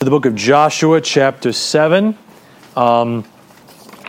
the 0.00 0.08
book 0.08 0.24
of 0.24 0.34
Joshua, 0.34 0.98
chapter 1.02 1.52
7. 1.52 2.16
Um, 2.74 3.18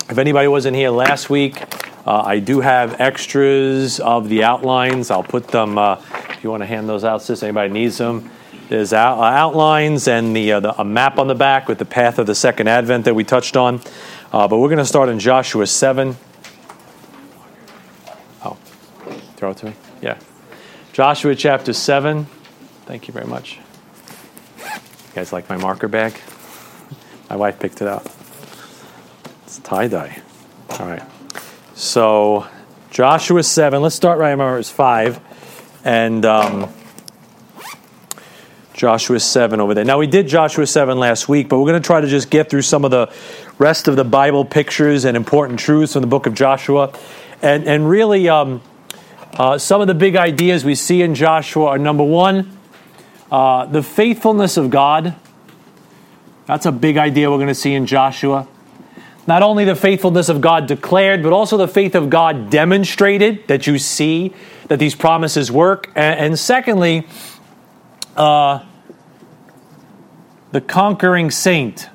if 0.10 0.18
anybody 0.18 0.48
wasn't 0.48 0.78
here 0.78 0.90
last 0.90 1.30
week, 1.30 1.62
uh, 2.08 2.22
I 2.22 2.40
do 2.40 2.62
have 2.62 3.02
extras 3.02 4.00
of 4.00 4.30
the 4.30 4.46
outlines. 4.46 5.12
I'll 5.12 5.22
put 5.22 5.50
them, 5.50 5.78
uh, 5.78 6.02
if 6.30 6.46
you 6.46 6.50
want 6.50 6.62
to 6.62 6.66
hand 6.66 6.88
those 6.88 7.04
out, 7.04 7.22
sis, 7.22 7.44
anybody 7.44 7.74
needs 7.74 7.98
them. 7.98 8.32
There's 8.70 8.94
out, 8.94 9.20
uh, 9.20 9.24
outlines 9.24 10.08
and 10.08 10.34
the, 10.34 10.54
uh, 10.54 10.60
the, 10.62 10.80
a 10.80 10.86
map 10.86 11.20
on 11.20 11.28
the 11.28 11.36
back 11.36 11.68
with 11.68 11.78
the 11.78 11.84
path 11.84 12.20
of 12.20 12.26
the 12.26 12.36
second 12.36 12.70
advent 12.70 13.04
that 13.04 13.14
we 13.14 13.26
touched 13.26 13.58
on. 13.58 13.82
Uh, 14.32 14.48
but 14.48 14.60
we're 14.60 14.70
going 14.70 14.78
to 14.78 14.86
start 14.86 15.10
in 15.10 15.20
Joshua 15.20 15.68
7. 15.68 16.16
Oh, 18.46 18.58
throw 19.36 19.52
it 19.52 19.58
to 19.58 19.66
me? 19.66 19.74
Yeah. 20.02 20.18
Joshua 20.94 21.36
chapter 21.36 21.74
7. 21.74 22.28
Thank 22.86 23.10
you 23.10 23.14
very 23.14 23.28
much. 23.28 23.60
You 25.12 25.16
guys 25.16 25.34
like 25.34 25.50
my 25.50 25.58
marker 25.58 25.90
bag? 25.90 26.14
My 27.30 27.36
wife 27.36 27.60
picked 27.60 27.82
it 27.82 27.88
up. 27.90 28.06
It's 29.44 29.60
tie 29.60 29.90
dye. 29.90 30.22
All 30.70 30.88
right. 30.88 31.04
So, 31.76 32.48
Joshua 32.92 33.44
7, 33.44 33.82
let's 33.82 33.94
start 33.94 34.20
right 34.20 34.30
remember 34.32 34.54
it 34.54 34.60
was 34.60 34.70
5. 34.70 35.20
And 35.84 36.24
um, 36.24 36.74
Joshua 38.74 39.20
7 39.20 39.60
over 39.60 39.74
there. 39.74 39.84
Now, 39.84 39.98
we 39.98 40.08
did 40.08 40.30
Joshua 40.30 40.66
7 40.66 40.98
last 40.98 41.28
week, 41.28 41.50
but 41.50 41.60
we're 41.60 41.68
going 41.68 41.82
to 41.82 41.86
try 41.86 42.00
to 42.00 42.08
just 42.08 42.30
get 42.30 42.50
through 42.50 42.62
some 42.62 42.86
of 42.86 42.92
the 42.92 43.14
rest 43.58 43.90
of 43.90 43.98
the 43.98 44.06
Bible 44.06 44.46
pictures 44.46 45.04
and 45.04 45.18
important 45.18 45.60
truths 45.60 45.92
from 45.92 46.04
the 46.04 46.08
book 46.08 46.26
of 46.26 46.36
Joshua. 46.36 46.98
And, 47.42 47.66
and 47.66 47.90
really, 47.90 48.30
um, 48.30 48.62
uh, 49.34 49.58
some 49.58 49.82
of 49.82 49.88
the 49.88 49.94
big 49.94 50.16
ideas 50.16 50.64
we 50.64 50.76
see 50.76 51.02
in 51.02 51.16
Joshua 51.16 51.66
are 51.66 51.78
number 51.78 52.06
one, 52.06 52.60
uh, 53.32 53.66
the 53.66 53.82
faithfulness 53.82 54.58
of 54.58 54.70
God. 54.70 55.16
That's 56.46 56.66
a 56.66 56.72
big 56.72 56.98
idea 56.98 57.32
we're 57.32 57.38
going 57.38 57.48
to 57.48 57.56
see 57.56 57.74
in 57.74 57.86
Joshua. 57.86 58.48
Not 59.28 59.44
only 59.44 59.64
the 59.66 59.76
faithfulness 59.76 60.30
of 60.30 60.42
God 60.42 60.68
declared, 60.68 61.24
but 61.24 61.32
also 61.32 61.56
the 61.56 61.68
faith 61.68 61.96
of 61.96 62.10
God 62.10 62.50
demonstrated 62.50 63.48
that 63.48 63.68
you 63.68 63.78
see 63.78 64.34
that 64.68 64.80
these 64.80 64.96
promises 64.96 65.52
work. 65.52 65.88
And, 65.96 66.20
and 66.20 66.40
secondly, 66.40 67.08
uh, 68.18 68.66
the 70.52 70.62
conquering 70.62 71.32
saint. 71.32 71.90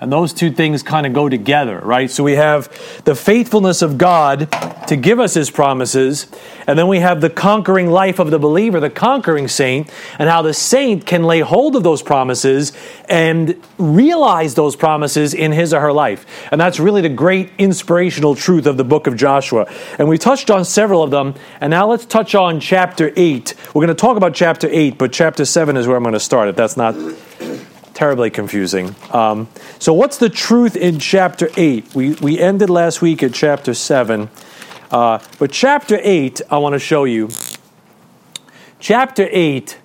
And 0.00 0.10
those 0.10 0.32
two 0.32 0.50
things 0.50 0.82
kind 0.82 1.06
of 1.06 1.12
go 1.12 1.28
together, 1.28 1.78
right? 1.78 2.10
So 2.10 2.24
we 2.24 2.32
have 2.32 2.68
the 3.04 3.14
faithfulness 3.14 3.82
of 3.82 3.98
God 3.98 4.50
to 4.88 4.96
give 4.96 5.20
us 5.20 5.34
his 5.34 5.50
promises, 5.50 6.26
and 6.66 6.78
then 6.78 6.88
we 6.88 7.00
have 7.00 7.20
the 7.20 7.28
conquering 7.28 7.90
life 7.90 8.18
of 8.18 8.30
the 8.30 8.38
believer, 8.38 8.80
the 8.80 8.88
conquering 8.88 9.46
saint, 9.46 9.90
and 10.18 10.30
how 10.30 10.40
the 10.40 10.54
saint 10.54 11.04
can 11.04 11.24
lay 11.24 11.40
hold 11.40 11.76
of 11.76 11.82
those 11.82 12.02
promises 12.02 12.72
and 13.10 13.62
realize 13.76 14.54
those 14.54 14.74
promises 14.74 15.34
in 15.34 15.52
his 15.52 15.74
or 15.74 15.80
her 15.80 15.92
life. 15.92 16.24
And 16.50 16.58
that's 16.58 16.80
really 16.80 17.02
the 17.02 17.10
great 17.10 17.50
inspirational 17.58 18.34
truth 18.34 18.66
of 18.66 18.78
the 18.78 18.84
book 18.84 19.06
of 19.06 19.16
Joshua. 19.16 19.70
And 19.98 20.08
we 20.08 20.16
touched 20.16 20.50
on 20.50 20.64
several 20.64 21.02
of 21.02 21.10
them, 21.10 21.34
and 21.60 21.70
now 21.70 21.86
let's 21.86 22.06
touch 22.06 22.34
on 22.34 22.58
chapter 22.58 23.12
8. 23.16 23.54
We're 23.74 23.86
going 23.86 23.88
to 23.88 23.94
talk 23.94 24.16
about 24.16 24.32
chapter 24.32 24.66
8, 24.70 24.96
but 24.96 25.12
chapter 25.12 25.44
7 25.44 25.76
is 25.76 25.86
where 25.86 25.98
I'm 25.98 26.02
going 26.02 26.14
to 26.14 26.20
start, 26.20 26.48
if 26.48 26.56
that's 26.56 26.78
not 26.78 26.94
terribly 28.00 28.30
confusing. 28.30 28.96
Um, 29.10 29.46
so, 29.78 29.92
what's 29.92 30.16
the 30.16 30.30
truth 30.30 30.74
in 30.74 30.98
chapter 30.98 31.50
8? 31.54 31.94
We, 31.94 32.14
we 32.14 32.38
ended 32.38 32.70
last 32.70 33.02
week 33.02 33.22
at 33.22 33.34
chapter 33.34 33.74
7. 33.74 34.30
Uh, 34.90 35.18
but 35.38 35.52
chapter 35.52 35.98
8, 36.00 36.40
I 36.48 36.56
want 36.56 36.72
to 36.72 36.78
show 36.78 37.04
you. 37.04 37.28
Chapter 38.78 39.28
8 39.30 39.78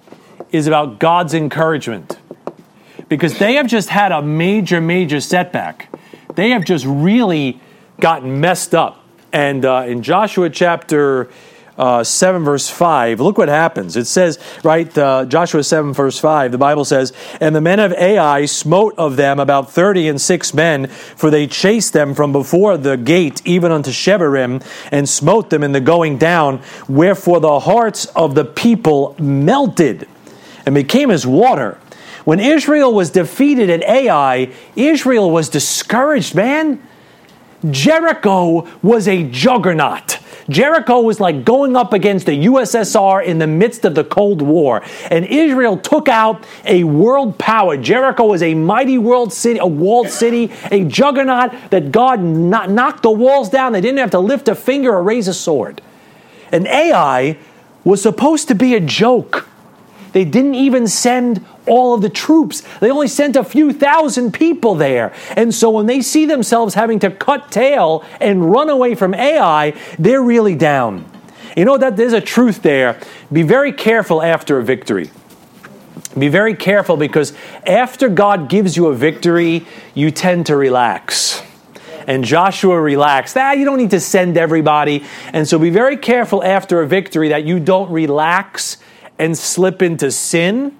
is 0.53 0.65
about 0.65 0.97
God's 0.97 1.33
encouragement 1.33 2.17
because 3.09 3.37
they 3.37 3.55
have 3.55 3.67
just 3.67 3.89
had 3.89 4.13
a 4.13 4.21
major, 4.21 4.79
major 4.79 5.19
setback. 5.19 5.93
They 6.35 6.51
have 6.51 6.63
just 6.63 6.85
really 6.87 7.59
gotten 7.99 8.39
messed 8.39 8.73
up. 8.73 9.03
And 9.33 9.65
uh, 9.65 9.83
in 9.87 10.01
Joshua 10.01 10.49
chapter 10.49 11.29
uh, 11.77 12.03
7, 12.03 12.43
verse 12.43 12.69
5, 12.69 13.19
look 13.19 13.37
what 13.37 13.49
happens. 13.49 13.97
It 13.97 14.05
says, 14.05 14.39
right, 14.63 14.95
uh, 14.97 15.25
Joshua 15.25 15.63
7, 15.63 15.93
verse 15.93 16.17
5, 16.17 16.51
the 16.51 16.57
Bible 16.57 16.85
says, 16.85 17.11
And 17.41 17.55
the 17.55 17.61
men 17.61 17.79
of 17.79 17.91
Ai 17.93 18.45
smote 18.45 18.95
of 18.97 19.17
them 19.17 19.39
about 19.39 19.71
thirty 19.71 20.07
and 20.07 20.19
six 20.19 20.53
men, 20.53 20.87
for 20.87 21.29
they 21.29 21.47
chased 21.47 21.93
them 21.93 22.13
from 22.13 22.31
before 22.31 22.77
the 22.77 22.95
gate 22.95 23.41
even 23.45 23.71
unto 23.71 23.91
Shebarim, 23.91 24.63
and 24.91 25.09
smote 25.09 25.49
them 25.49 25.63
in 25.63 25.73
the 25.73 25.81
going 25.81 26.17
down, 26.17 26.61
wherefore 26.87 27.39
the 27.39 27.59
hearts 27.59 28.05
of 28.07 28.35
the 28.35 28.45
people 28.45 29.15
melted 29.19 30.07
and 30.65 30.73
became 30.73 31.11
as 31.11 31.27
water. 31.27 31.77
When 32.23 32.39
Israel 32.39 32.93
was 32.93 33.11
defeated 33.11 33.69
at 33.69 33.83
Ai, 33.83 34.51
Israel 34.75 35.29
was 35.29 35.49
discouraged, 35.49 36.33
man. 36.33 36.81
Jericho 37.69 38.67
was 38.81 39.07
a 39.07 39.23
juggernaut. 39.29 40.19
Jericho 40.49 41.01
was 41.01 41.19
like 41.19 41.43
going 41.43 41.75
up 41.75 41.93
against 41.93 42.27
the 42.27 42.45
USSR 42.45 43.25
in 43.25 43.39
the 43.39 43.47
midst 43.47 43.83
of 43.83 43.95
the 43.95 44.03
Cold 44.03 44.41
War. 44.41 44.83
And 45.09 45.25
Israel 45.25 45.77
took 45.77 46.07
out 46.07 46.45
a 46.65 46.83
world 46.83 47.37
power. 47.39 47.77
Jericho 47.77 48.25
was 48.25 48.43
a 48.43 48.53
mighty 48.53 48.97
world 48.97 49.33
city, 49.33 49.59
a 49.59 49.65
walled 49.65 50.09
city, 50.09 50.51
a 50.71 50.85
juggernaut 50.85 51.51
that 51.71 51.91
God 51.91 52.21
knocked 52.21 53.03
the 53.03 53.11
walls 53.11 53.49
down. 53.49 53.73
They 53.73 53.81
didn't 53.81 53.99
have 53.99 54.11
to 54.11 54.19
lift 54.19 54.47
a 54.47 54.55
finger 54.55 54.93
or 54.93 55.03
raise 55.03 55.27
a 55.27 55.33
sword. 55.33 55.81
And 56.51 56.67
Ai 56.67 57.37
was 57.83 58.01
supposed 58.01 58.47
to 58.49 58.55
be 58.55 58.75
a 58.75 58.79
joke. 58.79 59.47
They 60.11 60.25
didn't 60.25 60.55
even 60.55 60.87
send 60.87 61.43
all 61.67 61.93
of 61.93 62.01
the 62.01 62.09
troops. 62.09 62.63
They 62.79 62.91
only 62.91 63.07
sent 63.07 63.35
a 63.35 63.43
few 63.43 63.73
thousand 63.73 64.33
people 64.33 64.75
there. 64.75 65.13
And 65.35 65.53
so 65.53 65.69
when 65.69 65.85
they 65.85 66.01
see 66.01 66.25
themselves 66.25 66.73
having 66.73 66.99
to 66.99 67.11
cut 67.11 67.51
tail 67.51 68.03
and 68.19 68.51
run 68.51 68.69
away 68.69 68.95
from 68.95 69.13
Ai, 69.13 69.73
they're 69.97 70.21
really 70.21 70.55
down. 70.55 71.05
You 71.55 71.65
know 71.65 71.77
that 71.77 71.95
there's 71.95 72.13
a 72.13 72.21
truth 72.21 72.61
there. 72.61 72.99
Be 73.31 73.41
very 73.41 73.71
careful 73.71 74.21
after 74.21 74.57
a 74.57 74.63
victory. 74.63 75.09
Be 76.17 76.27
very 76.27 76.55
careful 76.55 76.97
because 76.97 77.33
after 77.65 78.09
God 78.09 78.49
gives 78.49 78.75
you 78.75 78.87
a 78.87 78.95
victory, 78.95 79.65
you 79.93 80.11
tend 80.11 80.47
to 80.47 80.55
relax. 80.55 81.41
And 82.07 82.23
Joshua 82.23 82.79
relaxed. 82.79 83.35
Ah, 83.37 83.53
you 83.53 83.65
don't 83.65 83.77
need 83.77 83.89
to 83.91 83.99
send 83.99 84.37
everybody. 84.37 85.03
And 85.33 85.47
so 85.47 85.57
be 85.57 85.69
very 85.71 85.97
careful 85.97 86.43
after 86.43 86.81
a 86.81 86.87
victory 86.87 87.29
that 87.29 87.45
you 87.45 87.59
don't 87.59 87.89
relax 87.89 88.77
and 89.17 89.37
slip 89.37 89.81
into 89.81 90.11
sin 90.11 90.77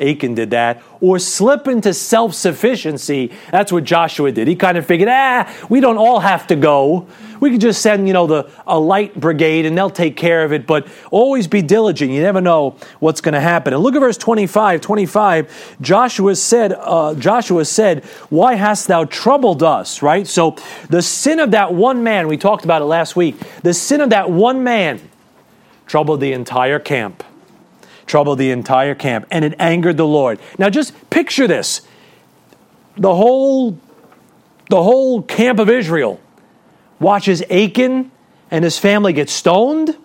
Achan 0.00 0.34
did 0.34 0.50
that, 0.50 0.82
or 1.00 1.18
slip 1.18 1.66
into 1.68 1.92
self 1.92 2.34
sufficiency. 2.34 3.32
That's 3.50 3.72
what 3.72 3.84
Joshua 3.84 4.32
did. 4.32 4.48
He 4.48 4.56
kind 4.56 4.78
of 4.78 4.86
figured, 4.86 5.08
ah, 5.08 5.52
we 5.68 5.80
don't 5.80 5.96
all 5.96 6.20
have 6.20 6.46
to 6.48 6.56
go. 6.56 7.06
We 7.40 7.50
could 7.50 7.60
just 7.60 7.82
send, 7.82 8.06
you 8.08 8.12
know, 8.12 8.26
the 8.26 8.50
a 8.66 8.78
light 8.78 9.18
brigade 9.18 9.64
and 9.64 9.78
they'll 9.78 9.90
take 9.90 10.16
care 10.16 10.44
of 10.44 10.52
it. 10.52 10.66
But 10.66 10.88
always 11.10 11.46
be 11.46 11.62
diligent. 11.62 12.10
You 12.10 12.20
never 12.20 12.40
know 12.40 12.76
what's 12.98 13.20
going 13.20 13.34
to 13.34 13.40
happen. 13.40 13.72
And 13.72 13.82
look 13.82 13.94
at 13.94 14.00
verse 14.00 14.18
25. 14.18 14.80
25. 14.80 15.76
Joshua 15.80 16.34
said, 16.34 16.74
uh, 16.76 17.14
Joshua 17.14 17.64
said, 17.64 18.04
Why 18.28 18.54
hast 18.54 18.88
thou 18.88 19.04
troubled 19.04 19.62
us? 19.62 20.02
Right? 20.02 20.26
So 20.26 20.56
the 20.90 21.02
sin 21.02 21.38
of 21.38 21.52
that 21.52 21.72
one 21.72 22.02
man, 22.02 22.26
we 22.28 22.36
talked 22.36 22.64
about 22.64 22.82
it 22.82 22.86
last 22.86 23.14
week, 23.14 23.36
the 23.62 23.74
sin 23.74 24.00
of 24.00 24.10
that 24.10 24.30
one 24.30 24.64
man 24.64 25.00
troubled 25.86 26.20
the 26.20 26.32
entire 26.32 26.78
camp 26.78 27.22
troubled 28.08 28.38
the 28.38 28.50
entire 28.50 28.94
camp, 28.94 29.26
and 29.30 29.44
it 29.44 29.54
angered 29.58 29.96
the 29.96 30.06
Lord. 30.06 30.40
Now 30.58 30.70
just 30.70 31.10
picture 31.10 31.46
this. 31.46 31.82
The 32.96 33.14
whole 33.14 33.78
the 34.70 34.82
whole 34.82 35.22
camp 35.22 35.58
of 35.58 35.70
Israel 35.70 36.20
watches 37.00 37.42
Achan 37.50 38.10
and 38.50 38.64
his 38.64 38.78
family 38.78 39.12
get 39.12 39.30
stoned, 39.30 39.96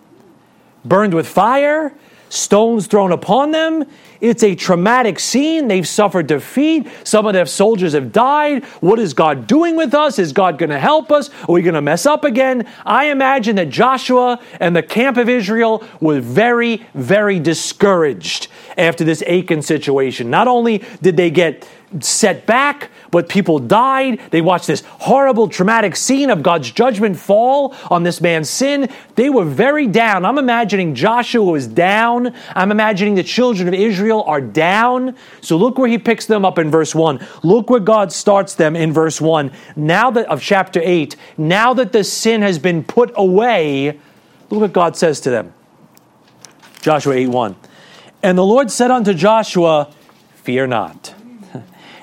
burned 0.84 1.12
with 1.12 1.26
fire, 1.26 1.92
stones 2.34 2.86
thrown 2.86 3.12
upon 3.12 3.52
them. 3.52 3.84
It's 4.20 4.42
a 4.42 4.54
traumatic 4.54 5.20
scene. 5.20 5.68
They've 5.68 5.86
suffered 5.86 6.26
defeat. 6.26 6.88
Some 7.04 7.26
of 7.26 7.32
their 7.32 7.46
soldiers 7.46 7.92
have 7.92 8.10
died. 8.10 8.64
What 8.80 8.98
is 8.98 9.14
God 9.14 9.46
doing 9.46 9.76
with 9.76 9.94
us? 9.94 10.18
Is 10.18 10.32
God 10.32 10.58
going 10.58 10.70
to 10.70 10.78
help 10.78 11.12
us? 11.12 11.30
Are 11.48 11.52
we 11.52 11.62
going 11.62 11.74
to 11.74 11.82
mess 11.82 12.06
up 12.06 12.24
again? 12.24 12.66
I 12.84 13.06
imagine 13.06 13.56
that 13.56 13.68
Joshua 13.68 14.40
and 14.60 14.74
the 14.74 14.82
camp 14.82 15.16
of 15.16 15.28
Israel 15.28 15.84
were 16.00 16.20
very, 16.20 16.86
very 16.94 17.38
discouraged 17.38 18.48
after 18.76 19.04
this 19.04 19.22
Achan 19.22 19.62
situation. 19.62 20.30
Not 20.30 20.48
only 20.48 20.82
did 21.02 21.16
they 21.16 21.30
get 21.30 21.68
set 22.00 22.46
back, 22.46 22.90
but 23.10 23.28
people 23.28 23.58
died. 23.58 24.20
They 24.30 24.40
watched 24.40 24.66
this 24.66 24.82
horrible, 24.86 25.48
traumatic 25.48 25.96
scene 25.96 26.30
of 26.30 26.42
God's 26.42 26.70
judgment 26.70 27.16
fall 27.16 27.74
on 27.90 28.02
this 28.02 28.20
man's 28.20 28.50
sin. 28.50 28.88
They 29.14 29.30
were 29.30 29.44
very 29.44 29.86
down. 29.86 30.24
I'm 30.24 30.38
imagining 30.38 30.94
Joshua 30.94 31.44
was 31.44 31.66
down. 31.66 32.34
I'm 32.54 32.70
imagining 32.70 33.14
the 33.14 33.22
children 33.22 33.68
of 33.68 33.74
Israel 33.74 34.24
are 34.24 34.40
down. 34.40 35.16
So 35.40 35.56
look 35.56 35.78
where 35.78 35.88
he 35.88 35.98
picks 35.98 36.26
them 36.26 36.44
up 36.44 36.58
in 36.58 36.70
verse 36.70 36.94
1. 36.94 37.24
Look 37.42 37.70
where 37.70 37.80
God 37.80 38.12
starts 38.12 38.54
them 38.54 38.74
in 38.74 38.92
verse 38.92 39.20
1. 39.20 39.52
Now 39.76 40.10
that 40.10 40.26
of 40.26 40.42
chapter 40.42 40.80
8, 40.82 41.16
now 41.38 41.74
that 41.74 41.92
the 41.92 42.04
sin 42.04 42.42
has 42.42 42.58
been 42.58 42.82
put 42.82 43.12
away, 43.14 44.00
look 44.50 44.60
what 44.60 44.72
God 44.72 44.96
says 44.96 45.20
to 45.20 45.30
them. 45.30 45.54
Joshua 46.80 47.14
8 47.14 47.28
1. 47.28 47.56
And 48.22 48.38
the 48.38 48.44
Lord 48.44 48.70
said 48.70 48.90
unto 48.90 49.14
Joshua, 49.14 49.92
Fear 50.34 50.66
not. 50.66 51.14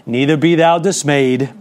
Neither 0.05 0.37
be 0.37 0.55
thou 0.55 0.79
dismayed. 0.79 1.53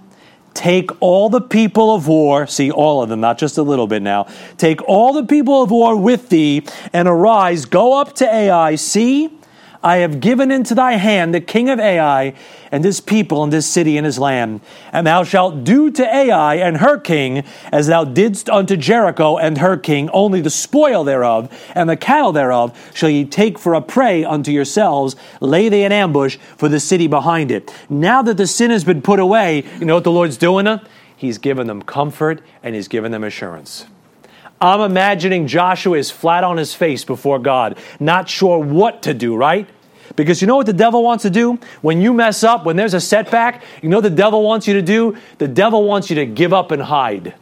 Take 0.53 0.91
all 1.01 1.29
the 1.29 1.41
people 1.41 1.95
of 1.95 2.09
war, 2.09 2.47
see 2.47 2.71
all 2.71 3.03
of 3.03 3.09
them, 3.09 3.21
not 3.21 3.39
just 3.39 3.57
a 3.57 3.63
little 3.63 3.87
bit 3.87 4.03
now. 4.03 4.27
Take 4.59 4.83
all 4.89 5.13
the 5.13 5.25
people 5.25 5.63
of 5.63 5.71
war 5.71 5.97
with 5.97 6.29
thee, 6.29 6.67
and 6.93 7.07
arise, 7.07 7.65
go 7.65 8.01
up 8.01 8.15
to 8.17 8.27
Ai. 8.27 8.75
See, 8.75 9.31
I 9.83 9.99
have 9.99 10.21
given 10.21 10.51
into 10.51 10.75
thy 10.75 10.93
hand 10.93 11.35
the 11.35 11.41
king 11.41 11.71
of 11.71 11.81
Ai, 11.81 12.35
and 12.71 12.85
his 12.85 13.01
people, 13.01 13.43
and 13.43 13.53
this 13.53 13.67
city, 13.67 13.97
and 13.97 14.05
his 14.05 14.19
land. 14.19 14.61
And 14.93 15.07
thou 15.07 15.25
shalt 15.25 15.65
do 15.65 15.91
to 15.91 16.15
Ai 16.15 16.57
and 16.57 16.77
her 16.77 16.99
king 16.99 17.45
as 17.73 17.87
thou 17.87 18.05
didst 18.05 18.51
unto 18.51 18.77
Jericho 18.77 19.39
and 19.39 19.59
her 19.59 19.77
king, 19.77 20.11
only 20.11 20.41
the 20.41 20.51
spoil 20.51 21.03
thereof, 21.03 21.51
and 21.75 21.89
the 21.89 21.97
cattle 21.97 22.33
thereof 22.33 22.77
shall 22.95 23.11
ye 23.11 23.25
take 23.25 23.59
for 23.59 23.75
a 23.75 23.81
prey 23.81 24.25
unto 24.25 24.53
yourselves. 24.53 25.17
Lay 25.41 25.69
they 25.69 25.85
an 25.85 25.93
ambush 25.93 26.37
for 26.57 26.69
the 26.69 26.81
city 26.81 27.07
behind 27.07 27.51
it. 27.51 27.75
Now 27.89 28.23
that 28.23 28.37
the 28.37 28.47
sin 28.47 28.71
has 28.71 28.85
been 28.85 29.03
put 29.03 29.19
away, 29.19 29.65
you 29.79 29.87
know 29.87 29.95
what 29.95 30.05
the 30.05 30.13
Lord's 30.13 30.37
doing? 30.37 30.81
He's 31.17 31.39
given 31.39 31.67
them 31.67 31.83
comfort 31.83 32.43
and 32.63 32.75
he's 32.75 32.89
given 32.89 33.13
them 33.13 33.25
assurance. 33.25 33.87
I'm 34.61 34.81
imagining 34.83 35.47
Joshua 35.47 35.97
is 35.97 36.11
flat 36.11 36.45
on 36.45 36.59
his 36.59 36.75
face 36.75 37.03
before 37.05 37.39
God, 37.39 37.79
not 37.99 38.29
sure 38.29 38.59
what 38.59 39.03
to 39.05 39.15
do, 39.15 39.35
right? 39.35 39.67
Because 40.17 40.43
you 40.43 40.47
know 40.47 40.57
what 40.57 40.67
the 40.67 40.75
devil 40.75 41.03
wants 41.03 41.23
to 41.23 41.31
do? 41.31 41.59
When 41.81 42.03
you 42.03 42.13
mess 42.13 42.45
up, 42.45 42.67
when 42.67 42.77
there's 42.77 42.93
a 42.93 43.01
setback, 43.01 43.63
you 43.81 43.89
know 43.89 44.03
the 44.03 44.11
devil 44.11 44.43
wants 44.43 44.69
you 44.69 44.75
to 44.75 44.83
do? 44.83 45.17
The 45.39 45.49
devil 45.49 45.85
wants 45.85 46.11
you 46.11 46.17
to 46.17 46.27
give 46.27 46.53
up 46.53 46.73
and 46.73 46.83
hide. 46.83 47.35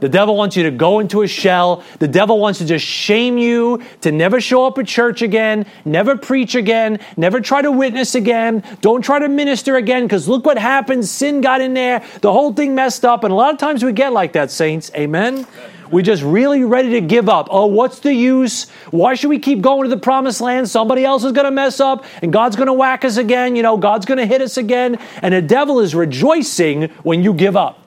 The 0.00 0.08
devil 0.08 0.36
wants 0.36 0.56
you 0.56 0.64
to 0.64 0.70
go 0.70 0.98
into 0.98 1.22
a 1.22 1.28
shell. 1.28 1.84
The 1.98 2.08
devil 2.08 2.38
wants 2.38 2.58
to 2.58 2.66
just 2.66 2.84
shame 2.84 3.38
you, 3.38 3.82
to 4.00 4.12
never 4.12 4.40
show 4.40 4.66
up 4.66 4.78
at 4.78 4.86
church 4.86 5.22
again, 5.22 5.66
never 5.84 6.16
preach 6.16 6.54
again, 6.54 7.00
never 7.16 7.40
try 7.40 7.62
to 7.62 7.70
witness 7.70 8.14
again, 8.14 8.64
don't 8.80 9.02
try 9.02 9.18
to 9.18 9.28
minister 9.28 9.76
again, 9.76 10.04
because 10.04 10.26
look 10.28 10.44
what 10.44 10.58
happened. 10.58 11.06
Sin 11.06 11.40
got 11.40 11.60
in 11.60 11.74
there, 11.74 12.04
the 12.20 12.32
whole 12.32 12.52
thing 12.52 12.74
messed 12.74 13.04
up. 13.04 13.24
And 13.24 13.32
a 13.32 13.36
lot 13.36 13.52
of 13.52 13.58
times 13.58 13.82
we 13.82 13.92
get 13.92 14.12
like 14.12 14.32
that, 14.32 14.50
saints. 14.50 14.90
Amen? 14.94 15.46
We're 15.90 16.02
just 16.02 16.22
really 16.22 16.62
ready 16.62 16.90
to 16.90 17.00
give 17.00 17.28
up. 17.28 17.48
Oh, 17.50 17.66
what's 17.66 17.98
the 17.98 18.14
use? 18.14 18.68
Why 18.90 19.14
should 19.14 19.30
we 19.30 19.38
keep 19.38 19.60
going 19.60 19.88
to 19.88 19.94
the 19.94 20.00
promised 20.00 20.40
land? 20.40 20.68
Somebody 20.68 21.04
else 21.04 21.24
is 21.24 21.32
going 21.32 21.46
to 21.46 21.50
mess 21.50 21.80
up 21.80 22.04
and 22.22 22.32
God's 22.32 22.56
going 22.56 22.68
to 22.68 22.72
whack 22.72 23.04
us 23.04 23.16
again. 23.16 23.56
You 23.56 23.62
know, 23.62 23.76
God's 23.76 24.06
going 24.06 24.18
to 24.18 24.26
hit 24.26 24.40
us 24.40 24.56
again. 24.56 24.98
And 25.22 25.34
the 25.34 25.42
devil 25.42 25.80
is 25.80 25.94
rejoicing 25.94 26.84
when 27.02 27.22
you 27.24 27.34
give 27.34 27.56
up. 27.56 27.78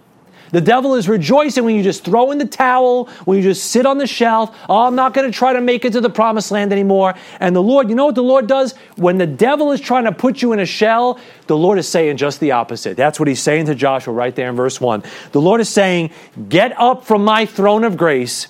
The 0.53 0.61
devil 0.61 0.93
is 0.93 1.09
rejoicing 1.09 1.65
when 1.65 1.75
you 1.75 1.81
just 1.81 2.05
throw 2.05 2.29
in 2.29 2.37
the 2.37 2.45
towel, 2.45 3.05
when 3.25 3.37
you 3.37 3.43
just 3.43 3.71
sit 3.71 3.87
on 3.87 3.97
the 3.97 4.05
shelf. 4.05 4.55
Oh, 4.69 4.85
I'm 4.85 4.93
not 4.93 5.15
going 5.15 5.29
to 5.29 5.35
try 5.35 5.51
to 5.51 5.59
make 5.59 5.83
it 5.83 5.93
to 5.93 6.01
the 6.01 6.11
promised 6.11 6.51
land 6.51 6.71
anymore. 6.71 7.15
And 7.39 7.55
the 7.55 7.61
Lord, 7.63 7.89
you 7.89 7.95
know 7.95 8.05
what 8.05 8.13
the 8.13 8.21
Lord 8.21 8.45
does? 8.45 8.75
When 8.95 9.17
the 9.17 9.25
devil 9.25 9.71
is 9.71 9.81
trying 9.81 10.03
to 10.03 10.11
put 10.11 10.43
you 10.43 10.53
in 10.53 10.59
a 10.59 10.65
shell, 10.67 11.19
the 11.47 11.57
Lord 11.57 11.79
is 11.79 11.87
saying 11.87 12.17
just 12.17 12.39
the 12.39 12.51
opposite. 12.51 12.95
That's 12.95 13.19
what 13.19 13.27
he's 13.27 13.41
saying 13.41 13.65
to 13.65 13.73
Joshua 13.73 14.13
right 14.13 14.35
there 14.35 14.47
in 14.47 14.55
verse 14.55 14.79
1. 14.79 15.01
The 15.31 15.41
Lord 15.41 15.59
is 15.59 15.69
saying, 15.69 16.11
Get 16.49 16.79
up 16.79 17.03
from 17.03 17.25
my 17.25 17.47
throne 17.47 17.83
of 17.83 17.97
grace 17.97 18.47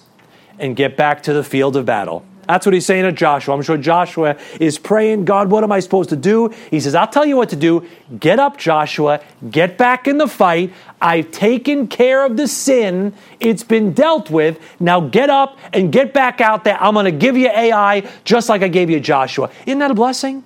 and 0.60 0.76
get 0.76 0.98
back 0.98 1.24
to 1.24 1.34
the 1.34 1.44
field 1.44 1.78
of 1.78 1.86
battle. 1.86 2.26
That's 2.48 2.66
what 2.66 2.74
he's 2.74 2.86
saying 2.86 3.04
to 3.04 3.12
Joshua. 3.12 3.56
I'm 3.56 3.62
sure 3.62 3.78
Joshua 3.78 4.38
is 4.60 4.78
praying, 4.78 5.26
God, 5.26 5.50
what 5.50 5.64
am 5.64 5.72
I 5.72 5.80
supposed 5.80 6.10
to 6.10 6.16
do? 6.16 6.50
He 6.70 6.80
says, 6.80 6.94
I'll 6.94 7.08
tell 7.08 7.26
you 7.26 7.38
what 7.38 7.50
to 7.50 7.56
do. 7.56 7.88
Get 8.20 8.40
up, 8.40 8.58
Joshua. 8.58 9.22
Get 9.50 9.78
back 9.78 10.08
in 10.08 10.18
the 10.18 10.28
fight. 10.28 10.74
I've 11.02 11.32
taken 11.32 11.88
care 11.88 12.26
of 12.26 12.36
the 12.36 12.48
sin. 12.48 13.14
It's 13.40 13.64
been 13.64 13.94
dealt 13.94 14.30
with. 14.30 14.60
Now 14.80 15.00
get 15.00 15.30
up 15.30 15.58
and 15.72 15.92
get 15.92 16.14
back 16.14 16.42
out 16.42 16.64
there. 16.64 16.82
I'm 16.82 16.94
going 16.94 17.06
to 17.06 17.12
give 17.12 17.38
you 17.38 17.50
Ai 17.50 18.10
just 18.26 18.50
like 18.50 18.62
I 18.62 18.68
gave 18.68 18.90
you 18.90 19.00
Joshua. 19.00 19.50
Isn't 19.66 19.80
that 19.80 19.92
a 19.92 19.96
blessing? 19.96 20.44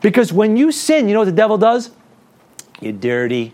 Because 0.00 0.32
when 0.32 0.56
you 0.56 0.72
sin, 0.72 1.08
you 1.08 1.14
know 1.14 1.20
what 1.20 1.26
the 1.26 1.32
devil 1.32 1.58
does? 1.58 1.90
You're 2.80 2.92
dirty. 2.92 3.52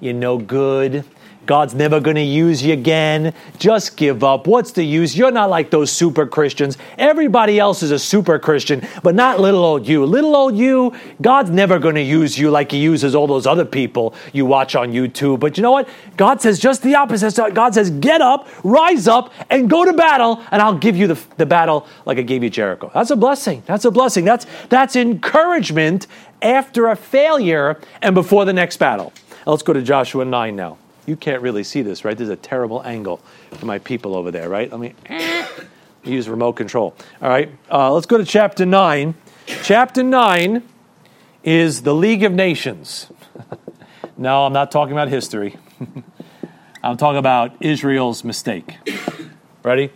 You're 0.00 0.14
no 0.14 0.38
good. 0.38 1.04
God's 1.46 1.74
never 1.74 2.00
going 2.00 2.16
to 2.16 2.22
use 2.22 2.62
you 2.62 2.72
again. 2.72 3.32
Just 3.58 3.96
give 3.96 4.24
up. 4.24 4.48
What's 4.48 4.72
the 4.72 4.82
use? 4.82 5.16
You're 5.16 5.30
not 5.30 5.48
like 5.48 5.70
those 5.70 5.92
super 5.92 6.26
Christians. 6.26 6.76
Everybody 6.98 7.60
else 7.60 7.84
is 7.84 7.92
a 7.92 7.98
super 8.00 8.38
Christian, 8.40 8.86
but 9.04 9.14
not 9.14 9.38
little 9.38 9.64
old 9.64 9.86
you. 9.86 10.04
Little 10.04 10.34
old 10.34 10.56
you, 10.56 10.92
God's 11.22 11.50
never 11.50 11.78
going 11.78 11.94
to 11.94 12.02
use 12.02 12.36
you 12.36 12.50
like 12.50 12.72
He 12.72 12.78
uses 12.78 13.14
all 13.14 13.28
those 13.28 13.46
other 13.46 13.64
people 13.64 14.12
you 14.32 14.44
watch 14.44 14.74
on 14.74 14.92
YouTube. 14.92 15.38
But 15.38 15.56
you 15.56 15.62
know 15.62 15.70
what? 15.70 15.88
God 16.16 16.42
says 16.42 16.58
just 16.58 16.82
the 16.82 16.96
opposite. 16.96 17.36
God 17.54 17.74
says, 17.74 17.90
get 17.90 18.20
up, 18.20 18.48
rise 18.64 19.06
up, 19.06 19.32
and 19.48 19.70
go 19.70 19.84
to 19.84 19.92
battle, 19.92 20.42
and 20.50 20.60
I'll 20.60 20.76
give 20.76 20.96
you 20.96 21.06
the, 21.06 21.20
the 21.36 21.46
battle 21.46 21.86
like 22.06 22.18
I 22.18 22.22
gave 22.22 22.42
you 22.42 22.50
Jericho. 22.50 22.90
That's 22.92 23.10
a 23.10 23.16
blessing. 23.16 23.62
That's 23.66 23.84
a 23.84 23.90
blessing. 23.92 24.24
That's, 24.24 24.46
that's 24.68 24.96
encouragement 24.96 26.08
after 26.42 26.88
a 26.88 26.96
failure 26.96 27.78
and 28.02 28.16
before 28.16 28.44
the 28.44 28.52
next 28.52 28.78
battle. 28.78 29.12
Let's 29.46 29.62
go 29.62 29.72
to 29.72 29.82
Joshua 29.82 30.24
9 30.24 30.56
now 30.56 30.78
you 31.06 31.16
can't 31.16 31.40
really 31.40 31.64
see 31.64 31.82
this, 31.82 32.04
right? 32.04 32.16
There's 32.16 32.30
a 32.30 32.36
terrible 32.36 32.82
angle 32.84 33.20
for 33.52 33.66
my 33.66 33.78
people 33.78 34.14
over 34.14 34.30
there, 34.30 34.48
right? 34.48 34.70
Let 34.70 34.80
me 34.80 34.94
use 36.04 36.28
remote 36.28 36.54
control. 36.54 36.94
All 37.22 37.28
right, 37.28 37.50
uh, 37.70 37.92
let's 37.92 38.06
go 38.06 38.18
to 38.18 38.24
chapter 38.24 38.66
9. 38.66 39.14
Chapter 39.62 40.02
9 40.02 40.62
is 41.44 41.82
the 41.82 41.94
League 41.94 42.24
of 42.24 42.32
Nations. 42.32 43.10
no, 44.16 44.44
I'm 44.44 44.52
not 44.52 44.70
talking 44.70 44.92
about 44.92 45.08
history. 45.08 45.56
I'm 46.82 46.96
talking 46.96 47.18
about 47.18 47.56
Israel's 47.60 48.24
mistake. 48.24 48.76
Ready? 49.62 49.90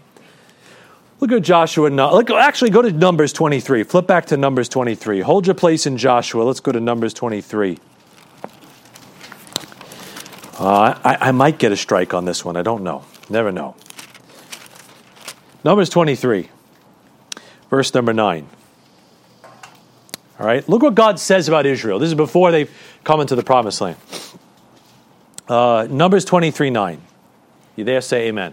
Look 1.20 1.32
at 1.32 1.42
Joshua. 1.42 1.88
Look, 1.88 2.30
actually, 2.30 2.70
go 2.70 2.82
to 2.82 2.90
Numbers 2.90 3.32
23. 3.32 3.82
Flip 3.82 4.06
back 4.06 4.26
to 4.26 4.36
Numbers 4.36 4.68
23. 4.68 5.20
Hold 5.20 5.46
your 5.46 5.54
place 5.54 5.86
in 5.86 5.98
Joshua. 5.98 6.42
Let's 6.42 6.60
go 6.60 6.72
to 6.72 6.80
Numbers 6.80 7.12
23. 7.14 7.78
Uh, 10.60 10.94
I, 11.02 11.28
I 11.28 11.32
might 11.32 11.58
get 11.58 11.72
a 11.72 11.76
strike 11.76 12.12
on 12.12 12.26
this 12.26 12.44
one. 12.44 12.54
I 12.54 12.60
don't 12.60 12.84
know. 12.84 13.06
Never 13.30 13.50
know. 13.50 13.76
Numbers 15.64 15.88
23, 15.88 16.50
verse 17.70 17.94
number 17.94 18.12
9. 18.12 18.46
All 20.38 20.46
right, 20.46 20.66
look 20.68 20.82
what 20.82 20.94
God 20.94 21.18
says 21.18 21.48
about 21.48 21.64
Israel. 21.64 21.98
This 21.98 22.08
is 22.08 22.14
before 22.14 22.50
they've 22.50 22.70
come 23.04 23.22
into 23.22 23.36
the 23.36 23.42
promised 23.42 23.80
land. 23.80 23.96
Uh, 25.48 25.86
Numbers 25.90 26.26
23 26.26 26.68
9. 26.68 27.00
You 27.76 27.84
there? 27.84 28.02
Say 28.02 28.28
amen. 28.28 28.52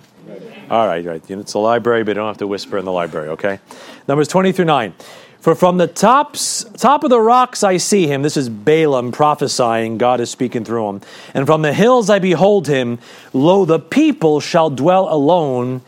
All 0.69 0.87
right, 0.87 1.05
right. 1.05 1.29
It's 1.29 1.53
a 1.55 1.59
library, 1.59 2.03
but 2.03 2.11
you 2.11 2.15
don't 2.15 2.27
have 2.27 2.37
to 2.37 2.47
whisper 2.47 2.77
in 2.77 2.85
the 2.85 2.91
library, 2.91 3.29
okay? 3.29 3.59
Numbers 4.07 4.29
23 4.29 4.63
9. 4.63 4.93
For 5.39 5.55
from 5.55 5.77
the 5.77 5.87
tops, 5.87 6.65
top 6.77 7.03
of 7.03 7.09
the 7.09 7.21
rocks 7.21 7.63
I 7.63 7.77
see 7.77 8.07
him. 8.07 8.21
This 8.21 8.37
is 8.37 8.49
Balaam 8.49 9.11
prophesying. 9.11 9.97
God 9.97 10.19
is 10.19 10.29
speaking 10.29 10.65
through 10.65 10.89
him. 10.89 11.01
And 11.33 11.45
from 11.45 11.61
the 11.61 11.73
hills 11.73 12.09
I 12.09 12.19
behold 12.19 12.67
him. 12.67 12.99
Lo, 13.33 13.63
the 13.63 13.79
people 13.79 14.39
shall 14.39 14.69
dwell 14.69 15.11
alone 15.13 15.81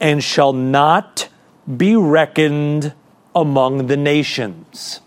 and 0.00 0.22
shall 0.22 0.52
not 0.52 1.28
be 1.76 1.96
reckoned 1.96 2.92
among 3.34 3.86
the 3.86 3.96
nations. 3.96 5.00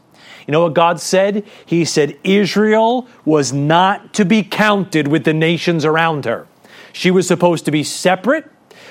You 0.47 0.53
know 0.53 0.61
what 0.61 0.73
God 0.73 1.01
said? 1.01 1.45
He 1.65 1.83
said 1.83 2.17
Israel 2.23 3.07
was 3.25 3.51
not 3.51 4.13
to 4.13 4.23
be 4.23 4.43
counted 4.43 5.07
with 5.07 5.25
the 5.25 5.33
nations 5.33 5.83
around 5.83 6.25
her. 6.25 6.47
She 6.93 7.11
was 7.11 7.27
supposed 7.27 7.65
to 7.65 7.71
be 7.71 7.83
separate 7.83 8.49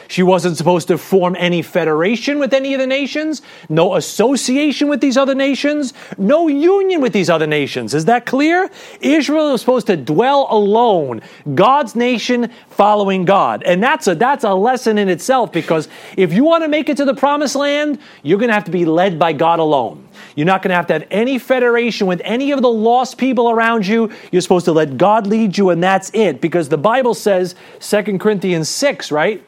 she 0.08 0.22
wasn't 0.22 0.56
supposed 0.56 0.88
to 0.88 0.98
form 0.98 1.36
any 1.38 1.62
federation 1.62 2.38
with 2.38 2.52
any 2.52 2.74
of 2.74 2.80
the 2.80 2.86
nations, 2.86 3.42
no 3.68 3.96
association 3.96 4.88
with 4.88 5.00
these 5.00 5.16
other 5.16 5.34
nations, 5.34 5.92
no 6.18 6.48
union 6.48 7.00
with 7.00 7.12
these 7.12 7.30
other 7.30 7.46
nations. 7.46 7.94
Is 7.94 8.04
that 8.06 8.26
clear? 8.26 8.70
Israel 9.00 9.52
was 9.52 9.60
supposed 9.60 9.86
to 9.88 9.96
dwell 9.96 10.46
alone, 10.50 11.22
God's 11.54 11.96
nation 11.96 12.50
following 12.70 13.24
God. 13.24 13.62
And 13.64 13.82
that's 13.82 14.06
a 14.06 14.14
that's 14.14 14.44
a 14.44 14.54
lesson 14.54 14.98
in 14.98 15.08
itself 15.08 15.52
because 15.52 15.88
if 16.16 16.32
you 16.32 16.44
want 16.44 16.62
to 16.64 16.68
make 16.68 16.88
it 16.88 16.96
to 16.98 17.04
the 17.04 17.14
promised 17.14 17.56
land, 17.56 17.98
you're 18.22 18.38
going 18.38 18.48
to 18.48 18.54
have 18.54 18.64
to 18.64 18.70
be 18.70 18.84
led 18.84 19.18
by 19.18 19.32
God 19.32 19.58
alone. 19.58 20.06
You're 20.34 20.46
not 20.46 20.62
going 20.62 20.70
to 20.70 20.76
have 20.76 20.86
to 20.88 20.92
have 20.94 21.06
any 21.10 21.38
federation 21.38 22.06
with 22.06 22.20
any 22.24 22.52
of 22.52 22.62
the 22.62 22.68
lost 22.68 23.18
people 23.18 23.50
around 23.50 23.86
you. 23.86 24.10
You're 24.30 24.42
supposed 24.42 24.66
to 24.66 24.72
let 24.72 24.96
God 24.96 25.26
lead 25.26 25.56
you 25.58 25.70
and 25.70 25.82
that's 25.82 26.10
it 26.14 26.40
because 26.40 26.68
the 26.68 26.78
Bible 26.78 27.14
says 27.14 27.54
2 27.80 28.18
Corinthians 28.18 28.68
6, 28.68 29.10
right? 29.10 29.42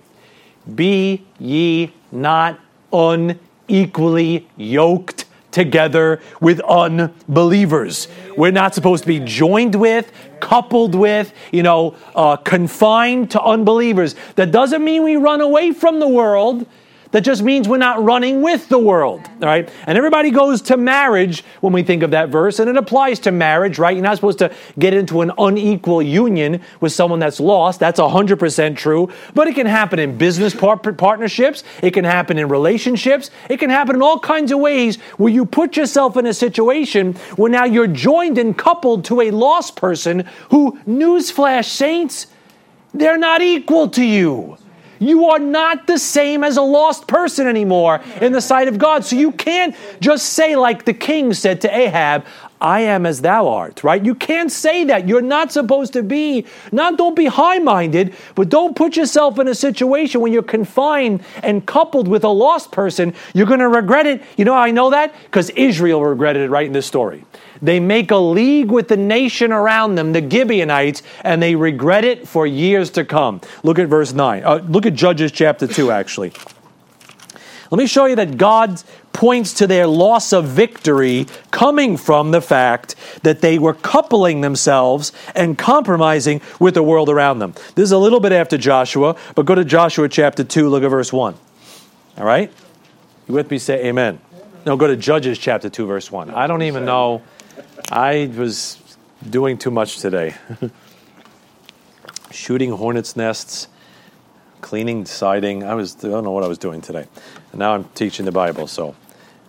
Be 0.75 1.25
ye 1.39 1.93
not 2.13 2.59
unequally 2.93 4.49
yoked 4.57 5.25
together 5.51 6.21
with 6.41 6.61
unbelievers. 6.61 8.09
We're 8.37 8.53
not 8.53 8.75
supposed 8.75 9.05
to 9.05 9.09
be 9.09 9.21
joined 9.21 9.75
with, 9.75 10.13
coupled 10.41 10.95
with, 10.95 11.33
you 11.53 11.63
know, 11.63 11.97
uh, 12.15 12.37
confined 12.37 13.31
to 13.33 13.43
unbelievers. 13.43 14.15
That 14.37 14.53
doesn't 14.53 14.85
mean 14.85 15.03
we 15.03 15.17
run 15.17 15.41
away 15.41 15.73
from 15.73 16.01
the 16.01 16.09
world. 16.09 16.67
That 17.11 17.23
just 17.23 17.43
means 17.43 17.67
we're 17.67 17.79
not 17.79 18.03
running 18.05 18.43
with 18.43 18.69
the 18.69 18.79
world, 18.79 19.23
all 19.41 19.49
right? 19.49 19.69
And 19.87 19.97
everybody 19.97 20.31
goes 20.31 20.61
to 20.63 20.77
marriage 20.77 21.43
when 21.63 21.73
we 21.73 21.83
think 21.83 22.03
of 22.03 22.11
that 22.11 22.29
verse, 22.29 22.59
and 22.59 22.69
it 22.69 22.77
applies 22.77 23.19
to 23.21 23.33
marriage, 23.33 23.79
right? 23.79 23.97
You're 23.97 24.05
not 24.05 24.17
supposed 24.17 24.39
to 24.41 24.55
get 24.79 24.93
into 24.93 25.23
an 25.23 25.33
unequal 25.39 26.03
union 26.03 26.61
with 26.81 26.93
someone 26.93 27.19
that's 27.19 27.41
lost. 27.41 27.81
That's 27.81 27.99
100% 27.99 28.77
true. 28.77 29.11
But 29.35 29.49
it 29.49 29.55
can 29.55 29.67
happen 29.67 29.99
in 29.99 30.19
business 30.19 30.55
par- 30.55 30.77
partnerships, 30.77 31.65
it 31.83 31.93
can 31.93 32.05
happen 32.05 32.39
in 32.39 32.49
relationships, 32.49 33.31
it 33.49 33.57
can 33.57 33.71
happen 33.71 33.97
in 33.97 34.03
all 34.03 34.19
kinds 34.19 34.53
of 34.53 34.59
ways 34.59 34.97
where 35.17 35.33
you 35.33 35.47
put 35.47 35.79
yourself 35.79 36.19
in 36.19 36.27
a 36.27 36.35
situation 36.35 37.15
where 37.37 37.51
now 37.51 37.65
you're 37.65 37.87
joined 37.87 38.37
and 38.37 38.57
coupled 38.59 39.07
to 39.07 39.23
a 39.23 39.31
lost 39.31 39.77
person 39.77 40.29
who, 40.51 40.79
newsflash, 40.87 41.67
saints, 41.67 42.27
they're 42.93 43.19
not 43.19 43.41
equal 43.41 43.89
to 43.89 44.05
you. 44.05 44.59
You 44.99 45.27
are 45.27 45.39
not 45.39 45.87
the 45.87 45.99
same 45.99 46.45
as 46.45 46.57
a 46.57 46.63
lost 46.63 47.07
person 47.07 47.47
anymore 47.47 48.01
in 48.21 48.33
the 48.33 48.41
sight 48.41 48.69
of 48.69 48.79
God. 48.79 49.05
So 49.05 49.17
you 49.17 49.33
can't 49.33 49.75
just 50.01 50.31
say, 50.35 50.57
like 50.57 50.85
the 50.85 50.95
king 50.95 51.33
said 51.33 51.61
to 51.63 51.77
Ahab, 51.77 52.25
I 52.61 52.81
am 52.81 53.07
as 53.07 53.21
thou 53.21 53.49
art, 53.49 53.85
right? 53.85 54.05
You 54.05 54.15
can't 54.15 54.51
say 54.51 54.85
that. 54.85 55.09
You're 55.09 55.23
not 55.23 55.53
supposed 55.53 55.93
to 55.93 56.03
be, 56.03 56.47
not 56.73 56.99
don't 56.99 57.15
be 57.15 57.27
high 57.27 57.59
minded, 57.59 58.15
but 58.35 58.49
don't 58.49 58.75
put 58.75 58.97
yourself 58.97 59.39
in 59.39 59.49
a 59.49 59.55
situation 59.55 60.21
when 60.21 60.33
you're 60.33 60.43
confined 60.43 61.23
and 61.43 61.65
coupled 61.67 62.09
with 62.09 62.25
a 62.25 62.29
lost 62.29 62.73
person. 62.73 63.15
You're 63.35 63.47
going 63.47 63.61
to 63.61 63.69
regret 63.69 64.07
it. 64.07 64.23
You 64.37 64.45
know 64.45 64.55
I 64.55 64.71
know 64.71 64.91
that? 64.91 65.15
Because 65.25 65.51
Israel 65.51 66.05
regretted 66.05 66.43
it 66.43 66.51
right 66.51 66.67
in 66.67 66.73
this 66.73 66.87
story. 66.87 67.25
They 67.63 67.81
make 67.81 68.11
a 68.11 68.17
league 68.17 68.71
with 68.71 68.89
the 68.89 68.97
nation 68.97 69.53
around 69.53 69.97
them, 69.97 70.13
the 70.13 70.29
Gibeonites, 70.29 71.03
and 71.23 71.43
they 71.43 71.55
regret 71.55 72.05
it 72.05 72.27
for 72.27 72.47
years 72.47 72.91
to 72.91 73.05
come. 73.05 73.41
Look 73.63 73.79
at 73.79 73.89
verse 73.89 74.13
9. 74.13 74.45
Uh, 74.45 74.65
look 74.69 74.87
at 74.87 74.95
Judges 74.95 75.33
chapter 75.33 75.67
2, 75.67 75.91
actually. 75.91 76.33
Let 77.71 77.79
me 77.79 77.87
show 77.87 78.07
you 78.07 78.17
that 78.17 78.39
God 78.39 78.83
points 79.13 79.53
to 79.55 79.67
their 79.67 79.87
loss 79.87 80.33
of 80.33 80.45
victory 80.45 81.27
coming 81.51 81.97
from 81.97 82.31
the 82.31 82.41
fact 82.41 82.95
that 83.23 83.41
they 83.41 83.59
were 83.59 83.75
coupling 83.75 84.41
themselves 84.41 85.13
and 85.35 85.59
compromising 85.59 86.41
with 86.61 86.75
the 86.75 86.83
world 86.83 87.09
around 87.09 87.39
them. 87.41 87.53
This 87.75 87.85
is 87.85 87.93
a 87.93 87.99
little 87.99 88.21
bit 88.21 88.33
after 88.33 88.57
Joshua, 88.57 89.17
but 89.35 89.47
go 89.47 89.55
to 89.55 89.65
Joshua 89.65 90.09
chapter 90.09 90.45
2, 90.45 90.69
look 90.69 90.83
at 90.83 90.89
verse 90.89 91.13
1. 91.13 91.35
All 92.19 92.25
right? 92.25 92.53
You 93.27 93.35
with 93.35 93.51
me? 93.51 93.59
Say 93.59 93.87
amen. 93.87 94.21
No, 94.65 94.77
go 94.77 94.87
to 94.87 94.97
Judges 94.97 95.39
chapter 95.39 95.69
2, 95.69 95.87
verse 95.87 96.13
1. 96.13 96.31
I 96.31 96.47
don't 96.47 96.63
even 96.63 96.85
know. 96.85 97.23
I 97.91 98.31
was 98.37 98.79
doing 99.29 99.59
too 99.59 99.71
much 99.71 99.99
today. 99.99 100.35
Shooting 102.31 102.73
hornets' 102.73 103.17
nests 103.17 103.69
cleaning, 104.61 105.07
siding. 105.07 105.65
I 105.65 105.75
was 105.75 105.97
I 106.05 106.09
don't 106.09 106.25
know 106.25 106.31
what 106.31 106.45
I 106.45 106.49
was 106.49 106.59
doing 106.59 106.81
today. 106.81 107.07
And 107.53 107.59
now 107.59 107.75
I'm 107.75 107.85
teaching 107.95 108.25
the 108.25 108.33
Bible, 108.33 108.67
so 108.67 108.95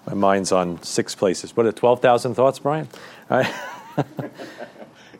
my 0.06 0.14
mind's 0.14 0.52
on 0.52 0.82
six 0.84 1.16
places. 1.16 1.56
What 1.56 1.66
are 1.66 1.72
twelve 1.72 2.02
thousand 2.02 2.36
thoughts, 2.36 2.60
Brian? 2.60 2.88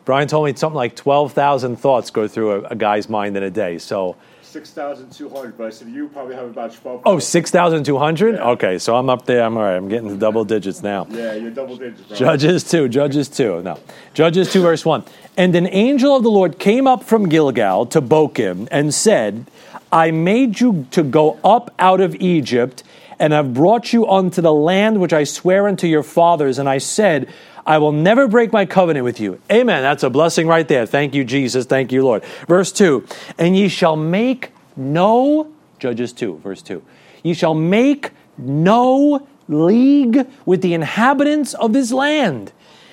Brian 0.04 0.28
told 0.28 0.46
me 0.46 0.54
something 0.54 0.76
like 0.76 0.96
twelve 0.96 1.32
thousand 1.32 1.76
thoughts 1.76 2.10
go 2.10 2.26
through 2.26 2.52
a, 2.52 2.60
a, 2.70 2.74
guy's 2.74 3.08
mind 3.08 3.36
in 3.36 3.42
a 3.42 3.50
day. 3.50 3.78
So. 3.78 4.16
6,200, 4.42 5.56
but 5.56 5.68
I 5.68 5.70
said 5.70 5.86
you 5.90 6.08
probably 6.08 6.34
have 6.34 6.46
about 6.46 6.74
12. 6.74 7.02
Oh, 7.06 7.20
6,200? 7.20 8.34
Yeah. 8.34 8.48
Okay, 8.48 8.78
so 8.78 8.96
I'm 8.96 9.08
up 9.08 9.24
there. 9.24 9.44
I'm 9.44 9.56
all 9.56 9.62
right. 9.62 9.76
I'm 9.76 9.88
getting 9.88 10.08
to 10.08 10.16
double 10.16 10.44
digits 10.44 10.82
now. 10.82 11.06
Yeah, 11.08 11.34
you're 11.34 11.52
double 11.52 11.76
digits. 11.76 12.02
Bro. 12.08 12.16
Judges 12.16 12.64
2, 12.64 12.88
Judges 12.88 13.28
2. 13.28 13.62
No. 13.62 13.78
Judges 14.12 14.52
2, 14.52 14.60
verse 14.60 14.84
1. 14.84 15.04
And 15.36 15.54
an 15.54 15.68
angel 15.68 16.16
of 16.16 16.24
the 16.24 16.32
Lord 16.32 16.58
came 16.58 16.88
up 16.88 17.04
from 17.04 17.28
Gilgal 17.28 17.86
to 17.86 18.02
Bochim 18.02 18.66
and 18.72 18.92
said, 18.92 19.46
I 19.92 20.10
made 20.10 20.60
you 20.60 20.86
to 20.92 21.02
go 21.02 21.38
up 21.42 21.74
out 21.78 22.00
of 22.00 22.14
Egypt, 22.16 22.82
and 23.18 23.34
have 23.34 23.52
brought 23.52 23.92
you 23.92 24.08
unto 24.08 24.40
the 24.40 24.52
land 24.52 25.00
which 25.00 25.12
I 25.12 25.24
swear 25.24 25.68
unto 25.68 25.86
your 25.86 26.02
fathers. 26.02 26.58
And 26.58 26.68
I 26.68 26.78
said, 26.78 27.28
I 27.66 27.76
will 27.76 27.92
never 27.92 28.26
break 28.26 28.50
my 28.52 28.64
covenant 28.64 29.04
with 29.04 29.20
you. 29.20 29.40
Amen. 29.52 29.82
That's 29.82 30.02
a 30.02 30.10
blessing 30.10 30.46
right 30.46 30.66
there. 30.66 30.86
Thank 30.86 31.14
you, 31.14 31.22
Jesus. 31.24 31.66
Thank 31.66 31.92
you, 31.92 32.02
Lord. 32.02 32.24
Verse 32.48 32.72
2 32.72 33.06
And 33.38 33.56
ye 33.56 33.68
shall 33.68 33.94
make 33.94 34.52
no, 34.74 35.52
Judges 35.78 36.14
2, 36.14 36.38
verse 36.38 36.62
2, 36.62 36.82
ye 37.22 37.34
shall 37.34 37.54
make 37.54 38.10
no 38.38 39.26
league 39.48 40.26
with 40.46 40.62
the 40.62 40.72
inhabitants 40.72 41.52
of 41.54 41.74
this 41.74 41.92
land. 41.92 42.52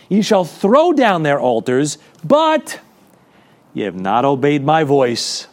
Ye 0.10 0.22
shall 0.22 0.44
throw 0.44 0.92
down 0.92 1.24
their 1.24 1.39
altars, 1.39 1.98
but 2.24 2.82
ye 3.74 3.84
have 3.84 4.00
not 4.00 4.25
obeyed 4.25 4.63
my 4.63 4.84
voice. 4.84 5.48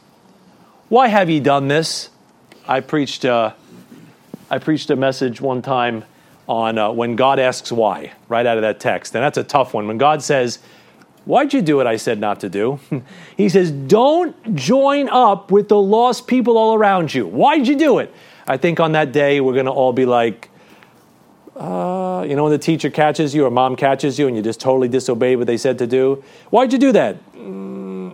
Why 0.88 1.08
have 1.08 1.30
ye 1.30 1.40
done 1.40 1.68
this? 1.68 2.10
I 2.68 2.80
preached, 2.80 3.24
uh, 3.24 3.52
I 4.50 4.58
preached 4.58 4.90
a 4.90 4.96
message 4.96 5.40
one 5.40 5.62
time 5.62 6.04
on 6.46 6.78
uh, 6.78 6.90
when 6.92 7.16
God 7.16 7.38
asks 7.38 7.72
why, 7.72 8.12
right 8.28 8.44
out 8.44 8.58
of 8.58 8.62
that 8.62 8.80
text. 8.80 9.14
And 9.14 9.24
that's 9.24 9.38
a 9.38 9.44
tough 9.44 9.74
one. 9.74 9.86
When 9.86 9.98
God 9.98 10.22
says, 10.22 10.58
Why'd 11.24 11.54
you 11.54 11.62
do 11.62 11.76
what 11.76 11.86
I 11.86 11.96
said 11.96 12.20
not 12.20 12.40
to 12.40 12.50
do? 12.50 12.78
he 13.36 13.48
says, 13.48 13.70
Don't 13.70 14.54
join 14.54 15.08
up 15.08 15.50
with 15.50 15.68
the 15.68 15.80
lost 15.80 16.26
people 16.26 16.58
all 16.58 16.74
around 16.74 17.14
you. 17.14 17.26
Why'd 17.26 17.66
you 17.66 17.76
do 17.76 17.98
it? 17.98 18.14
I 18.46 18.58
think 18.58 18.78
on 18.78 18.92
that 18.92 19.12
day 19.12 19.40
we're 19.40 19.54
going 19.54 19.64
to 19.64 19.72
all 19.72 19.94
be 19.94 20.04
like, 20.04 20.50
uh, 21.56 22.26
you 22.28 22.36
know, 22.36 22.42
when 22.44 22.52
the 22.52 22.58
teacher 22.58 22.90
catches 22.90 23.34
you 23.34 23.46
or 23.46 23.50
mom 23.50 23.76
catches 23.76 24.18
you 24.18 24.26
and 24.26 24.36
you 24.36 24.42
just 24.42 24.60
totally 24.60 24.88
disobey 24.88 25.36
what 25.36 25.46
they 25.46 25.56
said 25.56 25.78
to 25.78 25.86
do. 25.86 26.22
Why'd 26.50 26.72
you 26.72 26.78
do 26.78 26.92
that? 26.92 27.16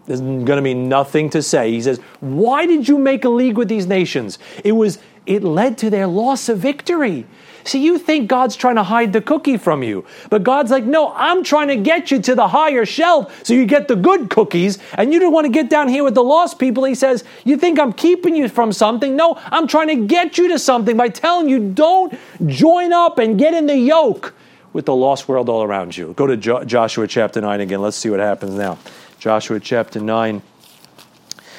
There's 0.07 0.21
going 0.21 0.47
to 0.47 0.63
be 0.63 0.75
nothing 0.75 1.31
to 1.31 1.43
say. 1.43 1.71
He 1.71 1.83
says, 1.83 1.99
Why 2.21 2.67
did 2.67 2.89
you 2.89 2.99
make 2.99 3.25
a 3.25 3.29
league 3.29 3.57
with 3.57 3.69
these 3.69 3.87
nations? 3.87 4.39
It 4.65 4.73
was, 4.73 4.99
it 5.27 5.45
led 5.45 5.79
to 5.79 5.91
their 5.91 6.07
loss 6.07 6.49
of 6.49 6.59
victory. 6.59 7.27
See, 7.65 7.83
you 7.85 7.99
think 7.99 8.29
God's 8.29 8.57
trying 8.57 8.77
to 8.77 8.83
hide 8.83 9.13
the 9.13 9.21
cookie 9.21 9.57
from 9.57 9.83
you. 9.83 10.05
But 10.31 10.43
God's 10.43 10.71
like, 10.71 10.85
no, 10.85 11.13
I'm 11.15 11.45
trying 11.45 11.69
to 11.69 11.77
get 11.77 12.11
you 12.11 12.21
to 12.23 12.35
the 12.35 12.49
higher 12.49 12.87
shelf 12.87 13.45
so 13.45 13.55
you 13.55 13.67
get 13.67 13.87
the 13.87 13.97
good 13.97 14.31
cookies. 14.31 14.79
And 14.95 15.13
you 15.13 15.21
don't 15.21 15.33
want 15.33 15.45
to 15.45 15.53
get 15.53 15.69
down 15.69 15.89
here 15.89 16.03
with 16.03 16.15
the 16.15 16.25
lost 16.25 16.59
people. 16.59 16.85
He 16.85 16.95
says, 16.95 17.25
you 17.45 17.57
think 17.57 17.79
I'm 17.79 17.93
keeping 17.93 18.35
you 18.35 18.49
from 18.49 18.73
something? 18.73 19.15
No, 19.15 19.39
I'm 19.47 19.67
trying 19.67 19.89
to 19.89 20.07
get 20.07 20.39
you 20.39 20.49
to 20.49 20.59
something 20.59 20.97
by 20.97 21.09
telling 21.09 21.49
you 21.49 21.71
don't 21.71 22.19
join 22.47 22.93
up 22.93 23.19
and 23.19 23.39
get 23.39 23.53
in 23.53 23.67
the 23.67 23.77
yoke 23.77 24.35
with 24.73 24.87
the 24.87 24.95
lost 24.95 25.29
world 25.29 25.49
all 25.49 25.63
around 25.63 25.97
you. 25.97 26.13
Go 26.15 26.27
to 26.27 26.37
jo- 26.37 26.65
Joshua 26.65 27.07
chapter 27.07 27.41
9 27.41 27.61
again. 27.61 27.83
Let's 27.83 27.97
see 27.97 28.09
what 28.09 28.21
happens 28.21 28.55
now. 28.55 28.79
Joshua 29.21 29.61
chapter 29.61 30.01
9. 30.01 30.41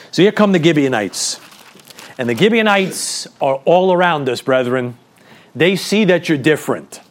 So 0.09 0.23
here 0.23 0.31
come 0.31 0.51
the 0.51 0.61
Gibeonites. 0.61 1.39
And 2.17 2.27
the 2.27 2.35
Gibeonites 2.35 3.27
are 3.39 3.61
all 3.65 3.93
around 3.93 4.27
us, 4.29 4.41
brethren. 4.41 4.97
They 5.53 5.75
see 5.75 6.03
that 6.05 6.27
you're 6.27 6.39
different. 6.39 7.01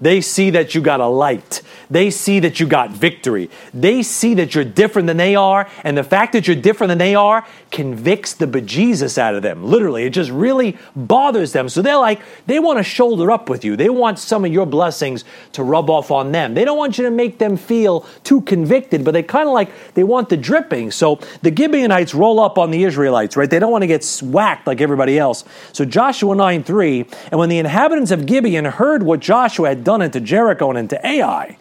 They 0.00 0.20
see 0.20 0.50
that 0.50 0.74
you 0.74 0.80
got 0.80 1.00
a 1.00 1.06
light. 1.06 1.62
They 1.90 2.10
see 2.10 2.40
that 2.40 2.60
you 2.60 2.66
got 2.66 2.90
victory. 2.90 3.50
They 3.72 4.02
see 4.02 4.34
that 4.34 4.54
you're 4.54 4.64
different 4.64 5.06
than 5.06 5.16
they 5.16 5.36
are, 5.36 5.68
and 5.84 5.96
the 5.96 6.04
fact 6.04 6.32
that 6.32 6.46
you're 6.46 6.56
different 6.56 6.88
than 6.88 6.98
they 6.98 7.14
are 7.14 7.46
convicts 7.70 8.34
the 8.34 8.46
bejesus 8.46 9.18
out 9.18 9.34
of 9.34 9.42
them. 9.42 9.64
Literally, 9.64 10.04
it 10.04 10.10
just 10.10 10.30
really 10.30 10.76
bothers 10.94 11.52
them. 11.52 11.68
So 11.68 11.82
they're 11.82 11.96
like, 11.96 12.20
they 12.46 12.58
want 12.58 12.78
to 12.78 12.82
shoulder 12.82 13.30
up 13.30 13.48
with 13.48 13.64
you. 13.64 13.76
They 13.76 13.88
want 13.88 14.18
some 14.18 14.44
of 14.44 14.52
your 14.52 14.66
blessings 14.66 15.24
to 15.52 15.62
rub 15.62 15.90
off 15.90 16.10
on 16.10 16.32
them. 16.32 16.54
They 16.54 16.64
don't 16.64 16.78
want 16.78 16.98
you 16.98 17.04
to 17.04 17.10
make 17.10 17.38
them 17.38 17.56
feel 17.56 18.06
too 18.24 18.40
convicted, 18.42 19.04
but 19.04 19.12
they 19.12 19.22
kind 19.22 19.48
of 19.48 19.54
like 19.54 19.70
they 19.94 20.04
want 20.04 20.28
the 20.28 20.36
dripping. 20.36 20.90
So 20.90 21.20
the 21.42 21.54
Gibeonites 21.54 22.14
roll 22.14 22.40
up 22.40 22.58
on 22.58 22.70
the 22.70 22.84
Israelites, 22.84 23.36
right? 23.36 23.48
They 23.48 23.58
don't 23.58 23.72
want 23.72 23.82
to 23.82 23.88
get 23.88 24.04
whacked 24.22 24.66
like 24.66 24.80
everybody 24.80 25.18
else. 25.18 25.44
So 25.72 25.84
Joshua 25.84 26.34
9 26.34 26.64
3, 26.64 27.06
and 27.30 27.38
when 27.38 27.48
the 27.48 27.58
inhabitants 27.58 28.10
of 28.10 28.26
Gibeon 28.26 28.64
heard 28.64 29.02
what 29.02 29.20
Joshua 29.20 29.68
had 29.68 29.84
done 29.86 30.02
into 30.02 30.20
Jericho 30.20 30.68
and 30.68 30.78
into 30.78 31.06
Ai, 31.06 31.56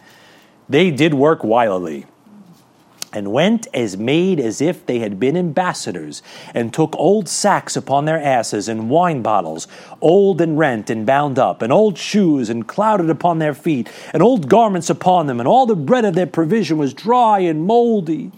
they 0.67 0.89
did 0.89 1.13
work 1.13 1.43
wildly 1.43 2.07
and 3.13 3.31
went 3.31 3.67
as 3.73 3.95
made 3.95 4.39
as 4.41 4.59
if 4.59 4.85
they 4.85 4.99
had 4.99 5.19
been 5.19 5.37
ambassadors, 5.37 6.21
and 6.53 6.73
took 6.73 6.93
old 6.97 7.29
sacks 7.29 7.77
upon 7.77 8.03
their 8.03 8.21
asses, 8.21 8.67
and 8.67 8.89
wine 8.89 9.21
bottles, 9.21 9.69
old 10.01 10.41
and 10.41 10.59
rent 10.59 10.89
and 10.89 11.05
bound 11.05 11.39
up, 11.39 11.61
and 11.61 11.71
old 11.71 11.97
shoes 11.97 12.49
and 12.49 12.67
clouded 12.67 13.09
upon 13.09 13.39
their 13.39 13.53
feet, 13.53 13.89
and 14.11 14.21
old 14.21 14.49
garments 14.49 14.89
upon 14.89 15.27
them, 15.27 15.39
and 15.39 15.47
all 15.47 15.65
the 15.65 15.77
bread 15.77 16.03
of 16.03 16.13
their 16.13 16.27
provision 16.27 16.77
was 16.77 16.93
dry 16.93 17.39
and 17.39 17.65
moldy. 17.65 18.31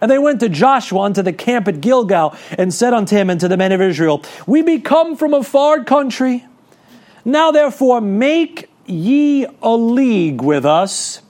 And 0.00 0.10
they 0.10 0.18
went 0.18 0.40
to 0.40 0.48
Joshua 0.48 1.00
unto 1.00 1.20
the 1.20 1.34
camp 1.34 1.68
at 1.68 1.82
Gilgal, 1.82 2.34
and 2.56 2.72
said 2.72 2.94
unto 2.94 3.14
him 3.14 3.28
and 3.28 3.38
to 3.40 3.48
the 3.48 3.58
men 3.58 3.72
of 3.72 3.82
Israel, 3.82 4.24
We 4.46 4.62
be 4.62 4.78
come 4.80 5.14
from 5.14 5.34
a 5.34 5.42
far 5.42 5.84
country. 5.84 6.46
Now 7.24 7.50
therefore 7.50 8.00
make 8.00 8.71
ye 8.86 9.46
a 9.62 9.76
league 9.76 10.42
with 10.42 10.64
us 10.64 11.22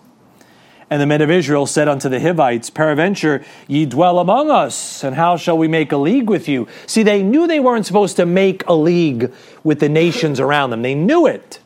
and 0.92 1.00
the 1.00 1.06
men 1.06 1.23
of 1.23 1.30
Israel 1.30 1.64
said 1.64 1.88
unto 1.88 2.11
the 2.11 2.21
Hivites, 2.21 2.68
Peradventure 2.68 3.42
ye 3.66 3.87
dwell 3.87 4.18
among 4.18 4.50
us, 4.50 5.02
and 5.02 5.16
how 5.16 5.38
shall 5.38 5.56
we 5.56 5.66
make 5.66 5.90
a 5.90 5.97
league 5.97 6.28
with 6.28 6.50
you? 6.50 6.68
See, 6.87 7.02
they 7.02 7.23
knew 7.23 7.47
they 7.47 7.61
weren't 7.61 7.87
supposed 7.87 8.16
to 8.16 8.26
make 8.26 8.62
a 8.66 8.75
league 8.75 9.32
with 9.64 9.80
the 9.80 9.88
nations 9.88 10.38
around 10.38 10.68
them. 10.68 10.82
They 10.82 10.94
knew 10.94 11.26
it. 11.26 11.61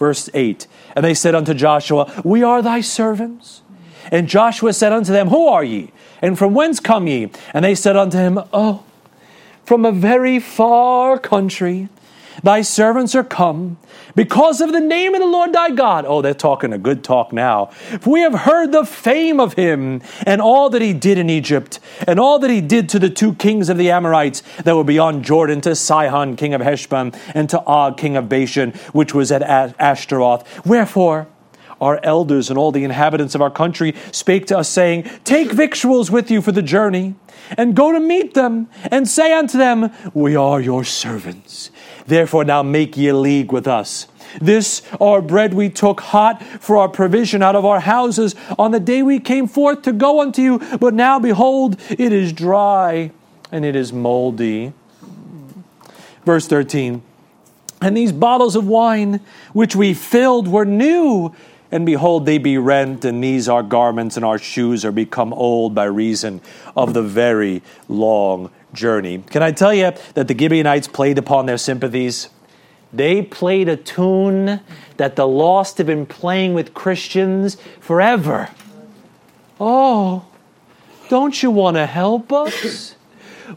Verse 0.00 0.28
8 0.34 0.66
And 0.96 1.04
they 1.04 1.14
said 1.14 1.36
unto 1.36 1.54
Joshua, 1.54 2.12
We 2.24 2.42
are 2.42 2.60
thy 2.60 2.80
servants. 2.80 3.62
And 4.10 4.26
Joshua 4.26 4.72
said 4.72 4.92
unto 4.92 5.12
them, 5.12 5.28
Who 5.28 5.46
are 5.46 5.62
ye? 5.62 5.92
And 6.20 6.36
from 6.36 6.52
whence 6.52 6.80
come 6.80 7.06
ye? 7.06 7.30
And 7.54 7.64
they 7.64 7.76
said 7.76 7.96
unto 7.96 8.18
him, 8.18 8.40
Oh, 8.52 8.82
from 9.64 9.84
a 9.84 9.92
very 9.92 10.40
far 10.40 11.20
country 11.20 11.88
thy 12.42 12.62
servants 12.62 13.14
are 13.14 13.24
come 13.24 13.78
because 14.14 14.60
of 14.60 14.72
the 14.72 14.80
name 14.80 15.14
of 15.14 15.20
the 15.20 15.26
Lord 15.26 15.52
thy 15.52 15.70
God. 15.70 16.04
Oh, 16.06 16.22
they're 16.22 16.34
talking 16.34 16.72
a 16.72 16.78
good 16.78 17.04
talk 17.04 17.32
now. 17.32 17.66
For 18.00 18.10
we 18.10 18.20
have 18.20 18.34
heard 18.34 18.72
the 18.72 18.84
fame 18.84 19.38
of 19.38 19.54
him 19.54 20.02
and 20.26 20.40
all 20.40 20.70
that 20.70 20.82
he 20.82 20.92
did 20.92 21.18
in 21.18 21.30
Egypt, 21.30 21.78
and 22.06 22.18
all 22.18 22.38
that 22.38 22.50
he 22.50 22.60
did 22.60 22.88
to 22.90 22.98
the 22.98 23.10
two 23.10 23.34
kings 23.34 23.68
of 23.68 23.78
the 23.78 23.90
Amorites 23.90 24.42
that 24.64 24.74
were 24.74 24.84
beyond 24.84 25.24
Jordan, 25.24 25.60
to 25.62 25.74
Sihon, 25.74 26.36
king 26.36 26.54
of 26.54 26.60
Heshbon, 26.60 27.14
and 27.34 27.48
to 27.50 27.62
Og, 27.64 27.96
king 27.96 28.16
of 28.16 28.28
Bashan, 28.28 28.72
which 28.92 29.14
was 29.14 29.30
at 29.30 29.42
Ashtaroth. 29.78 30.66
Wherefore, 30.66 31.28
our 31.80 32.00
elders 32.02 32.48
and 32.48 32.58
all 32.58 32.72
the 32.72 32.84
inhabitants 32.84 33.34
of 33.34 33.42
our 33.42 33.50
country 33.50 33.94
spake 34.12 34.46
to 34.46 34.58
us, 34.58 34.68
saying, 34.68 35.10
Take 35.24 35.52
victuals 35.52 36.10
with 36.10 36.30
you 36.30 36.40
for 36.40 36.52
the 36.52 36.62
journey, 36.62 37.14
and 37.56 37.76
go 37.76 37.92
to 37.92 38.00
meet 38.00 38.34
them, 38.34 38.68
and 38.90 39.06
say 39.06 39.32
unto 39.32 39.58
them, 39.58 39.92
We 40.14 40.36
are 40.36 40.60
your 40.60 40.84
servants. 40.84 41.70
Therefore 42.06 42.44
now 42.44 42.62
make 42.62 42.96
ye 42.96 43.12
league 43.12 43.52
with 43.52 43.66
us. 43.66 44.06
This 44.40 44.82
our 45.00 45.22
bread 45.22 45.54
we 45.54 45.68
took 45.68 46.00
hot 46.00 46.42
for 46.42 46.76
our 46.76 46.88
provision 46.88 47.42
out 47.42 47.56
of 47.56 47.64
our 47.64 47.80
houses 47.80 48.34
on 48.58 48.70
the 48.70 48.80
day 48.80 49.02
we 49.02 49.20
came 49.20 49.46
forth 49.46 49.82
to 49.82 49.92
go 49.92 50.20
unto 50.20 50.42
you, 50.42 50.58
but 50.78 50.94
now 50.94 51.18
behold, 51.18 51.80
it 51.90 52.12
is 52.12 52.32
dry 52.32 53.10
and 53.50 53.64
it 53.64 53.76
is 53.76 53.92
moldy. 53.92 54.72
Verse 56.24 56.46
13. 56.46 57.02
And 57.80 57.96
these 57.96 58.12
bottles 58.12 58.56
of 58.56 58.66
wine 58.66 59.20
which 59.52 59.76
we 59.76 59.94
filled 59.94 60.48
were 60.48 60.64
new 60.64 61.34
and 61.70 61.84
behold, 61.84 62.26
they 62.26 62.38
be 62.38 62.58
rent, 62.58 63.04
and 63.04 63.22
these 63.22 63.48
our 63.48 63.62
garments 63.62 64.16
and 64.16 64.24
our 64.24 64.38
shoes 64.38 64.84
are 64.84 64.92
become 64.92 65.32
old 65.32 65.74
by 65.74 65.84
reason 65.84 66.40
of 66.76 66.94
the 66.94 67.02
very 67.02 67.60
long 67.88 68.50
journey. 68.76 69.24
Can 69.30 69.42
I 69.42 69.52
tell 69.52 69.74
you 69.74 69.92
that 70.14 70.28
the 70.28 70.38
Gibeonites 70.38 70.88
played 70.88 71.18
upon 71.18 71.46
their 71.46 71.58
sympathies? 71.58 72.28
They 72.92 73.22
played 73.22 73.68
a 73.68 73.76
tune 73.76 74.60
that 74.96 75.16
the 75.16 75.26
lost 75.26 75.78
have 75.78 75.86
been 75.86 76.06
playing 76.06 76.54
with 76.54 76.72
Christians 76.74 77.56
forever. 77.80 78.48
Oh, 79.60 80.26
don't 81.08 81.42
you 81.42 81.50
want 81.50 81.76
to 81.76 81.86
help 81.86 82.32
us? 82.32 82.95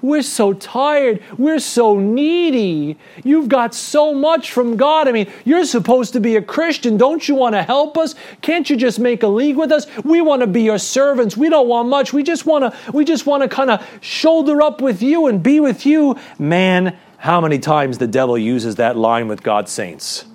We're 0.01 0.21
so 0.21 0.53
tired. 0.53 1.23
We're 1.37 1.59
so 1.59 1.99
needy. 1.99 2.97
You've 3.23 3.49
got 3.49 3.73
so 3.73 4.13
much 4.13 4.51
from 4.51 4.77
God. 4.77 5.07
I 5.07 5.11
mean, 5.11 5.31
you're 5.45 5.65
supposed 5.65 6.13
to 6.13 6.19
be 6.19 6.35
a 6.35 6.41
Christian. 6.41 6.97
Don't 6.97 7.27
you 7.27 7.35
want 7.35 7.55
to 7.55 7.63
help 7.63 7.97
us? 7.97 8.15
Can't 8.41 8.69
you 8.69 8.75
just 8.75 8.99
make 8.99 9.23
a 9.23 9.27
league 9.27 9.57
with 9.57 9.71
us? 9.71 9.87
We 10.03 10.21
want 10.21 10.41
to 10.41 10.47
be 10.47 10.61
your 10.61 10.77
servants. 10.77 11.35
We 11.35 11.49
don't 11.49 11.67
want 11.67 11.89
much. 11.89 12.13
We 12.13 12.23
just 12.23 12.45
want 12.45 12.73
to 12.73 12.91
we 12.91 13.05
just 13.05 13.25
want 13.25 13.43
to 13.43 13.49
kind 13.49 13.69
of 13.69 13.85
shoulder 14.01 14.61
up 14.61 14.81
with 14.81 15.01
you 15.01 15.27
and 15.27 15.41
be 15.41 15.59
with 15.59 15.85
you. 15.85 16.17
Man, 16.37 16.97
how 17.17 17.41
many 17.41 17.59
times 17.59 17.97
the 17.97 18.07
devil 18.07 18.37
uses 18.37 18.75
that 18.75 18.95
line 18.95 19.27
with 19.27 19.43
God's 19.43 19.71
saints? 19.71 20.25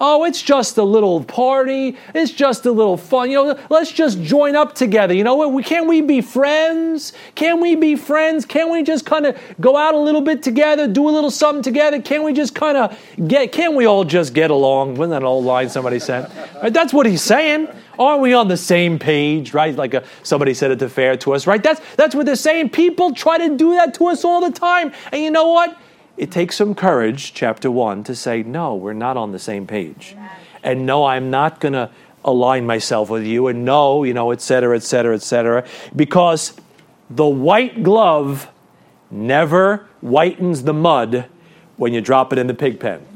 Oh, 0.00 0.24
it's 0.24 0.42
just 0.42 0.76
a 0.78 0.82
little 0.82 1.22
party. 1.24 1.96
It's 2.14 2.32
just 2.32 2.66
a 2.66 2.72
little 2.72 2.96
fun. 2.96 3.30
You 3.30 3.44
know, 3.44 3.66
let's 3.70 3.92
just 3.92 4.20
join 4.22 4.56
up 4.56 4.74
together. 4.74 5.14
You 5.14 5.24
know 5.24 5.34
what? 5.34 5.64
Can't 5.64 5.86
we 5.86 6.00
be 6.00 6.20
friends? 6.20 7.12
Can 7.34 7.60
we 7.60 7.74
be 7.74 7.96
friends? 7.96 8.44
Can 8.44 8.70
we 8.70 8.82
just 8.82 9.06
kind 9.06 9.26
of 9.26 9.38
go 9.60 9.76
out 9.76 9.94
a 9.94 9.98
little 9.98 10.20
bit 10.20 10.42
together, 10.42 10.86
do 10.88 11.08
a 11.08 11.10
little 11.10 11.30
something 11.30 11.62
together? 11.62 12.00
Can 12.00 12.22
we 12.22 12.32
just 12.32 12.54
kind 12.54 12.76
of 12.76 12.98
get, 13.28 13.52
can 13.52 13.74
we 13.74 13.86
all 13.86 14.04
just 14.04 14.34
get 14.34 14.50
along? 14.50 14.96
Wasn't 14.96 15.10
that 15.10 15.22
an 15.22 15.26
old 15.26 15.44
line 15.44 15.68
somebody 15.68 15.98
said? 15.98 16.30
Right, 16.62 16.72
that's 16.72 16.92
what 16.92 17.06
he's 17.06 17.22
saying. 17.22 17.68
Aren't 17.98 18.22
we 18.22 18.32
on 18.34 18.48
the 18.48 18.56
same 18.56 18.98
page, 18.98 19.54
right? 19.54 19.74
Like 19.74 19.94
a, 19.94 20.04
somebody 20.22 20.52
said 20.54 20.72
at 20.72 20.80
the 20.80 20.88
fair 20.88 21.16
to 21.18 21.34
us, 21.34 21.46
right? 21.46 21.62
That's, 21.62 21.80
that's 21.94 22.14
what 22.14 22.26
they're 22.26 22.34
saying. 22.34 22.70
People 22.70 23.14
try 23.14 23.38
to 23.38 23.56
do 23.56 23.74
that 23.74 23.94
to 23.94 24.06
us 24.08 24.24
all 24.24 24.40
the 24.40 24.50
time. 24.50 24.92
And 25.12 25.22
you 25.22 25.30
know 25.30 25.48
what? 25.48 25.78
It 26.16 26.30
takes 26.30 26.56
some 26.56 26.74
courage, 26.74 27.34
chapter 27.34 27.70
one, 27.70 28.04
to 28.04 28.14
say, 28.14 28.42
no, 28.42 28.74
we're 28.74 28.92
not 28.92 29.16
on 29.16 29.32
the 29.32 29.38
same 29.38 29.66
page. 29.66 30.16
And 30.62 30.86
no, 30.86 31.04
I'm 31.04 31.30
not 31.30 31.60
going 31.60 31.74
to 31.74 31.90
align 32.24 32.66
myself 32.66 33.10
with 33.10 33.24
you. 33.24 33.48
And 33.48 33.64
no, 33.64 34.04
you 34.04 34.14
know, 34.14 34.30
et 34.30 34.40
cetera, 34.40 34.76
et 34.76 34.82
cetera, 34.82 35.14
et 35.14 35.22
cetera. 35.22 35.66
Because 35.94 36.54
the 37.10 37.26
white 37.26 37.82
glove 37.82 38.48
never 39.10 39.86
whitens 40.02 40.64
the 40.64 40.72
mud 40.72 41.26
when 41.76 41.92
you 41.92 42.00
drop 42.00 42.32
it 42.32 42.38
in 42.38 42.46
the 42.46 42.54
pig 42.54 42.80
pen. 42.80 43.06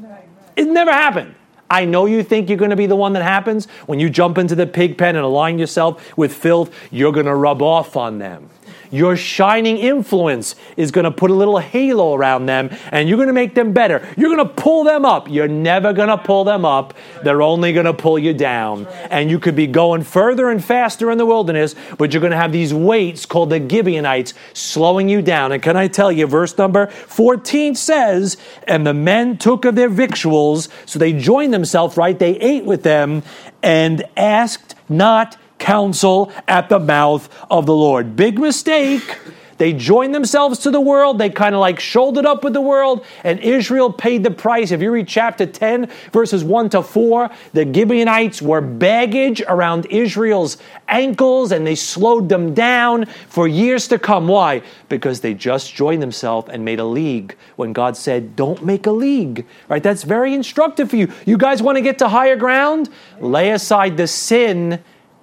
It 0.55 0.67
never 0.67 0.91
happened. 0.91 1.35
I 1.71 1.85
know 1.85 2.05
you 2.05 2.23
think 2.23 2.49
you're 2.49 2.57
going 2.57 2.71
to 2.71 2.75
be 2.75 2.87
the 2.87 2.95
one 2.95 3.13
that 3.13 3.23
happens. 3.23 3.67
When 3.85 3.99
you 3.99 4.09
jump 4.09 4.37
into 4.37 4.55
the 4.55 4.67
pig 4.67 4.97
pen 4.97 5.15
and 5.15 5.23
align 5.23 5.59
yourself 5.59 6.17
with 6.17 6.33
filth, 6.33 6.73
you're 6.91 7.11
going 7.11 7.27
to 7.27 7.35
rub 7.35 7.61
off 7.61 7.95
on 7.95 8.17
them. 8.17 8.49
Your 8.91 9.15
shining 9.15 9.77
influence 9.77 10.55
is 10.77 10.91
going 10.91 11.05
to 11.05 11.11
put 11.11 11.31
a 11.31 11.33
little 11.33 11.59
halo 11.59 12.13
around 12.15 12.47
them 12.47 12.69
and 12.91 13.07
you're 13.07 13.17
going 13.17 13.27
to 13.27 13.33
make 13.33 13.53
them 13.53 13.71
better. 13.71 14.07
You're 14.17 14.35
going 14.35 14.47
to 14.47 14.53
pull 14.53 14.83
them 14.83 15.05
up. 15.05 15.29
You're 15.29 15.47
never 15.47 15.93
going 15.93 16.09
to 16.09 16.17
pull 16.17 16.43
them 16.43 16.65
up. 16.65 16.93
They're 17.23 17.41
only 17.41 17.73
going 17.73 17.85
to 17.85 17.93
pull 17.93 18.17
you 18.17 18.33
down. 18.33 18.87
And 19.09 19.29
you 19.29 19.39
could 19.39 19.55
be 19.55 19.67
going 19.67 20.03
further 20.03 20.49
and 20.49 20.63
faster 20.63 21.11
in 21.11 21.17
the 21.17 21.25
wilderness, 21.25 21.75
but 21.97 22.13
you're 22.13 22.21
going 22.21 22.31
to 22.31 22.37
have 22.37 22.51
these 22.51 22.73
weights 22.73 23.25
called 23.25 23.49
the 23.49 23.59
Gibeonites 23.59 24.33
slowing 24.53 25.09
you 25.09 25.21
down. 25.21 25.51
And 25.51 25.61
can 25.61 25.77
I 25.77 25.87
tell 25.87 26.11
you, 26.11 26.25
verse 26.27 26.57
number 26.57 26.87
14 26.87 27.75
says, 27.75 28.37
And 28.63 28.85
the 28.85 28.93
men 28.93 29.37
took 29.37 29.65
of 29.65 29.75
their 29.75 29.89
victuals, 29.89 30.69
so 30.85 30.99
they 30.99 31.13
joined 31.13 31.53
themselves, 31.53 31.97
right? 31.97 32.17
They 32.17 32.37
ate 32.39 32.65
with 32.65 32.83
them 32.83 33.23
and 33.61 34.03
asked 34.17 34.75
not 34.87 35.37
counsel 35.59 36.31
at 36.47 36.69
the 36.69 36.79
mouth 36.79 37.29
of 37.51 37.65
the 37.65 37.75
Lord. 37.75 38.15
Big 38.15 38.39
mistake. 38.39 39.17
They 39.59 39.73
joined 39.73 40.15
themselves 40.15 40.59
to 40.59 40.71
the 40.71 40.79
world. 40.79 41.17
They 41.19 41.29
kind 41.29 41.53
of 41.53 41.59
like 41.59 41.81
shouldered 41.81 42.25
up 42.25 42.45
with 42.45 42.53
the 42.53 42.61
world, 42.61 43.05
and 43.25 43.41
Israel 43.41 43.91
paid 43.91 44.23
the 44.23 44.31
price. 44.31 44.71
If 44.71 44.81
you 44.81 44.89
read 44.89 45.07
chapter 45.07 45.45
10, 45.45 45.91
verses 46.13 46.45
1 46.45 46.69
to 46.69 46.81
4, 46.81 47.29
the 47.51 47.71
Gibeonites 47.71 48.41
were 48.41 48.61
baggage 48.61 49.41
around 49.49 49.85
Israel's 49.87 50.57
ankles, 50.87 51.51
and 51.51 51.67
they 51.67 51.75
slowed 51.75 52.29
them 52.29 52.53
down 52.53 53.05
for 53.27 53.49
years 53.49 53.89
to 53.89 53.99
come. 53.99 54.29
Why? 54.29 54.61
Because 54.87 55.19
they 55.19 55.33
just 55.33 55.75
joined 55.75 56.01
themselves 56.01 56.49
and 56.49 56.63
made 56.63 56.79
a 56.79 56.85
league 56.85 57.35
when 57.57 57.73
God 57.73 57.97
said, 57.97 58.37
Don't 58.37 58.63
make 58.63 58.85
a 58.85 58.91
league. 58.91 59.45
Right? 59.67 59.83
That's 59.83 60.03
very 60.03 60.33
instructive 60.33 60.89
for 60.89 60.95
you. 60.95 61.11
You 61.25 61.37
guys 61.37 61.61
want 61.61 61.75
to 61.75 61.81
get 61.81 61.99
to 61.99 62.07
higher 62.07 62.37
ground? 62.37 62.89
Lay 63.19 63.51
aside 63.51 63.97
the 63.97 64.07
sin 64.07 64.81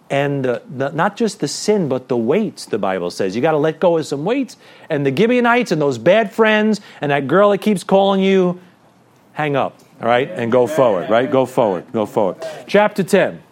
and 0.09 0.45
the, 0.45 0.63
the, 0.69 0.91
not 0.91 1.17
just 1.17 1.41
the 1.41 1.49
sin, 1.49 1.89
but 1.89 2.09
the 2.09 2.17
weights, 2.17 2.67
the 2.67 2.79
Bible 2.79 3.11
says. 3.11 3.35
You 3.35 3.43
got 3.43 3.53
to 3.53 3.59
let 3.59 3.81
go 3.81 3.99
of 3.99 4.07
some 4.07 4.25
weights. 4.25 4.57
And 4.89 5.05
the 5.05 5.15
Gibeonites 5.15 5.73
and 5.73 5.83
those 5.83 5.99
bad 5.99 6.33
friends 6.33 6.81
and 7.01 7.11
that 7.11 7.27
girl 7.27 7.51
that 7.51 7.59
keeps 7.59 7.83
calling 7.83 8.21
you, 8.21 8.61
hang 9.33 9.57
up, 9.57 9.79
all 10.01 10.09
right? 10.09 10.31
And 10.31 10.53
go 10.53 10.67
forward, 10.67 11.11
right? 11.11 11.31
Go 11.31 11.45
forward, 11.45 11.91
go 11.93 12.07
forward. 12.07 12.45
Chapter 12.67 13.03
10. 13.03 13.43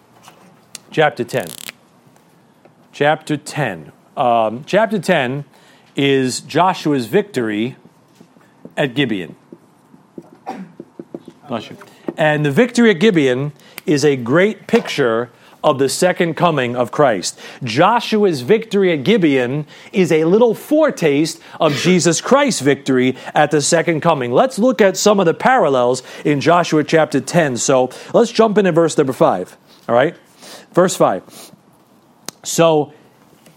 Chapter 0.90 1.24
10. 1.24 1.46
Chapter 2.92 3.36
10. 3.36 3.92
Um, 4.16 4.62
chapter 4.64 5.00
10 5.00 5.44
is 5.96 6.40
Joshua's 6.40 7.06
victory 7.06 7.76
at 8.76 8.94
Gibeon. 8.94 9.34
Bless 11.48 11.68
you. 11.68 11.76
And 12.16 12.46
the 12.46 12.52
victory 12.52 12.90
at 12.90 13.00
Gibeon 13.00 13.52
is 13.86 14.04
a 14.04 14.16
great 14.16 14.68
picture 14.68 15.30
of 15.64 15.78
the 15.78 15.88
second 15.88 16.34
coming 16.34 16.76
of 16.76 16.92
Christ. 16.92 17.40
Joshua's 17.64 18.42
victory 18.42 18.92
at 18.92 19.02
Gibeon 19.02 19.66
is 19.92 20.12
a 20.12 20.24
little 20.24 20.54
foretaste 20.54 21.40
of 21.58 21.74
Jesus 21.74 22.20
Christ's 22.20 22.60
victory 22.60 23.16
at 23.34 23.50
the 23.50 23.62
second 23.62 24.02
coming. 24.02 24.30
Let's 24.30 24.58
look 24.58 24.80
at 24.82 24.96
some 24.96 25.18
of 25.18 25.26
the 25.26 25.34
parallels 25.34 26.02
in 26.24 26.40
Joshua 26.40 26.84
chapter 26.84 27.20
10. 27.20 27.56
So 27.56 27.90
let's 28.12 28.30
jump 28.30 28.58
into 28.58 28.72
verse 28.72 28.96
number 28.96 29.14
5. 29.14 29.56
All 29.88 29.94
right? 29.94 30.14
Verse 30.72 30.94
5. 30.94 31.50
So 32.42 32.92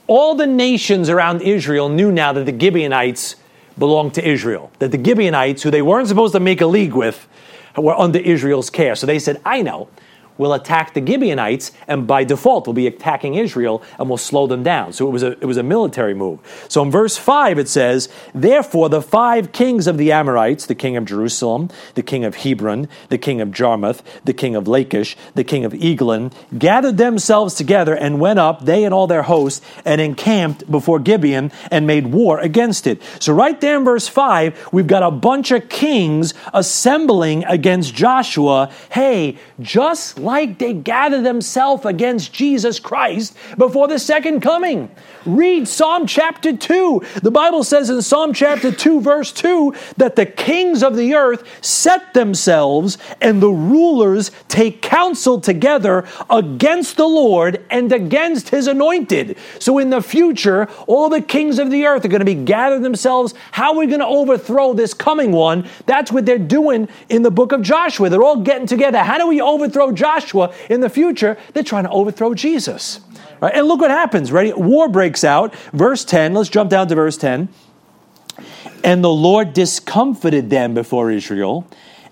all 0.08 0.34
the 0.34 0.48
nations 0.48 1.10
around 1.10 1.41
Israel 1.41 1.89
knew 1.89 2.10
now 2.12 2.32
that 2.32 2.46
the 2.46 2.58
Gibeonites 2.58 3.36
belonged 3.78 4.13
to 4.13 4.28
Israel, 4.28 4.72
that 4.80 4.91
the 4.91 5.04
Gibeonites, 5.04 5.62
who 5.62 5.72
they 5.72 5.82
weren't 5.82 6.08
supposed 6.08 6.34
to 6.34 6.39
make 6.39 6.62
a 6.62 6.65
league 6.67 6.93
with, 6.93 7.28
were 7.76 7.96
under 8.00 8.17
Israel's 8.17 8.70
care. 8.70 8.96
So 8.96 9.06
they 9.06 9.20
said, 9.20 9.41
I 9.46 9.62
know 9.62 9.89
will 10.38 10.54
attack 10.54 10.93
the 10.93 11.06
Gibeonites, 11.06 11.71
and 11.88 12.08
by 12.08 12.23
default 12.23 12.67
will 12.67 12.73
be 12.73 12.88
attacking 12.88 13.36
Israel 13.36 13.82
and 14.00 14.10
will 14.10 14.17
slow 14.17 14.47
them 14.47 14.63
down. 14.63 14.93
So 14.93 15.08
it 15.08 15.12
was 15.12 15.23
a, 15.23 15.32
it 15.32 15.45
was 15.45 15.58
a 15.58 15.63
military 15.63 16.13
move. 16.13 16.39
So 16.67 16.82
in 16.82 16.91
verse 16.91 17.17
5 17.17 17.60
it 17.60 17.69
says, 17.69 18.10
Therefore 18.34 18.89
the 18.89 19.02
five 19.02 19.52
kings 19.52 19.88
of 19.88 19.97
the 19.97 20.12
Amorites, 20.12 20.65
the 20.65 20.76
king 20.76 20.97
of 20.97 21.06
Jerusalem, 21.06 21.69
the 21.95 22.04
king 22.04 22.23
of 22.26 22.36
Hebron, 22.36 22.88
the 23.10 23.17
king 23.17 23.41
of 23.41 23.52
Jarmuth, 23.52 24.04
the 24.26 24.34
king 24.34 24.56
of 24.56 24.67
Lachish, 24.67 25.15
the 25.36 25.43
king 25.43 25.65
of 25.65 25.73
Eglon, 25.73 26.32
gathered 26.58 26.97
themselves 26.97 27.54
together 27.56 27.95
and 27.95 28.19
went 28.19 28.39
up, 28.39 28.65
they 28.65 28.84
and 28.84 28.93
all 28.93 29.08
their 29.08 29.23
hosts, 29.23 29.62
and 29.86 30.02
encamped 30.02 30.69
before 30.69 31.00
Gibeon 31.00 31.52
and 31.71 31.88
made 31.88 32.08
war 32.08 32.39
against 32.39 32.88
it. 32.88 33.02
So 33.19 33.34
right 33.34 33.60
there 33.60 33.78
in 33.78 33.86
verse 33.86 34.08
5, 34.08 34.69
we've 34.71 34.88
got 34.88 35.04
a 35.04 35.12
bunch 35.12 35.52
of 35.52 35.69
kings 35.69 36.34
assembling 36.54 37.43
against 37.45 37.93
Joshua. 37.93 38.71
Hey, 38.91 39.38
just 39.60 40.19
like 40.28 40.60
they 40.60 40.74
gather 40.74 41.22
themselves 41.22 41.86
against 41.86 42.34
Jesus 42.34 42.82
Christ 42.82 43.36
before 43.58 43.88
the 43.88 43.98
second 43.98 44.42
coming. 44.42 44.92
Read 45.26 45.68
Psalm 45.68 46.06
chapter 46.06 46.56
2. 46.56 47.02
The 47.24 47.32
Bible 47.32 47.63
says 47.63 47.90
in 47.90 48.02
Psalm 48.02 48.34
chapter 48.34 48.72
2, 48.72 49.00
verse 49.00 49.32
2, 49.32 49.74
that 49.96 50.18
the 50.18 50.26
kings 50.26 50.84
of 50.84 50.98
the 50.98 51.16
earth 51.16 51.44
set 51.66 52.13
themselves 52.13 52.98
and 53.22 53.42
the 53.42 53.50
rulers 53.50 54.32
take 54.50 54.82
counsel 54.82 55.40
together 55.40 56.06
against 56.30 56.98
the 56.98 57.08
Lord 57.08 57.66
and 57.70 57.92
against 57.94 58.50
his 58.50 58.68
anointed. 58.68 59.38
So 59.60 59.78
in 59.78 59.90
the 59.90 60.02
future, 60.02 60.68
all 60.88 61.10
the 61.10 61.22
kings 61.22 61.58
of 61.58 61.72
the 61.72 61.86
earth 61.86 62.04
are 62.04 62.10
going 62.10 62.20
to 62.20 62.26
be 62.26 62.36
gathering 62.36 62.82
themselves. 62.82 63.34
How 63.52 63.72
are 63.72 63.80
we 63.80 63.88
going 63.88 64.02
to 64.02 64.06
overthrow 64.06 64.74
this 64.74 64.94
coming 64.94 65.32
one? 65.32 65.70
That's 65.86 66.12
what 66.12 66.26
they're 66.26 66.38
doing 66.38 66.90
in 67.08 67.22
the 67.22 67.32
book 67.32 67.54
of 67.54 67.62
Joshua. 67.62 68.10
They're 68.10 68.24
all 68.24 68.42
getting 68.42 68.68
together. 68.68 69.00
How 69.00 69.18
do 69.18 69.28
we 69.28 69.40
overthrow 69.40 69.94
Joshua 69.94 70.17
in 70.70 70.82
the 70.82 70.90
future? 70.90 71.38
They're 71.54 71.64
trying 71.64 71.84
to 71.84 71.90
overthrow 71.90 72.34
Jesus. 72.34 73.02
Right? 73.42 73.54
And 73.54 73.68
look 73.68 73.82
what 73.82 73.92
happens. 73.92 74.32
Ready? 74.32 74.54
War 74.54 74.90
breaks 74.90 75.24
out. 75.24 75.56
Verse 75.74 76.04
10. 76.04 76.34
Let's 76.34 76.50
jump 76.50 76.70
down 76.70 76.88
to 76.88 76.96
verse 76.96 77.18
10. 77.18 77.50
And 78.84 79.04
the 79.04 79.10
Lord 79.10 79.54
discomfited 79.54 80.50
them 80.50 80.74
before 80.74 81.12
Israel 81.12 81.68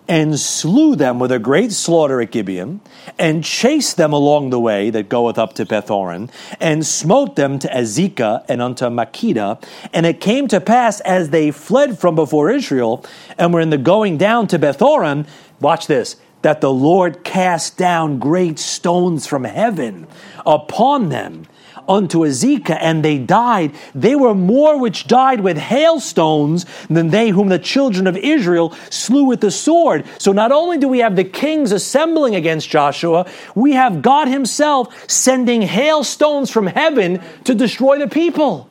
and 0.08 0.40
slew 0.40 0.96
them 0.96 1.20
with 1.20 1.32
a 1.32 1.40
great 1.40 1.72
slaughter 1.72 2.22
at 2.22 2.32
Gibeon, 2.32 2.80
and 3.18 3.44
chased 3.44 3.98
them 3.98 4.14
along 4.14 4.50
the 4.50 4.60
way 4.60 4.90
that 4.90 5.10
goeth 5.10 5.38
up 5.38 5.54
to 5.54 5.66
Bethoron, 5.66 6.30
and 6.60 6.86
smote 6.86 7.36
them 7.36 7.58
to 7.60 7.68
Azekah 7.68 8.46
and 8.48 8.62
unto 8.62 8.86
Makkedah. 8.86 9.64
And 9.94 10.06
it 10.06 10.22
came 10.22 10.48
to 10.50 10.62
pass 10.62 11.00
as 11.02 11.30
they 11.30 11.52
fled 11.52 11.98
from 11.98 12.16
before 12.16 12.52
Israel, 12.52 13.04
and 13.38 13.54
were 13.54 13.62
in 13.62 13.72
the 13.72 13.78
going 13.78 14.18
down 14.18 14.48
to 14.50 14.60
Bethoron, 14.60 15.28
watch 15.60 15.88
this, 15.88 16.18
that 16.46 16.62
the 16.62 16.72
Lord 16.72 17.24
cast 17.24 17.76
down 17.76 18.20
great 18.20 18.60
stones 18.60 19.26
from 19.26 19.46
heaven 19.46 20.06
upon 20.46 21.10
them 21.10 21.48
unto 21.90 22.20
Azekah, 22.20 22.78
and 22.80 23.04
they 23.04 23.18
died. 23.18 23.74
They 23.96 24.16
were 24.16 24.36
more 24.36 24.78
which 24.78 25.08
died 25.08 25.42
with 25.42 25.58
hailstones 25.58 26.68
than 26.88 27.10
they 27.10 27.30
whom 27.30 27.50
the 27.50 27.58
children 27.58 28.06
of 28.06 28.16
Israel 28.16 28.76
slew 28.92 29.24
with 29.24 29.42
the 29.42 29.50
sword. 29.50 30.06
So 30.20 30.34
not 30.34 30.52
only 30.52 30.78
do 30.78 30.88
we 30.88 31.00
have 31.00 31.16
the 31.16 31.24
kings 31.24 31.72
assembling 31.72 32.36
against 32.36 32.70
Joshua, 32.70 33.26
we 33.56 33.74
have 33.74 34.04
God 34.04 34.28
Himself 34.28 35.10
sending 35.10 35.64
hailstones 35.64 36.52
from 36.52 36.68
heaven 36.68 37.24
to 37.46 37.56
destroy 37.56 37.98
the 37.98 38.08
people. 38.08 38.70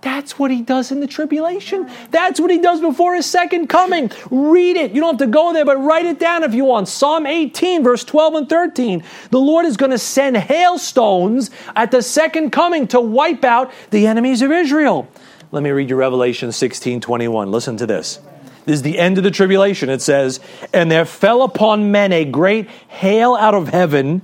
That's 0.00 0.38
what 0.38 0.50
he 0.50 0.62
does 0.62 0.92
in 0.92 1.00
the 1.00 1.06
tribulation. 1.06 1.90
That's 2.10 2.38
what 2.38 2.50
he 2.50 2.58
does 2.58 2.80
before 2.80 3.16
his 3.16 3.26
second 3.26 3.66
coming. 3.66 4.10
Read 4.30 4.76
it. 4.76 4.92
You 4.92 5.00
don't 5.00 5.18
have 5.18 5.28
to 5.28 5.32
go 5.32 5.52
there, 5.52 5.64
but 5.64 5.76
write 5.78 6.06
it 6.06 6.18
down 6.20 6.44
if 6.44 6.54
you 6.54 6.64
want. 6.64 6.88
Psalm 6.88 7.26
18, 7.26 7.82
verse 7.82 8.04
12 8.04 8.34
and 8.34 8.48
13. 8.48 9.02
The 9.30 9.40
Lord 9.40 9.66
is 9.66 9.76
going 9.76 9.90
to 9.90 9.98
send 9.98 10.36
hailstones 10.36 11.50
at 11.74 11.90
the 11.90 12.02
second 12.02 12.50
coming 12.50 12.86
to 12.88 13.00
wipe 13.00 13.44
out 13.44 13.72
the 13.90 14.06
enemies 14.06 14.42
of 14.42 14.52
Israel. 14.52 15.08
Let 15.50 15.62
me 15.62 15.70
read 15.70 15.90
you 15.90 15.96
Revelation 15.96 16.52
16, 16.52 17.00
21. 17.00 17.50
Listen 17.50 17.76
to 17.78 17.86
this. 17.86 18.20
This 18.66 18.74
is 18.74 18.82
the 18.82 18.98
end 18.98 19.16
of 19.16 19.24
the 19.24 19.30
tribulation. 19.30 19.88
It 19.88 20.02
says, 20.02 20.40
And 20.74 20.92
there 20.92 21.06
fell 21.06 21.42
upon 21.42 21.90
men 21.90 22.12
a 22.12 22.24
great 22.24 22.68
hail 22.88 23.34
out 23.34 23.54
of 23.54 23.68
heaven, 23.68 24.22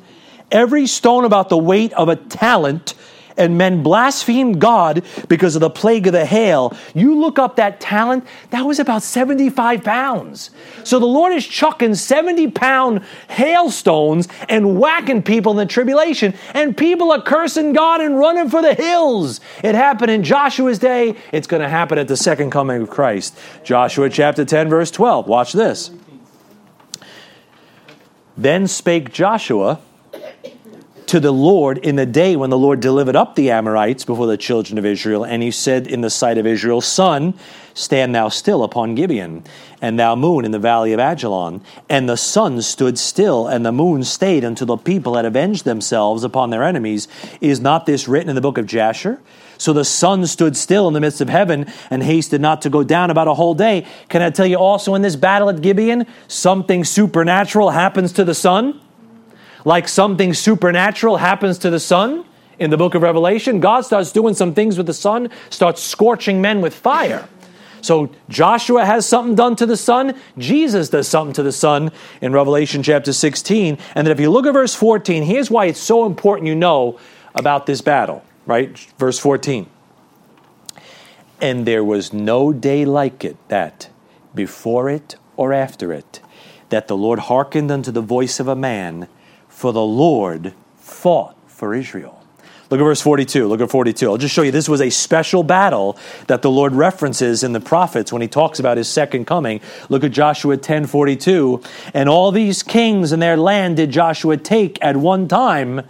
every 0.53 0.87
stone 0.87 1.25
about 1.25 1.49
the 1.49 1.57
weight 1.57 1.93
of 1.95 2.09
a 2.09 2.17
talent 2.17 2.95
and 3.37 3.59
men 3.59 3.83
blasphemed 3.83 4.61
God 4.61 5.05
because 5.29 5.55
of 5.55 5.61
the 5.61 5.71
plague 5.71 6.07
of 6.07 6.13
the 6.13 6.25
hail. 6.25 6.77
You 6.95 7.19
look 7.19 7.39
up 7.39 7.57
that 7.57 7.81
talent, 7.81 8.27
that 8.51 8.63
was 8.63 8.79
about 8.79 9.03
75 9.03 9.83
pounds. 9.83 10.51
So 10.85 10.99
the 10.99 11.07
Lord 11.07 11.33
is 11.33 11.47
chucking 11.47 11.95
70 11.95 12.51
pound 12.53 13.03
hailstones 13.29 14.29
and 14.49 14.79
whacking 14.79 15.23
people 15.23 15.53
in 15.53 15.59
the 15.59 15.67
tribulation, 15.67 16.35
and 16.53 16.77
people 16.77 17.11
are 17.13 17.23
cursing 17.23 17.73
God 17.73 18.01
and 18.01 18.19
running 18.19 18.49
for 18.49 18.63
the 18.63 18.75
hills. 18.75 19.41
It 19.63 19.75
happened 19.75 20.11
in 20.11 20.23
Joshua's 20.23 20.79
day, 20.79 21.17
it's 21.33 21.47
going 21.47 21.63
to 21.63 21.69
happen 21.69 21.99
at 21.99 22.09
the 22.09 22.17
second 22.17 22.51
coming 22.51 22.83
of 22.83 22.91
Christ. 22.91 23.39
Joshua 23.65 24.09
chapter 24.11 24.45
10, 24.45 24.69
verse 24.69 24.91
12. 24.91 25.27
Watch 25.27 25.53
this. 25.53 25.91
Then 28.37 28.67
spake 28.67 29.13
Joshua 29.13 29.81
to 31.15 31.21
the 31.21 31.33
Lord 31.33 31.79
in 31.79 31.95
the 31.95 32.07
day 32.07 32.35
when 32.35 32.51
the 32.51 32.59
Lord 32.59 32.81
delivered 32.81 33.15
up 33.15 33.37
the 33.37 33.53
Amorites 33.53 34.05
before 34.05 34.27
the 34.27 34.37
children 34.37 34.79
of 34.79 34.85
Israel. 34.85 35.25
And 35.25 35.45
he 35.45 35.53
said 35.53 35.87
in 35.87 36.01
the 36.01 36.11
sight 36.11 36.39
of 36.39 36.45
Israel, 36.45 36.81
sun, 36.81 37.35
stand 37.73 38.17
thou 38.17 38.29
still 38.29 38.65
upon 38.65 38.97
Gibeon, 38.97 39.45
and 39.81 39.97
thou 39.97 40.17
moon 40.17 40.45
in 40.45 40.51
the 40.51 40.59
valley 40.59 40.93
of 40.93 40.99
Ajalon. 40.99 41.61
And 41.89 42.09
the 42.09 42.17
sun 42.17 42.61
stood 42.63 42.99
still, 42.99 43.47
and 43.47 43.65
the 43.65 43.71
moon 43.71 44.03
stayed 44.03 44.43
until 44.43 44.67
the 44.67 44.77
people 44.77 45.15
had 45.15 45.25
avenged 45.25 45.65
themselves 45.65 46.25
upon 46.25 46.51
their 46.51 46.65
enemies. 46.65 47.07
Is 47.41 47.61
not 47.61 47.87
this 47.87 48.09
written 48.09 48.29
in 48.29 48.35
the 48.35 48.41
book 48.41 48.59
of 48.59 48.67
Jasher? 48.67 49.21
So 49.57 49.73
the 49.73 49.85
sun 49.85 50.27
stood 50.27 50.57
still 50.57 50.89
in 50.89 50.95
the 50.95 51.01
midst 51.01 51.21
of 51.21 51.29
heaven 51.29 51.73
and 51.91 52.03
hasted 52.03 52.41
not 52.41 52.61
to 52.63 52.71
go 52.71 52.83
down 52.83 53.11
about 53.11 53.29
a 53.29 53.35
whole 53.35 53.55
day. 53.55 53.87
Can 54.09 54.21
I 54.21 54.31
tell 54.31 54.47
you 54.47 54.57
also 54.57 54.97
in 54.97 55.03
this 55.03 55.15
battle 55.15 55.49
at 55.49 55.63
Gibeon, 55.63 56.09
something 56.27 56.83
supernatural 56.83 57.71
happens 57.71 58.11
to 58.15 58.25
the 58.25 58.35
sun? 58.35 58.81
Like 59.65 59.89
something 59.89 60.35
supernatural 60.35 61.17
happens 61.17 61.59
to 61.59 61.71
the 61.71 61.81
sun 61.81 62.25
in 62.59 62.71
the 62.71 62.77
book 62.77 62.95
of 62.95 63.03
Revelation. 63.03 63.61
God 63.61 63.83
starts 63.83 64.13
doing 64.13 64.35
some 64.35 64.55
things 64.55 64.77
with 64.77 64.87
the 64.87 64.95
sun, 64.95 65.31
starts 65.51 65.83
scorching 65.83 66.41
men 66.41 66.61
with 66.61 66.75
fire. 66.75 67.29
So 67.81 68.11
Joshua 68.31 68.85
has 68.85 69.07
something 69.07 69.35
done 69.35 69.57
to 69.57 69.67
the 69.67 69.77
sun. 69.77 70.19
Jesus 70.39 70.89
does 70.89 71.07
something 71.07 71.35
to 71.35 71.43
the 71.43 71.53
sun 71.53 71.93
in 72.23 72.33
Revelation 72.33 72.83
chapter 72.83 73.13
16. 73.13 73.77
And 73.95 74.07
then 74.07 74.13
if 74.13 74.21
you 74.21 74.31
look 74.31 74.47
at 74.47 74.55
verse 74.55 74.75
14, 74.75 75.23
here's 75.23 75.51
why 75.51 75.67
it's 75.67 75.81
so 75.81 76.07
important 76.07 76.49
you 76.49 76.55
know 76.55 76.99
about 77.35 77.67
this 77.67 77.83
battle, 77.83 78.25
right? 78.47 78.79
Verse 78.99 79.19
14. 79.19 79.67
And 81.43 81.67
there 81.67 81.85
was 81.85 82.13
no 82.13 82.55
day 82.55 82.87
like 82.87 83.23
it 83.23 83.37
that 83.49 83.91
before 84.35 84.89
it 84.89 85.17
or 85.37 85.53
after 85.53 85.93
it 85.93 86.21
that 86.71 86.89
the 86.89 86.97
Lord 86.97 87.19
hearkened 87.19 87.71
unto 87.71 87.91
the 87.91 88.01
voice 88.01 88.41
of 88.41 88.49
a 88.49 88.57
man 88.57 89.09
for 89.65 89.73
the 89.73 89.81
Lord 89.81 90.53
fought 90.77 91.39
for 91.47 91.75
Israel. 91.75 92.23
Look 92.69 92.81
at 92.81 92.85
verse 92.85 93.01
42. 93.01 93.49
Look 93.49 93.63
at 93.63 93.71
42. 93.71 94.11
I'll 94.11 94.19
just 94.19 94.35
show 94.35 94.43
you 94.43 94.51
this 94.51 94.69
was 94.69 94.83
a 94.83 94.91
special 94.91 95.43
battle 95.43 95.97
that 96.27 96.43
the 96.43 96.51
Lord 96.51 96.75
references 96.75 97.43
in 97.43 97.55
the 97.55 97.61
prophets 97.61 98.13
when 98.13 98.21
he 98.21 98.29
talks 98.29 98.59
about 98.59 98.77
his 98.77 98.91
second 98.91 99.27
coming. 99.27 99.63
Look 99.89 100.05
at 100.05 100.11
Joshua 100.11 100.59
10 100.59 100.85
42. 100.85 101.63
And 101.95 102.11
all 102.11 102.31
these 102.31 102.63
kings 102.63 103.13
and 103.13 103.23
their 103.23 103.39
land 103.39 103.79
did 103.79 103.91
Joshua 103.91 104.37
take 104.37 104.77
at 104.85 104.99
one 104.99 105.29
time 105.29 105.81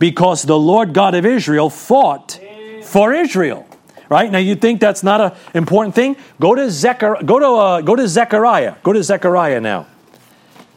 because 0.00 0.42
the 0.42 0.58
Lord 0.58 0.92
God 0.92 1.14
of 1.14 1.24
Israel 1.24 1.70
fought 1.70 2.40
for 2.82 3.14
Israel. 3.14 3.64
Right 4.08 4.28
now, 4.28 4.38
you 4.38 4.56
think 4.56 4.80
that's 4.80 5.04
not 5.04 5.20
an 5.20 5.38
important 5.54 5.94
thing? 5.94 6.16
Go 6.40 6.56
to 6.56 6.68
Zechariah. 6.68 7.22
Go 7.22 7.38
to 7.38 7.46
uh, 7.46 7.80
go 7.80 7.94
to 7.94 8.08
Zechariah. 8.08 8.74
Go 8.82 8.92
to 8.92 9.04
Zechariah 9.04 9.60
now. 9.60 9.86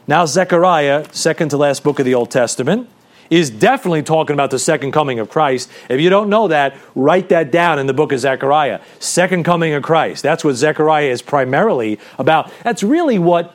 Now, 0.06 0.26
Zechariah, 0.26 1.06
second 1.12 1.50
to 1.50 1.56
last 1.56 1.84
book 1.84 1.98
of 1.98 2.04
the 2.04 2.14
Old 2.14 2.30
Testament, 2.30 2.88
is 3.30 3.48
definitely 3.48 4.02
talking 4.02 4.34
about 4.34 4.50
the 4.50 4.58
second 4.58 4.92
coming 4.92 5.18
of 5.18 5.30
Christ. 5.30 5.70
If 5.88 6.00
you 6.00 6.10
don't 6.10 6.28
know 6.28 6.48
that, 6.48 6.76
write 6.94 7.30
that 7.30 7.50
down 7.50 7.78
in 7.78 7.86
the 7.86 7.94
book 7.94 8.12
of 8.12 8.20
Zechariah. 8.20 8.80
Second 8.98 9.44
coming 9.44 9.72
of 9.72 9.82
Christ. 9.82 10.22
That's 10.22 10.44
what 10.44 10.54
Zechariah 10.54 11.06
is 11.06 11.22
primarily 11.22 11.98
about. 12.18 12.52
That's 12.62 12.82
really 12.82 13.18
what 13.18 13.54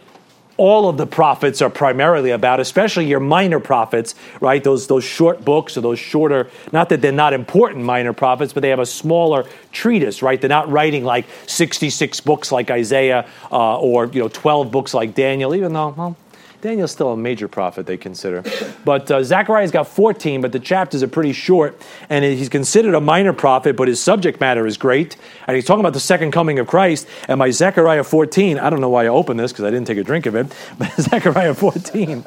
all 0.57 0.89
of 0.89 0.97
the 0.97 1.05
prophets 1.05 1.61
are 1.61 1.69
primarily 1.69 2.31
about, 2.31 2.59
especially 2.59 3.05
your 3.05 3.19
minor 3.19 3.59
prophets, 3.59 4.15
right? 4.41 4.63
Those 4.63 4.87
those 4.87 5.03
short 5.03 5.45
books 5.45 5.77
or 5.77 5.81
those 5.81 5.99
shorter, 5.99 6.49
not 6.71 6.89
that 6.89 7.01
they're 7.01 7.11
not 7.11 7.33
important 7.33 7.85
minor 7.85 8.13
prophets, 8.13 8.53
but 8.53 8.61
they 8.61 8.69
have 8.69 8.79
a 8.79 8.85
smaller 8.85 9.45
treatise, 9.71 10.23
right? 10.23 10.41
They're 10.41 10.49
not 10.49 10.71
writing 10.71 11.03
like 11.03 11.27
66 11.45 12.19
books 12.21 12.51
like 12.51 12.71
Isaiah 12.71 13.27
uh, 13.51 13.77
or 13.77 14.07
you 14.07 14.19
know 14.19 14.29
12 14.29 14.71
books 14.71 14.95
like 14.95 15.13
Daniel, 15.13 15.53
even 15.53 15.73
though 15.73 15.89
well, 15.89 16.17
Daniel's 16.61 16.91
still 16.91 17.11
a 17.11 17.17
major 17.17 17.47
prophet, 17.47 17.85
they 17.85 17.97
consider. 17.97 18.43
But 18.83 19.11
uh, 19.11 19.23
Zechariah's 19.23 19.69
got 19.69 19.87
14, 19.87 20.41
but 20.41 20.51
the 20.51 20.59
chapters 20.59 21.03
are 21.03 21.07
pretty 21.07 21.33
short, 21.33 21.79
and 22.09 22.25
he's 22.25 22.49
considered 22.49 22.95
a 22.95 23.01
minor 23.01 23.31
prophet, 23.31 23.75
but 23.75 23.87
his 23.87 24.01
subject 24.01 24.39
matter 24.39 24.65
is 24.65 24.75
great. 24.75 25.17
And 25.45 25.55
he's 25.55 25.65
talking 25.65 25.81
about 25.81 25.93
the 25.93 25.99
second 25.99 26.31
coming 26.31 26.57
of 26.57 26.65
Christ. 26.65 27.07
And 27.27 27.37
by 27.37 27.51
Zechariah 27.51 28.03
14, 28.03 28.57
I 28.57 28.71
don't 28.71 28.81
know 28.81 28.89
why 28.89 29.05
I 29.05 29.09
opened 29.09 29.39
this 29.39 29.51
because 29.51 29.65
I 29.65 29.69
didn't 29.69 29.85
take 29.85 29.99
a 29.99 30.03
drink 30.03 30.25
of 30.25 30.35
it, 30.35 30.47
but 30.79 30.91
Zechariah 30.99 31.53
14. 31.53 32.25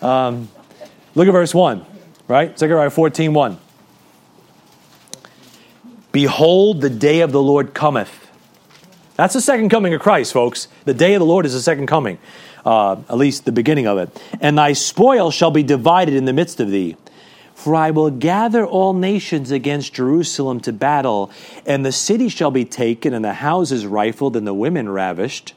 Um, 0.00 0.48
look 1.16 1.26
at 1.26 1.32
verse 1.32 1.52
1, 1.52 1.84
right? 2.28 2.56
Zechariah 2.56 2.90
14, 2.90 3.34
1. 3.34 3.58
Behold, 6.12 6.80
the 6.80 6.90
day 6.90 7.22
of 7.22 7.32
the 7.32 7.42
Lord 7.42 7.74
cometh. 7.74 8.20
That's 9.16 9.34
the 9.34 9.40
second 9.40 9.68
coming 9.68 9.94
of 9.94 10.00
Christ, 10.00 10.32
folks. 10.32 10.68
The 10.84 10.94
day 10.94 11.14
of 11.14 11.20
the 11.20 11.26
Lord 11.26 11.44
is 11.44 11.54
the 11.54 11.60
second 11.60 11.86
coming 11.86 12.18
uh, 12.64 12.96
at 13.08 13.16
least 13.16 13.44
the 13.44 13.52
beginning 13.52 13.86
of 13.86 13.98
it. 13.98 14.22
And 14.40 14.58
thy 14.58 14.72
spoil 14.72 15.30
shall 15.30 15.50
be 15.50 15.62
divided 15.62 16.14
in 16.14 16.24
the 16.24 16.32
midst 16.32 16.60
of 16.60 16.70
thee. 16.70 16.96
For 17.54 17.74
I 17.74 17.92
will 17.92 18.10
gather 18.10 18.66
all 18.66 18.92
nations 18.92 19.50
against 19.50 19.94
Jerusalem 19.94 20.60
to 20.60 20.72
battle, 20.72 21.30
and 21.64 21.84
the 21.84 21.92
city 21.92 22.28
shall 22.28 22.50
be 22.50 22.64
taken, 22.64 23.14
and 23.14 23.24
the 23.24 23.34
houses 23.34 23.86
rifled, 23.86 24.36
and 24.36 24.46
the 24.46 24.54
women 24.54 24.88
ravished. 24.88 25.54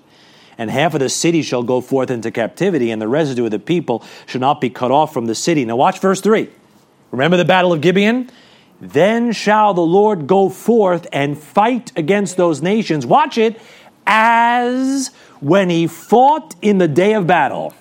and 0.60 0.72
half 0.72 0.96
of 0.96 1.00
the 1.00 1.10
city 1.10 1.44
shall 1.44 1.62
go 1.62 1.82
forth 1.82 2.10
into 2.10 2.32
captivity, 2.32 2.90
and 2.90 3.00
the 3.00 3.08
residue 3.08 3.46
of 3.46 3.52
the 3.52 3.60
people 3.60 4.04
shall 4.26 4.42
not 4.42 4.60
be 4.60 4.70
cut 4.72 4.90
off 4.90 5.14
from 5.14 5.28
the 5.28 5.36
city. 5.36 5.64
Now, 5.66 5.76
watch 5.76 6.00
verse 6.00 6.20
3. 6.20 6.50
Remember 7.12 7.38
the 7.38 7.46
battle 7.46 7.74
of 7.74 7.82
Gibeon? 7.82 8.30
Then 8.82 9.32
shall 9.32 9.74
the 9.74 9.82
Lord 9.82 10.28
go 10.28 10.50
forth 10.50 11.08
and 11.12 11.38
fight 11.38 11.92
against 11.96 12.38
those 12.38 12.62
nations. 12.62 13.06
Watch 13.06 13.38
it, 13.38 13.60
as 14.06 15.12
when 15.40 15.70
he 15.70 15.88
fought 15.88 16.56
in 16.62 16.78
the 16.78 16.88
day 16.88 17.14
of 17.14 17.28
battle. 17.28 17.74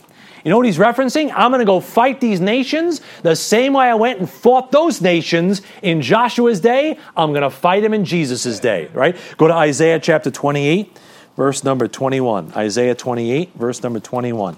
You 0.47 0.51
know 0.51 0.59
what 0.59 0.67
he's 0.67 0.79
referencing? 0.79 1.33
I'm 1.35 1.51
going 1.51 1.59
to 1.59 1.65
go 1.65 1.81
fight 1.81 2.21
these 2.21 2.41
nations 2.41 3.01
the 3.23 3.35
same 3.35 3.73
way 3.73 3.87
I 3.87 3.95
went 3.95 4.21
and 4.21 4.31
fought 4.31 4.71
those 4.71 5.01
nations 5.01 5.61
in 5.83 6.03
Joshua's 6.03 6.61
day. 6.61 7.01
I'm 7.17 7.31
going 7.33 7.43
to 7.43 7.51
fight 7.51 7.83
them 7.83 7.93
in 7.93 8.05
Jesus' 8.05 8.61
day, 8.61 8.89
right? 8.93 9.17
Go 9.39 9.49
to 9.49 9.55
Isaiah 9.55 9.99
chapter 9.99 10.31
28, 10.31 10.97
verse 11.37 11.65
number 11.65 11.89
21. 11.89 12.53
Isaiah 12.55 12.95
28, 12.95 13.55
verse 13.55 13.83
number 13.83 13.99
21. 13.99 14.57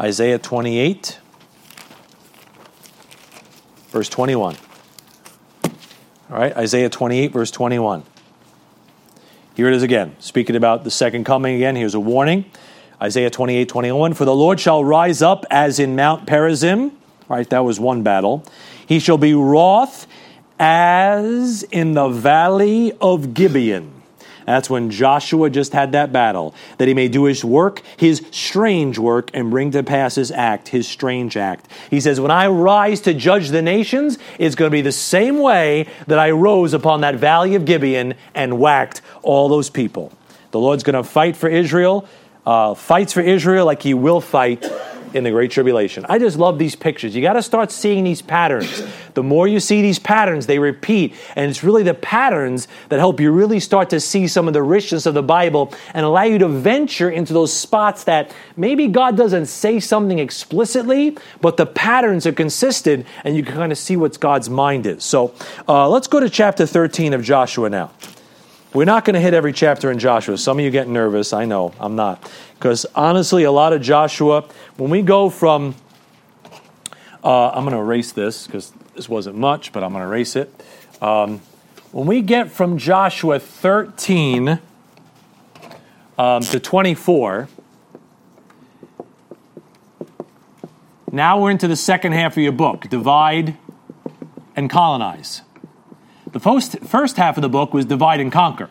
Isaiah 0.00 0.38
28, 0.38 1.18
verse 3.90 4.08
21. 4.08 4.56
All 6.30 6.38
right, 6.38 6.56
Isaiah 6.56 6.88
28, 6.88 7.32
verse 7.32 7.50
21. 7.50 8.02
Here 9.54 9.68
it 9.68 9.74
is 9.74 9.84
again, 9.84 10.16
speaking 10.18 10.56
about 10.56 10.82
the 10.82 10.90
second 10.90 11.24
coming 11.24 11.54
again. 11.54 11.76
Here's 11.76 11.94
a 11.94 12.00
warning. 12.00 12.44
Isaiah 13.00 13.30
28, 13.30 13.68
21. 13.68 14.14
For 14.14 14.24
the 14.24 14.34
Lord 14.34 14.58
shall 14.58 14.84
rise 14.84 15.22
up 15.22 15.46
as 15.48 15.78
in 15.78 15.94
Mount 15.94 16.26
Perazim. 16.26 16.90
Right, 17.28 17.48
that 17.50 17.60
was 17.60 17.78
one 17.78 18.02
battle. 18.02 18.44
He 18.84 18.98
shall 18.98 19.16
be 19.16 19.32
wroth 19.32 20.08
as 20.58 21.62
in 21.62 21.94
the 21.94 22.08
valley 22.08 22.94
of 23.00 23.32
Gibeon. 23.32 23.93
That's 24.46 24.68
when 24.68 24.90
Joshua 24.90 25.50
just 25.50 25.72
had 25.72 25.92
that 25.92 26.12
battle, 26.12 26.54
that 26.78 26.88
he 26.88 26.94
may 26.94 27.08
do 27.08 27.24
his 27.24 27.44
work, 27.44 27.82
his 27.96 28.24
strange 28.30 28.98
work, 28.98 29.30
and 29.34 29.50
bring 29.50 29.70
to 29.72 29.82
pass 29.82 30.14
his 30.14 30.30
act, 30.30 30.68
his 30.68 30.86
strange 30.86 31.36
act. 31.36 31.68
He 31.90 32.00
says, 32.00 32.20
When 32.20 32.30
I 32.30 32.48
rise 32.48 33.00
to 33.02 33.14
judge 33.14 33.48
the 33.48 33.62
nations, 33.62 34.18
it's 34.38 34.54
going 34.54 34.70
to 34.70 34.72
be 34.72 34.82
the 34.82 34.92
same 34.92 35.38
way 35.38 35.88
that 36.06 36.18
I 36.18 36.30
rose 36.30 36.74
upon 36.74 37.00
that 37.00 37.16
valley 37.16 37.54
of 37.54 37.64
Gibeon 37.64 38.14
and 38.34 38.58
whacked 38.58 39.00
all 39.22 39.48
those 39.48 39.70
people. 39.70 40.12
The 40.50 40.60
Lord's 40.60 40.82
going 40.82 40.94
to 40.94 41.02
fight 41.02 41.36
for 41.36 41.48
Israel, 41.48 42.08
uh, 42.46 42.74
fights 42.74 43.12
for 43.12 43.20
Israel 43.20 43.66
like 43.66 43.82
he 43.82 43.94
will 43.94 44.20
fight 44.20 44.64
in 45.14 45.24
the 45.24 45.30
Great 45.30 45.50
Tribulation. 45.50 46.04
I 46.08 46.18
just 46.18 46.36
love 46.36 46.58
these 46.58 46.74
pictures. 46.74 47.14
You 47.14 47.22
got 47.22 47.34
to 47.34 47.42
start 47.42 47.70
seeing 47.70 48.04
these 48.04 48.20
patterns. 48.20 48.82
The 49.14 49.22
more 49.22 49.46
you 49.46 49.60
see 49.60 49.80
these 49.80 49.98
patterns, 49.98 50.46
they 50.46 50.58
repeat. 50.58 51.14
And 51.36 51.50
it's 51.50 51.62
really 51.62 51.82
the 51.82 51.94
patterns 51.94 52.68
that 52.88 52.98
help 52.98 53.20
you 53.20 53.30
really 53.30 53.60
start 53.60 53.90
to 53.90 54.00
see 54.00 54.26
some 54.26 54.48
of 54.48 54.54
the 54.54 54.62
richness 54.62 55.06
of 55.06 55.14
the 55.14 55.22
Bible 55.22 55.72
and 55.94 56.04
allow 56.04 56.24
you 56.24 56.38
to 56.38 56.48
venture 56.48 57.10
into 57.10 57.32
those 57.32 57.52
spots 57.52 58.04
that 58.04 58.34
maybe 58.56 58.88
God 58.88 59.16
doesn't 59.16 59.46
say 59.46 59.80
something 59.80 60.18
explicitly, 60.18 61.16
but 61.40 61.56
the 61.56 61.66
patterns 61.66 62.26
are 62.26 62.32
consistent 62.32 63.06
and 63.22 63.36
you 63.36 63.44
can 63.44 63.54
kind 63.54 63.72
of 63.72 63.78
see 63.78 63.96
what 63.96 64.18
God's 64.18 64.50
mind 64.50 64.86
is. 64.86 65.04
So 65.04 65.34
uh, 65.68 65.88
let's 65.88 66.08
go 66.08 66.20
to 66.20 66.28
chapter 66.28 66.66
13 66.66 67.14
of 67.14 67.22
Joshua 67.22 67.70
now. 67.70 67.92
We're 68.74 68.86
not 68.86 69.04
going 69.04 69.14
to 69.14 69.20
hit 69.20 69.34
every 69.34 69.52
chapter 69.52 69.92
in 69.92 70.00
Joshua. 70.00 70.36
Some 70.36 70.58
of 70.58 70.64
you 70.64 70.70
get 70.72 70.88
nervous. 70.88 71.32
I 71.32 71.44
know, 71.44 71.72
I'm 71.78 71.94
not. 71.94 72.28
Because 72.54 72.84
honestly, 72.96 73.44
a 73.44 73.52
lot 73.52 73.72
of 73.72 73.80
Joshua, 73.80 74.48
when 74.76 74.90
we 74.90 75.00
go 75.00 75.30
from, 75.30 75.76
uh, 77.22 77.50
I'm 77.50 77.62
going 77.62 77.76
to 77.76 77.80
erase 77.80 78.10
this 78.10 78.48
because 78.48 78.72
this 78.96 79.08
wasn't 79.08 79.36
much, 79.36 79.72
but 79.72 79.84
I'm 79.84 79.92
going 79.92 80.02
to 80.02 80.08
erase 80.08 80.34
it. 80.34 80.52
Um, 81.00 81.40
when 81.92 82.08
we 82.08 82.20
get 82.20 82.50
from 82.50 82.76
Joshua 82.76 83.38
13 83.38 84.58
um, 86.18 86.42
to 86.42 86.58
24, 86.58 87.48
now 91.12 91.40
we're 91.40 91.52
into 91.52 91.68
the 91.68 91.76
second 91.76 92.10
half 92.10 92.32
of 92.32 92.42
your 92.42 92.50
book 92.50 92.88
divide 92.88 93.56
and 94.56 94.68
colonize. 94.68 95.42
The 96.34 96.40
first, 96.40 96.80
first 96.80 97.16
half 97.16 97.38
of 97.38 97.42
the 97.42 97.48
book 97.48 97.72
was 97.72 97.84
divide 97.84 98.18
and 98.18 98.32
conquer. 98.32 98.68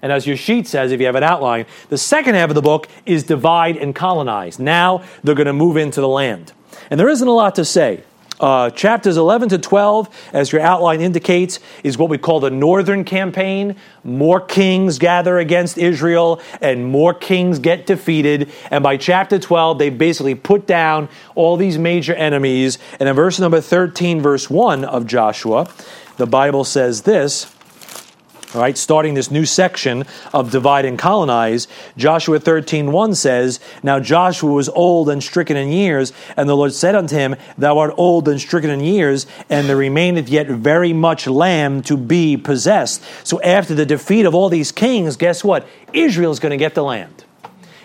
And 0.00 0.12
as 0.12 0.28
your 0.28 0.36
sheet 0.36 0.68
says, 0.68 0.92
if 0.92 1.00
you 1.00 1.06
have 1.06 1.16
an 1.16 1.24
outline, 1.24 1.66
the 1.88 1.98
second 1.98 2.36
half 2.36 2.50
of 2.50 2.54
the 2.54 2.62
book 2.62 2.88
is 3.04 3.24
divide 3.24 3.76
and 3.76 3.92
colonize. 3.96 4.60
Now 4.60 5.02
they're 5.24 5.34
going 5.34 5.48
to 5.48 5.52
move 5.52 5.76
into 5.76 6.00
the 6.00 6.08
land. 6.08 6.52
And 6.90 7.00
there 7.00 7.08
isn't 7.08 7.26
a 7.26 7.32
lot 7.32 7.56
to 7.56 7.64
say. 7.64 8.04
Uh, 8.38 8.68
chapters 8.70 9.16
11 9.16 9.48
to 9.48 9.58
12, 9.58 10.30
as 10.32 10.52
your 10.52 10.60
outline 10.60 11.00
indicates, 11.00 11.60
is 11.82 11.96
what 11.96 12.10
we 12.10 12.18
call 12.18 12.40
the 12.40 12.50
northern 12.50 13.04
campaign. 13.04 13.76
More 14.04 14.40
kings 14.40 14.98
gather 14.98 15.38
against 15.38 15.78
Israel, 15.78 16.40
and 16.60 16.84
more 16.84 17.14
kings 17.14 17.58
get 17.58 17.86
defeated. 17.86 18.52
And 18.70 18.82
by 18.82 18.96
chapter 18.96 19.38
12, 19.38 19.78
they 19.78 19.88
basically 19.88 20.34
put 20.34 20.66
down 20.66 21.08
all 21.34 21.56
these 21.56 21.78
major 21.78 22.14
enemies. 22.14 22.78
And 23.00 23.08
in 23.08 23.14
verse 23.14 23.38
number 23.38 23.60
13, 23.60 24.20
verse 24.20 24.50
1 24.50 24.84
of 24.84 25.06
Joshua, 25.06 25.68
the 26.16 26.26
Bible 26.26 26.64
says 26.64 27.02
this. 27.02 27.54
All 28.54 28.60
right, 28.60 28.78
starting 28.78 29.14
this 29.14 29.32
new 29.32 29.44
section 29.44 30.04
of 30.32 30.52
divide 30.52 30.84
and 30.84 30.96
colonize, 30.96 31.66
Joshua 31.96 32.38
13, 32.38 32.92
1 32.92 33.14
says, 33.16 33.58
Now 33.82 33.98
Joshua 33.98 34.52
was 34.52 34.68
old 34.68 35.08
and 35.08 35.20
stricken 35.20 35.56
in 35.56 35.70
years, 35.70 36.12
and 36.36 36.48
the 36.48 36.56
Lord 36.56 36.72
said 36.72 36.94
unto 36.94 37.16
him, 37.16 37.34
Thou 37.58 37.78
art 37.78 37.94
old 37.96 38.28
and 38.28 38.40
stricken 38.40 38.70
in 38.70 38.78
years, 38.78 39.26
and 39.50 39.68
there 39.68 39.76
remaineth 39.76 40.28
yet 40.28 40.46
very 40.46 40.92
much 40.92 41.26
land 41.26 41.84
to 41.86 41.96
be 41.96 42.36
possessed. 42.36 43.02
So 43.24 43.42
after 43.42 43.74
the 43.74 43.84
defeat 43.84 44.24
of 44.24 44.36
all 44.36 44.48
these 44.48 44.70
kings, 44.70 45.16
guess 45.16 45.42
what? 45.42 45.66
Israel's 45.92 46.38
going 46.38 46.50
to 46.50 46.56
get 46.56 46.76
the 46.76 46.84
land. 46.84 47.24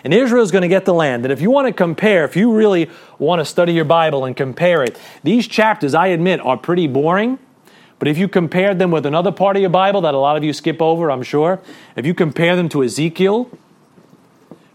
And 0.03 0.13
Israel's 0.13 0.51
going 0.51 0.61
to 0.61 0.67
get 0.67 0.85
the 0.85 0.93
land. 0.93 1.25
And 1.25 1.31
if 1.31 1.41
you 1.41 1.49
want 1.49 1.65
to 1.67 1.73
compare, 1.73 2.25
if 2.25 2.35
you 2.35 2.53
really 2.53 2.91
want 3.17 3.39
to 3.39 3.45
study 3.45 3.73
your 3.73 3.85
Bible 3.85 4.23
and 4.23 4.37
compare 4.37 4.83
it, 4.83 4.99
these 5.23 5.47
chapters, 5.47 5.95
I 5.95 6.07
admit, 6.07 6.41
are 6.41 6.57
pretty 6.57 6.85
boring 6.85 7.39
but 7.99 8.07
if 8.07 8.17
you 8.17 8.27
compare 8.27 8.73
them 8.73 8.91
with 8.91 9.05
another 9.05 9.31
part 9.31 9.57
of 9.57 9.61
your 9.61 9.69
Bible 9.69 10.01
that 10.01 10.13
a 10.13 10.17
lot 10.17 10.37
of 10.37 10.43
you 10.43 10.53
skip 10.53 10.81
over, 10.81 11.11
I'm 11.11 11.21
sure, 11.21 11.61
if 11.97 12.05
you 12.05 12.13
compare 12.13 12.55
them 12.55 12.69
to 12.69 12.83
Ezekiel 12.83 13.51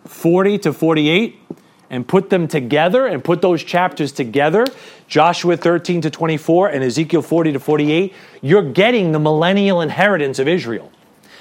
40 0.05 0.59
to 0.59 0.73
48 0.73 1.41
and 1.89 2.07
put 2.07 2.29
them 2.29 2.47
together 2.47 3.07
and 3.07 3.25
put 3.25 3.41
those 3.41 3.65
chapters 3.65 4.13
together, 4.13 4.67
Joshua 5.09 5.57
13 5.57 6.03
to 6.03 6.11
24 6.11 6.69
and 6.69 6.85
Ezekiel 6.85 7.23
40 7.23 7.53
to 7.53 7.61
48, 7.61 8.13
you're 8.43 8.63
getting 8.73 9.13
the 9.13 9.19
millennial 9.19 9.81
inheritance 9.81 10.39
of 10.39 10.47
Israel. 10.47 10.93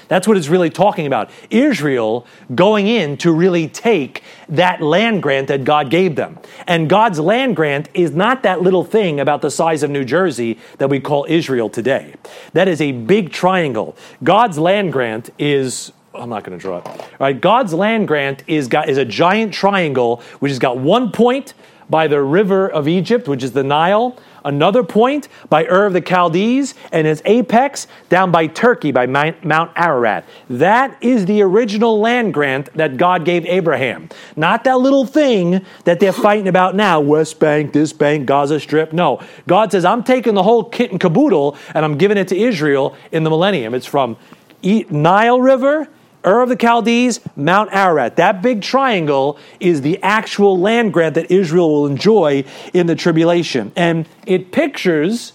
That's 0.08 0.28
what 0.28 0.36
it's 0.36 0.48
really 0.48 0.70
talking 0.70 1.06
about. 1.06 1.30
Israel 1.50 2.26
going 2.54 2.86
in 2.86 3.16
to 3.18 3.32
really 3.32 3.68
take 3.68 4.22
that 4.48 4.80
land 4.80 5.22
grant 5.22 5.48
that 5.48 5.64
God 5.64 5.90
gave 5.90 6.16
them. 6.16 6.38
And 6.66 6.88
God's 6.88 7.18
land 7.18 7.56
grant 7.56 7.88
is 7.94 8.12
not 8.12 8.42
that 8.42 8.62
little 8.62 8.84
thing 8.84 9.20
about 9.20 9.42
the 9.42 9.50
size 9.50 9.82
of 9.82 9.90
New 9.90 10.04
Jersey 10.04 10.58
that 10.78 10.88
we 10.88 11.00
call 11.00 11.26
Israel 11.28 11.68
today. 11.68 12.14
That 12.52 12.68
is 12.68 12.80
a 12.80 12.92
big 12.92 13.32
triangle. 13.32 13.96
God's 14.22 14.58
land 14.58 14.92
grant 14.92 15.30
is 15.38 15.92
I'm 16.14 16.30
not 16.30 16.44
going 16.44 16.56
to 16.56 16.62
draw 16.62 16.78
it. 16.78 16.86
All 16.86 17.08
right, 17.18 17.40
God's 17.40 17.74
land 17.74 18.06
grant 18.06 18.44
is 18.46 18.68
got 18.68 18.88
is 18.88 18.98
a 18.98 19.04
giant 19.04 19.52
triangle 19.52 20.22
which 20.38 20.50
has 20.50 20.58
got 20.58 20.78
one 20.78 21.10
point 21.10 21.54
by 21.88 22.06
the 22.06 22.22
river 22.22 22.68
of 22.68 22.88
Egypt, 22.88 23.28
which 23.28 23.42
is 23.42 23.52
the 23.52 23.62
Nile, 23.62 24.16
another 24.44 24.82
point 24.82 25.28
by 25.48 25.64
Ur 25.64 25.86
of 25.86 25.92
the 25.92 26.00
Chaldees, 26.00 26.74
and 26.92 27.06
its 27.06 27.22
apex 27.24 27.86
down 28.08 28.30
by 28.30 28.46
Turkey 28.46 28.92
by 28.92 29.06
Mount 29.06 29.70
Ararat. 29.76 30.24
That 30.50 30.96
is 31.02 31.26
the 31.26 31.42
original 31.42 31.98
land 31.98 32.34
grant 32.34 32.72
that 32.74 32.96
God 32.96 33.24
gave 33.24 33.46
Abraham. 33.46 34.08
Not 34.36 34.64
that 34.64 34.78
little 34.78 35.06
thing 35.06 35.64
that 35.84 36.00
they're 36.00 36.12
fighting 36.12 36.48
about 36.48 36.74
now 36.74 37.00
West 37.00 37.38
Bank, 37.38 37.72
this 37.72 37.92
bank, 37.92 38.26
Gaza 38.26 38.60
Strip. 38.60 38.92
No. 38.92 39.20
God 39.46 39.72
says, 39.72 39.84
I'm 39.84 40.02
taking 40.02 40.34
the 40.34 40.42
whole 40.42 40.64
kit 40.64 40.90
and 40.90 41.00
caboodle 41.00 41.56
and 41.74 41.84
I'm 41.84 41.98
giving 41.98 42.18
it 42.18 42.28
to 42.28 42.36
Israel 42.36 42.96
in 43.12 43.24
the 43.24 43.30
millennium. 43.30 43.74
It's 43.74 43.86
from 43.86 44.16
Nile 44.62 45.40
River 45.40 45.88
Ur 46.26 46.42
of 46.42 46.48
the 46.48 46.56
Chaldees, 46.56 47.20
Mount 47.36 47.72
Ararat. 47.72 48.16
That 48.16 48.40
big 48.42 48.62
triangle 48.62 49.38
is 49.60 49.82
the 49.82 50.02
actual 50.02 50.58
land 50.58 50.92
grant 50.92 51.14
that 51.16 51.30
Israel 51.30 51.70
will 51.70 51.86
enjoy 51.86 52.44
in 52.72 52.86
the 52.86 52.94
tribulation. 52.94 53.72
And 53.76 54.08
it 54.26 54.52
pictures 54.52 55.34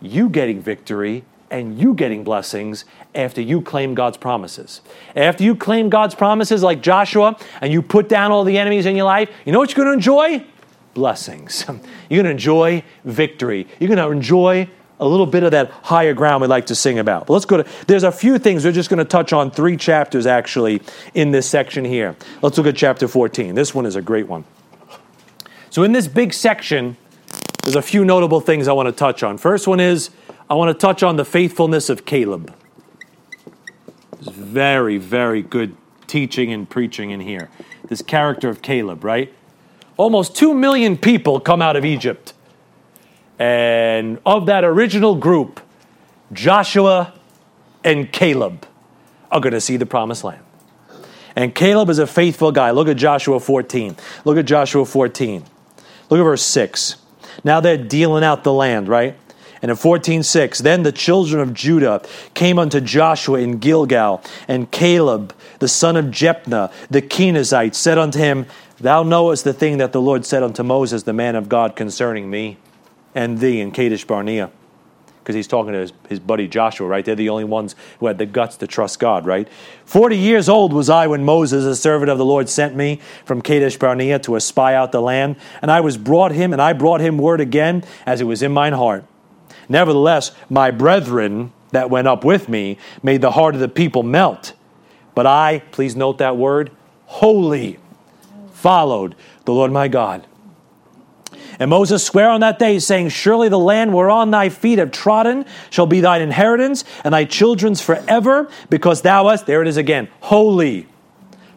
you 0.00 0.28
getting 0.28 0.60
victory 0.60 1.24
and 1.50 1.78
you 1.78 1.94
getting 1.94 2.24
blessings 2.24 2.84
after 3.14 3.40
you 3.40 3.60
claim 3.60 3.94
God's 3.94 4.16
promises. 4.16 4.80
After 5.14 5.44
you 5.44 5.54
claim 5.54 5.88
God's 5.88 6.14
promises 6.14 6.62
like 6.62 6.82
Joshua 6.82 7.36
and 7.60 7.72
you 7.72 7.82
put 7.82 8.08
down 8.08 8.32
all 8.32 8.44
the 8.44 8.58
enemies 8.58 8.86
in 8.86 8.96
your 8.96 9.06
life, 9.06 9.30
you 9.44 9.52
know 9.52 9.58
what 9.58 9.70
you're 9.70 9.84
going 9.84 9.88
to 9.88 9.94
enjoy? 9.94 10.44
Blessings. 10.94 11.64
You're 12.08 12.22
going 12.22 12.24
to 12.24 12.30
enjoy 12.30 12.82
victory. 13.04 13.66
You're 13.78 13.88
going 13.88 13.98
to 13.98 14.10
enjoy 14.10 14.70
a 14.98 15.06
little 15.06 15.26
bit 15.26 15.42
of 15.42 15.50
that 15.50 15.70
higher 15.70 16.14
ground 16.14 16.40
we 16.40 16.48
like 16.48 16.66
to 16.66 16.74
sing 16.74 16.98
about. 16.98 17.26
But 17.26 17.34
let's 17.34 17.44
go 17.44 17.62
to, 17.62 17.68
there's 17.86 18.02
a 18.02 18.12
few 18.12 18.38
things. 18.38 18.64
We're 18.64 18.72
just 18.72 18.88
going 18.88 18.98
to 18.98 19.04
touch 19.04 19.32
on 19.32 19.50
three 19.50 19.76
chapters 19.76 20.26
actually 20.26 20.80
in 21.14 21.32
this 21.32 21.48
section 21.48 21.84
here. 21.84 22.16
Let's 22.42 22.56
look 22.56 22.66
at 22.66 22.76
chapter 22.76 23.06
14. 23.06 23.54
This 23.54 23.74
one 23.74 23.86
is 23.86 23.96
a 23.96 24.02
great 24.02 24.26
one. 24.26 24.44
So, 25.70 25.82
in 25.82 25.92
this 25.92 26.08
big 26.08 26.32
section, 26.32 26.96
there's 27.62 27.76
a 27.76 27.82
few 27.82 28.04
notable 28.04 28.40
things 28.40 28.68
I 28.68 28.72
want 28.72 28.86
to 28.86 28.92
touch 28.92 29.22
on. 29.22 29.36
First 29.36 29.66
one 29.66 29.80
is 29.80 30.10
I 30.48 30.54
want 30.54 30.68
to 30.68 30.80
touch 30.80 31.02
on 31.02 31.16
the 31.16 31.24
faithfulness 31.24 31.90
of 31.90 32.04
Caleb. 32.06 32.54
It's 34.20 34.28
very, 34.28 34.96
very 34.96 35.42
good 35.42 35.76
teaching 36.06 36.52
and 36.52 36.70
preaching 36.70 37.10
in 37.10 37.20
here. 37.20 37.50
This 37.88 38.02
character 38.02 38.48
of 38.48 38.62
Caleb, 38.62 39.04
right? 39.04 39.32
Almost 39.96 40.36
2 40.36 40.54
million 40.54 40.96
people 40.96 41.40
come 41.40 41.60
out 41.60 41.76
of 41.76 41.84
Egypt. 41.84 42.32
And 43.38 44.18
of 44.24 44.46
that 44.46 44.64
original 44.64 45.14
group, 45.14 45.60
Joshua 46.32 47.12
and 47.84 48.10
Caleb 48.10 48.66
are 49.30 49.40
going 49.40 49.52
to 49.52 49.60
see 49.60 49.76
the 49.76 49.86
promised 49.86 50.24
land. 50.24 50.42
And 51.34 51.54
Caleb 51.54 51.90
is 51.90 51.98
a 51.98 52.06
faithful 52.06 52.50
guy. 52.50 52.70
Look 52.70 52.88
at 52.88 52.96
Joshua 52.96 53.38
14. 53.38 53.96
Look 54.24 54.38
at 54.38 54.46
Joshua 54.46 54.86
14. 54.86 55.44
Look 56.08 56.20
at 56.20 56.22
verse 56.22 56.42
6. 56.42 56.96
Now 57.44 57.60
they're 57.60 57.76
dealing 57.76 58.24
out 58.24 58.42
the 58.42 58.52
land, 58.52 58.88
right? 58.88 59.16
And 59.62 59.70
in 59.70 59.76
14:6, 59.76 60.58
then 60.58 60.82
the 60.82 60.92
children 60.92 61.40
of 61.40 61.54
Judah 61.54 62.02
came 62.34 62.58
unto 62.58 62.80
Joshua 62.80 63.40
in 63.40 63.58
Gilgal, 63.58 64.22
and 64.46 64.70
Caleb, 64.70 65.34
the 65.58 65.68
son 65.68 65.96
of 65.96 66.06
Jephunneh, 66.06 66.70
the 66.90 67.02
Kenizzite, 67.02 67.74
said 67.74 67.98
unto 67.98 68.18
him, 68.18 68.46
Thou 68.78 69.02
knowest 69.02 69.44
the 69.44 69.54
thing 69.54 69.78
that 69.78 69.92
the 69.92 70.00
Lord 70.00 70.26
said 70.26 70.42
unto 70.42 70.62
Moses, 70.62 71.04
the 71.04 71.14
man 71.14 71.34
of 71.34 71.48
God, 71.48 71.74
concerning 71.74 72.28
me 72.28 72.58
and 73.16 73.40
thee 73.40 73.60
in 73.60 73.72
Kadesh 73.72 74.04
Barnea. 74.04 74.52
Because 75.18 75.34
he's 75.34 75.48
talking 75.48 75.72
to 75.72 75.80
his, 75.80 75.92
his 76.08 76.20
buddy 76.20 76.46
Joshua, 76.46 76.86
right? 76.86 77.04
They're 77.04 77.16
the 77.16 77.30
only 77.30 77.42
ones 77.42 77.74
who 77.98 78.06
had 78.06 78.18
the 78.18 78.26
guts 78.26 78.56
to 78.58 78.68
trust 78.68 79.00
God, 79.00 79.26
right? 79.26 79.48
Forty 79.84 80.16
years 80.16 80.48
old 80.48 80.72
was 80.72 80.88
I 80.88 81.08
when 81.08 81.24
Moses, 81.24 81.64
a 81.64 81.74
servant 81.74 82.12
of 82.12 82.18
the 82.18 82.24
Lord, 82.24 82.48
sent 82.48 82.76
me 82.76 83.00
from 83.24 83.42
Kadesh 83.42 83.76
Barnea 83.76 84.20
to 84.20 84.36
espy 84.36 84.72
out 84.72 84.92
the 84.92 85.02
land. 85.02 85.34
And 85.62 85.72
I 85.72 85.80
was 85.80 85.96
brought 85.96 86.30
him, 86.30 86.52
and 86.52 86.62
I 86.62 86.74
brought 86.74 87.00
him 87.00 87.18
word 87.18 87.40
again, 87.40 87.82
as 88.04 88.20
it 88.20 88.24
was 88.24 88.40
in 88.40 88.52
mine 88.52 88.74
heart. 88.74 89.04
Nevertheless, 89.68 90.30
my 90.48 90.70
brethren 90.70 91.52
that 91.72 91.90
went 91.90 92.06
up 92.06 92.24
with 92.24 92.48
me 92.48 92.78
made 93.02 93.20
the 93.20 93.32
heart 93.32 93.56
of 93.56 93.60
the 93.60 93.68
people 93.68 94.04
melt. 94.04 94.52
But 95.16 95.26
I, 95.26 95.64
please 95.72 95.96
note 95.96 96.18
that 96.18 96.36
word, 96.36 96.70
wholly 97.06 97.80
followed 98.52 99.16
the 99.44 99.52
Lord 99.52 99.72
my 99.72 99.88
God. 99.88 100.24
And 101.58 101.70
Moses 101.70 102.04
sware 102.04 102.30
on 102.30 102.40
that 102.40 102.58
day, 102.58 102.78
saying, 102.78 103.08
Surely 103.10 103.48
the 103.48 103.58
land 103.58 103.94
whereon 103.94 104.30
thy 104.30 104.48
feet 104.48 104.78
have 104.78 104.90
trodden 104.90 105.46
shall 105.70 105.86
be 105.86 106.00
thine 106.00 106.20
inheritance, 106.20 106.84
and 107.04 107.14
thy 107.14 107.24
children's 107.24 107.80
forever, 107.80 108.48
because 108.68 109.02
thou 109.02 109.28
hast, 109.28 109.46
there 109.46 109.62
it 109.62 109.68
is 109.68 109.76
again, 109.76 110.08
holy. 110.20 110.86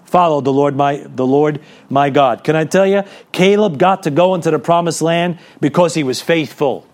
followed 0.06 0.46
the 0.46 0.54
Lord 0.54 0.76
my 0.76 1.06
the 1.08 1.28
Lord 1.28 1.62
my 1.90 2.10
God. 2.10 2.44
Can 2.44 2.56
I 2.56 2.66
tell 2.66 2.88
you, 2.88 3.04
Caleb 3.32 3.78
got 3.78 4.04
to 4.04 4.12
go 4.12 4.36
into 4.36 4.50
the 4.52 4.60
promised 4.60 5.02
land 5.02 5.38
because 5.60 5.94
he 5.94 6.04
was 6.04 6.22
faithful. 6.22 6.88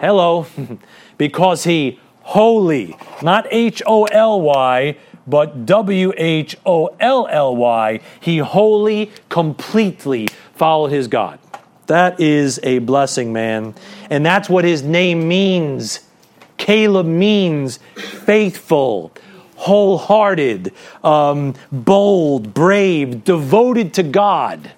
Hello. 0.00 0.46
because 1.20 1.64
he 1.64 2.00
holy, 2.22 2.96
not 3.22 3.46
H 3.50 3.82
O 3.86 4.04
L 4.04 4.40
Y, 4.40 4.96
but 5.26 5.66
W 5.66 6.12
H 6.16 6.56
O 6.64 6.86
L 6.98 7.26
L 7.30 7.56
Y, 7.56 8.00
he 8.20 8.38
wholly, 8.38 9.10
completely 9.28 10.28
followed 10.54 10.88
his 10.88 11.08
God. 11.08 11.38
That 11.90 12.20
is 12.20 12.60
a 12.62 12.78
blessing, 12.78 13.32
man. 13.32 13.74
And 14.10 14.24
that's 14.24 14.48
what 14.48 14.64
his 14.64 14.84
name 14.84 15.26
means. 15.26 15.98
Caleb 16.56 17.04
means 17.04 17.80
faithful, 17.96 19.10
wholehearted, 19.56 20.72
um, 21.02 21.56
bold, 21.72 22.54
brave, 22.54 23.24
devoted 23.24 23.92
to 23.94 24.04
God. 24.04 24.70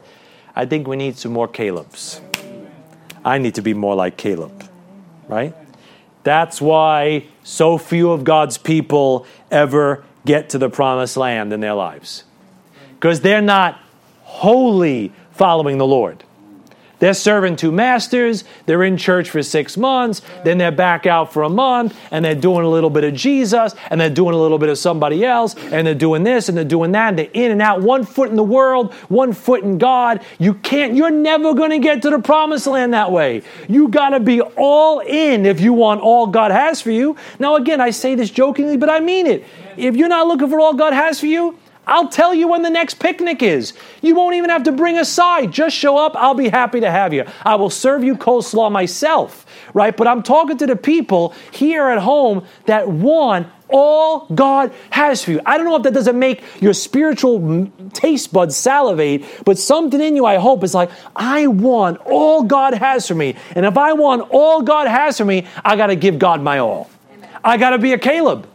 I 0.56 0.64
think 0.64 0.88
we 0.88 0.96
need 0.96 1.18
some 1.18 1.34
more 1.34 1.46
Calebs. 1.46 2.22
I 3.22 3.36
need 3.36 3.56
to 3.56 3.62
be 3.62 3.74
more 3.74 3.94
like 3.94 4.16
Caleb, 4.16 4.66
right? 5.28 5.54
That's 6.22 6.62
why 6.62 7.26
so 7.42 7.76
few 7.76 8.10
of 8.10 8.24
God's 8.24 8.56
people 8.56 9.26
ever 9.50 10.02
get 10.24 10.48
to 10.48 10.58
the 10.58 10.70
promised 10.70 11.18
land 11.18 11.52
in 11.52 11.60
their 11.60 11.74
lives. 11.74 12.24
Because 12.94 13.20
they're 13.20 13.42
not 13.42 13.78
wholly 14.22 15.12
following 15.32 15.76
the 15.76 15.86
Lord. 15.86 16.24
They're 17.02 17.14
serving 17.14 17.56
two 17.56 17.72
masters, 17.72 18.44
they're 18.66 18.84
in 18.84 18.96
church 18.96 19.28
for 19.28 19.42
six 19.42 19.76
months, 19.76 20.22
then 20.44 20.58
they're 20.58 20.70
back 20.70 21.04
out 21.04 21.32
for 21.32 21.42
a 21.42 21.48
month, 21.48 21.98
and 22.12 22.24
they're 22.24 22.36
doing 22.36 22.64
a 22.64 22.68
little 22.68 22.90
bit 22.90 23.02
of 23.02 23.12
Jesus, 23.12 23.74
and 23.90 24.00
they're 24.00 24.08
doing 24.08 24.36
a 24.36 24.38
little 24.38 24.56
bit 24.56 24.68
of 24.68 24.78
somebody 24.78 25.24
else, 25.24 25.56
and 25.56 25.84
they're 25.84 25.96
doing 25.96 26.22
this 26.22 26.48
and 26.48 26.56
they're 26.56 26.64
doing 26.64 26.92
that, 26.92 27.08
and 27.08 27.18
they're 27.18 27.30
in 27.32 27.50
and 27.50 27.60
out, 27.60 27.82
one 27.82 28.04
foot 28.04 28.30
in 28.30 28.36
the 28.36 28.44
world, 28.44 28.94
one 29.08 29.32
foot 29.32 29.64
in 29.64 29.78
God. 29.78 30.24
You 30.38 30.54
can't, 30.54 30.94
you're 30.94 31.10
never 31.10 31.54
going 31.54 31.70
to 31.70 31.80
get 31.80 32.02
to 32.02 32.10
the 32.10 32.20
promised 32.20 32.68
land 32.68 32.94
that 32.94 33.10
way. 33.10 33.42
You 33.68 33.88
got 33.88 34.10
to 34.10 34.20
be 34.20 34.40
all 34.40 35.00
in 35.00 35.44
if 35.44 35.60
you 35.60 35.72
want 35.72 36.02
all 36.02 36.28
God 36.28 36.52
has 36.52 36.80
for 36.80 36.92
you. 36.92 37.16
Now, 37.40 37.56
again, 37.56 37.80
I 37.80 37.90
say 37.90 38.14
this 38.14 38.30
jokingly, 38.30 38.76
but 38.76 38.88
I 38.88 39.00
mean 39.00 39.26
it. 39.26 39.44
If 39.76 39.96
you're 39.96 40.06
not 40.06 40.28
looking 40.28 40.48
for 40.48 40.60
all 40.60 40.74
God 40.74 40.92
has 40.92 41.18
for 41.18 41.26
you, 41.26 41.58
I'll 41.86 42.08
tell 42.08 42.32
you 42.32 42.48
when 42.48 42.62
the 42.62 42.70
next 42.70 42.94
picnic 42.94 43.42
is. 43.42 43.72
You 44.02 44.14
won't 44.14 44.36
even 44.36 44.50
have 44.50 44.62
to 44.64 44.72
bring 44.72 44.98
a 44.98 45.04
side. 45.04 45.50
Just 45.50 45.76
show 45.76 45.96
up. 45.96 46.14
I'll 46.14 46.34
be 46.34 46.48
happy 46.48 46.80
to 46.80 46.90
have 46.90 47.12
you. 47.12 47.24
I 47.42 47.56
will 47.56 47.70
serve 47.70 48.04
you 48.04 48.16
coleslaw 48.16 48.70
myself, 48.70 49.46
right? 49.74 49.96
But 49.96 50.06
I'm 50.06 50.22
talking 50.22 50.56
to 50.58 50.66
the 50.66 50.76
people 50.76 51.34
here 51.50 51.88
at 51.88 51.98
home 51.98 52.44
that 52.66 52.88
want 52.88 53.48
all 53.68 54.26
God 54.26 54.72
has 54.90 55.24
for 55.24 55.32
you. 55.32 55.40
I 55.44 55.56
don't 55.56 55.66
know 55.66 55.76
if 55.76 55.82
that 55.82 55.94
doesn't 55.94 56.18
make 56.18 56.44
your 56.60 56.74
spiritual 56.74 57.70
taste 57.92 58.32
buds 58.32 58.56
salivate, 58.56 59.24
but 59.44 59.58
something 59.58 60.00
in 60.00 60.14
you, 60.14 60.26
I 60.26 60.36
hope, 60.36 60.62
is 60.62 60.74
like, 60.74 60.90
I 61.16 61.46
want 61.46 61.98
all 62.04 62.44
God 62.44 62.74
has 62.74 63.08
for 63.08 63.14
me. 63.14 63.34
And 63.56 63.66
if 63.66 63.76
I 63.76 63.94
want 63.94 64.28
all 64.30 64.62
God 64.62 64.86
has 64.86 65.18
for 65.18 65.24
me, 65.24 65.46
I 65.64 65.76
got 65.76 65.86
to 65.86 65.96
give 65.96 66.18
God 66.18 66.42
my 66.42 66.58
all. 66.58 66.90
I 67.42 67.56
got 67.56 67.70
to 67.70 67.78
be 67.78 67.92
a 67.92 67.98
Caleb. 67.98 68.48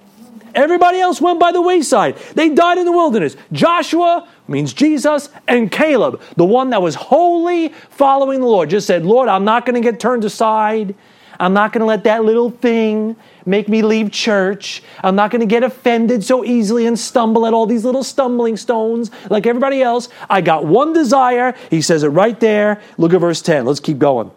Everybody 0.58 1.00
else 1.00 1.22
went 1.22 1.40
by 1.40 1.52
the 1.52 1.62
wayside. 1.62 2.18
They 2.34 2.50
died 2.50 2.80
in 2.80 2.86
the 2.86 2.92
wilderness. 2.92 3.38
Joshua 3.52 4.28
means 4.48 4.74
Jesus, 4.74 5.30
and 5.48 5.72
Caleb, 5.72 6.20
the 6.36 6.46
one 6.46 6.72
that 6.72 6.82
was 6.82 6.96
wholly 6.96 7.70
following 7.92 8.42
the 8.42 8.48
Lord, 8.48 8.72
just 8.72 8.88
said, 8.88 9.06
Lord, 9.06 9.30
I'm 9.30 9.46
not 9.46 9.68
going 9.68 9.82
to 9.82 9.92
get 9.92 10.00
turned 10.00 10.26
aside. 10.26 10.96
I'm 11.40 11.54
not 11.54 11.74
going 11.74 11.82
to 11.82 11.86
let 11.86 12.06
that 12.06 12.26
little 12.26 12.50
thing 12.50 13.16
make 13.46 13.70
me 13.70 13.84
leave 13.84 14.12
church. 14.12 14.82
I'm 15.04 15.16
not 15.16 15.30
going 15.30 15.42
to 15.42 15.46
get 15.46 15.62
offended 15.62 16.24
so 16.24 16.44
easily 16.44 16.88
and 16.88 16.98
stumble 16.98 17.46
at 17.46 17.54
all 17.54 17.68
these 17.68 17.86
little 17.86 18.04
stumbling 18.04 18.58
stones 18.58 19.12
like 19.30 19.46
everybody 19.46 19.84
else. 19.84 20.10
I 20.28 20.42
got 20.42 20.66
one 20.66 20.92
desire. 20.92 21.54
He 21.70 21.84
says 21.84 22.02
it 22.02 22.10
right 22.10 22.40
there. 22.40 22.82
Look 22.98 23.14
at 23.14 23.22
verse 23.22 23.44
10. 23.44 23.66
Let's 23.66 23.80
keep 23.80 24.00
going. 24.00 24.32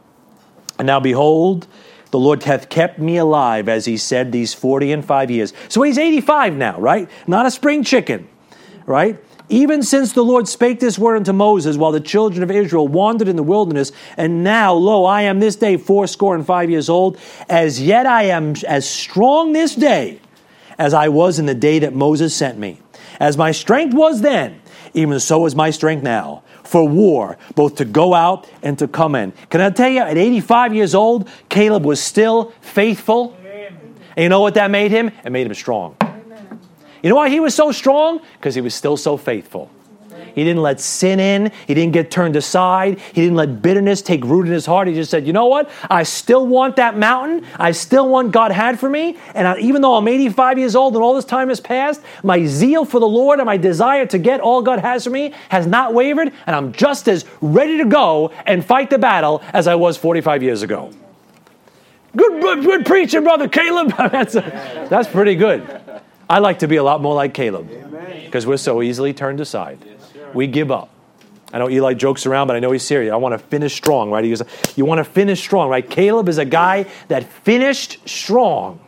And 0.79 0.87
now 0.87 1.01
behold, 1.01 1.67
the 2.11 2.19
Lord 2.19 2.43
hath 2.43 2.69
kept 2.69 2.99
me 2.99 3.17
alive, 3.17 3.69
as 3.69 3.85
he 3.85 3.97
said, 3.97 4.33
these 4.33 4.53
40 4.53 4.93
and 4.93 5.05
5 5.05 5.31
years. 5.31 5.53
So 5.69 5.83
he's 5.83 5.99
85 5.99 6.57
now, 6.57 6.79
right? 6.81 7.09
Not 7.27 7.47
a 7.47 7.51
spring 7.51 7.85
chicken, 7.85 8.29
right? 8.87 9.23
Even 9.49 9.83
since 9.83 10.13
the 10.13 10.23
Lord 10.23 10.47
spake 10.47 10.79
this 10.79 10.99
word 10.99 11.17
unto 11.17 11.33
Moses 11.33 11.77
while 11.77 11.91
the 11.91 12.01
children 12.01 12.43
of 12.43 12.51
Israel 12.51 12.87
wandered 12.87 13.27
in 13.27 13.37
the 13.37 13.43
wilderness, 13.43 13.91
and 14.17 14.45
now, 14.45 14.73
lo, 14.73 15.05
I 15.05 15.23
am 15.23 15.41
this 15.41 15.57
day 15.57 15.77
fourscore 15.77 16.37
and 16.37 16.47
five 16.47 16.71
years 16.71 16.89
old, 16.89 17.19
as 17.49 17.81
yet 17.81 18.07
I 18.07 18.25
am 18.25 18.55
as 18.67 18.89
strong 18.89 19.53
this 19.53 19.75
day 19.75 20.21
as 20.79 20.95
I 20.95 21.09
was 21.09 21.39
in 21.39 21.47
the 21.47 21.55
day 21.55 21.81
that 21.81 21.95
Moses 21.95 22.35
sent 22.35 22.59
me. 22.59 22.81
As 23.19 23.37
my 23.37 23.51
strength 23.51 23.93
was 23.93 24.21
then, 24.21 24.63
even 24.95 25.21
so 25.21 25.45
is 25.47 25.55
my 25.55 25.71
strength 25.71 26.03
now 26.03 26.43
for 26.71 26.87
war, 26.87 27.37
both 27.57 27.75
to 27.75 27.85
go 27.85 28.15
out 28.15 28.49
and 28.63 28.79
to 28.79 28.87
come 28.87 29.17
in. 29.17 29.33
Can 29.51 29.61
I 29.61 29.71
tell 29.71 29.91
you, 29.91 30.03
at 30.03 30.17
85 30.17 30.73
years 30.73 30.95
old, 30.95 31.29
Caleb 31.49 31.85
was 31.85 32.01
still 32.01 32.53
faithful. 32.61 33.37
And 34.17 34.23
you 34.23 34.29
know 34.29 34.41
what 34.41 34.55
that 34.55 34.71
made 34.71 34.93
him? 34.93 35.11
It 35.25 35.31
made 35.31 35.49
him 35.49 35.55
strong. 35.55 35.97
You 37.03 37.11
know 37.11 37.17
why 37.17 37.29
he 37.29 37.41
was 37.41 37.57
so 37.57 37.73
strong? 37.73 38.21
Because 38.35 38.55
he 38.55 38.61
was 38.61 38.73
still 38.73 38.97
so 38.97 39.17
faithful. 39.17 39.69
He 40.41 40.45
didn't 40.45 40.63
let 40.63 40.81
sin 40.81 41.21
in. 41.21 41.53
He 41.67 41.75
didn't 41.75 41.93
get 41.93 42.11
turned 42.11 42.35
aside. 42.35 42.99
He 42.99 43.21
didn't 43.21 43.37
let 43.37 43.61
bitterness 43.61 44.01
take 44.01 44.25
root 44.25 44.47
in 44.47 44.53
his 44.53 44.65
heart. 44.65 44.89
He 44.89 44.95
just 44.95 45.11
said, 45.11 45.27
you 45.27 45.35
know 45.35 45.45
what? 45.45 45.69
I 45.91 46.03
still 46.03 46.47
want 46.47 46.77
that 46.77 46.97
mountain. 46.97 47.47
I 47.57 47.73
still 47.73 48.09
want 48.09 48.33
God 48.33 48.51
had 48.51 48.81
for 48.81 48.89
me. 48.89 49.19
And 49.35 49.47
I, 49.47 49.59
even 49.59 49.83
though 49.83 49.97
I'm 49.97 50.09
85 50.09 50.59
years 50.59 50.75
old 50.75 50.95
and 50.95 51.03
all 51.03 51.13
this 51.13 51.27
time 51.27 51.51
has 51.51 51.61
passed, 51.61 52.01
my 52.23 52.47
zeal 52.47 52.87
for 52.87 53.01
the 53.01 53.07
Lord 53.07 53.39
and 53.39 53.45
my 53.45 53.59
desire 53.59 54.07
to 54.07 54.17
get 54.17 54.41
all 54.41 54.63
God 54.63 54.79
has 54.79 55.05
for 55.05 55.11
me 55.11 55.35
has 55.51 55.67
not 55.67 55.93
wavered. 55.93 56.33
And 56.47 56.57
I'm 56.57 56.73
just 56.73 57.07
as 57.07 57.27
ready 57.43 57.77
to 57.77 57.85
go 57.85 58.33
and 58.47 58.65
fight 58.65 58.89
the 58.89 58.97
battle 58.97 59.43
as 59.53 59.67
I 59.67 59.75
was 59.75 59.99
45 59.99 60.43
years 60.43 60.63
ago. 60.63 60.91
Good, 62.17 62.41
good, 62.41 62.65
good 62.65 62.87
preaching, 62.87 63.25
brother 63.25 63.47
Caleb. 63.47 63.95
that's, 63.99 64.37
a, 64.37 64.87
that's 64.89 65.07
pretty 65.11 65.35
good. 65.35 65.83
I 66.31 66.39
like 66.39 66.61
to 66.61 66.67
be 66.67 66.77
a 66.77 66.83
lot 66.83 67.03
more 67.03 67.15
like 67.15 67.35
Caleb 67.35 67.69
because 68.25 68.47
we're 68.47 68.57
so 68.57 68.81
easily 68.81 69.13
turned 69.13 69.41
aside 69.41 69.85
we 70.35 70.47
give 70.47 70.71
up. 70.71 70.91
I 71.53 71.59
know 71.59 71.69
Eli 71.69 71.95
jokes 71.95 72.27
around, 72.27 72.47
but 72.47 72.57
I 72.57 72.61
know 72.61 72.71
he's 72.71 72.85
serious. 72.85 73.13
I 73.13 73.17
want 73.17 73.33
to 73.33 73.39
finish 73.39 73.75
strong, 73.75 74.11
right? 74.11 74.23
He 74.23 74.31
goes, 74.31 74.43
You 74.77 74.85
want 74.85 74.99
to 74.99 75.05
finish 75.05 75.41
strong, 75.41 75.69
right? 75.69 75.89
Caleb 75.89 76.29
is 76.29 76.39
a 76.39 76.45
guy 76.45 76.87
that 77.09 77.25
finished 77.25 78.09
strong. 78.09 78.79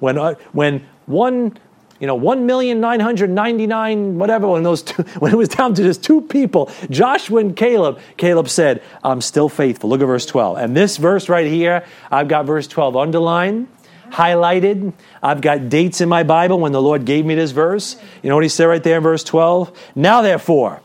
When, 0.00 0.18
uh, 0.18 0.34
when 0.52 0.84
one, 1.06 1.56
you 2.00 2.08
know, 2.08 2.16
1,999, 2.16 4.18
whatever, 4.18 4.48
when, 4.48 4.64
those 4.64 4.82
two, 4.82 5.02
when 5.18 5.32
it 5.32 5.36
was 5.36 5.48
down 5.48 5.74
to 5.74 5.82
just 5.82 6.02
two 6.02 6.22
people, 6.22 6.70
Joshua 6.90 7.40
and 7.40 7.56
Caleb, 7.56 8.00
Caleb 8.16 8.48
said, 8.48 8.82
I'm 9.04 9.20
still 9.20 9.48
faithful. 9.48 9.88
Look 9.88 10.00
at 10.00 10.06
verse 10.06 10.26
12. 10.26 10.58
And 10.58 10.76
this 10.76 10.96
verse 10.96 11.28
right 11.28 11.46
here, 11.46 11.84
I've 12.10 12.26
got 12.28 12.46
verse 12.46 12.66
12 12.66 12.96
underlined, 12.96 13.68
highlighted. 14.10 14.92
I've 15.22 15.40
got 15.40 15.68
dates 15.68 16.00
in 16.00 16.08
my 16.08 16.22
Bible 16.22 16.58
when 16.58 16.72
the 16.72 16.82
Lord 16.82 17.04
gave 17.04 17.24
me 17.24 17.34
this 17.34 17.50
verse. 17.50 17.96
You 18.22 18.28
know 18.28 18.36
what 18.36 18.44
he 18.44 18.48
said 18.48 18.64
right 18.64 18.82
there 18.82 18.98
in 18.98 19.02
verse 19.02 19.24
12? 19.24 19.76
Now, 19.94 20.22
therefore, 20.22 20.80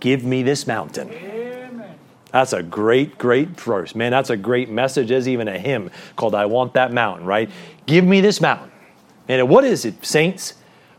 give 0.00 0.24
me 0.24 0.42
this 0.42 0.66
mountain. 0.66 1.10
That's 2.32 2.52
a 2.52 2.62
great, 2.62 3.16
great 3.16 3.58
verse. 3.58 3.94
Man, 3.94 4.10
that's 4.10 4.30
a 4.30 4.36
great 4.36 4.68
message. 4.68 5.08
There's 5.08 5.28
even 5.28 5.48
a 5.48 5.58
hymn 5.58 5.90
called 6.16 6.34
I 6.34 6.46
Want 6.46 6.74
That 6.74 6.92
Mountain, 6.92 7.26
right? 7.26 7.50
Give 7.86 8.04
me 8.04 8.20
this 8.20 8.40
mountain. 8.40 8.70
And 9.28 9.48
what 9.48 9.64
is 9.64 9.84
it, 9.84 10.04
saints? 10.04 10.54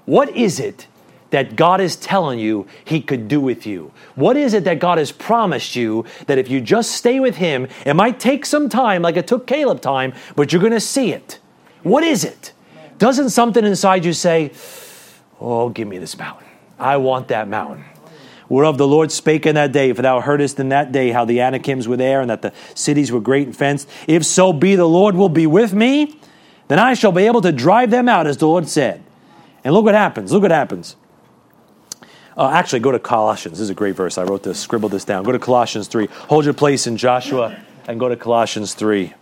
What 0.05 0.29
is 0.29 0.59
it 0.59 0.87
that 1.29 1.55
God 1.55 1.81
is 1.81 1.95
telling 1.95 2.39
you 2.39 2.67
He 2.85 3.01
could 3.01 3.27
do 3.27 3.39
with 3.39 3.65
you? 3.65 3.91
What 4.15 4.37
is 4.37 4.53
it 4.53 4.63
that 4.63 4.79
God 4.79 4.97
has 4.97 5.11
promised 5.11 5.75
you 5.75 6.05
that 6.27 6.37
if 6.37 6.49
you 6.49 6.61
just 6.61 6.91
stay 6.91 7.19
with 7.19 7.35
Him, 7.37 7.67
it 7.85 7.95
might 7.95 8.19
take 8.19 8.45
some 8.45 8.69
time, 8.69 9.01
like 9.01 9.17
it 9.17 9.27
took 9.27 9.47
Caleb 9.47 9.81
time, 9.81 10.13
but 10.35 10.51
you're 10.51 10.61
going 10.61 10.73
to 10.73 10.79
see 10.79 11.11
it? 11.11 11.39
What 11.83 12.03
is 12.03 12.23
it? 12.23 12.53
Doesn't 12.97 13.29
something 13.29 13.63
inside 13.63 14.05
you 14.05 14.13
say, 14.13 14.51
Oh, 15.39 15.69
give 15.69 15.87
me 15.87 15.99
this 15.99 16.17
mountain? 16.17 16.47
I 16.79 16.97
want 16.97 17.27
that 17.27 17.47
mountain 17.47 17.85
whereof 18.49 18.77
the 18.77 18.87
Lord 18.87 19.11
spake 19.11 19.45
in 19.45 19.55
that 19.55 19.71
day. 19.71 19.93
For 19.93 20.01
thou 20.01 20.19
heardest 20.19 20.59
in 20.59 20.69
that 20.69 20.91
day 20.91 21.11
how 21.11 21.25
the 21.25 21.39
Anakims 21.39 21.87
were 21.87 21.97
there, 21.97 22.21
and 22.21 22.29
that 22.29 22.41
the 22.41 22.53
cities 22.75 23.11
were 23.11 23.19
great 23.19 23.47
and 23.47 23.55
fenced. 23.55 23.89
If 24.07 24.25
so 24.25 24.53
be 24.53 24.75
the 24.75 24.87
Lord 24.87 25.15
will 25.15 25.29
be 25.29 25.47
with 25.47 25.73
me, 25.73 26.19
then 26.67 26.79
I 26.79 26.93
shall 26.93 27.11
be 27.11 27.23
able 27.23 27.41
to 27.41 27.51
drive 27.51 27.91
them 27.91 28.09
out, 28.09 28.27
as 28.27 28.37
the 28.37 28.47
Lord 28.47 28.67
said. 28.67 29.03
And 29.63 29.73
look 29.73 29.85
what 29.85 29.95
happens. 29.95 30.31
Look 30.31 30.43
what 30.43 30.51
happens. 30.51 30.95
Uh, 32.37 32.49
actually, 32.49 32.79
go 32.79 32.91
to 32.91 32.99
Colossians. 32.99 33.57
This 33.57 33.63
is 33.63 33.69
a 33.71 33.73
great 33.73 33.95
verse. 33.95 34.19
I 34.19 34.23
wrote 34.23 34.43
this, 34.43 34.59
scribbled 34.59 34.91
this 34.91 35.03
down. 35.03 35.23
Go 35.23 35.31
to 35.31 35.39
Colossians 35.39 35.87
3. 35.87 36.05
Hold 36.29 36.45
your 36.45 36.53
place 36.53 36.85
in 36.85 36.95
Joshua 36.95 37.59
and 37.87 37.99
go 37.99 38.07
to 38.09 38.15
Colossians 38.15 38.75
3. 38.75 39.13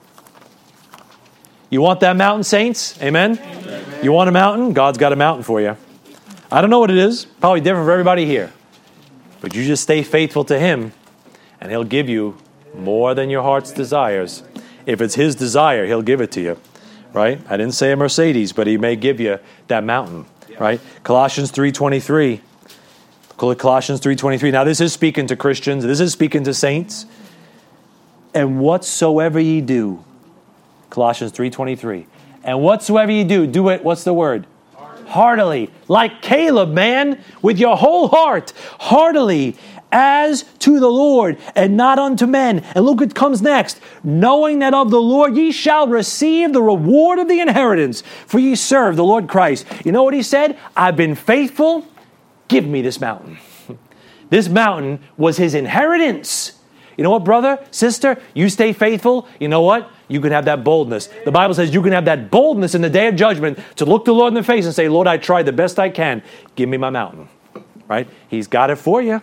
You 1.69 1.81
want 1.81 2.01
that 2.01 2.17
mountain, 2.17 2.43
saints? 2.43 3.01
Amen? 3.01 3.39
Amen? 3.39 4.03
You 4.03 4.11
want 4.11 4.27
a 4.27 4.33
mountain? 4.33 4.73
God's 4.73 4.97
got 4.97 5.13
a 5.13 5.15
mountain 5.15 5.43
for 5.43 5.61
you. 5.61 5.77
I 6.51 6.61
don't 6.61 6.69
know 6.69 6.79
what 6.79 6.91
it 6.91 6.97
is. 6.97 7.25
Probably 7.39 7.61
different 7.61 7.87
for 7.87 7.91
everybody 7.91 8.25
here. 8.25 8.51
But 9.39 9.55
you 9.55 9.65
just 9.65 9.83
stay 9.83 10.03
faithful 10.03 10.43
to 10.45 10.59
Him, 10.59 10.91
and 11.61 11.71
He'll 11.71 11.83
give 11.83 12.09
you 12.09 12.37
more 12.73 13.15
than 13.15 13.29
your 13.29 13.43
heart's 13.43 13.71
desires. 13.71 14.43
If 14.85 15.01
it's 15.01 15.15
His 15.15 15.35
desire, 15.35 15.85
He'll 15.85 16.01
give 16.01 16.21
it 16.21 16.31
to 16.33 16.41
you. 16.41 16.59
Right? 17.13 17.39
I 17.49 17.55
didn't 17.55 17.73
say 17.73 17.93
a 17.93 17.95
Mercedes, 17.95 18.51
but 18.51 18.67
He 18.67 18.77
may 18.77 18.95
give 18.95 19.19
you 19.19 19.39
that 19.67 19.83
mountain. 19.83 20.25
Right? 20.59 20.81
Colossians 21.03 21.51
3.23. 21.51 22.41
Colossians 23.37 24.01
3.23. 24.01 24.51
Now 24.51 24.63
this 24.63 24.79
is 24.81 24.93
speaking 24.93 25.27
to 25.27 25.35
Christians. 25.35 25.83
This 25.83 25.99
is 25.99 26.11
speaking 26.13 26.43
to 26.45 26.53
saints. 26.53 27.05
And 28.33 28.59
whatsoever 28.59 29.39
ye 29.39 29.61
do, 29.61 30.03
Colossians 30.89 31.31
3.23. 31.33 32.05
And 32.43 32.61
whatsoever 32.61 33.11
ye 33.11 33.23
do, 33.23 33.47
do 33.47 33.69
it, 33.69 33.83
what's 33.83 34.03
the 34.03 34.13
word? 34.13 34.45
heartily, 35.07 35.69
like 35.87 36.21
Caleb, 36.21 36.69
man, 36.69 37.23
with 37.41 37.59
your 37.59 37.77
whole 37.77 38.07
heart, 38.07 38.53
heartily, 38.79 39.55
as 39.91 40.43
to 40.59 40.79
the 40.79 40.89
Lord 40.89 41.37
and 41.55 41.77
not 41.77 41.99
unto 41.99 42.25
men. 42.25 42.59
And 42.75 42.85
look 42.85 42.99
what 42.99 43.15
comes 43.15 43.41
next. 43.41 43.79
Knowing 44.03 44.59
that 44.59 44.73
of 44.73 44.89
the 44.91 45.01
Lord 45.01 45.37
ye 45.37 45.51
shall 45.51 45.87
receive 45.87 46.51
the 46.51 46.61
reward 46.61 47.19
of 47.19 47.29
the 47.29 47.39
inheritance, 47.39 48.01
for 48.27 48.39
ye 48.39 48.55
serve 48.55 48.97
the 48.97 49.05
Lord 49.05 49.27
Christ. 49.29 49.65
You 49.85 49.91
know 49.91 50.03
what 50.03 50.13
he 50.13 50.23
said? 50.23 50.57
I've 50.75 50.97
been 50.97 51.15
faithful. 51.15 51.87
Give 52.47 52.65
me 52.65 52.81
this 52.81 52.99
mountain. 52.99 53.37
This 54.27 54.49
mountain 54.49 54.99
was 55.17 55.37
his 55.37 55.53
inheritance. 55.53 56.53
You 56.97 57.03
know 57.03 57.11
what, 57.11 57.23
brother, 57.23 57.63
sister? 57.71 58.19
You 58.33 58.49
stay 58.49 58.73
faithful. 58.73 59.27
You 59.39 59.47
know 59.47 59.61
what? 59.61 59.89
You 60.07 60.21
can 60.21 60.31
have 60.31 60.45
that 60.45 60.63
boldness. 60.63 61.09
The 61.25 61.31
Bible 61.31 61.53
says 61.53 61.73
you 61.73 61.81
can 61.81 61.91
have 61.91 62.05
that 62.05 62.31
boldness 62.31 62.75
in 62.75 62.81
the 62.81 62.89
day 62.89 63.07
of 63.07 63.15
judgment 63.15 63.59
to 63.75 63.85
look 63.85 64.05
the 64.05 64.13
Lord 64.13 64.29
in 64.29 64.33
the 64.35 64.43
face 64.43 64.65
and 64.65 64.73
say, 64.73 64.87
Lord, 64.87 65.07
I 65.07 65.17
tried 65.17 65.43
the 65.43 65.51
best 65.51 65.77
I 65.77 65.89
can. 65.89 66.23
Give 66.55 66.69
me 66.69 66.77
my 66.77 66.89
mountain. 66.89 67.27
Right? 67.87 68.07
He's 68.29 68.47
got 68.47 68.69
it 68.69 68.77
for 68.77 69.01
you. 69.01 69.21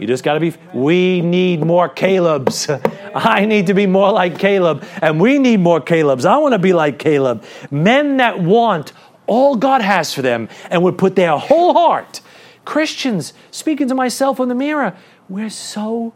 You 0.00 0.06
just 0.06 0.24
got 0.24 0.34
to 0.34 0.40
be. 0.40 0.54
We 0.72 1.20
need 1.20 1.64
more 1.64 1.88
Caleb's. 1.88 2.68
I 3.14 3.44
need 3.44 3.66
to 3.66 3.74
be 3.74 3.86
more 3.86 4.12
like 4.12 4.38
Caleb. 4.38 4.84
And 5.02 5.20
we 5.20 5.38
need 5.38 5.60
more 5.60 5.80
Caleb's. 5.80 6.24
I 6.24 6.36
want 6.38 6.52
to 6.52 6.58
be 6.58 6.72
like 6.72 6.98
Caleb. 6.98 7.44
Men 7.70 8.18
that 8.18 8.40
want 8.40 8.92
all 9.26 9.56
God 9.56 9.82
has 9.82 10.14
for 10.14 10.22
them 10.22 10.48
and 10.70 10.82
would 10.82 10.96
put 10.96 11.16
their 11.16 11.36
whole 11.36 11.74
heart. 11.74 12.20
Christians, 12.68 13.32
speaking 13.50 13.88
to 13.88 13.94
myself 13.94 14.38
in 14.38 14.50
the 14.50 14.54
mirror, 14.54 14.94
we're 15.26 15.48
so 15.48 16.12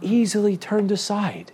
easily 0.00 0.56
turned 0.56 0.90
aside. 0.90 1.52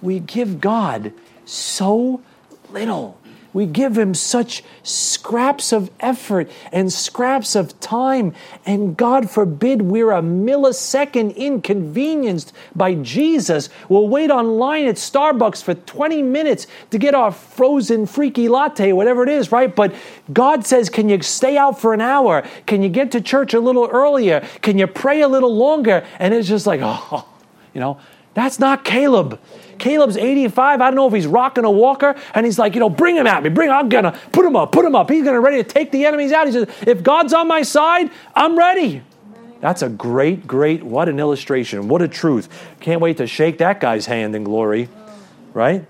We 0.00 0.20
give 0.20 0.60
God 0.60 1.12
so 1.44 2.22
little. 2.70 3.18
We 3.56 3.64
give 3.64 3.96
him 3.96 4.12
such 4.12 4.62
scraps 4.82 5.72
of 5.72 5.90
effort 5.98 6.50
and 6.72 6.92
scraps 6.92 7.56
of 7.56 7.80
time, 7.80 8.34
and 8.66 8.94
God 8.94 9.30
forbid 9.30 9.80
we're 9.80 10.10
a 10.10 10.20
millisecond 10.20 11.34
inconvenienced 11.34 12.52
by 12.74 12.96
Jesus. 12.96 13.70
We'll 13.88 14.08
wait 14.08 14.30
online 14.30 14.84
at 14.84 14.96
Starbucks 14.96 15.62
for 15.62 15.72
20 15.72 16.20
minutes 16.20 16.66
to 16.90 16.98
get 16.98 17.14
our 17.14 17.32
frozen 17.32 18.04
freaky 18.04 18.50
latte, 18.50 18.92
whatever 18.92 19.22
it 19.22 19.30
is, 19.30 19.50
right? 19.50 19.74
But 19.74 19.94
God 20.34 20.66
says, 20.66 20.90
Can 20.90 21.08
you 21.08 21.22
stay 21.22 21.56
out 21.56 21.80
for 21.80 21.94
an 21.94 22.02
hour? 22.02 22.46
Can 22.66 22.82
you 22.82 22.90
get 22.90 23.10
to 23.12 23.22
church 23.22 23.54
a 23.54 23.60
little 23.60 23.88
earlier? 23.90 24.46
Can 24.60 24.76
you 24.76 24.86
pray 24.86 25.22
a 25.22 25.28
little 25.28 25.56
longer? 25.56 26.06
And 26.18 26.34
it's 26.34 26.46
just 26.46 26.66
like, 26.66 26.80
oh, 26.84 27.26
you 27.72 27.80
know, 27.80 27.98
that's 28.34 28.58
not 28.58 28.84
Caleb. 28.84 29.40
Caleb's 29.78 30.16
85. 30.16 30.80
I 30.80 30.84
don't 30.86 30.94
know 30.94 31.06
if 31.06 31.12
he's 31.12 31.26
rocking 31.26 31.64
a 31.64 31.70
walker, 31.70 32.14
and 32.34 32.46
he's 32.46 32.58
like, 32.58 32.74
you 32.74 32.80
know, 32.80 32.90
bring 32.90 33.16
him 33.16 33.26
at 33.26 33.42
me. 33.42 33.48
Bring. 33.48 33.70
I'm 33.70 33.88
gonna 33.88 34.18
put 34.32 34.44
him 34.44 34.56
up. 34.56 34.72
Put 34.72 34.84
him 34.84 34.94
up. 34.94 35.10
He's 35.10 35.24
gonna 35.24 35.40
ready 35.40 35.62
to 35.62 35.64
take 35.64 35.90
the 35.90 36.04
enemies 36.04 36.32
out. 36.32 36.46
He 36.46 36.52
says, 36.52 36.68
if 36.86 37.02
God's 37.02 37.32
on 37.32 37.48
my 37.48 37.62
side, 37.62 38.10
I'm 38.34 38.58
ready. 38.58 39.02
That's 39.60 39.82
a 39.82 39.88
great, 39.88 40.46
great. 40.46 40.82
What 40.82 41.08
an 41.08 41.18
illustration. 41.18 41.88
What 41.88 42.02
a 42.02 42.08
truth. 42.08 42.48
Can't 42.80 43.00
wait 43.00 43.16
to 43.18 43.26
shake 43.26 43.58
that 43.58 43.80
guy's 43.80 44.06
hand 44.06 44.34
in 44.36 44.44
glory. 44.44 44.88
Right? 45.54 45.86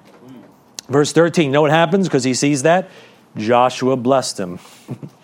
Verse 0.88 1.12
13. 1.12 1.50
Know 1.50 1.62
what 1.62 1.72
happens 1.72 2.06
because 2.06 2.24
he 2.24 2.34
sees 2.34 2.62
that? 2.62 2.88
Joshua 3.36 3.96
blessed 3.96 4.40
him. 4.40 4.58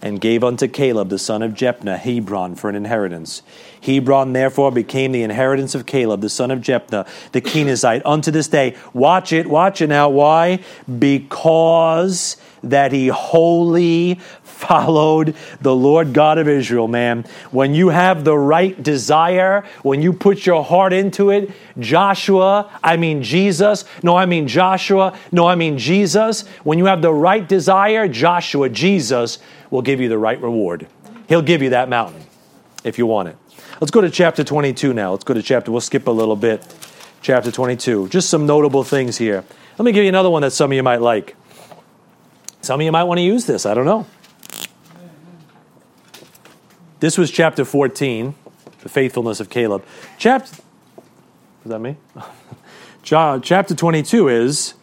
and 0.00 0.20
gave 0.20 0.44
unto 0.44 0.68
Caleb 0.68 1.08
the 1.08 1.18
son 1.18 1.42
of 1.42 1.52
Jephunneh 1.52 1.98
Hebron 1.98 2.54
for 2.54 2.70
an 2.70 2.76
inheritance. 2.76 3.42
Hebron 3.80 4.32
therefore 4.32 4.70
became 4.70 5.12
the 5.12 5.22
inheritance 5.22 5.74
of 5.74 5.86
Caleb 5.86 6.20
the 6.20 6.28
son 6.28 6.50
of 6.50 6.60
Jephunneh 6.60 7.06
the 7.32 7.40
Kenizzite 7.40 8.02
unto 8.04 8.30
this 8.30 8.48
day. 8.48 8.76
Watch 8.92 9.32
it, 9.32 9.46
watch 9.46 9.80
it 9.80 9.88
now. 9.88 10.08
Why? 10.08 10.60
Because 10.98 12.36
that 12.62 12.92
he 12.92 13.08
wholly 13.08 14.16
followed 14.42 15.36
the 15.60 15.74
Lord 15.74 16.12
God 16.12 16.38
of 16.38 16.48
Israel, 16.48 16.88
man. 16.88 17.24
When 17.52 17.74
you 17.74 17.90
have 17.90 18.24
the 18.24 18.36
right 18.36 18.80
desire, 18.82 19.64
when 19.82 20.02
you 20.02 20.12
put 20.12 20.44
your 20.44 20.64
heart 20.64 20.92
into 20.92 21.30
it, 21.30 21.50
Joshua, 21.78 22.70
I 22.82 22.96
mean 22.96 23.22
Jesus, 23.22 23.84
no, 24.02 24.16
I 24.16 24.26
mean 24.26 24.48
Joshua, 24.48 25.16
no, 25.30 25.46
I 25.46 25.54
mean 25.54 25.78
Jesus. 25.78 26.46
When 26.64 26.78
you 26.78 26.86
have 26.86 27.02
the 27.02 27.14
right 27.14 27.48
desire, 27.48 28.08
Joshua, 28.08 28.68
Jesus 28.68 29.38
will 29.70 29.82
give 29.82 30.00
you 30.00 30.08
the 30.08 30.18
right 30.18 30.40
reward. 30.40 30.86
He'll 31.28 31.42
give 31.42 31.62
you 31.62 31.70
that 31.70 31.88
mountain 31.88 32.22
if 32.84 32.98
you 32.98 33.06
want 33.06 33.28
it. 33.28 33.36
Let's 33.80 33.90
go 33.90 34.00
to 34.00 34.10
chapter 34.10 34.42
22 34.42 34.92
now. 34.92 35.12
Let's 35.12 35.24
go 35.24 35.34
to 35.34 35.42
chapter, 35.42 35.70
we'll 35.70 35.80
skip 35.80 36.06
a 36.06 36.10
little 36.10 36.36
bit. 36.36 36.66
Chapter 37.20 37.50
22. 37.50 38.08
Just 38.08 38.30
some 38.30 38.46
notable 38.46 38.84
things 38.84 39.18
here. 39.18 39.44
Let 39.76 39.84
me 39.84 39.92
give 39.92 40.04
you 40.04 40.08
another 40.08 40.30
one 40.30 40.42
that 40.42 40.52
some 40.52 40.70
of 40.70 40.76
you 40.76 40.82
might 40.82 41.00
like. 41.00 41.36
Some 42.62 42.80
of 42.80 42.84
you 42.84 42.92
might 42.92 43.04
want 43.04 43.18
to 43.18 43.22
use 43.22 43.46
this. 43.46 43.66
I 43.66 43.74
don't 43.74 43.84
know. 43.84 44.06
This 47.00 47.16
was 47.16 47.30
chapter 47.30 47.64
14, 47.64 48.34
the 48.80 48.88
faithfulness 48.88 49.38
of 49.38 49.50
Caleb. 49.50 49.84
Chapter, 50.18 50.60
is 51.64 51.70
that 51.70 51.78
me? 51.78 51.96
chapter 53.02 53.74
22 53.74 54.28
is 54.28 54.74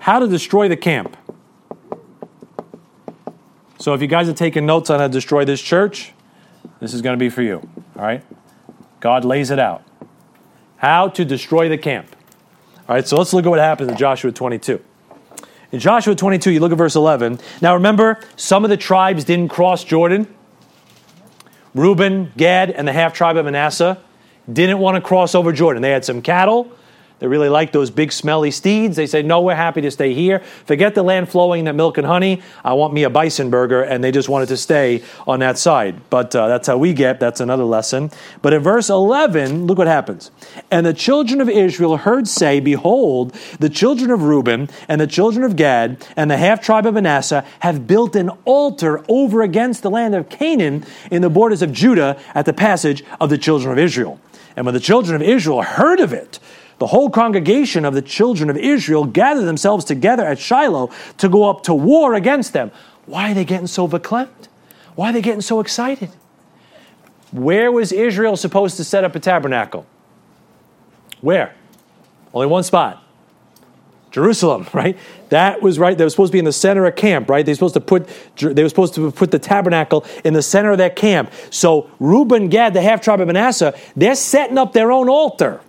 how 0.00 0.18
to 0.18 0.26
destroy 0.26 0.68
the 0.68 0.76
camp. 0.76 1.16
So 3.88 3.94
if 3.94 4.02
you 4.02 4.06
guys 4.06 4.28
are 4.28 4.34
taking 4.34 4.66
notes 4.66 4.90
on 4.90 5.00
how 5.00 5.06
to 5.06 5.10
destroy 5.10 5.46
this 5.46 5.62
church, 5.62 6.12
this 6.78 6.92
is 6.92 7.00
going 7.00 7.14
to 7.14 7.18
be 7.18 7.30
for 7.30 7.40
you. 7.40 7.66
All 7.96 8.02
right? 8.02 8.22
God 9.00 9.24
lays 9.24 9.50
it 9.50 9.58
out. 9.58 9.82
How 10.76 11.08
to 11.08 11.24
destroy 11.24 11.70
the 11.70 11.78
camp. 11.78 12.14
All 12.86 12.96
right, 12.96 13.08
so 13.08 13.16
let's 13.16 13.32
look 13.32 13.46
at 13.46 13.48
what 13.48 13.60
happens 13.60 13.90
in 13.90 13.96
Joshua 13.96 14.30
22. 14.30 14.84
In 15.72 15.80
Joshua 15.80 16.14
22, 16.14 16.50
you 16.50 16.60
look 16.60 16.70
at 16.70 16.76
verse 16.76 16.96
11. 16.96 17.40
Now 17.62 17.72
remember, 17.72 18.20
some 18.36 18.62
of 18.62 18.68
the 18.68 18.76
tribes 18.76 19.24
didn't 19.24 19.48
cross 19.48 19.84
Jordan. 19.84 20.34
Reuben, 21.74 22.30
Gad, 22.36 22.70
and 22.70 22.86
the 22.86 22.92
half 22.92 23.14
tribe 23.14 23.38
of 23.38 23.46
Manasseh 23.46 24.02
didn't 24.52 24.80
want 24.80 24.96
to 24.96 25.00
cross 25.00 25.34
over 25.34 25.50
Jordan. 25.50 25.80
They 25.80 25.92
had 25.92 26.04
some 26.04 26.20
cattle, 26.20 26.70
They 27.18 27.26
really 27.26 27.48
like 27.48 27.72
those 27.72 27.90
big 27.90 28.12
smelly 28.12 28.50
steeds. 28.50 28.96
They 28.96 29.06
say, 29.06 29.22
No, 29.22 29.40
we're 29.40 29.56
happy 29.56 29.80
to 29.80 29.90
stay 29.90 30.14
here. 30.14 30.38
Forget 30.66 30.94
the 30.94 31.02
land 31.02 31.28
flowing 31.28 31.64
that 31.64 31.74
milk 31.74 31.98
and 31.98 32.06
honey. 32.06 32.42
I 32.64 32.74
want 32.74 32.94
me 32.94 33.02
a 33.02 33.10
bison 33.10 33.50
burger. 33.50 33.82
And 33.82 34.04
they 34.04 34.12
just 34.12 34.28
wanted 34.28 34.48
to 34.48 34.56
stay 34.56 35.02
on 35.26 35.40
that 35.40 35.58
side. 35.58 36.00
But 36.10 36.34
uh, 36.36 36.46
that's 36.46 36.68
how 36.68 36.78
we 36.78 36.92
get. 36.92 37.18
That's 37.18 37.40
another 37.40 37.64
lesson. 37.64 38.10
But 38.40 38.52
in 38.52 38.62
verse 38.62 38.88
11, 38.88 39.66
look 39.66 39.78
what 39.78 39.88
happens. 39.88 40.30
And 40.70 40.86
the 40.86 40.94
children 40.94 41.40
of 41.40 41.48
Israel 41.48 41.96
heard 41.96 42.28
say, 42.28 42.60
Behold, 42.60 43.34
the 43.58 43.68
children 43.68 44.10
of 44.12 44.22
Reuben 44.22 44.68
and 44.86 45.00
the 45.00 45.06
children 45.06 45.44
of 45.44 45.56
Gad 45.56 46.06
and 46.16 46.30
the 46.30 46.36
half 46.36 46.60
tribe 46.60 46.86
of 46.86 46.94
Manasseh 46.94 47.44
have 47.60 47.86
built 47.86 48.14
an 48.14 48.30
altar 48.44 49.04
over 49.08 49.42
against 49.42 49.82
the 49.82 49.90
land 49.90 50.14
of 50.14 50.28
Canaan 50.28 50.84
in 51.10 51.22
the 51.22 51.30
borders 51.30 51.62
of 51.62 51.72
Judah 51.72 52.20
at 52.34 52.46
the 52.46 52.52
passage 52.52 53.02
of 53.20 53.28
the 53.28 53.38
children 53.38 53.72
of 53.72 53.78
Israel. 53.78 54.20
And 54.56 54.66
when 54.66 54.74
the 54.74 54.80
children 54.80 55.14
of 55.14 55.22
Israel 55.22 55.62
heard 55.62 56.00
of 56.00 56.12
it, 56.12 56.40
the 56.78 56.86
whole 56.86 57.10
congregation 57.10 57.84
of 57.84 57.94
the 57.94 58.02
children 58.02 58.50
of 58.50 58.56
Israel 58.56 59.04
gathered 59.04 59.44
themselves 59.44 59.84
together 59.84 60.24
at 60.24 60.38
Shiloh 60.38 60.90
to 61.18 61.28
go 61.28 61.48
up 61.48 61.64
to 61.64 61.74
war 61.74 62.14
against 62.14 62.52
them. 62.52 62.70
Why 63.06 63.32
are 63.32 63.34
they 63.34 63.44
getting 63.44 63.66
so 63.66 63.88
verklempt? 63.88 64.48
Why 64.94 65.10
are 65.10 65.12
they 65.12 65.22
getting 65.22 65.40
so 65.40 65.60
excited? 65.60 66.10
Where 67.32 67.70
was 67.70 67.92
Israel 67.92 68.36
supposed 68.36 68.76
to 68.76 68.84
set 68.84 69.04
up 69.04 69.14
a 69.14 69.20
tabernacle? 69.20 69.86
Where? 71.20 71.54
Only 72.32 72.46
one 72.46 72.62
spot. 72.62 73.02
Jerusalem, 74.10 74.66
right? 74.72 74.96
That 75.28 75.62
was 75.62 75.78
right. 75.78 75.96
They 75.96 76.04
were 76.04 76.10
supposed 76.10 76.30
to 76.30 76.34
be 76.34 76.38
in 76.38 76.44
the 76.44 76.52
center 76.52 76.86
of 76.86 76.96
camp, 76.96 77.28
right? 77.28 77.44
They 77.44 77.52
were 77.52 77.56
supposed 77.56 77.74
to 77.74 77.80
put 77.80 78.08
they 78.36 78.62
were 78.62 78.68
supposed 78.68 78.94
to 78.94 79.10
put 79.10 79.30
the 79.30 79.38
tabernacle 79.38 80.06
in 80.24 80.32
the 80.32 80.42
center 80.42 80.72
of 80.72 80.78
that 80.78 80.96
camp. 80.96 81.32
So 81.50 81.90
Reuben, 81.98 82.48
Gad, 82.48 82.74
the 82.74 82.82
half 82.82 83.00
tribe 83.00 83.20
of 83.20 83.26
Manasseh, 83.26 83.78
they're 83.96 84.14
setting 84.14 84.58
up 84.58 84.72
their 84.72 84.90
own 84.90 85.08
altar. 85.08 85.60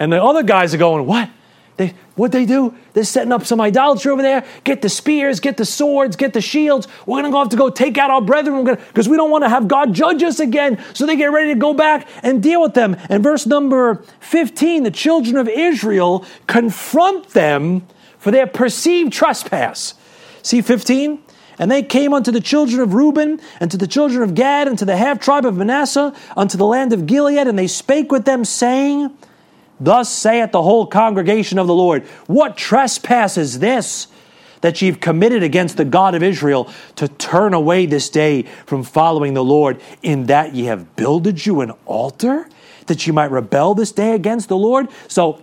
And 0.00 0.10
the 0.10 0.20
other 0.20 0.42
guys 0.42 0.74
are 0.74 0.78
going, 0.78 1.06
what? 1.06 1.30
They, 1.76 1.94
what 2.14 2.32
they 2.32 2.44
do? 2.44 2.74
They're 2.94 3.04
setting 3.04 3.32
up 3.32 3.46
some 3.46 3.60
idolatry 3.60 4.10
over 4.10 4.22
there. 4.22 4.44
Get 4.64 4.82
the 4.82 4.88
spears, 4.88 5.40
get 5.40 5.56
the 5.56 5.64
swords, 5.64 6.16
get 6.16 6.32
the 6.32 6.40
shields. 6.40 6.88
We're 7.06 7.22
going 7.22 7.32
to 7.32 7.38
have 7.38 7.50
to 7.50 7.56
go 7.56 7.70
take 7.70 7.96
out 7.96 8.10
our 8.10 8.20
brethren 8.20 8.64
because 8.64 9.08
we 9.08 9.16
don't 9.16 9.30
want 9.30 9.44
to 9.44 9.48
have 9.48 9.68
God 9.68 9.94
judge 9.94 10.22
us 10.22 10.40
again. 10.40 10.82
So 10.94 11.06
they 11.06 11.16
get 11.16 11.32
ready 11.32 11.54
to 11.54 11.58
go 11.58 11.72
back 11.72 12.08
and 12.22 12.42
deal 12.42 12.60
with 12.60 12.74
them. 12.74 12.96
And 13.08 13.22
verse 13.22 13.46
number 13.46 14.02
15, 14.20 14.82
the 14.82 14.90
children 14.90 15.36
of 15.36 15.48
Israel 15.48 16.26
confront 16.46 17.28
them 17.28 17.86
for 18.18 18.30
their 18.30 18.46
perceived 18.46 19.12
trespass. 19.12 19.94
See 20.42 20.62
15? 20.62 21.22
And 21.58 21.70
they 21.70 21.82
came 21.82 22.14
unto 22.14 22.30
the 22.30 22.40
children 22.40 22.80
of 22.80 22.94
Reuben, 22.94 23.38
and 23.60 23.70
to 23.70 23.76
the 23.76 23.86
children 23.86 24.22
of 24.22 24.34
Gad, 24.34 24.66
and 24.66 24.78
to 24.78 24.86
the 24.86 24.96
half 24.96 25.20
tribe 25.20 25.44
of 25.44 25.56
Manasseh, 25.56 26.14
unto 26.34 26.56
the 26.56 26.64
land 26.64 26.94
of 26.94 27.06
Gilead, 27.06 27.46
and 27.46 27.58
they 27.58 27.66
spake 27.66 28.10
with 28.10 28.24
them, 28.24 28.46
saying, 28.46 29.14
Thus 29.80 30.10
saith 30.10 30.52
the 30.52 30.62
whole 30.62 30.86
congregation 30.86 31.58
of 31.58 31.66
the 31.66 31.74
Lord, 31.74 32.04
What 32.26 32.56
trespass 32.56 33.36
is 33.38 33.58
this? 33.58 34.08
That 34.60 34.82
ye 34.82 34.88
have 34.88 35.00
committed 35.00 35.42
against 35.42 35.78
the 35.78 35.86
God 35.86 36.14
of 36.14 36.22
Israel 36.22 36.70
to 36.96 37.08
turn 37.08 37.54
away 37.54 37.86
this 37.86 38.10
day 38.10 38.42
from 38.66 38.82
following 38.82 39.32
the 39.32 39.44
Lord, 39.44 39.80
in 40.02 40.26
that 40.26 40.54
ye 40.54 40.64
have 40.64 40.96
builded 40.96 41.46
you 41.46 41.62
an 41.62 41.70
altar, 41.86 42.46
that 42.86 43.06
ye 43.06 43.12
might 43.12 43.30
rebel 43.30 43.74
this 43.74 43.90
day 43.90 44.14
against 44.14 44.50
the 44.50 44.58
Lord? 44.58 44.88
So 45.08 45.40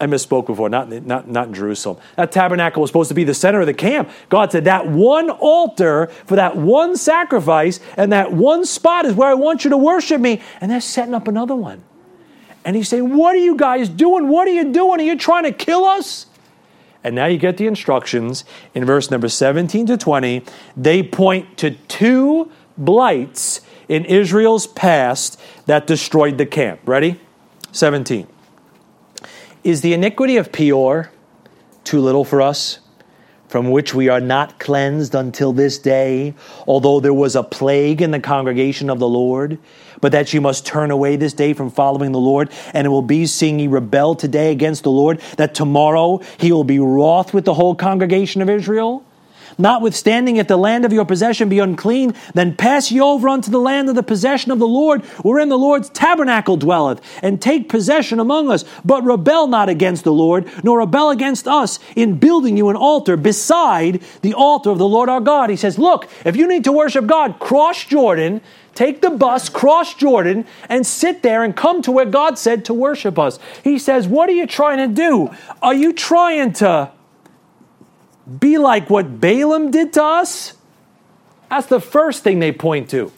I 0.00 0.06
misspoke 0.06 0.46
before, 0.46 0.70
not, 0.70 0.88
not, 0.88 1.28
not 1.28 1.48
in 1.48 1.54
Jerusalem. 1.54 1.98
That 2.16 2.32
tabernacle 2.32 2.80
was 2.80 2.88
supposed 2.88 3.08
to 3.08 3.14
be 3.14 3.24
the 3.24 3.34
center 3.34 3.60
of 3.60 3.66
the 3.66 3.74
camp. 3.74 4.08
God 4.30 4.50
said, 4.50 4.64
That 4.64 4.86
one 4.86 5.28
altar 5.30 6.06
for 6.26 6.36
that 6.36 6.56
one 6.56 6.96
sacrifice 6.96 7.80
and 7.96 8.12
that 8.12 8.32
one 8.32 8.64
spot 8.64 9.04
is 9.04 9.14
where 9.14 9.28
I 9.28 9.34
want 9.34 9.64
you 9.64 9.70
to 9.70 9.76
worship 9.76 10.20
me. 10.20 10.40
And 10.60 10.70
they're 10.70 10.80
setting 10.80 11.12
up 11.12 11.28
another 11.28 11.54
one. 11.54 11.82
And 12.64 12.76
he's 12.76 12.88
saying, 12.88 13.16
What 13.16 13.34
are 13.34 13.38
you 13.38 13.56
guys 13.56 13.88
doing? 13.88 14.28
What 14.28 14.46
are 14.48 14.52
you 14.52 14.72
doing? 14.72 15.00
Are 15.00 15.04
you 15.04 15.16
trying 15.16 15.44
to 15.44 15.52
kill 15.52 15.84
us? 15.84 16.26
And 17.02 17.14
now 17.14 17.26
you 17.26 17.38
get 17.38 17.56
the 17.56 17.66
instructions 17.66 18.44
in 18.74 18.84
verse 18.84 19.10
number 19.10 19.28
17 19.28 19.86
to 19.86 19.96
20. 19.96 20.44
They 20.76 21.02
point 21.02 21.56
to 21.58 21.70
two 21.70 22.50
blights 22.76 23.62
in 23.88 24.04
Israel's 24.04 24.66
past 24.66 25.40
that 25.66 25.86
destroyed 25.86 26.36
the 26.36 26.44
camp. 26.44 26.80
Ready? 26.84 27.18
17. 27.72 28.26
Is 29.64 29.80
the 29.80 29.94
iniquity 29.94 30.36
of 30.36 30.52
Peor 30.52 31.10
too 31.84 32.00
little 32.00 32.24
for 32.24 32.42
us? 32.42 32.80
from 33.50 33.72
which 33.72 33.92
we 33.92 34.08
are 34.08 34.20
not 34.20 34.60
cleansed 34.60 35.12
until 35.12 35.52
this 35.52 35.76
day, 35.76 36.32
although 36.68 37.00
there 37.00 37.12
was 37.12 37.34
a 37.34 37.42
plague 37.42 38.00
in 38.00 38.12
the 38.12 38.20
congregation 38.20 38.88
of 38.88 39.00
the 39.00 39.08
Lord, 39.08 39.58
but 40.00 40.12
that 40.12 40.32
you 40.32 40.40
must 40.40 40.66
turn 40.66 40.90
away 40.90 41.16
this 41.16 41.32
day 41.32 41.52
from 41.52 41.70
following 41.70 42.12
the 42.12 42.18
Lord, 42.18 42.50
and 42.74 42.86
it 42.86 42.90
will 42.90 43.02
be 43.02 43.26
seeing 43.26 43.58
ye 43.58 43.66
rebel 43.66 44.14
today 44.14 44.52
against 44.52 44.82
the 44.82 44.90
Lord, 44.90 45.20
that 45.36 45.54
tomorrow 45.54 46.20
he 46.38 46.52
will 46.52 46.64
be 46.64 46.78
wroth 46.78 47.34
with 47.34 47.44
the 47.44 47.54
whole 47.54 47.74
congregation 47.74 48.42
of 48.42 48.48
Israel? 48.48 49.04
Notwithstanding, 49.58 50.36
if 50.36 50.48
the 50.48 50.56
land 50.56 50.84
of 50.84 50.92
your 50.92 51.04
possession 51.04 51.48
be 51.48 51.58
unclean, 51.58 52.14
then 52.34 52.56
pass 52.56 52.90
ye 52.90 53.00
over 53.00 53.28
unto 53.28 53.50
the 53.50 53.60
land 53.60 53.88
of 53.88 53.94
the 53.94 54.02
possession 54.02 54.52
of 54.52 54.58
the 54.58 54.66
Lord, 54.66 55.02
wherein 55.22 55.48
the 55.48 55.58
Lord's 55.58 55.90
tabernacle 55.90 56.56
dwelleth, 56.56 57.00
and 57.22 57.40
take 57.40 57.68
possession 57.68 58.20
among 58.20 58.50
us. 58.50 58.64
But 58.84 59.04
rebel 59.04 59.46
not 59.46 59.68
against 59.68 60.04
the 60.04 60.12
Lord, 60.12 60.48
nor 60.64 60.78
rebel 60.78 61.10
against 61.10 61.46
us 61.46 61.78
in 61.94 62.18
building 62.18 62.56
you 62.56 62.70
an 62.70 62.76
altar 62.76 63.16
beside 63.16 64.02
the 64.22 64.34
altar 64.34 64.70
of 64.70 64.78
the 64.78 64.88
Lord 64.88 65.08
our 65.08 65.20
God. 65.20 65.50
He 65.50 65.56
says, 65.56 65.78
Look, 65.78 66.08
if 66.24 66.36
you 66.36 66.46
need 66.46 66.64
to 66.64 66.72
worship 66.72 67.06
God, 67.06 67.38
cross 67.38 67.84
Jordan, 67.84 68.40
take 68.74 69.00
the 69.00 69.10
bus, 69.10 69.48
cross 69.48 69.94
Jordan, 69.94 70.46
and 70.68 70.86
sit 70.86 71.22
there 71.22 71.44
and 71.44 71.54
come 71.54 71.82
to 71.82 71.92
where 71.92 72.06
God 72.06 72.38
said 72.38 72.64
to 72.66 72.74
worship 72.74 73.18
us. 73.18 73.38
He 73.62 73.78
says, 73.78 74.06
What 74.06 74.28
are 74.28 74.32
you 74.32 74.46
trying 74.46 74.78
to 74.78 74.94
do? 74.94 75.30
Are 75.62 75.74
you 75.74 75.92
trying 75.92 76.52
to 76.54 76.90
be 78.38 78.58
like 78.58 78.88
what 78.88 79.20
Balaam 79.20 79.70
did 79.70 79.92
to 79.94 80.04
us? 80.04 80.54
That's 81.48 81.66
the 81.66 81.80
first 81.80 82.22
thing 82.22 82.38
they 82.38 82.52
point 82.52 82.90
to. 82.90 83.12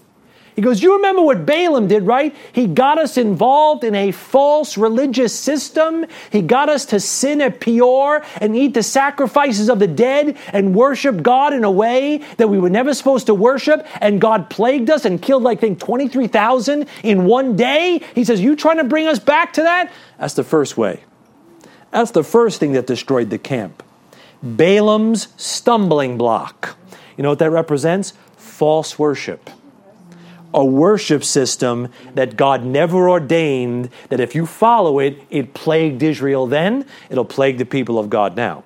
He 0.55 0.62
goes, 0.62 0.82
You 0.82 0.96
remember 0.96 1.22
what 1.22 1.46
Balaam 1.46 1.88
did, 1.88 2.03
right? 2.03 2.34
He 2.53 2.66
got 2.66 2.98
us 2.98 3.16
involved 3.16 3.84
in 3.84 3.94
a 3.94 4.11
false 4.12 4.76
religious 4.76 5.38
system. 5.38 6.07
He 6.30 6.42
got 6.42 6.68
us 6.68 6.84
to 6.86 7.00
sin 7.00 7.40
at 7.40 7.61
Peor 7.61 8.22
and 8.40 8.55
eat 8.55 8.74
the 8.74 8.82
sacrifices 8.82 9.68
of 9.68 9.78
the 9.78 9.86
dead 9.86 10.36
and 10.53 10.74
worship 10.74 11.22
God 11.22 11.55
in 11.55 11.64
a 11.64 11.70
way 11.70 12.18
that 12.36 12.48
we 12.48 12.59
were 12.59 12.70
never 12.70 12.92
supposed 12.92 13.26
to 13.26 13.34
worship. 13.34 13.86
And 14.00 14.20
God 14.20 14.50
plagued 14.50 14.90
us 14.90 15.05
and 15.05 15.22
killed, 15.22 15.42
like, 15.42 15.59
I 15.59 15.61
think, 15.62 15.80
23,000 15.80 16.86
in 17.03 17.24
one 17.24 17.57
day. 17.57 18.03
He 18.14 18.24
says, 18.24 18.40
You 18.40 18.57
trying 18.57 18.78
to 18.78 18.84
bring 18.84 19.07
us 19.07 19.18
back 19.18 19.55
to 19.55 19.62
that? 19.62 19.90
That's 20.18 20.34
the 20.34 20.44
first 20.44 20.76
way. 20.76 21.03
That's 21.90 22.11
the 22.11 22.24
first 22.24 22.61
thing 22.61 22.72
that 22.72 22.86
destroyed 22.86 23.30
the 23.30 23.38
camp. 23.38 23.82
Balaam's 24.42 25.28
stumbling 25.36 26.18
block. 26.18 26.76
You 27.16 27.22
know 27.22 27.28
what 27.30 27.38
that 27.38 27.50
represents? 27.50 28.14
False 28.36 28.98
worship. 28.98 29.50
A 30.55 30.64
worship 30.64 31.24
system 31.24 31.88
that 32.14 32.36
God 32.36 32.64
never 32.64 33.09
ordained, 33.09 33.88
that 34.11 34.20
if 34.20 34.34
you 34.34 34.46
follow 34.46 34.98
it, 34.98 35.22
it 35.30 35.55
plagued 35.55 36.03
Israel 36.03 36.46
then, 36.46 36.86
it'll 37.09 37.24
plague 37.24 37.59
the 37.59 37.64
people 37.64 37.98
of 37.98 38.11
God 38.11 38.36
now. 38.36 38.64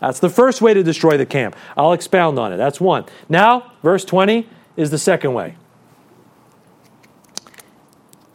That's 0.00 0.18
the 0.18 0.30
first 0.30 0.62
way 0.62 0.72
to 0.72 0.82
destroy 0.82 1.18
the 1.18 1.26
camp. 1.26 1.54
I'll 1.76 1.92
expound 1.92 2.38
on 2.38 2.52
it. 2.52 2.56
That's 2.56 2.80
one. 2.80 3.04
Now, 3.28 3.72
verse 3.82 4.04
20 4.04 4.48
is 4.76 4.90
the 4.90 4.98
second 4.98 5.34
way. 5.34 5.56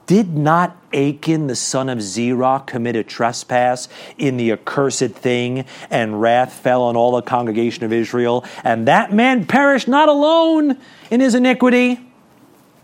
Did 0.05 0.37
not 0.37 0.77
Achan, 0.93 1.47
the 1.47 1.55
son 1.55 1.89
of 1.89 1.99
Zerah, 1.99 2.63
commit 2.67 2.95
a 2.95 3.03
trespass 3.03 3.89
in 4.19 4.37
the 4.37 4.51
accursed 4.51 5.13
thing, 5.15 5.65
and 5.89 6.21
wrath 6.21 6.53
fell 6.53 6.83
on 6.83 6.95
all 6.95 7.13
the 7.15 7.23
congregation 7.23 7.83
of 7.83 7.91
Israel? 7.91 8.45
And 8.63 8.87
that 8.87 9.11
man 9.11 9.47
perished 9.47 9.87
not 9.87 10.07
alone 10.07 10.77
in 11.09 11.21
his 11.21 11.33
iniquity. 11.33 12.04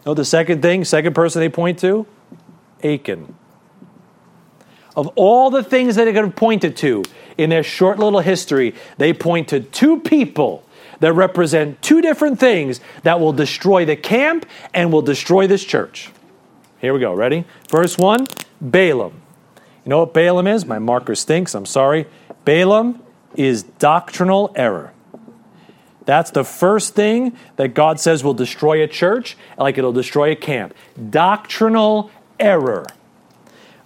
Oh, 0.06 0.14
the 0.14 0.26
second 0.26 0.62
thing, 0.62 0.84
second 0.84 1.14
person 1.14 1.42
they 1.42 1.50
point 1.50 1.80
to? 1.80 2.08
Achan. 2.84 3.36
Of 4.96 5.08
all 5.16 5.50
the 5.50 5.64
things 5.64 5.96
that 5.96 6.06
they 6.06 6.14
could 6.14 6.26
have 6.26 6.36
pointed 6.36 6.76
to 6.78 7.04
in 7.38 7.50
their 7.50 7.64
short 7.64 8.00
little 8.00 8.20
history, 8.20 8.76
they 8.98 9.14
point 9.14 9.48
to 9.50 9.60
two 9.60 10.00
people 10.00 10.64
that 11.00 11.14
represent 11.14 11.82
two 11.82 12.02
different 12.02 12.40
things 12.40 12.80
that 13.04 13.20
will 13.20 13.34
destroy 13.34 13.86
the 13.86 13.96
camp 13.96 14.46
and 14.74 14.92
will 14.92 15.02
destroy 15.02 15.48
this 15.48 15.64
church. 15.64 16.12
Here 16.80 16.94
we 16.94 17.00
go. 17.00 17.14
Ready? 17.14 17.46
Verse 17.70 17.98
1 17.98 18.28
Balaam. 18.60 19.22
You 19.86 19.90
know 19.90 20.00
what 20.00 20.14
Balaam 20.14 20.48
is? 20.48 20.66
My 20.66 20.80
marker 20.80 21.16
stinks. 21.16 21.56
I'm 21.56 21.66
sorry. 21.66 22.06
Balaam 22.46 23.02
is 23.36 23.64
doctrinal 23.64 24.52
error. 24.56 24.94
That's 26.12 26.32
the 26.32 26.44
first 26.44 26.94
thing 26.94 27.38
that 27.56 27.70
God 27.70 27.98
says 27.98 28.22
will 28.22 28.34
destroy 28.34 28.84
a 28.84 28.88
church, 28.90 29.38
like 29.58 29.78
it'll 29.78 29.94
destroy 29.94 30.34
a 30.34 30.36
camp. 30.36 30.74
Doctrinal 31.10 32.12
error. 32.38 32.86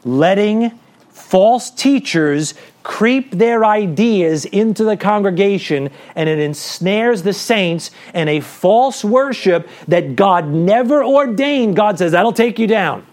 Letting 0.03 0.71
false 1.09 1.69
teachers 1.69 2.55
creep 2.82 3.30
their 3.30 3.63
ideas 3.63 4.45
into 4.45 4.84
the 4.84 4.97
congregation 4.97 5.91
and 6.15 6.28
it 6.28 6.39
ensnares 6.39 7.21
the 7.21 7.32
saints 7.32 7.91
in 8.15 8.28
a 8.28 8.39
false 8.39 9.03
worship 9.03 9.69
that 9.88 10.15
God 10.15 10.47
never 10.47 11.03
ordained. 11.03 11.76
God 11.76 11.99
says, 11.99 12.13
that'll 12.13 12.34
take 12.34 12.57
you 12.57 12.65
down. 12.65 13.05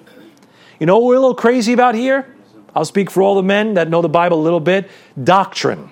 You 0.80 0.86
know 0.86 0.96
what 0.96 1.04
we're 1.04 1.16
a 1.16 1.20
little 1.20 1.34
crazy 1.34 1.74
about 1.74 1.94
here? 1.94 2.34
I'll 2.74 2.86
speak 2.86 3.10
for 3.10 3.22
all 3.22 3.34
the 3.34 3.42
men 3.42 3.74
that 3.74 3.90
know 3.90 4.00
the 4.00 4.08
Bible 4.08 4.40
a 4.40 4.42
little 4.42 4.58
bit. 4.58 4.90
Doctrine. 5.22 5.90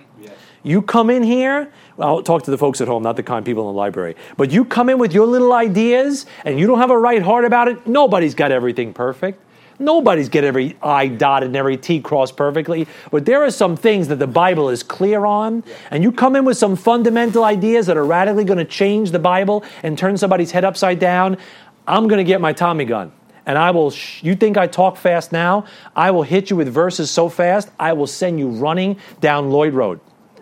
You 0.62 0.83
come 0.83 1.09
in 1.09 1.23
here, 1.23 1.73
I'll 2.01 2.23
talk 2.23 2.43
to 2.45 2.51
the 2.51 2.59
folks 2.59 2.81
at 2.81 2.89
home, 2.89 3.03
not 3.03 3.17
the 3.17 3.23
kind 3.23 3.45
people 3.45 3.69
in 3.69 3.75
the 3.75 3.79
library, 3.79 4.17
but 4.37 4.51
you 4.51 4.65
come 4.65 4.89
in 4.89 4.99
with 4.99 5.13
your 5.13 5.27
little 5.27 5.53
ideas 5.53 6.27
and 6.45 6.59
you 6.59 6.67
don't 6.67 6.79
have 6.79 6.91
a 6.91 6.99
right 6.99 7.23
heart 7.23 7.45
about 7.45 7.69
it, 7.69 7.87
nobody's 7.87 8.35
got 8.35 8.53
everything 8.53 8.93
perfect. 8.93 9.41
Nobody's 9.79 10.29
get 10.29 10.45
every 10.45 10.77
I 10.83 11.07
dotted 11.07 11.49
and 11.49 11.57
every 11.57 11.79
T 11.79 12.01
crossed 12.01 12.37
perfectly, 12.37 12.87
but 13.11 13.25
there 13.25 13.43
are 13.43 13.51
some 13.51 13.77
things 13.77 14.09
that 14.09 14.17
the 14.17 14.27
Bible 14.27 14.69
is 14.69 14.83
clear 14.83 15.25
on, 15.25 15.65
and 15.91 16.03
you 16.03 16.13
come 16.13 16.37
in 16.37 16.45
with 16.45 16.59
some 16.59 16.77
fundamental 16.77 17.45
ideas 17.45 17.87
that 17.87 17.97
are 17.97 18.05
radically 18.05 18.45
going 18.45 18.59
to 18.59 18.65
change 18.67 19.11
the 19.11 19.19
Bible 19.19 19.65
and 19.83 19.97
turn 19.97 20.19
somebody's 20.19 20.51
head 20.51 20.67
upside 20.67 20.99
down. 20.99 21.39
I'm 21.87 22.09
going 22.09 22.19
to 22.19 22.25
get 22.25 22.43
my 22.43 22.53
Tommy 22.53 22.85
gun 22.85 23.11
and 23.47 23.57
I 23.59 23.71
will, 23.71 23.91
sh- 23.91 24.23
you 24.23 24.37
think 24.37 24.57
I 24.57 24.67
talk 24.67 24.97
fast 24.97 25.33
now? 25.33 25.65
I 25.97 26.11
will 26.11 26.23
hit 26.23 26.51
you 26.51 26.57
with 26.57 26.69
verses 26.69 27.11
so 27.11 27.29
fast, 27.29 27.71
I 27.81 27.95
will 27.95 28.07
send 28.07 28.39
you 28.39 28.49
running 28.49 28.99
down 29.21 29.51
Lloyd 29.51 29.75
Road. 29.75 30.01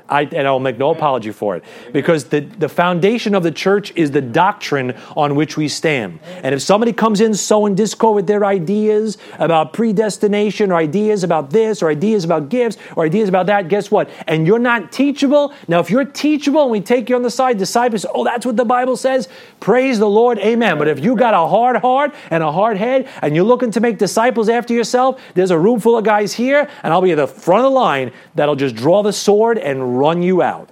I, 0.09 0.23
and 0.23 0.47
I'll 0.47 0.59
make 0.59 0.79
no 0.79 0.91
apology 0.91 1.33
for 1.33 1.57
it. 1.57 1.65
Because 1.93 2.25
the, 2.25 2.41
the 2.41 2.69
foundation 2.69 3.35
of 3.35 3.43
the 3.43 3.51
church 3.51 3.93
is 3.95 4.11
the 4.11 4.21
doctrine 4.23 4.95
on 5.17 5.35
which 5.35 5.57
we 5.57 5.69
stand. 5.69 6.21
And 6.43 6.55
if 6.55 6.63
somebody 6.63 6.93
comes 6.93 7.21
in 7.21 7.35
sowing 7.35 7.75
discord 7.75 8.15
with 8.15 8.27
their 8.27 8.45
ideas 8.45 9.19
about 9.39 9.73
predestination, 9.73 10.73
or 10.73 10.77
ideas 10.77 11.25
about 11.25 11.51
this, 11.51 11.83
or 11.83 11.91
ideas 11.91 12.25
about 12.25 12.49
gifts, 12.49 12.79
or 12.97 13.05
ideas 13.05 13.29
about 13.29 13.47
that, 13.47 13.69
guess 13.69 13.91
what? 13.91 14.09
And 14.27 14.47
you're 14.47 14.59
not 14.59 14.93
teachable. 14.93 15.53
Now, 15.67 15.81
if 15.81 15.91
you're 15.91 16.05
teachable 16.05 16.63
and 16.63 16.71
we 16.71 16.81
take 16.81 17.09
you 17.09 17.17
on 17.17 17.23
the 17.23 17.31
side, 17.31 17.59
disciples, 17.59 18.07
oh, 18.15 18.25
that's 18.25 18.47
what 18.47 18.57
the 18.57 18.65
Bible 18.65 18.97
says, 18.97 19.29
praise 19.61 19.99
the 19.99 20.09
Lord, 20.09 20.39
amen. 20.39 20.79
But 20.79 20.89
if 20.89 21.01
you 21.01 21.17
got 21.17 21.35
a 21.35 21.49
hard 21.49 21.77
heart 21.77 22.15
and 22.31 22.43
a 22.43 22.51
hard 22.51 22.77
head, 22.77 23.09
and 23.23 23.35
you're 23.35 23.45
looking 23.45 23.71
to 23.73 23.81
make 23.81 23.99
disciples 23.99 24.49
after 24.49 24.73
yourself, 24.73 25.21
there's 25.35 25.51
a 25.51 25.59
room 25.59 25.81
full 25.81 25.99
of 25.99 26.05
guys 26.05 26.33
here, 26.33 26.69
and 26.83 26.93
I'll 26.93 27.03
be 27.03 27.13
at 27.13 27.17
the 27.17 27.27
front 27.27 27.65
of 27.65 27.71
the 27.73 27.77
line 27.77 28.13
that'll 28.35 28.57
just 28.57 28.75
draw 28.75 29.03
the 29.03 29.13
sword 29.13 29.59
and 29.59 29.98
run 29.99 30.23
you 30.23 30.43
out. 30.43 30.71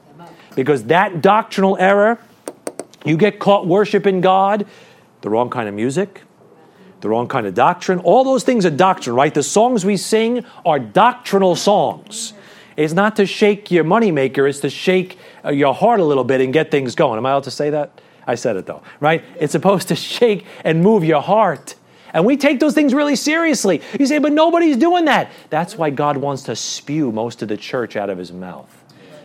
Because 0.54 0.84
that 0.84 1.20
doctrinal 1.20 1.76
error, 1.78 2.18
you 3.04 3.16
get 3.16 3.38
caught 3.38 3.66
worshiping 3.66 4.20
God, 4.20 4.66
the 5.20 5.30
wrong 5.30 5.50
kind 5.50 5.68
of 5.68 5.74
music, 5.74 6.22
the 7.00 7.08
wrong 7.08 7.28
kind 7.28 7.46
of 7.46 7.54
doctrine. 7.54 7.98
All 8.00 8.24
those 8.24 8.42
things 8.42 8.64
are 8.64 8.70
doctrine, 8.70 9.14
right? 9.14 9.32
The 9.32 9.42
songs 9.42 9.84
we 9.84 9.96
sing 9.96 10.44
are 10.64 10.78
doctrinal 10.78 11.56
songs. 11.56 12.32
It's 12.76 12.92
not 12.92 13.16
to 13.16 13.26
shake 13.26 13.70
your 13.70 13.84
moneymaker, 13.84 14.48
it's 14.48 14.60
to 14.60 14.70
shake 14.70 15.18
uh, 15.44 15.50
your 15.50 15.74
heart 15.74 16.00
a 16.00 16.04
little 16.04 16.24
bit 16.24 16.40
and 16.40 16.52
get 16.52 16.70
things 16.70 16.94
going. 16.94 17.16
Am 17.16 17.24
I 17.24 17.30
allowed 17.30 17.44
to 17.44 17.50
say 17.50 17.70
that? 17.70 18.00
I 18.26 18.34
said 18.34 18.56
it 18.56 18.66
though, 18.66 18.82
right? 19.00 19.24
It's 19.38 19.52
supposed 19.52 19.88
to 19.88 19.96
shake 19.96 20.46
and 20.64 20.82
move 20.82 21.04
your 21.04 21.22
heart. 21.22 21.74
And 22.12 22.24
we 22.24 22.36
take 22.36 22.60
those 22.60 22.74
things 22.74 22.94
really 22.94 23.16
seriously. 23.16 23.82
You 23.98 24.06
say, 24.06 24.18
but 24.18 24.32
nobody's 24.32 24.76
doing 24.76 25.04
that. 25.06 25.30
That's 25.50 25.76
why 25.76 25.90
God 25.90 26.16
wants 26.16 26.44
to 26.44 26.56
spew 26.56 27.12
most 27.12 27.42
of 27.42 27.48
the 27.48 27.56
church 27.56 27.96
out 27.96 28.10
of 28.10 28.16
his 28.16 28.32
mouth. 28.32 28.75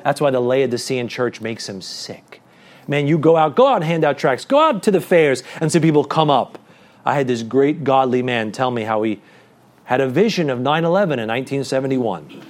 That's 0.03 0.21
why 0.21 0.31
the 0.31 0.39
Laodicean 0.39 1.07
church 1.07 1.41
makes 1.41 1.67
him 1.67 1.81
sick. 1.81 2.41
Man, 2.87 3.07
you 3.07 3.17
go 3.17 3.37
out, 3.37 3.55
go 3.55 3.67
out 3.67 3.77
and 3.77 3.83
hand 3.83 4.03
out 4.03 4.17
tracts, 4.17 4.45
go 4.45 4.59
out 4.59 4.83
to 4.83 4.91
the 4.91 5.01
fairs 5.01 5.43
and 5.59 5.71
see 5.71 5.79
people 5.79 6.03
come 6.03 6.29
up. 6.29 6.57
I 7.05 7.15
had 7.15 7.27
this 7.27 7.43
great 7.43 7.83
godly 7.83 8.21
man 8.21 8.51
tell 8.51 8.71
me 8.71 8.83
how 8.83 9.03
he 9.03 9.21
had 9.85 10.01
a 10.01 10.07
vision 10.07 10.49
of 10.49 10.59
9 10.59 10.85
11 10.85 11.19
in 11.19 11.27
1971. 11.27 12.43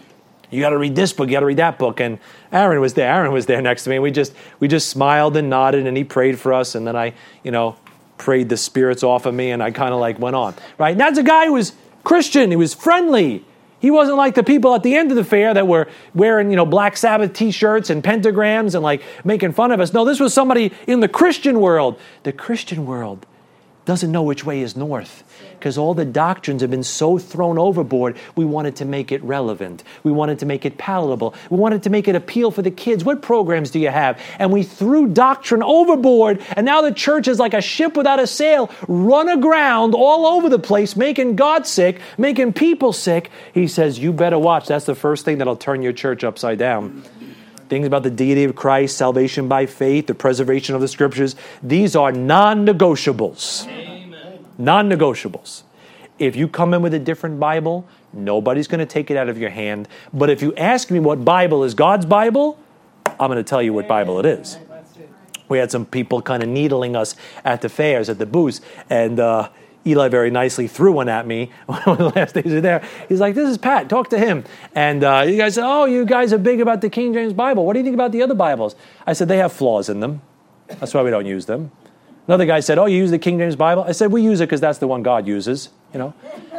You 0.51 0.59
got 0.59 0.71
to 0.71 0.77
read 0.77 0.95
this 0.95 1.13
book, 1.13 1.27
you 1.29 1.33
got 1.33 1.39
to 1.39 1.45
read 1.45 1.57
that 1.57 1.79
book. 1.79 2.01
And 2.01 2.19
Aaron 2.51 2.81
was 2.81 2.93
there. 2.93 3.11
Aaron 3.11 3.31
was 3.31 3.45
there 3.45 3.61
next 3.61 3.85
to 3.85 3.89
me. 3.89 3.95
And 3.95 4.03
we 4.03 4.11
just, 4.11 4.33
we 4.59 4.67
just 4.67 4.89
smiled 4.89 5.37
and 5.37 5.49
nodded 5.49 5.87
and 5.87 5.95
he 5.95 6.03
prayed 6.03 6.37
for 6.37 6.53
us. 6.53 6.75
And 6.75 6.85
then 6.85 6.95
I, 6.95 7.13
you 7.43 7.51
know, 7.51 7.77
prayed 8.17 8.49
the 8.49 8.57
spirits 8.57 9.01
off 9.01 9.25
of 9.25 9.33
me 9.33 9.51
and 9.51 9.63
I 9.63 9.71
kind 9.71 9.93
of 9.93 9.99
like 9.99 10.19
went 10.19 10.35
on. 10.35 10.53
Right? 10.77 10.91
And 10.91 10.99
that's 10.99 11.17
a 11.17 11.23
guy 11.23 11.45
who 11.45 11.53
was 11.53 11.73
Christian, 12.03 12.51
he 12.51 12.57
was 12.57 12.73
friendly. 12.73 13.45
He 13.81 13.89
wasn't 13.89 14.17
like 14.17 14.35
the 14.35 14.43
people 14.43 14.75
at 14.75 14.83
the 14.83 14.95
end 14.95 15.09
of 15.09 15.17
the 15.17 15.23
fair 15.23 15.53
that 15.55 15.67
were 15.67 15.87
wearing, 16.13 16.51
you 16.51 16.55
know, 16.55 16.67
Black 16.67 16.95
Sabbath 16.95 17.33
t-shirts 17.33 17.89
and 17.89 18.03
pentagrams 18.03 18.75
and 18.75 18.83
like 18.83 19.01
making 19.25 19.53
fun 19.53 19.71
of 19.71 19.79
us. 19.79 19.91
No, 19.91 20.05
this 20.05 20.19
was 20.19 20.35
somebody 20.35 20.71
in 20.85 20.99
the 20.99 21.07
Christian 21.07 21.59
world. 21.59 21.99
The 22.21 22.31
Christian 22.31 22.85
world 22.85 23.25
doesn't 23.85 24.11
know 24.11 24.21
which 24.21 24.45
way 24.45 24.61
is 24.61 24.75
north 24.77 25.23
because 25.61 25.77
all 25.77 25.93
the 25.93 26.05
doctrines 26.05 26.61
have 26.61 26.71
been 26.71 26.83
so 26.83 27.19
thrown 27.19 27.59
overboard. 27.59 28.17
We 28.35 28.45
wanted 28.45 28.75
to 28.77 28.85
make 28.85 29.11
it 29.11 29.23
relevant. 29.23 29.83
We 30.03 30.11
wanted 30.11 30.39
to 30.39 30.47
make 30.47 30.65
it 30.65 30.79
palatable. 30.79 31.35
We 31.51 31.57
wanted 31.57 31.83
to 31.83 31.91
make 31.91 32.07
it 32.07 32.15
appeal 32.15 32.49
for 32.49 32.63
the 32.63 32.71
kids. 32.71 33.03
What 33.03 33.21
programs 33.21 33.69
do 33.69 33.79
you 33.79 33.89
have? 33.89 34.19
And 34.39 34.51
we 34.51 34.63
threw 34.63 35.07
doctrine 35.07 35.61
overboard, 35.61 36.41
and 36.55 36.65
now 36.65 36.81
the 36.81 36.91
church 36.91 37.27
is 37.27 37.37
like 37.37 37.53
a 37.53 37.61
ship 37.61 37.95
without 37.95 38.19
a 38.19 38.25
sail, 38.25 38.71
run 38.87 39.29
aground 39.29 39.93
all 39.93 40.25
over 40.25 40.49
the 40.49 40.57
place, 40.57 40.95
making 40.95 41.35
God 41.35 41.67
sick, 41.67 42.01
making 42.17 42.53
people 42.53 42.91
sick. 42.91 43.29
He 43.53 43.67
says, 43.67 43.99
You 43.99 44.11
better 44.11 44.39
watch. 44.39 44.67
That's 44.67 44.85
the 44.85 44.95
first 44.95 45.25
thing 45.25 45.37
that'll 45.37 45.55
turn 45.55 45.83
your 45.83 45.93
church 45.93 46.23
upside 46.23 46.57
down 46.57 47.03
things 47.69 47.87
about 47.87 48.03
the 48.03 48.09
deity 48.09 48.43
of 48.43 48.53
Christ, 48.53 48.97
salvation 48.97 49.47
by 49.47 49.65
faith, 49.65 50.05
the 50.07 50.13
preservation 50.13 50.75
of 50.75 50.81
the 50.81 50.89
scriptures. 50.89 51.37
These 51.63 51.95
are 51.95 52.11
non 52.11 52.65
negotiables. 52.65 54.00
Non 54.57 54.89
negotiables. 54.89 55.63
If 56.19 56.35
you 56.35 56.47
come 56.47 56.73
in 56.73 56.81
with 56.81 56.93
a 56.93 56.99
different 56.99 57.39
Bible, 57.39 57.87
nobody's 58.13 58.67
going 58.67 58.79
to 58.79 58.85
take 58.85 59.09
it 59.09 59.17
out 59.17 59.27
of 59.27 59.37
your 59.37 59.49
hand. 59.49 59.87
But 60.13 60.29
if 60.29 60.41
you 60.41 60.53
ask 60.55 60.91
me 60.91 60.99
what 60.99 61.25
Bible 61.25 61.63
is 61.63 61.73
God's 61.73 62.05
Bible, 62.05 62.59
I'm 63.05 63.27
going 63.27 63.37
to 63.37 63.43
tell 63.43 63.61
you 63.61 63.73
what 63.73 63.87
Bible 63.87 64.19
it 64.19 64.25
is. 64.25 64.57
We 65.49 65.57
had 65.57 65.71
some 65.71 65.85
people 65.85 66.21
kind 66.21 66.43
of 66.43 66.49
needling 66.49 66.95
us 66.95 67.15
at 67.43 67.61
the 67.61 67.69
fairs, 67.69 68.07
at 68.07 68.19
the 68.19 68.25
booths, 68.25 68.61
and 68.89 69.19
uh, 69.19 69.49
Eli 69.85 70.07
very 70.07 70.29
nicely 70.29 70.67
threw 70.67 70.91
one 70.91 71.09
at 71.09 71.25
me 71.25 71.51
one 71.65 71.97
the 71.97 72.09
last 72.15 72.35
days 72.35 72.45
we 72.45 72.59
there. 72.59 72.83
He's 73.09 73.19
like, 73.19 73.35
"This 73.35 73.49
is 73.49 73.57
Pat. 73.57 73.89
Talk 73.89 74.09
to 74.11 74.19
him." 74.19 74.43
And 74.75 75.03
uh, 75.03 75.23
you 75.27 75.37
guys 75.37 75.55
said, 75.55 75.65
"Oh, 75.65 75.85
you 75.85 76.05
guys 76.05 76.31
are 76.33 76.37
big 76.37 76.61
about 76.61 76.81
the 76.81 76.89
King 76.89 77.13
James 77.13 77.33
Bible. 77.33 77.65
What 77.65 77.73
do 77.73 77.79
you 77.79 77.83
think 77.83 77.95
about 77.95 78.11
the 78.11 78.21
other 78.21 78.35
Bibles?" 78.35 78.75
I 79.05 79.13
said, 79.13 79.27
"They 79.27 79.37
have 79.37 79.51
flaws 79.51 79.89
in 79.89 79.99
them. 79.99 80.21
That's 80.67 80.93
why 80.93 81.01
we 81.01 81.09
don't 81.09 81.25
use 81.25 81.47
them." 81.47 81.71
Another 82.31 82.45
guy 82.45 82.61
said, 82.61 82.77
"Oh, 82.77 82.85
you 82.85 82.95
use 82.95 83.11
the 83.11 83.19
King 83.19 83.39
James 83.39 83.57
Bible?" 83.57 83.83
I 83.85 83.91
said, 83.91 84.09
"We 84.09 84.21
use 84.21 84.39
it 84.39 84.45
because 84.45 84.61
that's 84.61 84.77
the 84.77 84.87
one 84.87 85.03
God 85.03 85.27
uses." 85.27 85.67
You 85.93 85.99
know, 85.99 86.13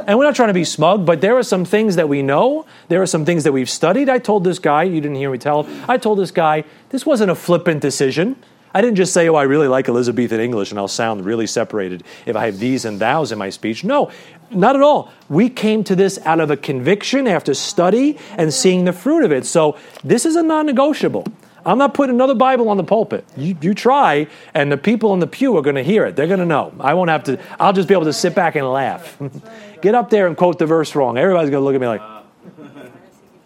and 0.06 0.18
we're 0.18 0.26
not 0.26 0.34
trying 0.34 0.50
to 0.50 0.52
be 0.52 0.64
smug, 0.64 1.06
but 1.06 1.22
there 1.22 1.34
are 1.38 1.42
some 1.42 1.64
things 1.64 1.96
that 1.96 2.10
we 2.10 2.20
know. 2.20 2.66
There 2.88 3.00
are 3.00 3.06
some 3.06 3.24
things 3.24 3.44
that 3.44 3.52
we've 3.52 3.70
studied. 3.70 4.10
I 4.10 4.18
told 4.18 4.44
this 4.44 4.58
guy, 4.58 4.82
you 4.82 5.00
didn't 5.00 5.16
hear 5.16 5.30
me 5.30 5.38
tell. 5.38 5.66
I 5.88 5.96
told 5.96 6.18
this 6.18 6.30
guy, 6.30 6.64
this 6.90 7.06
wasn't 7.06 7.30
a 7.30 7.34
flippant 7.34 7.80
decision. 7.80 8.36
I 8.74 8.82
didn't 8.82 8.96
just 8.96 9.14
say, 9.14 9.30
oh, 9.30 9.34
I 9.34 9.44
really 9.44 9.66
like 9.66 9.88
Elizabethan 9.88 10.40
English 10.40 10.72
and 10.72 10.78
I'll 10.78 10.88
sound 10.88 11.24
really 11.24 11.46
separated 11.46 12.04
if 12.26 12.36
I 12.36 12.44
have 12.44 12.58
these 12.58 12.84
and 12.84 12.98
thous 12.98 13.32
in 13.32 13.38
my 13.38 13.48
speech. 13.48 13.82
No, 13.82 14.10
not 14.50 14.76
at 14.76 14.82
all. 14.82 15.10
We 15.30 15.48
came 15.48 15.84
to 15.84 15.96
this 15.96 16.18
out 16.26 16.40
of 16.40 16.50
a 16.50 16.56
conviction 16.58 17.26
after 17.26 17.54
study 17.54 18.18
and 18.36 18.52
seeing 18.52 18.84
the 18.84 18.92
fruit 18.92 19.24
of 19.24 19.32
it. 19.32 19.46
So 19.46 19.78
this 20.04 20.26
is 20.26 20.36
a 20.36 20.42
non 20.42 20.66
negotiable. 20.66 21.26
I'm 21.64 21.78
not 21.78 21.94
putting 21.94 22.14
another 22.14 22.34
Bible 22.34 22.68
on 22.68 22.76
the 22.76 22.84
pulpit. 22.84 23.24
You, 23.36 23.56
you 23.60 23.74
try, 23.74 24.26
and 24.54 24.70
the 24.70 24.76
people 24.76 25.14
in 25.14 25.20
the 25.20 25.26
pew 25.26 25.56
are 25.56 25.62
going 25.62 25.76
to 25.76 25.84
hear 25.84 26.04
it. 26.04 26.16
They're 26.16 26.26
going 26.26 26.40
to 26.40 26.46
know. 26.46 26.74
I 26.80 26.94
won't 26.94 27.10
have 27.10 27.24
to, 27.24 27.38
I'll 27.60 27.72
just 27.72 27.88
be 27.88 27.94
able 27.94 28.04
to 28.04 28.12
sit 28.12 28.34
back 28.34 28.56
and 28.56 28.68
laugh. 28.68 29.16
Get 29.82 29.94
up 29.94 30.10
there 30.10 30.26
and 30.26 30.36
quote 30.36 30.58
the 30.58 30.66
verse 30.66 30.94
wrong. 30.94 31.16
Everybody's 31.16 31.50
going 31.50 31.60
to 31.60 31.64
look 31.64 31.74
at 31.74 31.80
me 31.80 31.86
like, 31.86 32.02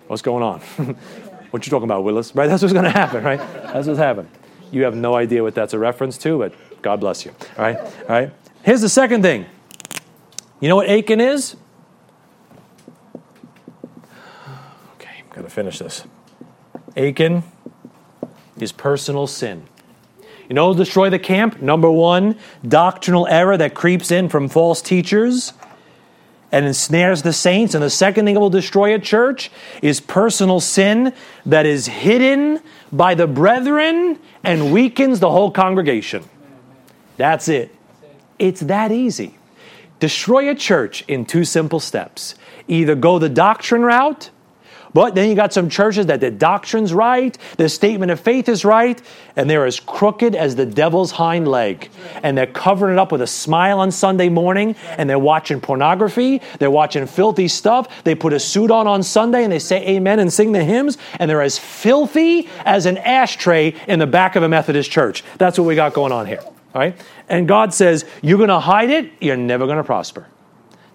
what's 0.07 0.23
going 0.23 0.43
on? 0.43 0.61
what 1.51 1.67
you 1.67 1.71
talking 1.71 1.85
about, 1.85 2.05
Willis? 2.05 2.35
Right? 2.35 2.47
That's 2.47 2.63
what's 2.63 2.73
going 2.73 2.85
to 2.85 2.91
happen, 2.91 3.23
right? 3.23 3.39
That's 3.39 3.87
what's 3.87 3.99
happening. 3.99 4.31
You 4.71 4.85
have 4.85 4.97
no 4.97 5.15
idea 5.15 5.43
what 5.43 5.55
that's 5.55 5.75
a 5.75 5.79
reference 5.79 6.19
to, 6.19 6.39
but 6.39 6.55
God 6.83 7.01
bless 7.01 7.25
you. 7.25 7.33
All 7.57 7.65
right? 7.65 7.79
All 7.79 8.09
right? 8.09 8.33
Here's 8.63 8.81
the 8.81 8.89
second 8.89 9.23
thing. 9.23 9.47
You 10.61 10.69
know 10.69 10.77
what 10.77 10.89
Achan 10.89 11.21
is? 11.21 11.55
Okay, 14.95 15.23
I'm 15.23 15.29
going 15.31 15.45
to 15.45 15.51
finish 15.51 15.79
this. 15.79 16.05
Achan 16.97 17.43
is 18.59 18.73
personal 18.73 19.27
sin. 19.27 19.67
You 20.49 20.55
know, 20.55 20.75
destroy 20.75 21.11
the 21.11 21.19
camp? 21.19 21.61
Number 21.61 21.91
one, 21.91 22.37
doctrinal 22.67 23.27
error 23.27 23.57
that 23.57 23.75
creeps 23.75 24.11
in 24.11 24.29
from 24.29 24.49
false 24.49 24.81
teachers 24.81 25.53
and 26.53 26.65
ensnares 26.65 27.23
the 27.23 27.33
saints. 27.33 27.75
And 27.75 27.83
the 27.83 27.91
second 27.91 28.25
thing 28.25 28.35
that 28.35 28.41
will 28.41 28.51
destroy 28.51 28.95
a 28.95 28.99
church 28.99 29.51
is 29.83 30.01
personal 30.01 30.61
sin 30.61 31.13
that 31.45 31.67
is 31.67 31.87
hidden 31.87 32.61
by 32.93 33.15
the 33.15 33.27
brethren 33.27 34.19
and 34.45 34.73
weakens 34.73 35.19
the 35.19 35.31
whole 35.31 35.51
congregation. 35.51 36.23
That's 37.17 37.49
it. 37.49 37.75
It's 38.39 38.61
that 38.61 38.93
easy. 38.93 39.37
Destroy 39.99 40.49
a 40.51 40.55
church 40.55 41.05
in 41.09 41.25
two 41.25 41.45
simple 41.45 41.81
steps. 41.81 42.35
Either 42.69 42.95
go 42.95 43.19
the 43.19 43.29
doctrine 43.29 43.83
route 43.83 44.31
but 44.97 45.15
then 45.15 45.29
you 45.29 45.35
got 45.35 45.53
some 45.53 45.69
churches 45.69 46.07
that 46.07 46.21
the 46.21 46.31
doctrine's 46.31 46.95
right, 46.95 47.37
the 47.59 47.69
statement 47.69 48.11
of 48.11 48.19
faith 48.19 48.49
is 48.49 48.65
right, 48.65 48.99
and 49.37 49.51
they're 49.51 49.67
as 49.67 49.79
crooked 49.79 50.35
as 50.35 50.57
the 50.57 50.65
devil's 50.65 51.11
hind 51.11 51.47
leg. 51.47 51.91
And 52.23 52.35
they're 52.35 52.47
covering 52.47 52.95
it 52.95 52.99
up 52.99 53.13
with 53.13 53.21
a 53.21 53.27
smile 53.27 53.81
on 53.81 53.91
Sunday 53.91 54.31
morning, 54.31 54.75
and 54.97 55.11
they're 55.11 55.19
watching 55.19 55.61
pornography, 55.61 56.41
they're 56.61 56.71
watching 56.71 57.07
filthy 57.07 57.47
stuff. 57.47 58.05
They 58.05 58.15
put 58.15 58.33
a 58.33 58.41
suit 58.41 58.71
on 58.71 58.87
on 58.87 59.03
Sunday 59.03 59.45
and 59.45 59.53
they 59.53 59.59
say 59.59 59.87
amen 59.87 60.19
and 60.19 60.33
sing 60.33 60.53
the 60.53 60.65
hymns, 60.65 60.97
and 61.21 61.31
they're 61.31 61.43
as 61.43 61.59
filthy 61.59 62.49
as 62.65 62.87
an 62.87 62.97
ashtray 62.97 63.75
in 63.87 63.99
the 63.99 64.07
back 64.07 64.35
of 64.35 64.45
a 64.45 64.49
Methodist 64.49 64.91
church. 64.91 65.23
That's 65.37 65.59
what 65.59 65.67
we 65.67 65.75
got 65.75 65.93
going 65.93 66.13
on 66.13 66.25
here. 66.25 66.41
All 66.43 66.55
right? 66.81 66.99
And 67.29 67.47
God 67.47 67.75
says, 67.75 68.07
You're 68.23 68.39
going 68.39 68.49
to 68.49 68.61
hide 68.61 68.89
it, 68.89 69.13
you're 69.21 69.37
never 69.37 69.67
going 69.67 69.77
to 69.77 69.85
prosper. 69.85 70.27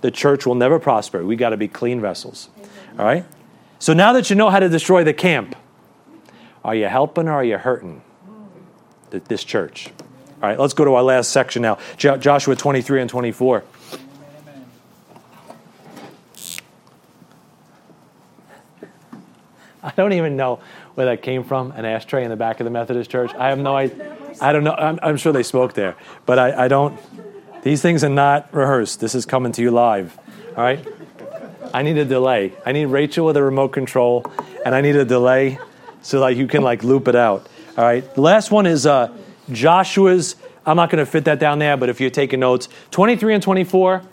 The 0.02 0.10
church 0.10 0.48
will 0.48 0.56
never 0.56 0.80
prosper. 0.80 1.24
We 1.24 1.36
got 1.36 1.50
to 1.50 1.58
be 1.58 1.68
clean 1.68 2.02
vessels. 2.02 2.50
All 2.98 3.06
right? 3.06 3.26
So 3.82 3.94
now 3.94 4.14
that 4.14 4.30
you 4.30 4.36
know 4.36 4.52
how 4.52 4.60
to 4.60 4.70
destroy 4.70 5.04
the 5.04 5.14
camp, 5.14 5.56
are 6.64 6.76
you 6.76 6.86
helping 6.86 7.28
or 7.28 7.32
are 7.32 7.44
you 7.44 7.58
hurting 7.58 8.04
this 9.10 9.44
church? 9.44 9.88
All 10.40 10.50
right, 10.50 10.60
let's 10.60 10.76
go 10.76 10.86
to 10.86 10.94
our 10.94 11.02
last 11.02 11.32
section 11.32 11.64
now 11.64 11.80
Joshua 11.98 12.56
23 12.56 13.02
and 13.02 13.10
24. 13.10 13.64
I 19.84 19.92
don't 19.98 20.14
even 20.14 20.38
know 20.38 20.60
where 20.94 21.08
that 21.08 21.24
came 21.24 21.44
from, 21.44 21.72
an 21.72 21.84
ashtray 21.84 22.24
in 22.24 22.30
the 22.30 22.36
back 22.36 22.60
of 22.60 22.66
the 22.66 22.70
Methodist 22.70 23.10
church. 23.10 23.34
I 23.34 23.50
have 23.50 23.58
no 23.58 23.76
idea. 23.76 24.16
I 24.40 24.54
don't 24.54 24.64
know. 24.64 24.76
I'm, 24.76 25.00
I'm 25.02 25.18
sure 25.18 25.34
they 25.34 25.42
spoke 25.42 25.74
there, 25.74 25.96
but 26.28 26.38
I, 26.38 26.66
I 26.66 26.68
don't. 26.68 27.00
These 27.64 27.82
things 27.82 28.04
are 28.04 28.10
not 28.10 28.54
rehearsed. 28.54 29.00
This 29.00 29.16
is 29.16 29.26
coming 29.26 29.52
to 29.54 29.64
you 29.64 29.72
live. 29.72 30.20
All 30.56 30.64
right? 30.64 30.86
I 31.74 31.84
need 31.84 31.98
a 31.98 32.06
delay. 32.06 32.54
I 32.66 32.72
need 32.72 32.86
Rachel 32.86 33.26
with 33.26 33.38
a 33.38 33.44
remote 33.44 33.70
control, 33.70 34.26
and 34.66 34.76
I 34.76 34.82
need 34.82 34.96
a 34.96 35.06
delay 35.06 35.60
so 36.02 36.20
that 36.22 36.36
you 36.36 36.48
can 36.48 36.62
like 36.62 36.84
loop 36.84 37.08
it 37.08 37.16
out. 37.16 37.48
All 37.78 37.84
right. 37.84 38.14
The 38.14 38.22
last 38.22 38.52
one 38.52 38.66
is 38.66 38.86
uh, 38.86 39.16
Joshua's. 39.52 40.36
I'm 40.66 40.76
not 40.76 40.90
going 40.90 41.04
to 41.04 41.10
fit 41.10 41.26
that 41.26 41.40
down 41.40 41.60
there, 41.60 41.78
but 41.78 41.90
if 41.90 42.00
you're 42.02 42.10
taking 42.10 42.42
notes, 42.42 42.68
23 42.92 43.36
and 43.36 43.44
24, 43.44 44.04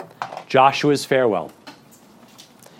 Joshua's 0.47 1.05
farewell. 1.05 1.51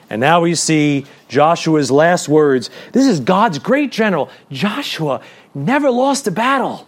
And 0.09 0.19
now 0.19 0.41
we 0.41 0.55
see 0.55 1.05
Joshua's 1.27 1.91
last 1.91 2.27
words. 2.27 2.69
This 2.93 3.05
is 3.05 3.19
God's 3.19 3.59
great 3.59 3.91
general. 3.91 4.29
Joshua 4.51 5.21
never 5.53 5.91
lost 5.91 6.27
a 6.27 6.31
battle. 6.31 6.87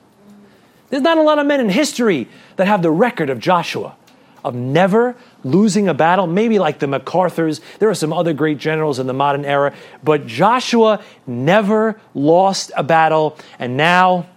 There's 0.90 1.04
not 1.04 1.18
a 1.18 1.22
lot 1.22 1.38
of 1.38 1.46
men 1.46 1.60
in 1.60 1.70
history 1.70 2.28
that 2.56 2.68
have 2.68 2.82
the 2.82 2.92
record 2.92 3.30
of 3.30 3.40
Joshua, 3.40 3.96
of 4.44 4.56
never 4.56 5.16
losing 5.44 5.88
a 5.88 5.94
battle. 5.94 6.28
Maybe 6.28 6.60
like 6.60 6.80
the 6.80 6.88
MacArthurs. 6.88 7.62
There 7.80 7.90
are 7.90 7.96
some 7.96 8.14
other 8.14 8.34
great 8.34 8.58
generals 8.58 9.00
in 9.00 9.08
the 9.08 9.14
modern 9.14 9.46
era. 9.46 9.74
But 10.04 10.28
Joshua 10.28 11.04
never 11.28 12.00
lost 12.14 12.72
a 12.76 12.84
battle. 12.84 13.38
And 13.60 13.78
now 13.78 14.28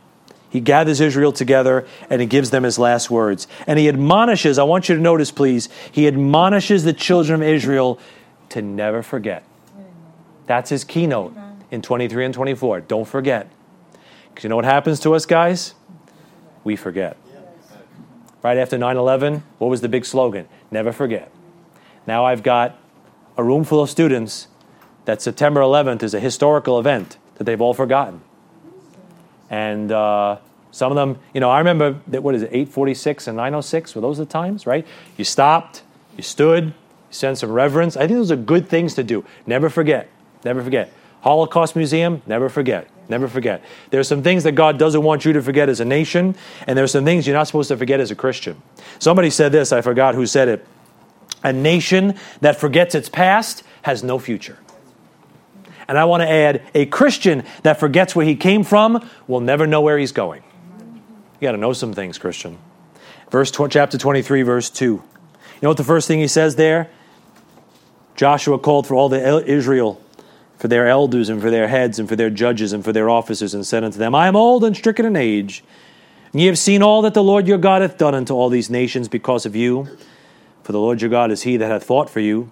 he 0.51 0.61
gathers 0.61 1.01
Israel 1.01 1.33
together 1.33 1.87
and 2.09 2.21
he 2.21 2.27
gives 2.27 2.51
them 2.51 2.63
his 2.63 2.79
last 2.79 3.11
words. 3.11 3.49
And 3.67 3.79
he 3.79 3.89
admonishes, 3.89 4.59
I 4.59 4.63
want 4.63 4.89
you 4.89 4.95
to 4.95 5.01
notice, 5.01 5.31
please, 5.31 5.69
he 5.91 6.07
admonishes 6.07 6.85
the 6.85 6.93
children 6.93 7.43
of 7.43 7.49
Israel 7.49 7.99
to 8.51 8.63
never 8.63 9.03
forget. 9.03 9.43
That's 10.47 10.71
his 10.71 10.85
keynote 10.85 11.35
in 11.71 11.83
23 11.83 12.27
and 12.27 12.35
24. 12.35 12.83
Don't 12.83 13.09
forget. 13.09 13.51
Because 14.29 14.45
you 14.45 14.51
know 14.51 14.57
what 14.57 14.65
happens 14.65 15.01
to 15.01 15.15
us, 15.15 15.27
guys? 15.27 15.75
We 16.63 16.77
forget. 16.77 17.17
Right 18.45 18.59
after 18.59 18.77
9 18.77 18.99
11, 18.99 19.43
what 19.57 19.69
was 19.69 19.81
the 19.81 19.89
big 19.89 20.05
slogan? 20.05 20.47
Never 20.71 20.93
forget. 20.93 21.33
Now 22.07 22.27
I've 22.27 22.43
got 22.43 22.79
a 23.39 23.43
room 23.43 23.65
full 23.65 23.81
of 23.81 23.89
students 23.89 24.49
that 25.07 25.23
September 25.23 25.63
11th 25.63 26.03
is 26.03 26.13
a 26.13 26.21
historical 26.21 26.79
event 26.79 27.17
that 27.37 27.45
they've 27.45 27.61
all 27.61 27.73
forgotten. 27.73 28.21
And 29.49 29.91
uh, 29.91 30.37
some 30.73 30.93
of 30.93 30.97
them, 30.97 31.19
you 31.33 31.41
know, 31.41 31.51
I 31.51 31.57
remember 31.57 31.99
that, 32.07 32.23
what 32.23 32.35
is 32.35 32.43
it, 32.43 32.51
846 32.53 33.29
and 33.29 33.37
906? 33.39 33.95
Were 33.95 34.03
those 34.03 34.19
the 34.19 34.27
times, 34.27 34.67
right? 34.67 34.87
You 35.17 35.25
stopped, 35.25 35.83
you 36.15 36.23
stood, 36.23 36.67
you 36.67 36.73
sent 37.13 37.39
some 37.39 37.51
reverence. 37.51 37.97
I 37.97 38.01
think 38.01 38.19
those 38.19 38.31
are 38.31 38.37
good 38.37 38.69
things 38.69 38.93
to 38.97 39.03
do. 39.03 39.25
Never 39.47 39.71
forget. 39.71 40.11
Never 40.45 40.63
forget. 40.63 40.93
Holocaust 41.23 41.77
Museum, 41.77 42.21
never 42.27 42.51
forget. 42.51 42.89
Never 43.09 43.29
forget. 43.29 43.63
There's 43.91 44.09
some 44.09 44.23
things 44.23 44.45
that 44.45 44.53
God 44.53 44.79
doesn't 44.79 45.03
want 45.03 45.25
you 45.25 45.35
to 45.35 45.43
forget 45.43 45.69
as 45.69 45.81
a 45.81 45.85
nation, 45.85 46.37
and 46.67 46.77
there's 46.77 46.93
some 46.93 47.05
things 47.05 47.27
you're 47.27 47.37
not 47.37 47.47
supposed 47.47 47.69
to 47.69 47.77
forget 47.77 48.01
as 48.01 48.11
a 48.11 48.15
Christian. 48.15 48.61
Somebody 48.99 49.31
said 49.31 49.53
this, 49.53 49.73
I 49.73 49.83
forgot 49.83 50.15
who 50.15 50.27
said 50.27 50.49
it. 50.49 50.67
A 51.43 51.53
nation 51.53 52.15
that 52.41 52.59
forgets 52.59 52.95
its 52.95 53.09
past 53.09 53.63
has 53.83 54.03
no 54.03 54.19
future. 54.19 54.59
And 55.87 55.99
I 55.99 56.07
want 56.07 56.23
to 56.23 56.29
add 56.29 56.63
a 56.75 56.87
Christian 56.87 57.45
that 57.63 57.79
forgets 57.79 58.17
where 58.17 58.25
he 58.25 58.37
came 58.37 58.65
from 58.65 59.07
will 59.27 59.41
never 59.41 59.67
know 59.67 59.83
where 59.83 59.99
he's 59.99 60.13
going. 60.13 60.43
You 61.41 61.49
got 61.49 61.53
to 61.53 61.59
know 61.59 61.75
some 61.75 61.93
things, 61.93 62.17
Christian. 62.17 62.59
Verse 63.31 63.51
chapter 63.51 63.99
23 63.99 64.43
verse 64.43 64.71
2. 64.71 64.85
You 64.85 65.03
know 65.63 65.69
what 65.69 65.77
the 65.77 65.85
first 65.85 66.09
thing 66.09 66.21
he 66.21 66.29
says 66.29 66.57
there? 66.57 66.91
Joshua 68.17 68.59
called 68.59 68.87
for 68.87 68.95
all 68.95 69.09
the 69.09 69.45
Israel, 69.45 70.01
for 70.57 70.69
their 70.69 70.87
elders 70.87 71.29
and 71.29 71.41
for 71.41 71.51
their 71.51 71.69
heads 71.69 71.99
and 71.99 72.09
for 72.09 72.17
their 72.17 72.31
judges 72.31 72.73
and 72.73 72.85
for 72.85 72.93
their 72.93 73.11
officers, 73.11 73.55
and 73.55 73.67
said 73.67 73.85
unto 73.85 73.99
them, 73.99 74.15
I 74.15 74.29
am 74.29 74.37
old 74.37 74.65
and 74.65 74.77
stricken 74.77 75.07
in 75.07 75.17
age, 75.17 75.65
and 76.33 76.41
ye 76.41 76.47
have 76.47 76.59
seen 76.59 76.83
all 76.83 77.03
that 77.03 77.15
the 77.15 77.23
Lord 77.23 77.47
your 77.47 77.59
God 77.59 77.83
hath 77.83 77.99
done 77.99 78.15
unto 78.15 78.35
all 78.35 78.49
these 78.49 78.71
nations 78.71 79.09
because 79.09 79.47
of 79.47 79.55
you. 79.55 79.89
For 80.63 80.73
the 80.73 80.81
Lord 80.81 81.03
your 81.03 81.11
God 81.11 81.31
is 81.31 81.43
he 81.43 81.57
that 81.59 81.71
hath 81.71 81.85
fought 81.85 82.09
for 82.09 82.21
you. 82.21 82.51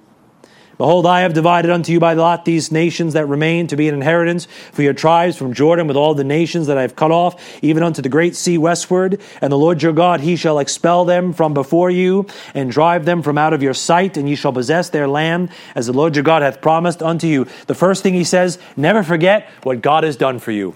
Behold, 0.82 1.06
I 1.06 1.20
have 1.20 1.32
divided 1.32 1.70
unto 1.70 1.92
you 1.92 2.00
by 2.00 2.14
lot 2.14 2.44
these 2.44 2.72
nations 2.72 3.12
that 3.12 3.26
remain 3.26 3.68
to 3.68 3.76
be 3.76 3.86
an 3.86 3.94
inheritance 3.94 4.48
for 4.72 4.82
your 4.82 4.94
tribes 4.94 5.36
from 5.36 5.54
Jordan 5.54 5.86
with 5.86 5.96
all 5.96 6.12
the 6.12 6.24
nations 6.24 6.66
that 6.66 6.76
I 6.76 6.82
have 6.82 6.96
cut 6.96 7.12
off, 7.12 7.40
even 7.62 7.84
unto 7.84 8.02
the 8.02 8.08
great 8.08 8.34
sea 8.34 8.58
westward. 8.58 9.20
And 9.40 9.52
the 9.52 9.56
Lord 9.56 9.80
your 9.80 9.92
God, 9.92 10.22
he 10.22 10.34
shall 10.34 10.58
expel 10.58 11.04
them 11.04 11.34
from 11.34 11.54
before 11.54 11.88
you, 11.88 12.26
and 12.52 12.68
drive 12.68 13.04
them 13.04 13.22
from 13.22 13.38
out 13.38 13.52
of 13.52 13.62
your 13.62 13.74
sight, 13.74 14.16
and 14.16 14.28
ye 14.28 14.34
shall 14.34 14.52
possess 14.52 14.90
their 14.90 15.06
land, 15.06 15.50
as 15.76 15.86
the 15.86 15.92
Lord 15.92 16.16
your 16.16 16.24
God 16.24 16.42
hath 16.42 16.60
promised 16.60 17.00
unto 17.00 17.28
you. 17.28 17.46
The 17.68 17.76
first 17.76 18.02
thing 18.02 18.14
he 18.14 18.24
says, 18.24 18.58
never 18.76 19.04
forget 19.04 19.48
what 19.62 19.82
God 19.82 20.02
has 20.02 20.16
done 20.16 20.40
for 20.40 20.50
you. 20.50 20.74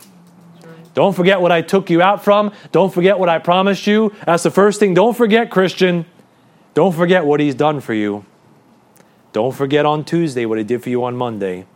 Don't 0.95 1.17
forget 1.17 1.41
what 1.41 1.51
I 1.51 1.63
took 1.63 1.91
you 1.91 2.01
out 2.01 2.23
from. 2.23 2.53
Don't 2.71 2.95
forget 2.95 3.19
what 3.19 3.29
I 3.29 3.41
promised 3.41 3.89
you. 3.89 4.15
That's 4.25 4.45
the 4.45 4.53
first 4.53 4.79
thing. 4.79 4.95
Don't 4.95 5.17
forget, 5.17 5.51
Christian. 5.51 6.07
Don't 6.75 6.95
forget 6.95 7.25
what 7.25 7.41
he's 7.41 7.57
done 7.57 7.81
for 7.81 7.93
you. 7.93 8.25
Don't 9.37 9.55
forget 9.55 9.85
on 9.85 10.03
Tuesday 10.03 10.47
what 10.47 10.57
He 10.57 10.65
did 10.65 10.83
for 10.83 10.89
you 10.89 11.05
on 11.05 11.15
Monday. 11.15 11.67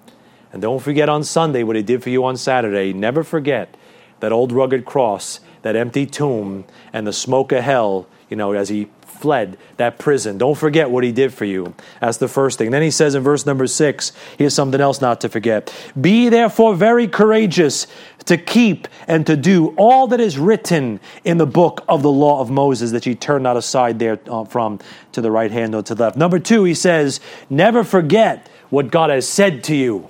And 0.50 0.62
don't 0.62 0.80
forget 0.80 1.11
on 1.11 1.22
Sunday 1.22 1.62
what 1.62 1.76
He 1.76 1.82
did 1.82 2.02
for 2.02 2.08
you 2.08 2.24
on 2.24 2.38
Saturday. 2.38 2.94
Never 2.94 3.22
forget 3.22 3.76
that 4.20 4.32
old 4.32 4.50
rugged 4.50 4.86
cross, 4.86 5.40
that 5.61 5.76
empty 5.76 6.06
tomb, 6.06 6.64
and 6.90 7.06
the 7.06 7.12
smoke 7.12 7.52
of 7.52 7.62
hell, 7.62 8.06
you 8.30 8.36
know, 8.38 8.52
as 8.52 8.70
He 8.70 8.88
fled 9.20 9.58
that 9.76 9.98
prison. 9.98 10.38
Don't 10.38 10.56
forget 10.56 10.90
what 10.90 11.04
he 11.04 11.12
did 11.12 11.32
for 11.32 11.44
you. 11.44 11.74
That's 12.00 12.16
the 12.16 12.28
first 12.28 12.58
thing. 12.58 12.70
Then 12.70 12.82
he 12.82 12.90
says 12.90 13.14
in 13.14 13.22
verse 13.22 13.44
number 13.44 13.66
six, 13.66 14.12
here's 14.38 14.54
something 14.54 14.80
else 14.80 15.00
not 15.00 15.20
to 15.20 15.28
forget. 15.28 15.72
Be 16.00 16.28
therefore 16.28 16.74
very 16.74 17.06
courageous 17.06 17.86
to 18.24 18.36
keep 18.36 18.88
and 19.06 19.26
to 19.26 19.36
do 19.36 19.74
all 19.76 20.06
that 20.08 20.20
is 20.20 20.38
written 20.38 21.00
in 21.24 21.38
the 21.38 21.46
book 21.46 21.84
of 21.88 22.02
the 22.02 22.10
law 22.10 22.40
of 22.40 22.50
Moses 22.50 22.92
that 22.92 23.06
you 23.06 23.14
turn 23.14 23.42
not 23.42 23.56
aside 23.56 23.98
there 23.98 24.18
uh, 24.28 24.44
from 24.44 24.78
to 25.12 25.20
the 25.20 25.30
right 25.30 25.50
hand 25.50 25.74
or 25.74 25.82
to 25.82 25.94
the 25.94 26.04
left. 26.04 26.16
Number 26.16 26.38
two, 26.38 26.64
he 26.64 26.74
says, 26.74 27.20
never 27.48 27.84
forget 27.84 28.48
what 28.70 28.90
God 28.90 29.10
has 29.10 29.28
said 29.28 29.62
to 29.64 29.76
you. 29.76 30.08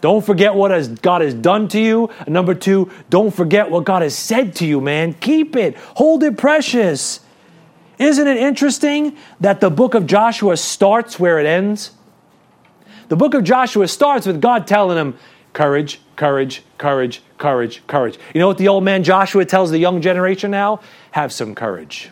Don't 0.00 0.24
forget 0.24 0.54
what 0.54 0.70
has, 0.70 0.88
God 0.88 1.20
has 1.20 1.34
done 1.34 1.68
to 1.68 1.80
you. 1.80 2.10
number 2.26 2.54
two, 2.54 2.90
don't 3.10 3.34
forget 3.34 3.70
what 3.70 3.84
God 3.84 4.02
has 4.02 4.16
said 4.16 4.54
to 4.56 4.66
you, 4.66 4.80
man. 4.80 5.14
Keep 5.14 5.56
it, 5.56 5.76
hold 5.76 6.22
it 6.22 6.38
precious. 6.38 7.20
Isn't 8.00 8.26
it 8.26 8.38
interesting 8.38 9.18
that 9.40 9.60
the 9.60 9.68
book 9.68 9.92
of 9.94 10.06
Joshua 10.06 10.56
starts 10.56 11.20
where 11.20 11.38
it 11.38 11.44
ends? 11.44 11.90
The 13.08 13.16
book 13.16 13.34
of 13.34 13.44
Joshua 13.44 13.86
starts 13.88 14.26
with 14.26 14.40
God 14.40 14.66
telling 14.66 14.96
him, 14.96 15.18
courage, 15.52 16.00
courage, 16.16 16.62
courage, 16.78 17.20
courage, 17.36 17.86
courage. 17.86 18.18
You 18.34 18.40
know 18.40 18.46
what 18.46 18.56
the 18.56 18.68
old 18.68 18.84
man 18.84 19.04
Joshua 19.04 19.44
tells 19.44 19.70
the 19.70 19.76
young 19.76 20.00
generation 20.00 20.50
now? 20.50 20.80
Have 21.10 21.30
some 21.30 21.54
courage. 21.54 22.08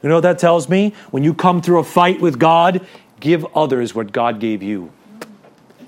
You 0.00 0.08
know 0.08 0.14
what 0.16 0.20
that 0.20 0.38
tells 0.38 0.68
me? 0.68 0.94
When 1.10 1.24
you 1.24 1.34
come 1.34 1.60
through 1.60 1.80
a 1.80 1.84
fight 1.84 2.20
with 2.20 2.38
God, 2.38 2.86
give 3.18 3.44
others 3.56 3.96
what 3.96 4.12
God 4.12 4.38
gave 4.38 4.62
you. 4.62 4.92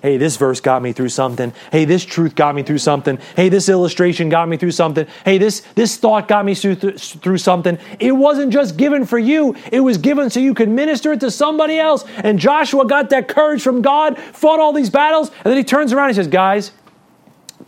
Hey, 0.03 0.17
this 0.17 0.37
verse 0.37 0.61
got 0.61 0.83
me 0.83 0.93
through 0.93 1.11
something. 1.11 1.53
Hey, 1.71 1.85
this 1.85 2.05
truth 2.05 2.35
got 2.35 2.57
me 2.57 2.65
through 2.65 2.79
something. 2.79 3.19
Hey, 3.37 3.49
this 3.49 3.69
illustration 3.69 4.29
got 4.29 4.49
me 4.49 4.57
through 4.57 4.73
something. 4.73 5.07
Hey, 5.25 5.39
this, 5.39 5.61
this 5.77 5.97
thought 5.97 6.27
got 6.27 6.45
me 6.45 6.57
through, 6.57 6.75
through 6.75 7.39
something. 7.39 7.79
It 8.01 8.11
wasn't 8.11 8.53
just 8.53 8.77
given 8.77 9.07
for 9.07 9.19
you, 9.19 9.55
it 9.71 9.79
was 9.79 9.99
given 9.99 10.29
so 10.29 10.41
you 10.41 10.55
could 10.55 10.69
minister 10.69 11.13
it 11.13 11.21
to 11.21 11.31
somebody 11.31 11.79
else. 11.79 12.05
And 12.17 12.41
Joshua 12.41 12.85
got 12.85 13.11
that 13.11 13.29
courage 13.29 13.63
from 13.63 13.81
God, 13.81 14.19
fought 14.19 14.59
all 14.59 14.73
these 14.73 14.91
battles, 14.91 15.29
and 15.29 15.45
then 15.45 15.57
he 15.57 15.63
turns 15.63 15.93
around 15.93 16.09
and 16.09 16.17
says, 16.17 16.27
Guys, 16.27 16.73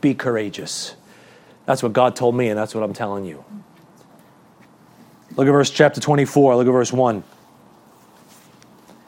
be 0.00 0.12
courageous. 0.12 0.96
That's 1.66 1.84
what 1.84 1.92
God 1.92 2.16
told 2.16 2.34
me, 2.34 2.48
and 2.48 2.58
that's 2.58 2.74
what 2.74 2.82
I'm 2.82 2.92
telling 2.92 3.24
you. 3.24 3.44
Look 5.36 5.46
at 5.46 5.52
verse 5.52 5.70
chapter 5.70 6.00
24. 6.00 6.56
Look 6.56 6.66
at 6.66 6.70
verse 6.70 6.92
1. 6.92 7.22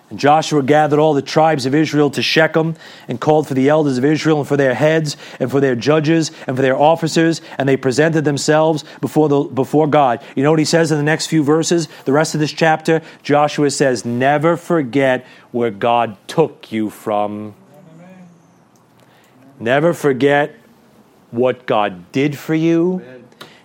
And 0.09 0.21
Joshua 0.21 0.63
gathered 0.63 1.01
all 1.01 1.15
the 1.15 1.23
tribes 1.23 1.67
of 1.67 1.75
Israel 1.75 2.11
to 2.11 2.23
Shechem 2.23 2.77
and 3.09 3.21
called 3.21 3.49
for 3.49 3.55
the 3.55 3.69
elders 3.69 3.99
of 3.99 4.05
Israel 4.05 4.39
and 4.39 4.47
for 4.47 4.57
their 4.57 4.75
heads 4.75 5.17
and 5.41 5.51
for 5.51 5.61
their 5.61 5.75
judges 5.75 6.31
and 6.47 6.55
for 6.57 6.63
their 6.63 6.79
officers, 6.79 7.41
and 7.59 7.69
they 7.69 7.77
presented 7.77 8.25
themselves 8.25 8.85
before, 9.01 9.29
the, 9.29 9.43
before 9.43 9.89
God. 9.89 10.23
You 10.37 10.45
know 10.45 10.51
what 10.51 10.61
he 10.61 10.65
says 10.65 10.93
in 10.93 10.99
the 10.99 11.05
next 11.05 11.27
few 11.27 11.43
verses? 11.43 11.89
The 12.05 12.13
rest 12.13 12.35
of 12.35 12.41
this 12.41 12.53
chapter, 12.53 13.03
Joshua 13.25 13.71
says, 13.71 14.05
Never 14.05 14.57
forget 14.57 15.27
where 15.51 15.73
God 15.73 16.17
took 16.29 16.71
you 16.71 16.89
from. 16.89 17.55
Never 19.59 19.93
forget 19.93 20.55
what 21.31 21.67
God 21.67 22.13
did 22.13 22.39
for 22.39 22.55
you. 22.55 23.03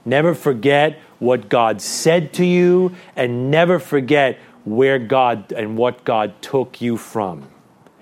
Never 0.06 0.34
forget 0.34 1.00
what 1.20 1.50
God 1.50 1.82
said 1.82 2.34
to 2.34 2.46
you. 2.46 2.96
And 3.16 3.52
never 3.52 3.78
forget 3.78 4.40
where 4.66 5.00
God 5.00 5.52
and 5.52 5.78
what 5.78 6.04
God 6.04 6.42
took 6.42 6.82
you 6.82 6.98
from. 6.98 7.48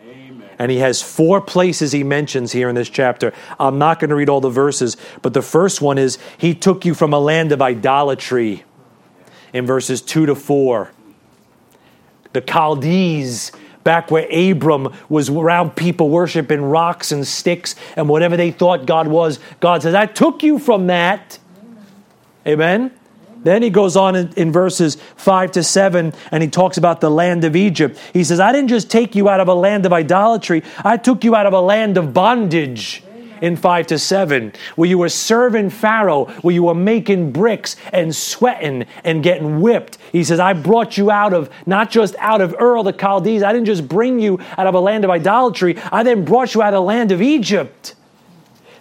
Amen. 0.05 0.49
And 0.57 0.71
he 0.71 0.79
has 0.79 1.01
four 1.01 1.41
places 1.41 1.91
he 1.91 2.03
mentions 2.03 2.51
here 2.51 2.69
in 2.69 2.75
this 2.75 2.89
chapter. 2.89 3.33
I'm 3.59 3.77
not 3.77 3.99
going 3.99 4.09
to 4.09 4.15
read 4.15 4.29
all 4.29 4.41
the 4.41 4.49
verses, 4.49 4.97
but 5.21 5.33
the 5.33 5.41
first 5.41 5.81
one 5.81 5.97
is 5.97 6.17
He 6.37 6.53
took 6.53 6.85
you 6.85 6.93
from 6.93 7.13
a 7.13 7.19
land 7.19 7.51
of 7.51 7.61
idolatry 7.61 8.63
in 9.53 9.65
verses 9.65 10.01
2 10.01 10.27
to 10.27 10.35
4. 10.35 10.91
The 12.33 12.41
Chaldees, 12.41 13.51
back 13.83 14.11
where 14.11 14.27
Abram 14.31 14.93
was 15.07 15.29
around 15.29 15.75
people 15.75 16.09
worshiping 16.09 16.61
rocks 16.61 17.11
and 17.11 17.25
sticks 17.25 17.75
and 17.95 18.07
whatever 18.07 18.37
they 18.37 18.51
thought 18.51 18.85
God 18.85 19.07
was, 19.07 19.39
God 19.59 19.81
says, 19.81 19.95
I 19.95 20.05
took 20.05 20.43
you 20.43 20.59
from 20.59 20.87
that. 20.87 21.39
Amen. 22.45 22.98
Then 23.43 23.61
he 23.61 23.69
goes 23.69 23.95
on 23.95 24.15
in, 24.15 24.33
in, 24.33 24.51
verses 24.51 24.97
5 25.15 25.51
to 25.53 25.63
7 25.63 26.13
and 26.31 26.43
he 26.43 26.49
talks 26.49 26.77
about 26.77 27.01
the 27.01 27.09
land 27.09 27.43
of 27.43 27.55
Egypt. 27.55 27.97
He 28.13 28.23
says, 28.23 28.39
I 28.39 28.51
didn't 28.51 28.69
just 28.69 28.89
take 28.89 29.15
you 29.15 29.29
out 29.29 29.39
of 29.39 29.47
a 29.47 29.53
land 29.53 29.85
of 29.85 29.93
idolatry, 29.93 30.63
I 30.83 30.97
took 30.97 31.23
you 31.23 31.35
out 31.35 31.45
of 31.45 31.53
a 31.53 31.61
land 31.61 31.97
of 31.97 32.13
bondage. 32.13 33.03
In 33.41 33.55
5 33.55 33.87
to 33.87 33.97
7, 33.97 34.51
where 34.75 34.89
you 34.89 34.97
were 34.97 35.07
serving 35.07 35.69
Pharaoh, 35.69 36.25
where 36.41 36.53
you 36.53 36.63
were 36.63 36.75
making 36.75 37.31
bricks 37.31 37.77
and 37.93 38.13
sweating 38.13 38.85
and 39.05 39.23
getting 39.23 39.61
whipped. 39.61 39.97
He 40.11 40.25
says, 40.25 40.41
I 40.41 40.51
brought 40.51 40.97
you 40.97 41.09
out 41.09 41.33
of, 41.33 41.49
not 41.65 41.89
just 41.89 42.17
out 42.19 42.41
of 42.41 42.53
Ur 42.59 42.83
the 42.83 42.91
Chaldees, 42.91 43.41
I 43.41 43.53
didn't 43.53 43.67
just 43.67 43.87
bring 43.87 44.19
you 44.19 44.41
out 44.57 44.67
of 44.67 44.75
a 44.75 44.79
land 44.81 45.05
of 45.05 45.09
idolatry, 45.09 45.77
I 45.89 46.03
then 46.03 46.25
brought 46.25 46.53
you 46.53 46.61
out 46.61 46.73
of 46.73 46.79
the 46.79 46.81
land 46.81 47.13
of 47.13 47.21
Egypt. 47.21 47.95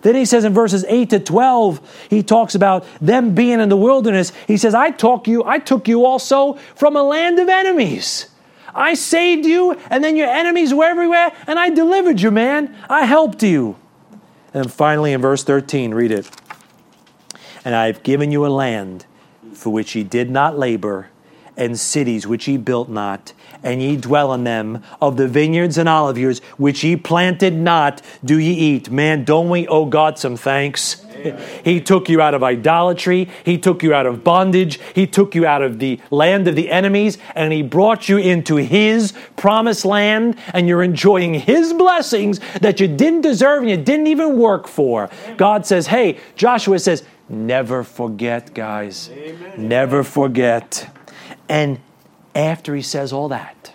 Then 0.03 0.15
he 0.15 0.25
says 0.25 0.45
in 0.45 0.55
verses 0.55 0.85
8 0.89 1.11
to 1.11 1.21
12, 1.21 2.07
he 2.11 2.23
talks 2.23 2.55
about 2.55 2.87
them 3.01 3.35
being 3.35 3.61
in 3.61 3.69
the 3.69 3.77
wilderness. 3.77 4.33
He 4.47 4.57
says, 4.57 4.75
I 4.75 4.91
took 4.91 5.27
you, 5.27 5.45
I 5.45 5.59
took 5.59 5.89
you 5.89 6.05
also 6.05 6.55
from 6.75 6.97
a 6.97 7.03
land 7.03 7.39
of 7.39 7.49
enemies. 7.49 8.29
I 8.75 8.95
saved 8.95 9.45
you, 9.45 9.73
and 9.91 10.05
then 10.05 10.17
your 10.17 10.29
enemies 10.29 10.73
were 10.73 10.85
everywhere, 10.85 11.33
and 11.47 11.59
I 11.59 11.71
delivered 11.71 12.21
you, 12.21 12.31
man. 12.31 12.77
I 12.89 13.07
helped 13.07 13.43
you. 13.43 13.77
And 14.55 14.73
finally, 14.73 15.13
in 15.13 15.21
verse 15.21 15.43
13, 15.43 15.93
read 15.93 16.13
it. 16.13 16.31
And 17.65 17.75
I 17.75 17.87
have 17.87 18.03
given 18.03 18.31
you 18.31 18.47
a 18.47 18.49
land 18.49 19.07
for 19.53 19.71
which 19.71 19.97
ye 19.97 20.05
did 20.05 20.31
not 20.31 20.59
labor, 20.59 21.09
and 21.57 21.79
cities 21.79 22.27
which 22.27 22.47
ye 22.47 22.57
built 22.57 22.89
not, 22.89 23.33
and 23.63 23.83
ye 23.83 23.97
dwell 23.97 24.33
in 24.35 24.45
them. 24.45 24.83
Of 25.01 25.17
the 25.17 25.29
vineyards 25.29 25.79
and 25.79 25.89
olive 25.89 26.19
which 26.57 26.85
ye 26.85 26.97
planted 26.97 27.55
not, 27.55 28.03
do 28.25 28.39
ye 28.39 28.53
eat. 28.53 28.91
Man, 28.91 29.25
don't 29.25 29.49
we 29.49 29.67
owe 29.69 29.87
God 29.87 30.19
some 30.19 30.37
thanks? 30.37 31.05
He 31.65 31.81
took 31.81 32.09
you 32.09 32.21
out 32.21 32.35
of 32.35 32.43
idolatry. 32.43 33.29
He 33.45 33.59
took 33.59 33.83
you 33.83 33.93
out 33.93 34.07
of 34.07 34.23
bondage. 34.23 34.79
He 34.95 35.07
took 35.07 35.35
you 35.35 35.47
out 35.47 35.63
of 35.63 35.79
the 35.79 36.01
land 36.11 36.49
of 36.49 36.55
the 36.55 36.71
enemies 36.71 37.19
and 37.35 37.53
He 37.53 37.63
brought 37.63 38.09
you 38.09 38.19
into 38.19 38.57
His 38.57 39.13
promised 39.37 39.85
land 39.85 40.39
and 40.55 40.69
you're 40.69 40.83
enjoying 40.83 41.35
His 41.35 41.73
blessings 41.73 42.41
that 42.61 42.81
you 42.81 42.89
didn't 42.89 43.23
deserve 43.23 43.63
and 43.63 43.71
you 43.71 43.77
didn't 43.77 44.07
even 44.07 44.39
work 44.39 44.69
for. 44.69 45.11
God 45.37 45.67
says, 45.67 45.89
hey, 45.89 46.19
Joshua 46.37 46.79
says, 46.79 47.03
never 47.29 47.83
forget, 47.83 48.55
guys. 48.55 49.11
Amen. 49.13 49.69
Never 49.69 50.05
forget. 50.05 50.89
And 51.49 51.81
after 52.35 52.75
he 52.75 52.83
says 52.83 53.13
all 53.13 53.29
that, 53.29 53.73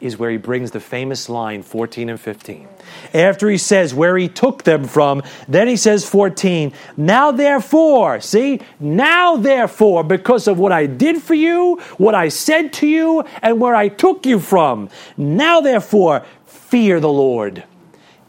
is 0.00 0.18
where 0.18 0.30
he 0.30 0.36
brings 0.36 0.72
the 0.72 0.80
famous 0.80 1.28
line 1.28 1.62
14 1.62 2.10
and 2.10 2.20
15. 2.20 2.68
After 3.14 3.48
he 3.48 3.56
says 3.56 3.94
where 3.94 4.16
he 4.16 4.28
took 4.28 4.64
them 4.64 4.84
from, 4.84 5.22
then 5.46 5.68
he 5.68 5.76
says 5.76 6.08
14, 6.08 6.72
now 6.96 7.30
therefore, 7.30 8.20
see, 8.20 8.60
now 8.80 9.36
therefore, 9.36 10.02
because 10.02 10.48
of 10.48 10.58
what 10.58 10.72
I 10.72 10.86
did 10.86 11.22
for 11.22 11.34
you, 11.34 11.76
what 11.98 12.16
I 12.16 12.28
said 12.28 12.72
to 12.74 12.86
you, 12.86 13.24
and 13.42 13.60
where 13.60 13.76
I 13.76 13.88
took 13.88 14.26
you 14.26 14.40
from, 14.40 14.90
now 15.16 15.60
therefore, 15.60 16.24
fear 16.46 16.98
the 16.98 17.12
Lord 17.12 17.62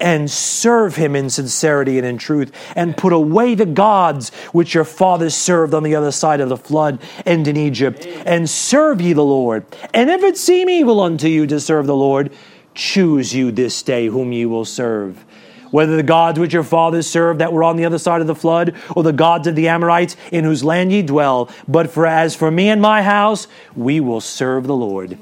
and 0.04 0.30
serve 0.30 0.98
him 0.98 1.16
in 1.16 1.30
sincerity 1.30 1.98
and 1.98 2.06
in 2.06 2.18
truth, 2.18 2.52
and 2.76 2.98
put 2.98 3.14
away 3.14 3.56
the 3.56 3.66
gods 3.66 4.32
which 4.52 4.74
your 4.74 4.84
fathers 4.84 5.34
served 5.34 5.74
on 5.74 5.82
the 5.82 5.96
other 5.96 6.12
side 6.12 6.42
of 6.42 6.50
the 6.50 6.58
flood 6.58 7.02
and 7.26 7.48
in 7.48 7.56
Egypt, 7.56 8.06
and 8.26 8.50
serve 8.50 9.00
ye 9.00 9.14
the 9.14 9.24
Lord. 9.24 9.66
And 9.94 10.10
if 10.10 10.22
it 10.22 10.38
seem 10.38 10.70
evil 10.70 11.00
unto 11.00 11.30
you 11.30 11.48
to 11.48 11.58
serve 11.58 11.88
the 11.88 11.96
Lord, 11.96 12.34
choose 12.76 13.34
you 13.34 13.50
this 13.50 13.82
day 13.82 14.08
whom 14.08 14.34
ye 14.34 14.46
will 14.46 14.66
serve. 14.66 15.24
Whether 15.72 15.96
the 15.96 16.04
gods 16.04 16.38
which 16.38 16.54
your 16.54 16.64
fathers 16.64 17.08
served 17.08 17.40
that 17.40 17.54
were 17.54 17.64
on 17.64 17.78
the 17.78 17.86
other 17.86 17.98
side 17.98 18.20
of 18.20 18.28
the 18.28 18.36
flood, 18.36 18.76
or 18.98 19.04
the 19.04 19.14
gods 19.14 19.48
of 19.48 19.56
the 19.56 19.70
Amorites 19.70 20.18
in 20.34 20.44
whose 20.44 20.66
land 20.66 20.92
ye 20.92 21.02
dwell. 21.02 21.50
But 21.66 21.90
for 21.90 22.06
as 22.06 22.36
for 22.36 22.52
me 22.52 22.68
and 22.68 22.82
my 22.82 23.04
house, 23.04 23.48
we 23.74 24.02
will 24.02 24.22
serve 24.22 24.68
the 24.68 24.76
Lord. 24.76 25.18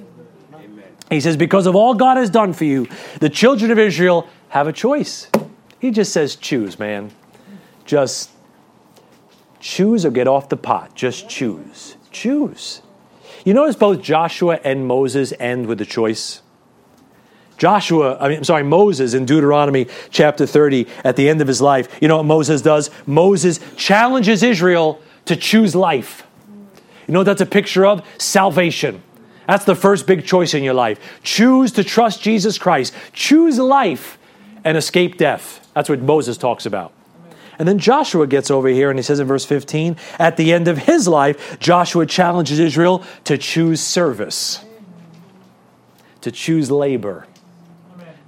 He 1.11 1.19
says, 1.19 1.37
Because 1.37 1.67
of 1.67 1.75
all 1.75 1.93
God 1.93 2.17
has 2.17 2.31
done 2.31 2.53
for 2.53 2.63
you, 2.63 2.87
the 3.19 3.29
children 3.29 3.69
of 3.69 3.77
Israel 3.77 4.27
have 4.51 4.67
a 4.67 4.73
choice. 4.73 5.29
He 5.79 5.91
just 5.91 6.11
says, 6.11 6.35
choose, 6.35 6.77
man. 6.77 7.11
Just 7.85 8.29
choose 9.61 10.05
or 10.05 10.11
get 10.11 10.27
off 10.27 10.49
the 10.49 10.57
pot. 10.57 10.93
Just 10.93 11.29
choose. 11.29 11.95
Choose. 12.11 12.81
You 13.45 13.53
notice 13.53 13.77
both 13.77 14.01
Joshua 14.01 14.59
and 14.63 14.85
Moses 14.85 15.33
end 15.39 15.67
with 15.67 15.79
a 15.79 15.85
choice. 15.85 16.41
Joshua, 17.57 18.17
I 18.19 18.27
mean, 18.27 18.39
I'm 18.39 18.43
sorry, 18.43 18.63
Moses 18.63 19.13
in 19.13 19.25
Deuteronomy 19.25 19.87
chapter 20.09 20.45
30, 20.45 20.85
at 21.05 21.15
the 21.15 21.29
end 21.29 21.41
of 21.41 21.47
his 21.47 21.61
life, 21.61 21.87
you 22.01 22.09
know 22.09 22.17
what 22.17 22.25
Moses 22.25 22.61
does? 22.61 22.89
Moses 23.05 23.61
challenges 23.77 24.43
Israel 24.43 24.99
to 25.25 25.37
choose 25.37 25.75
life. 25.75 26.27
You 27.07 27.13
know 27.13 27.21
what 27.21 27.25
that's 27.25 27.41
a 27.41 27.45
picture 27.45 27.85
of? 27.85 28.05
Salvation. 28.17 29.01
That's 29.47 29.63
the 29.63 29.75
first 29.75 30.07
big 30.07 30.25
choice 30.25 30.53
in 30.53 30.61
your 30.61 30.73
life. 30.73 30.99
Choose 31.23 31.71
to 31.73 31.85
trust 31.85 32.21
Jesus 32.21 32.57
Christ. 32.57 32.93
Choose 33.13 33.57
life 33.57 34.17
and 34.63 34.77
escape 34.77 35.17
death. 35.17 35.69
That's 35.73 35.89
what 35.89 36.01
Moses 36.01 36.37
talks 36.37 36.65
about. 36.65 36.93
And 37.59 37.67
then 37.67 37.77
Joshua 37.77 38.25
gets 38.25 38.49
over 38.49 38.69
here 38.69 38.89
and 38.89 38.97
he 38.97 39.03
says 39.03 39.19
in 39.19 39.27
verse 39.27 39.45
15, 39.45 39.95
at 40.17 40.37
the 40.37 40.51
end 40.51 40.67
of 40.67 40.79
his 40.79 41.07
life, 41.07 41.59
Joshua 41.59 42.05
challenges 42.05 42.59
Israel 42.59 43.03
to 43.25 43.37
choose 43.37 43.81
service, 43.81 44.63
to 46.21 46.31
choose 46.31 46.71
labor, 46.71 47.27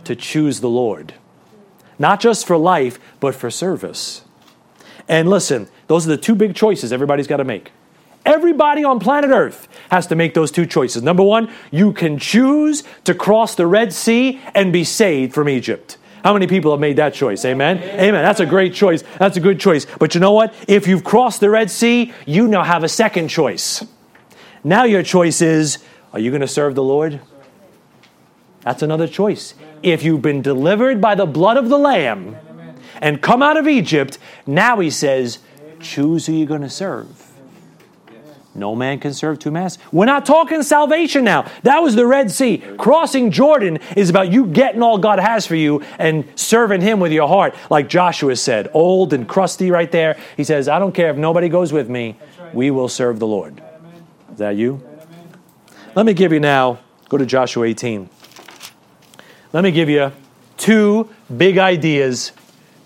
to 0.04 0.16
choose 0.16 0.60
the 0.60 0.70
Lord. 0.70 1.16
Not 1.98 2.20
just 2.20 2.46
for 2.46 2.58
life, 2.58 3.00
but 3.20 3.34
for 3.34 3.50
service. 3.50 4.24
And 5.08 5.30
listen, 5.30 5.68
those 5.88 6.06
are 6.06 6.10
the 6.10 6.18
two 6.18 6.36
big 6.36 6.56
choices 6.56 6.94
everybody's 6.94 7.28
got 7.28 7.38
to 7.38 7.44
make. 7.44 7.72
Everybody 8.26 8.84
on 8.84 9.00
planet 9.00 9.32
Earth 9.32 9.68
has 9.90 10.08
to 10.08 10.16
make 10.16 10.34
those 10.34 10.52
two 10.52 10.66
choices. 10.66 11.04
Number 11.04 11.24
one, 11.24 11.52
you 11.72 11.92
can 11.92 12.18
choose 12.18 12.84
to 13.04 13.14
cross 13.14 13.56
the 13.56 13.68
Red 13.68 13.94
Sea 13.94 14.40
and 14.54 14.72
be 14.72 14.84
saved 14.84 15.34
from 15.34 15.50
Egypt. 15.50 15.98
How 16.24 16.32
many 16.34 16.47
people 16.47 16.71
have 16.71 16.80
made 16.80 16.95
that 16.97 17.13
choice? 17.13 17.43
Amen? 17.43 17.80
Amen. 17.80 18.24
That's 18.24 18.39
a 18.39 18.45
great 18.45 18.74
choice. 18.74 19.03
That's 19.19 19.36
a 19.36 19.41
good 19.41 19.59
choice. 19.59 19.86
But 19.99 20.15
you 20.15 20.21
know 20.21 20.32
what? 20.32 20.53
If 20.67 20.88
you've 20.88 21.03
crossed 21.03 21.41
the 21.41 21.49
Red 21.49 21.69
Sea, 21.69 22.13
you 22.26 22.47
now 22.47 22.63
have 22.63 22.84
a 22.84 22.89
second 22.89 23.28
choice. 23.28 23.86
Now 24.63 24.86
your 24.86 25.03
choice 25.03 25.41
is 25.41 25.80
are 26.13 26.19
you 26.19 26.30
going 26.32 26.41
to 26.41 26.47
serve 26.47 26.76
the 26.76 26.84
Lord? 26.84 27.19
That's 28.61 28.82
another 28.82 29.07
choice. 29.07 29.55
If 29.82 30.03
you've 30.03 30.21
been 30.21 30.41
delivered 30.41 31.01
by 31.01 31.15
the 31.15 31.26
blood 31.26 31.57
of 31.57 31.67
the 31.67 31.78
Lamb 31.78 32.38
and 33.01 33.21
come 33.21 33.41
out 33.41 33.57
of 33.57 33.67
Egypt, 33.67 34.17
now 34.47 34.80
he 34.80 34.89
says, 34.89 35.39
choose 35.82 36.28
who 36.28 36.34
you're 36.34 36.47
going 36.47 36.61
to 36.61 36.69
serve. 36.69 37.22
No 38.56 38.76
man 38.76 38.99
can 38.99 39.14
serve 39.14 39.39
two 39.39 39.49
masters. 39.49 39.84
We're 39.91 40.06
not 40.06 40.26
talking 40.28 40.62
salvation 40.62 41.24
now. 41.24 41.49
That 41.64 41.80
was 41.80 41.95
the 41.95 42.06
Red 42.06 42.30
Sea. 42.30 42.60
Crossing 42.78 43.32
Jordan 43.32 43.80
is 43.97 44.12
about 44.12 44.32
you 44.32 44.45
getting 44.45 44.84
all 44.84 44.99
God 44.99 45.20
has 45.20 45.47
for 45.47 45.56
you 45.56 45.82
and 45.97 46.26
serving 46.36 46.82
Him 46.82 46.99
with 46.99 47.12
your 47.12 47.28
heart, 47.28 47.56
like 47.72 47.89
Joshua 47.89 48.36
said, 48.36 48.70
old 48.74 49.12
and 49.12 49.28
crusty 49.28 49.72
right 49.72 49.91
there. 49.91 50.20
He 50.38 50.43
says, 50.43 50.68
I 50.68 50.78
don't 50.78 50.93
care 50.93 51.10
if 51.10 51.18
nobody 51.18 51.49
goes 51.49 51.74
with 51.74 51.89
me, 51.89 52.16
we 52.54 52.70
will 52.70 52.89
serve 52.89 53.18
the 53.18 53.28
Lord. 53.28 53.60
Is 54.32 54.38
that 54.38 54.56
you? 54.56 54.84
Let 55.95 56.06
me 56.06 56.14
give 56.14 56.32
you 56.32 56.39
now, 56.39 56.80
go 57.10 57.18
to 57.18 57.26
Joshua 57.26 57.66
18. 57.66 58.08
Let 59.51 59.64
me 59.64 59.72
give 59.72 59.89
you 59.89 60.12
two 60.58 61.10
big 61.36 61.58
ideas 61.58 62.32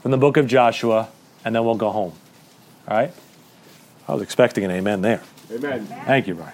from 0.01 0.11
the 0.11 0.18
book 0.18 0.38
of 0.38 0.47
Joshua, 0.47 1.09
and 1.43 1.53
then 1.53 1.65
we'll 1.65 1.76
go 1.76 1.91
home. 1.91 2.13
All 2.88 2.97
right? 2.97 3.13
I 4.07 4.13
was 4.13 4.22
expecting 4.22 4.63
an 4.63 4.72
amen 4.72 5.01
there. 5.01 5.22
Amen. 5.52 5.86
Thank 5.86 6.28
you, 6.28 6.36
Brian. 6.36 6.54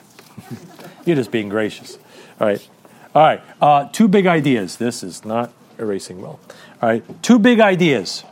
You're 1.06 1.16
just 1.16 1.32
being 1.32 1.50
gracious. 1.50 1.98
All 2.40 2.48
right. 2.48 2.68
All 3.16 3.22
right. 3.22 3.42
Uh, 3.62 3.90
two 3.92 4.08
big 4.08 4.28
ideas. 4.28 4.78
This 4.78 5.04
is 5.04 5.26
not 5.26 5.52
erasing 5.80 6.22
well. 6.22 6.40
All 6.82 6.90
right. 6.90 7.24
Two 7.24 7.40
big 7.40 7.60
ideas 7.60 8.24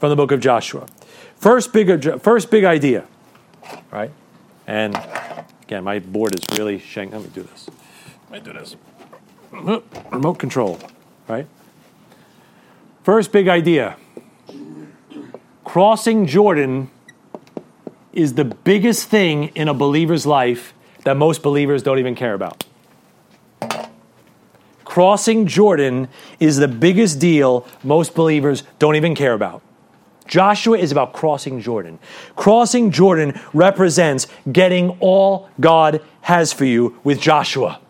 from 0.00 0.10
the 0.10 0.16
book 0.16 0.32
of 0.32 0.40
Joshua. 0.40 0.86
First 1.36 1.72
big, 1.72 2.20
first 2.20 2.50
big 2.50 2.64
idea. 2.64 3.04
Right. 3.90 4.10
And 4.66 4.96
again, 5.62 5.84
my 5.84 5.98
board 5.98 6.34
is 6.34 6.58
really 6.58 6.78
shaking. 6.78 7.12
Let 7.12 7.22
me 7.22 7.30
do 7.34 7.42
this. 7.42 7.70
Let 8.30 8.44
me 8.44 8.52
do 8.52 8.58
this. 8.58 8.76
Remote 10.10 10.38
control. 10.38 10.78
Right. 11.28 11.46
First 13.02 13.32
big 13.32 13.48
idea. 13.48 13.96
Crossing 15.64 16.26
Jordan 16.26 16.90
is 18.14 18.34
the 18.34 18.44
biggest 18.44 19.08
thing 19.08 19.48
in 19.54 19.68
a 19.68 19.74
believer's 19.74 20.26
life 20.26 20.72
that 21.04 21.16
most 21.16 21.42
believers 21.42 21.82
don't 21.82 21.98
even 21.98 22.14
care 22.14 22.34
about. 22.34 22.64
crossing 24.84 25.46
Jordan 25.46 26.08
is 26.38 26.56
the 26.58 26.68
biggest 26.68 27.18
deal 27.18 27.66
most 27.82 28.14
believers 28.14 28.62
don't 28.78 28.94
even 28.94 29.14
care 29.14 29.32
about. 29.34 29.60
Joshua 30.26 30.78
is 30.78 30.92
about 30.92 31.12
crossing 31.12 31.60
Jordan. 31.60 31.98
Crossing 32.36 32.90
Jordan 32.92 33.40
represents 33.52 34.28
getting 34.50 34.90
all 35.00 35.48
God 35.60 36.00
has 36.22 36.52
for 36.52 36.64
you 36.64 36.98
with 37.04 37.20
Joshua. 37.20 37.80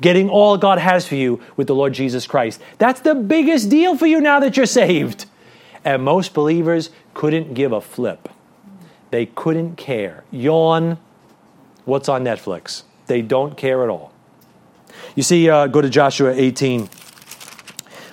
Getting 0.00 0.30
all 0.30 0.56
God 0.56 0.78
has 0.78 1.06
for 1.06 1.16
you 1.16 1.40
with 1.56 1.66
the 1.66 1.74
Lord 1.74 1.92
Jesus 1.92 2.26
Christ. 2.26 2.60
That's 2.78 3.00
the 3.00 3.14
biggest 3.14 3.68
deal 3.68 3.96
for 3.96 4.06
you 4.06 4.20
now 4.20 4.40
that 4.40 4.56
you're 4.56 4.66
saved. 4.66 5.26
And 5.84 6.02
most 6.02 6.32
believers 6.32 6.90
couldn't 7.12 7.54
give 7.54 7.72
a 7.72 7.80
flip. 7.80 8.28
They 9.10 9.26
couldn't 9.26 9.76
care. 9.76 10.24
Yawn, 10.30 10.98
what's 11.84 12.08
on 12.08 12.24
Netflix? 12.24 12.84
They 13.06 13.22
don't 13.22 13.56
care 13.56 13.82
at 13.82 13.88
all. 13.88 14.12
You 15.14 15.22
see, 15.22 15.48
uh, 15.48 15.66
go 15.66 15.80
to 15.80 15.90
Joshua 15.90 16.32
18. 16.32 16.88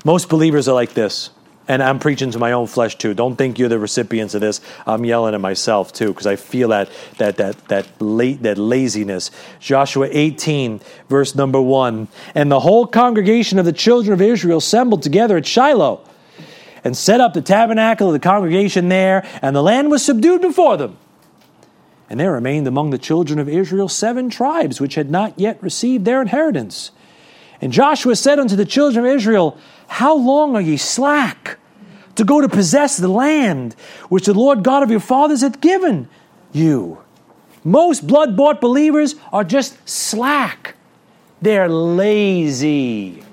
Most 0.03 0.29
believers 0.29 0.67
are 0.67 0.73
like 0.73 0.93
this 0.93 1.31
and 1.67 1.83
I'm 1.83 1.99
preaching 1.99 2.31
to 2.31 2.39
my 2.39 2.53
own 2.53 2.67
flesh 2.67 2.95
too. 2.95 3.13
Don't 3.13 3.35
think 3.35 3.59
you're 3.59 3.69
the 3.69 3.79
recipients 3.79 4.33
of 4.33 4.41
this. 4.41 4.61
I'm 4.85 5.03
yelling 5.05 5.35
at 5.35 5.41
myself 5.41 5.91
too 5.91 6.07
because 6.07 6.25
I 6.25 6.35
feel 6.35 6.69
that 6.69 6.89
that 7.17 7.37
that 7.37 7.67
that 7.67 8.01
late 8.01 8.43
that 8.43 8.57
laziness. 8.57 9.31
Joshua 9.59 10.07
18 10.09 10.79
verse 11.09 11.35
number 11.35 11.61
1. 11.61 12.07
And 12.35 12.51
the 12.51 12.59
whole 12.59 12.87
congregation 12.87 13.59
of 13.59 13.65
the 13.65 13.73
children 13.73 14.13
of 14.13 14.21
Israel 14.21 14.59
assembled 14.59 15.03
together 15.03 15.37
at 15.37 15.45
Shiloh 15.45 16.01
and 16.83 16.95
set 16.95 17.21
up 17.21 17.33
the 17.33 17.41
tabernacle 17.41 18.07
of 18.07 18.13
the 18.13 18.19
congregation 18.19 18.89
there, 18.89 19.25
and 19.41 19.55
the 19.55 19.63
land 19.63 19.91
was 19.91 20.05
subdued 20.05 20.41
before 20.41 20.77
them. 20.77 20.97
And 22.09 22.19
there 22.19 22.31
remained 22.31 22.67
among 22.67 22.91
the 22.91 22.97
children 22.97 23.37
of 23.39 23.49
Israel 23.49 23.89
seven 23.89 24.29
tribes 24.29 24.79
which 24.79 24.95
had 24.95 25.09
not 25.09 25.37
yet 25.37 25.61
received 25.61 26.05
their 26.05 26.21
inheritance. 26.21 26.91
And 27.59 27.73
Joshua 27.73 28.15
said 28.15 28.39
unto 28.39 28.55
the 28.55 28.65
children 28.65 29.05
of 29.05 29.11
Israel, 29.11 29.57
how 29.87 30.15
long 30.15 30.55
are 30.55 30.61
ye 30.61 30.77
slack 30.77 31.57
to 32.15 32.23
go 32.23 32.39
to 32.39 32.47
possess 32.47 32.97
the 32.97 33.07
land 33.07 33.73
which 34.09 34.25
the 34.25 34.33
Lord 34.33 34.63
God 34.63 34.83
of 34.83 34.91
your 34.91 34.99
fathers 34.99 35.41
hath 35.41 35.59
given 35.59 36.07
you? 36.53 36.99
Most 37.63 38.07
blood 38.07 38.37
bought 38.37 38.61
believers 38.61 39.15
are 39.33 39.43
just 39.43 39.77
slack. 39.87 40.75
They're 41.41 41.67
lazy. 41.67 43.23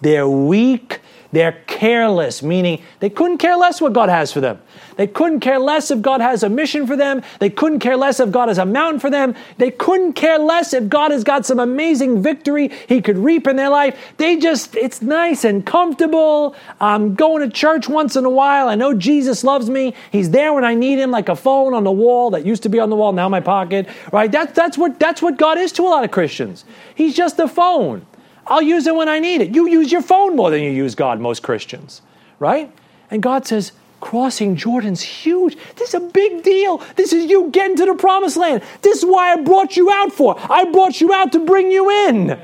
They're 0.00 0.28
weak. 0.28 1.00
They're 1.32 1.62
careless, 1.66 2.42
meaning 2.42 2.82
they 3.00 3.08
couldn't 3.08 3.38
care 3.38 3.56
less 3.56 3.80
what 3.80 3.94
God 3.94 4.10
has 4.10 4.30
for 4.30 4.40
them. 4.40 4.60
They 4.96 5.06
couldn't 5.06 5.40
care 5.40 5.58
less 5.58 5.90
if 5.90 6.02
God 6.02 6.20
has 6.20 6.42
a 6.42 6.48
mission 6.50 6.86
for 6.86 6.94
them. 6.94 7.22
They 7.38 7.48
couldn't 7.48 7.78
care 7.78 7.96
less 7.96 8.20
if 8.20 8.30
God 8.30 8.48
has 8.48 8.58
a 8.58 8.66
mountain 8.66 9.00
for 9.00 9.08
them. 9.08 9.34
They 9.56 9.70
couldn't 9.70 10.12
care 10.12 10.38
less 10.38 10.74
if 10.74 10.90
God 10.90 11.10
has 11.10 11.24
got 11.24 11.46
some 11.46 11.58
amazing 11.58 12.22
victory 12.22 12.70
He 12.86 13.00
could 13.00 13.16
reap 13.16 13.46
in 13.46 13.56
their 13.56 13.70
life. 13.70 13.98
They 14.18 14.36
just, 14.36 14.76
it's 14.76 15.00
nice 15.00 15.44
and 15.44 15.64
comfortable. 15.64 16.54
I'm 16.80 17.14
going 17.14 17.48
to 17.48 17.54
church 17.54 17.88
once 17.88 18.14
in 18.14 18.26
a 18.26 18.30
while. 18.30 18.68
I 18.68 18.74
know 18.74 18.92
Jesus 18.92 19.42
loves 19.42 19.70
me. 19.70 19.94
He's 20.10 20.30
there 20.30 20.52
when 20.52 20.64
I 20.64 20.74
need 20.74 20.98
Him, 20.98 21.10
like 21.10 21.30
a 21.30 21.36
phone 21.36 21.72
on 21.72 21.84
the 21.84 21.92
wall 21.92 22.30
that 22.30 22.44
used 22.44 22.62
to 22.64 22.68
be 22.68 22.78
on 22.78 22.90
the 22.90 22.96
wall, 22.96 23.12
now 23.12 23.30
my 23.30 23.40
pocket. 23.40 23.88
Right? 24.12 24.30
That, 24.30 24.54
that's, 24.54 24.76
what, 24.76 25.00
that's 25.00 25.22
what 25.22 25.38
God 25.38 25.56
is 25.56 25.72
to 25.72 25.82
a 25.82 25.88
lot 25.88 26.04
of 26.04 26.10
Christians. 26.10 26.66
He's 26.94 27.16
just 27.16 27.38
a 27.38 27.48
phone. 27.48 28.06
I'll 28.46 28.62
use 28.62 28.86
it 28.86 28.94
when 28.94 29.08
I 29.08 29.18
need 29.18 29.40
it. 29.40 29.54
You 29.54 29.68
use 29.68 29.92
your 29.92 30.02
phone 30.02 30.36
more 30.36 30.50
than 30.50 30.62
you 30.62 30.70
use 30.70 30.94
God, 30.94 31.20
most 31.20 31.42
Christians. 31.42 32.02
Right? 32.38 32.72
And 33.10 33.22
God 33.22 33.46
says, 33.46 33.72
Crossing 34.02 34.56
Jordan's 34.56 35.00
huge. 35.00 35.56
This 35.76 35.90
is 35.90 35.94
a 35.94 36.00
big 36.00 36.42
deal. 36.42 36.78
This 36.96 37.12
is 37.12 37.30
you 37.30 37.50
getting 37.50 37.76
to 37.76 37.86
the 37.86 37.94
promised 37.94 38.36
land. 38.36 38.64
This 38.82 38.98
is 38.98 39.04
why 39.04 39.32
I 39.32 39.36
brought 39.36 39.76
you 39.76 39.92
out 39.92 40.12
for. 40.12 40.34
I 40.50 40.64
brought 40.72 41.00
you 41.00 41.12
out 41.12 41.30
to 41.32 41.38
bring 41.38 41.70
you 41.70 41.88
in. 42.08 42.36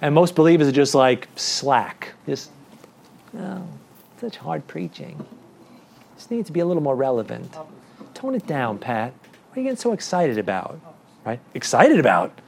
And 0.00 0.14
most 0.14 0.34
believers 0.34 0.68
are 0.68 0.72
just 0.72 0.94
like 0.94 1.28
slack. 1.36 2.14
Just, 2.26 2.50
oh, 3.38 3.62
such 4.18 4.38
hard 4.38 4.66
preaching. 4.68 5.22
This 6.14 6.30
needs 6.30 6.46
to 6.46 6.52
be 6.52 6.60
a 6.60 6.64
little 6.64 6.82
more 6.82 6.96
relevant. 6.96 7.54
Tone 8.14 8.34
it 8.34 8.46
down, 8.46 8.78
Pat. 8.78 9.12
What 9.12 9.58
are 9.58 9.60
you 9.60 9.64
getting 9.64 9.76
so 9.76 9.92
excited 9.92 10.38
about? 10.38 10.80
Right? 11.26 11.40
Excited 11.52 12.00
about? 12.00 12.40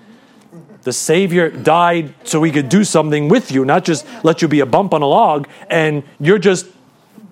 The 0.83 0.93
Savior 0.93 1.51
died 1.51 2.15
so 2.25 2.43
he 2.43 2.53
could 2.53 2.69
do 2.69 2.85
something 2.85 3.29
with 3.29 3.51
you, 3.53 3.65
not 3.65 3.85
just 3.85 4.07
let 4.25 4.43
you 4.43 4.49
be 4.49 4.61
a 4.61 4.67
bump 4.67 4.95
on 4.95 5.03
a 5.03 5.07
log, 5.07 5.49
and 5.69 6.03
you're 6.19 6.39
just 6.39 6.67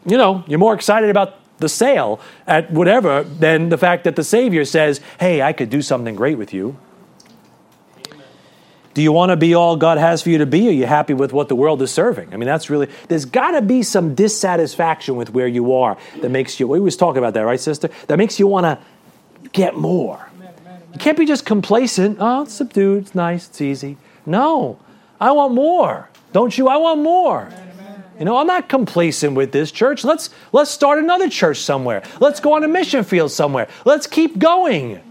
you 0.06 0.16
know, 0.16 0.44
you're 0.46 0.58
more 0.58 0.74
excited 0.74 1.10
about 1.10 1.34
the 1.58 1.68
sale 1.68 2.20
at 2.46 2.70
whatever 2.70 3.24
than 3.24 3.68
the 3.68 3.78
fact 3.78 4.04
that 4.04 4.16
the 4.16 4.24
Savior 4.24 4.64
says, 4.64 5.00
hey, 5.18 5.42
I 5.42 5.52
could 5.52 5.68
do 5.68 5.82
something 5.82 6.14
great 6.14 6.38
with 6.38 6.54
you. 6.54 6.76
Do 8.94 9.02
you 9.02 9.12
want 9.12 9.30
to 9.30 9.36
be 9.36 9.54
all 9.54 9.76
God 9.76 9.98
has 9.98 10.22
for 10.22 10.30
you 10.30 10.38
to 10.38 10.46
be? 10.46 10.68
Are 10.68 10.72
you 10.72 10.86
happy 10.86 11.12
with 11.12 11.32
what 11.32 11.48
the 11.48 11.56
world 11.56 11.82
is 11.82 11.90
serving? 11.90 12.32
I 12.32 12.38
mean, 12.38 12.46
that's 12.46 12.70
really, 12.70 12.88
there's 13.08 13.26
got 13.26 13.50
to 13.50 13.60
be 13.60 13.82
some 13.82 14.14
dissatisfaction 14.14 15.16
with 15.16 15.30
where 15.30 15.46
you 15.46 15.74
are 15.74 15.98
that 16.22 16.30
makes 16.30 16.58
you, 16.58 16.68
we 16.68 16.78
always 16.78 16.96
talk 16.96 17.16
about 17.16 17.34
that, 17.34 17.42
right, 17.42 17.60
sister? 17.60 17.90
That 18.06 18.16
makes 18.16 18.38
you 18.38 18.46
want 18.46 18.64
to 18.64 19.48
get 19.52 19.76
more. 19.76 20.30
You 20.96 20.98
can't 20.98 21.18
be 21.18 21.26
just 21.26 21.44
complacent. 21.44 22.16
Oh, 22.20 22.44
it's 22.44 22.54
subdued, 22.54 23.02
it's 23.02 23.14
nice, 23.14 23.48
it's 23.48 23.60
easy. 23.60 23.98
No, 24.24 24.78
I 25.20 25.30
want 25.32 25.52
more. 25.52 26.08
Don't 26.32 26.56
you? 26.56 26.68
I 26.68 26.78
want 26.78 27.02
more. 27.02 27.52
You 28.18 28.24
know, 28.24 28.38
I'm 28.38 28.46
not 28.46 28.70
complacent 28.70 29.34
with 29.34 29.52
this 29.52 29.70
church. 29.70 30.04
Let's 30.04 30.30
let's 30.52 30.70
start 30.70 30.98
another 30.98 31.28
church 31.28 31.58
somewhere. 31.58 32.02
Let's 32.18 32.40
go 32.40 32.54
on 32.54 32.64
a 32.64 32.68
mission 32.68 33.04
field 33.04 33.30
somewhere. 33.30 33.68
Let's 33.84 34.06
keep 34.06 34.38
going. 34.38 35.02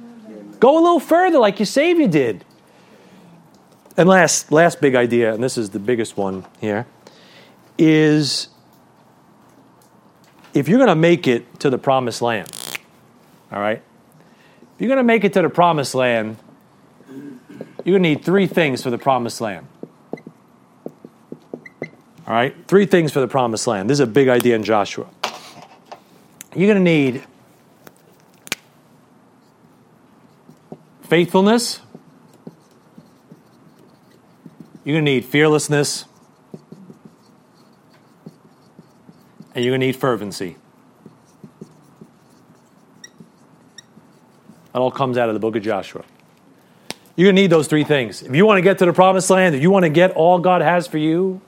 Go 0.59 0.75
a 0.75 0.81
little 0.81 0.99
further 0.99 1.37
like 1.37 1.59
your 1.59 1.67
Savior 1.67 2.07
did. 2.07 2.43
And 3.95 4.09
last 4.09 4.51
last 4.51 4.81
big 4.81 4.95
idea, 4.95 5.35
and 5.35 5.43
this 5.43 5.55
is 5.55 5.69
the 5.69 5.77
biggest 5.77 6.17
one 6.17 6.47
here, 6.59 6.87
is 7.77 8.47
if 10.55 10.67
you're 10.67 10.79
going 10.79 10.87
to 10.87 10.95
make 10.95 11.27
it 11.27 11.59
to 11.59 11.69
the 11.69 11.77
promised 11.77 12.23
land, 12.23 12.51
all 13.51 13.59
right? 13.59 13.83
If 14.75 14.81
you're 14.81 14.89
going 14.89 14.97
to 14.97 15.03
make 15.03 15.23
it 15.23 15.31
to 15.33 15.41
the 15.41 15.49
promised 15.49 15.95
land, 15.95 16.35
you're 17.07 17.97
going 17.97 18.03
to 18.03 18.09
need 18.09 18.25
three 18.25 18.45
things 18.45 18.83
for 18.83 18.89
the 18.89 18.97
promised 18.97 19.39
land. 19.39 19.67
All 22.27 22.33
right, 22.33 22.53
three 22.67 22.85
things 22.85 23.13
for 23.13 23.21
the 23.21 23.27
promised 23.27 23.67
land. 23.67 23.89
This 23.89 23.95
is 23.95 23.99
a 24.01 24.07
big 24.07 24.27
idea 24.27 24.53
in 24.53 24.63
Joshua. 24.63 25.07
You're 26.53 26.67
going 26.67 26.83
to 26.83 26.91
need 26.91 27.23
faithfulness, 31.03 31.79
you're 34.83 34.95
going 34.95 35.05
to 35.05 35.11
need 35.11 35.23
fearlessness, 35.23 36.03
and 39.53 39.63
you're 39.63 39.71
going 39.71 39.79
to 39.79 39.87
need 39.87 39.95
fervency. 39.95 40.57
That 44.75 44.81
all 44.81 44.91
comes 44.91 45.17
out 45.17 45.29
of 45.29 45.35
the 45.35 45.39
book 45.39 45.55
of 45.55 45.63
Joshua. 45.63 46.03
You're 47.15 47.27
going 47.27 47.37
to 47.37 47.41
need 47.43 47.49
those 47.49 47.67
three 47.67 47.85
things. 47.85 48.21
If 48.21 48.35
you 48.35 48.45
want 48.45 48.57
to 48.57 48.61
get 48.61 48.77
to 48.79 48.85
the 48.85 48.91
promised 48.91 49.29
land, 49.29 49.55
if 49.55 49.61
you 49.61 49.71
want 49.71 49.83
to 49.83 49.89
get 49.89 50.11
all 50.11 50.37
God 50.37 50.61
has 50.61 50.85
for 50.85 50.97
you, 50.97 51.39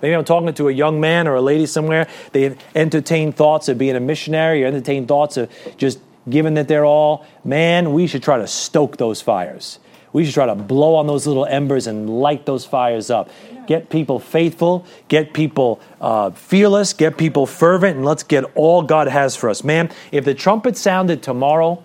Maybe 0.00 0.14
I'm 0.14 0.24
talking 0.24 0.52
to 0.52 0.68
a 0.68 0.72
young 0.72 0.98
man 0.98 1.28
or 1.28 1.34
a 1.34 1.40
lady 1.42 1.66
somewhere. 1.66 2.08
They 2.32 2.56
entertain 2.74 3.32
thoughts 3.32 3.68
of 3.68 3.78
being 3.78 3.96
a 3.96 4.00
missionary 4.00 4.64
or 4.64 4.66
entertain 4.66 5.06
thoughts 5.06 5.36
of 5.36 5.50
just 5.76 5.98
given 6.28 6.54
that 6.54 6.68
they're 6.68 6.84
all, 6.84 7.26
man, 7.44 7.92
we 7.92 8.06
should 8.06 8.22
try 8.22 8.38
to 8.38 8.46
stoke 8.46 8.96
those 8.96 9.20
fires. 9.20 9.78
We 10.12 10.24
should 10.24 10.34
try 10.34 10.46
to 10.46 10.54
blow 10.54 10.94
on 10.96 11.06
those 11.06 11.26
little 11.26 11.46
embers 11.46 11.86
and 11.86 12.08
light 12.08 12.44
those 12.44 12.64
fires 12.64 13.10
up. 13.10 13.30
Get 13.66 13.88
people 13.88 14.18
faithful, 14.18 14.86
get 15.08 15.32
people 15.32 15.80
uh, 16.00 16.30
fearless, 16.30 16.92
get 16.92 17.16
people 17.16 17.46
fervent, 17.46 17.96
and 17.96 18.04
let's 18.04 18.22
get 18.22 18.44
all 18.54 18.82
God 18.82 19.08
has 19.08 19.36
for 19.36 19.48
us. 19.48 19.64
Man, 19.64 19.90
if 20.12 20.24
the 20.24 20.34
trumpet 20.34 20.76
sounded 20.76 21.22
tomorrow, 21.22 21.82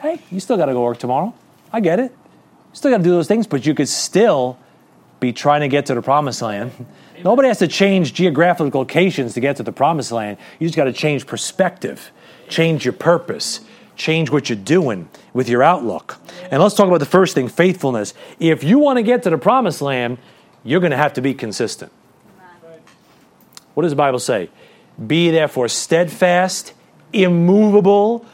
hey, 0.00 0.20
you 0.30 0.40
still 0.40 0.56
got 0.56 0.66
to 0.66 0.72
go 0.72 0.82
work 0.82 0.98
tomorrow. 0.98 1.34
I 1.72 1.80
get 1.80 1.98
it. 1.98 2.10
You 2.10 2.76
still 2.76 2.90
got 2.90 2.98
to 2.98 3.02
do 3.02 3.10
those 3.10 3.28
things, 3.28 3.46
but 3.46 3.66
you 3.66 3.74
could 3.74 3.88
still 3.88 4.58
be 5.18 5.32
trying 5.32 5.60
to 5.60 5.68
get 5.68 5.86
to 5.86 5.94
the 5.94 6.02
promised 6.02 6.42
land. 6.42 6.72
Nobody 7.22 7.48
has 7.48 7.58
to 7.58 7.68
change 7.68 8.14
geographic 8.14 8.74
locations 8.74 9.34
to 9.34 9.40
get 9.40 9.56
to 9.56 9.62
the 9.62 9.72
promised 9.72 10.12
land. 10.12 10.38
You 10.58 10.66
just 10.66 10.76
got 10.76 10.84
to 10.84 10.92
change 10.92 11.26
perspective, 11.26 12.10
change 12.48 12.84
your 12.84 12.94
purpose, 12.94 13.60
change 13.96 14.30
what 14.30 14.48
you're 14.48 14.56
doing 14.56 15.08
with 15.34 15.48
your 15.48 15.62
outlook. 15.62 16.18
And 16.50 16.62
let's 16.62 16.74
talk 16.74 16.88
about 16.88 17.00
the 17.00 17.06
first 17.06 17.34
thing 17.34 17.48
faithfulness. 17.48 18.14
If 18.38 18.64
you 18.64 18.78
want 18.78 18.96
to 18.96 19.02
get 19.02 19.22
to 19.24 19.30
the 19.30 19.36
promised 19.36 19.82
land, 19.82 20.16
you're 20.64 20.80
going 20.80 20.92
to 20.92 20.96
have 20.96 21.12
to 21.14 21.20
be 21.20 21.34
consistent. 21.34 21.92
What 23.74 23.82
does 23.82 23.92
the 23.92 23.96
Bible 23.96 24.18
say? 24.18 24.48
Be 25.06 25.30
therefore 25.30 25.68
steadfast, 25.68 26.72
immovable, 27.12 28.24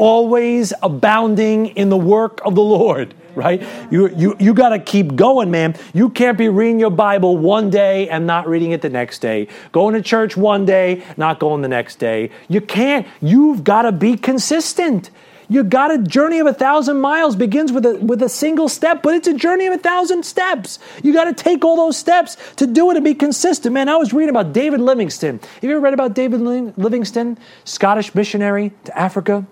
always 0.00 0.72
abounding 0.82 1.66
in 1.76 1.90
the 1.90 1.96
work 1.96 2.40
of 2.44 2.54
the 2.54 2.62
Lord 2.62 3.14
right? 3.34 3.62
You, 3.92 4.08
you, 4.08 4.36
you 4.40 4.54
got 4.54 4.70
to 4.70 4.78
keep 4.78 5.14
going, 5.14 5.50
man. 5.52 5.76
You 5.94 6.10
can't 6.10 6.36
be 6.36 6.48
reading 6.48 6.80
your 6.80 6.90
Bible 6.90 7.36
one 7.36 7.70
day 7.70 8.08
and 8.08 8.26
not 8.26 8.48
reading 8.48 8.72
it 8.72 8.82
the 8.82 8.90
next 8.90 9.20
day. 9.20 9.46
Going 9.70 9.94
to 9.94 10.02
church 10.02 10.36
one 10.36 10.64
day, 10.64 11.04
not 11.16 11.38
going 11.38 11.62
the 11.62 11.68
next 11.68 12.00
day. 12.00 12.30
You 12.48 12.60
can't. 12.60 13.06
You've 13.20 13.62
got 13.62 13.82
to 13.82 13.92
be 13.92 14.16
consistent. 14.16 15.10
You 15.48 15.64
got 15.64 15.92
a 15.92 15.98
journey 15.98 16.38
of 16.38 16.46
a 16.46 16.54
thousand 16.54 17.00
miles 17.00 17.34
begins 17.34 17.72
with 17.72 17.84
a 17.84 17.96
with 17.96 18.22
a 18.22 18.28
single 18.28 18.68
step, 18.68 19.02
but 19.02 19.14
it's 19.14 19.26
a 19.26 19.34
journey 19.34 19.66
of 19.66 19.74
a 19.74 19.78
thousand 19.78 20.24
steps. 20.24 20.78
You 21.02 21.12
got 21.12 21.24
to 21.24 21.32
take 21.32 21.64
all 21.64 21.74
those 21.74 21.96
steps 21.96 22.36
to 22.54 22.68
do 22.68 22.88
it 22.90 22.96
and 22.96 23.04
be 23.04 23.14
consistent. 23.14 23.74
Man, 23.74 23.88
I 23.88 23.96
was 23.96 24.12
reading 24.12 24.30
about 24.30 24.52
David 24.52 24.80
Livingstone. 24.80 25.40
Have 25.40 25.64
you 25.64 25.72
ever 25.72 25.80
read 25.80 25.94
about 25.94 26.14
David 26.14 26.40
Livingstone, 26.40 27.36
Scottish 27.64 28.14
missionary 28.14 28.70
to 28.84 28.96
Africa? 28.96 29.44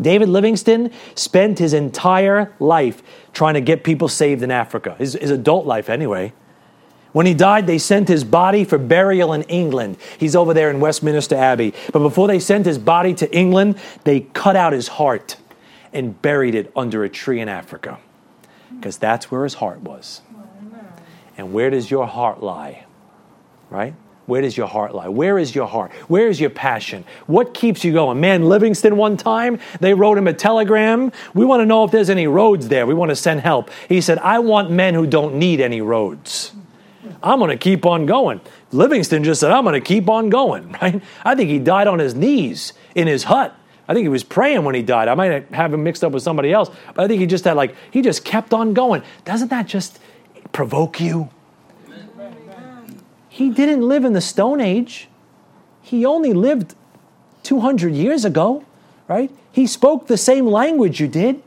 David 0.00 0.28
Livingstone 0.28 0.90
spent 1.14 1.58
his 1.58 1.72
entire 1.72 2.52
life 2.58 3.02
trying 3.32 3.54
to 3.54 3.60
get 3.60 3.84
people 3.84 4.08
saved 4.08 4.42
in 4.42 4.50
Africa, 4.50 4.94
his, 4.98 5.14
his 5.14 5.30
adult 5.30 5.66
life 5.66 5.88
anyway. 5.88 6.32
When 7.12 7.26
he 7.26 7.34
died, 7.34 7.66
they 7.66 7.78
sent 7.78 8.08
his 8.08 8.22
body 8.22 8.64
for 8.64 8.78
burial 8.78 9.32
in 9.32 9.42
England. 9.42 9.96
He's 10.18 10.36
over 10.36 10.54
there 10.54 10.70
in 10.70 10.78
Westminster 10.78 11.34
Abbey. 11.34 11.74
But 11.92 12.00
before 12.00 12.28
they 12.28 12.38
sent 12.38 12.66
his 12.66 12.78
body 12.78 13.14
to 13.14 13.36
England, 13.36 13.78
they 14.04 14.20
cut 14.20 14.54
out 14.54 14.72
his 14.72 14.88
heart 14.88 15.36
and 15.92 16.20
buried 16.22 16.54
it 16.54 16.70
under 16.76 17.02
a 17.02 17.08
tree 17.08 17.40
in 17.40 17.48
Africa. 17.48 17.98
Because 18.76 18.96
that's 18.96 19.30
where 19.30 19.42
his 19.42 19.54
heart 19.54 19.80
was. 19.80 20.22
And 21.36 21.52
where 21.52 21.70
does 21.70 21.90
your 21.90 22.06
heart 22.06 22.42
lie? 22.42 22.84
Right? 23.70 23.94
Where 24.30 24.42
does 24.42 24.56
your 24.56 24.68
heart 24.68 24.94
lie? 24.94 25.08
Where 25.08 25.40
is 25.40 25.56
your 25.56 25.66
heart? 25.66 25.90
Where 26.06 26.28
is 26.28 26.40
your 26.40 26.50
passion? 26.50 27.04
What 27.26 27.52
keeps 27.52 27.82
you 27.82 27.92
going? 27.92 28.20
Man, 28.20 28.44
Livingstone 28.44 28.96
one 28.96 29.16
time, 29.16 29.58
they 29.80 29.92
wrote 29.92 30.16
him 30.16 30.28
a 30.28 30.32
telegram. 30.32 31.10
We 31.34 31.44
want 31.44 31.62
to 31.62 31.66
know 31.66 31.82
if 31.82 31.90
there's 31.90 32.08
any 32.10 32.28
roads 32.28 32.68
there. 32.68 32.86
We 32.86 32.94
want 32.94 33.08
to 33.08 33.16
send 33.16 33.40
help. 33.40 33.70
He 33.88 34.00
said, 34.00 34.18
I 34.18 34.38
want 34.38 34.70
men 34.70 34.94
who 34.94 35.04
don't 35.04 35.34
need 35.34 35.60
any 35.60 35.80
roads. 35.80 36.52
I'm 37.24 37.40
going 37.40 37.50
to 37.50 37.56
keep 37.56 37.84
on 37.84 38.06
going. 38.06 38.40
Livingstone 38.70 39.24
just 39.24 39.40
said, 39.40 39.50
I'm 39.50 39.64
going 39.64 39.74
to 39.74 39.84
keep 39.84 40.08
on 40.08 40.30
going, 40.30 40.70
right? 40.80 41.02
I 41.24 41.34
think 41.34 41.50
he 41.50 41.58
died 41.58 41.88
on 41.88 41.98
his 41.98 42.14
knees 42.14 42.72
in 42.94 43.08
his 43.08 43.24
hut. 43.24 43.52
I 43.88 43.94
think 43.94 44.04
he 44.04 44.08
was 44.08 44.22
praying 44.22 44.62
when 44.62 44.76
he 44.76 44.82
died. 44.82 45.08
I 45.08 45.16
might 45.16 45.52
have 45.52 45.74
him 45.74 45.82
mixed 45.82 46.04
up 46.04 46.12
with 46.12 46.22
somebody 46.22 46.52
else, 46.52 46.70
but 46.94 47.04
I 47.04 47.08
think 47.08 47.20
he 47.20 47.26
just 47.26 47.42
had 47.42 47.56
like, 47.56 47.74
he 47.90 48.00
just 48.00 48.24
kept 48.24 48.54
on 48.54 48.74
going. 48.74 49.02
Doesn't 49.24 49.48
that 49.48 49.66
just 49.66 49.98
provoke 50.52 51.00
you? 51.00 51.30
He 53.40 53.48
didn't 53.48 53.88
live 53.88 54.04
in 54.04 54.12
the 54.12 54.20
Stone 54.20 54.60
Age. 54.60 55.08
He 55.80 56.04
only 56.04 56.34
lived 56.34 56.74
200 57.42 57.94
years 57.94 58.26
ago, 58.26 58.66
right? 59.08 59.30
He 59.50 59.66
spoke 59.66 60.08
the 60.08 60.18
same 60.18 60.46
language 60.46 61.00
you 61.00 61.08
did 61.08 61.42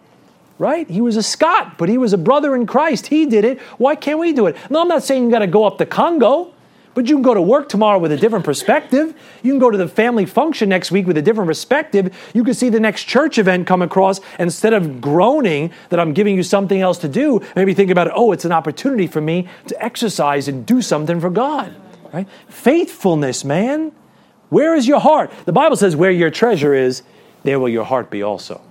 right? 0.60 0.89
He 0.89 1.02
was 1.02 1.18
a 1.18 1.24
Scot, 1.24 1.78
but 1.78 1.89
he 1.89 1.98
was 1.98 2.14
a 2.14 2.18
brother 2.18 2.56
in 2.56 2.66
Christ. 2.68 3.08
He 3.08 3.26
did 3.26 3.44
it. 3.44 3.60
Why 3.80 3.96
can't 3.96 4.20
we 4.20 4.32
do 4.34 4.46
it? 4.46 4.56
No, 4.70 4.82
I'm 4.82 4.88
not 4.88 5.04
saying 5.04 5.26
you 5.26 5.32
got 5.32 5.39
to 5.39 5.48
go 5.48 5.66
up 5.66 5.78
the 5.78 5.86
Congo, 5.86 6.54
but 6.94 7.08
you 7.08 7.16
can 7.16 7.24
go 7.24 7.34
to 7.34 7.41
work 7.41 7.70
tomorrow 7.70 7.98
with 7.98 8.12
a 8.12 8.18
different 8.18 8.46
perspective. 8.46 9.16
You 9.41 9.52
can 9.52 9.60
go 9.60 9.72
to 9.72 9.78
the 9.78 9.88
family 9.88 10.26
function 10.26 10.70
next 10.70 10.91
week 10.91 11.08
with 11.08 11.18
a 11.18 11.22
different 11.22 11.48
perspective. 11.48 12.16
You 12.34 12.44
can 12.44 12.54
see 12.54 12.70
the 12.70 12.80
next 12.80 13.06
church 13.06 13.38
event 13.38 13.68
come 13.68 13.82
across. 13.82 14.22
Instead 14.39 14.74
of 14.74 15.02
groaning 15.02 15.72
that 15.89 16.00
I'm 16.00 16.14
giving 16.14 16.36
you 16.36 16.44
something 16.44 16.80
else 16.80 16.98
to 17.00 17.08
do, 17.08 17.41
maybe 17.56 17.74
think 17.74 17.89
about. 17.89 18.12
Oh, 18.14 18.32
it's 18.32 18.46
an 18.46 18.52
opportunity 18.52 19.08
for 19.08 19.22
me 19.22 19.48
to 19.68 19.84
exercise 19.84 20.48
and 20.48 20.66
do 20.66 20.82
something 20.82 21.20
for 21.20 21.30
God, 21.30 21.76
right? 22.14 22.28
Faithfulness, 22.47 23.43
man. 23.43 23.91
Where 24.49 24.76
is 24.76 24.88
your 24.88 24.99
heart? 24.99 25.32
The 25.45 25.51
Bible 25.51 25.76
says, 25.76 25.95
where 25.95 26.11
your 26.11 26.30
treasure 26.30 26.74
is, 26.74 27.01
there 27.43 27.59
will 27.59 27.70
your 27.70 27.86
heart 27.86 28.09
be 28.09 28.22
also 28.22 28.61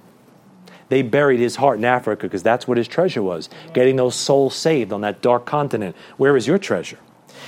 they 0.92 1.00
buried 1.00 1.40
his 1.40 1.56
heart 1.56 1.78
in 1.78 1.86
Africa 1.86 2.24
because 2.24 2.42
that's 2.42 2.68
what 2.68 2.76
his 2.76 2.86
treasure 2.86 3.22
was 3.22 3.48
getting 3.72 3.96
those 3.96 4.14
souls 4.14 4.54
saved 4.54 4.92
on 4.92 5.00
that 5.00 5.22
dark 5.22 5.46
continent. 5.46 5.96
Where 6.18 6.36
is 6.36 6.46
your 6.46 6.58
treasure? 6.58 6.98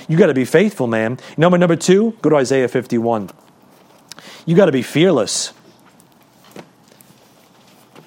You 0.07 0.17
got 0.17 0.27
to 0.27 0.33
be 0.33 0.45
faithful, 0.45 0.87
man. 0.87 1.19
Number 1.37 1.55
number 1.59 1.75
two, 1.75 2.17
go 2.23 2.31
to 2.31 2.37
Isaiah 2.37 2.67
51. 2.67 3.29
You 4.47 4.55
got 4.55 4.65
to 4.65 4.71
be 4.71 4.81
fearless. 4.81 5.53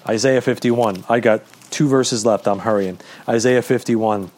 Isaiah 0.05 0.41
51. 0.41 1.05
I 1.07 1.21
got 1.21 1.41
two 1.69 1.87
verses 1.87 2.25
left. 2.25 2.45
I'm 2.45 2.59
hurrying. 2.59 2.99
Isaiah 3.25 3.61
51. 3.61 4.31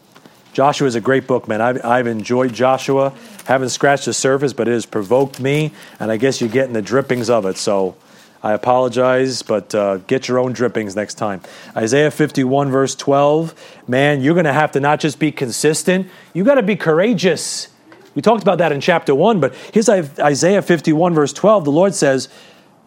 Joshua 0.52 0.86
is 0.86 0.94
a 0.94 1.00
great 1.00 1.26
book, 1.26 1.48
man. 1.48 1.62
I've, 1.62 1.84
I've 1.84 2.06
enjoyed 2.06 2.52
Joshua. 2.52 3.14
Haven't 3.46 3.70
scratched 3.70 4.04
the 4.04 4.12
surface, 4.12 4.52
but 4.52 4.68
it 4.68 4.72
has 4.72 4.84
provoked 4.84 5.40
me, 5.40 5.72
and 5.98 6.10
I 6.10 6.18
guess 6.18 6.40
you're 6.40 6.50
getting 6.50 6.74
the 6.74 6.82
drippings 6.82 7.30
of 7.30 7.46
it. 7.46 7.56
So 7.56 7.96
I 8.42 8.52
apologize, 8.52 9.40
but 9.42 9.74
uh, 9.74 9.98
get 9.98 10.28
your 10.28 10.38
own 10.38 10.52
drippings 10.52 10.94
next 10.94 11.14
time. 11.14 11.40
Isaiah 11.74 12.10
51, 12.10 12.70
verse 12.70 12.94
12. 12.94 13.54
Man, 13.88 14.20
you're 14.20 14.34
going 14.34 14.44
to 14.44 14.52
have 14.52 14.72
to 14.72 14.80
not 14.80 15.00
just 15.00 15.18
be 15.18 15.32
consistent, 15.32 16.08
you 16.34 16.44
got 16.44 16.56
to 16.56 16.62
be 16.62 16.76
courageous. 16.76 17.68
We 18.14 18.20
talked 18.20 18.42
about 18.42 18.58
that 18.58 18.72
in 18.72 18.80
chapter 18.82 19.14
1, 19.14 19.40
but 19.40 19.54
here's 19.72 19.88
Isaiah 19.88 20.60
51, 20.60 21.14
verse 21.14 21.32
12. 21.32 21.64
The 21.64 21.72
Lord 21.72 21.94
says, 21.94 22.28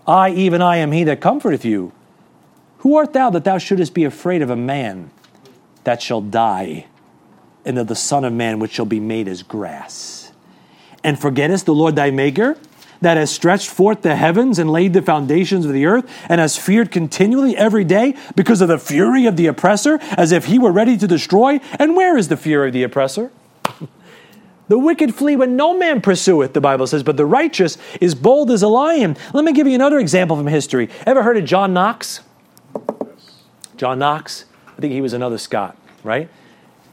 I, 0.05 0.29
even 0.29 0.61
I, 0.61 0.77
am 0.77 0.91
he 0.91 1.03
that 1.05 1.19
comforteth 1.19 1.65
you. 1.65 1.93
Who 2.79 2.95
art 2.95 3.13
thou 3.13 3.31
that 3.31 3.43
thou 3.43 3.57
shouldest 3.57 3.95
be 3.95 4.03
afraid 4.03 4.43
of 4.43 4.51
a 4.51 4.55
man 4.55 5.09
that 5.83 6.03
shall 6.03 6.21
die, 6.21 6.85
and 7.65 7.77
of 7.77 7.87
the 7.87 7.95
Son 7.95 8.23
of 8.23 8.33
Man 8.33 8.59
which 8.59 8.73
shall 8.73 8.85
be 8.85 8.99
made 8.99 9.27
as 9.27 9.43
grass? 9.43 10.31
And 11.03 11.19
forgettest 11.19 11.65
the 11.65 11.73
Lord 11.73 11.95
thy 11.95 12.11
Maker? 12.11 12.57
that 13.01 13.17
has 13.17 13.29
stretched 13.29 13.69
forth 13.69 14.01
the 14.01 14.15
heavens 14.15 14.57
and 14.57 14.71
laid 14.71 14.93
the 14.93 15.01
foundations 15.01 15.65
of 15.65 15.73
the 15.73 15.85
earth, 15.85 16.09
and 16.27 16.41
has 16.41 16.57
feared 16.57 16.91
continually 16.91 17.55
every 17.55 17.83
day 17.83 18.15
because 18.35 18.61
of 18.61 18.67
the 18.67 18.79
fury 18.79 19.25
of 19.25 19.35
the 19.37 19.47
oppressor, 19.47 19.99
as 20.11 20.31
if 20.31 20.45
he 20.45 20.57
were 20.57 20.71
ready 20.71 20.97
to 20.97 21.07
destroy? 21.07 21.59
And 21.77 21.95
where 21.95 22.17
is 22.17 22.29
the 22.29 22.37
fear 22.37 22.65
of 22.65 22.73
the 22.73 22.83
oppressor? 22.83 23.31
The 24.67 24.79
wicked 24.79 25.13
flee 25.13 25.35
when 25.35 25.55
no 25.55 25.77
man 25.77 26.01
pursueth, 26.01 26.53
the 26.53 26.59
Bible 26.59 26.87
says, 26.87 27.03
but 27.03 27.17
the 27.17 27.25
righteous 27.27 27.77
is 28.01 28.15
bold 28.15 28.49
as 28.49 28.63
a 28.63 28.67
lion. 28.67 29.15
Let 29.31 29.45
me 29.45 29.53
give 29.53 29.67
you 29.67 29.75
another 29.75 29.99
example 29.99 30.35
from 30.35 30.47
history. 30.47 30.89
Ever 31.05 31.21
heard 31.21 31.37
of 31.37 31.45
John 31.45 31.71
Knox? 31.71 32.21
John 33.77 33.99
Knox? 33.99 34.45
I 34.75 34.81
think 34.81 34.91
he 34.91 35.01
was 35.01 35.13
another 35.13 35.37
Scot, 35.37 35.77
right? 36.03 36.29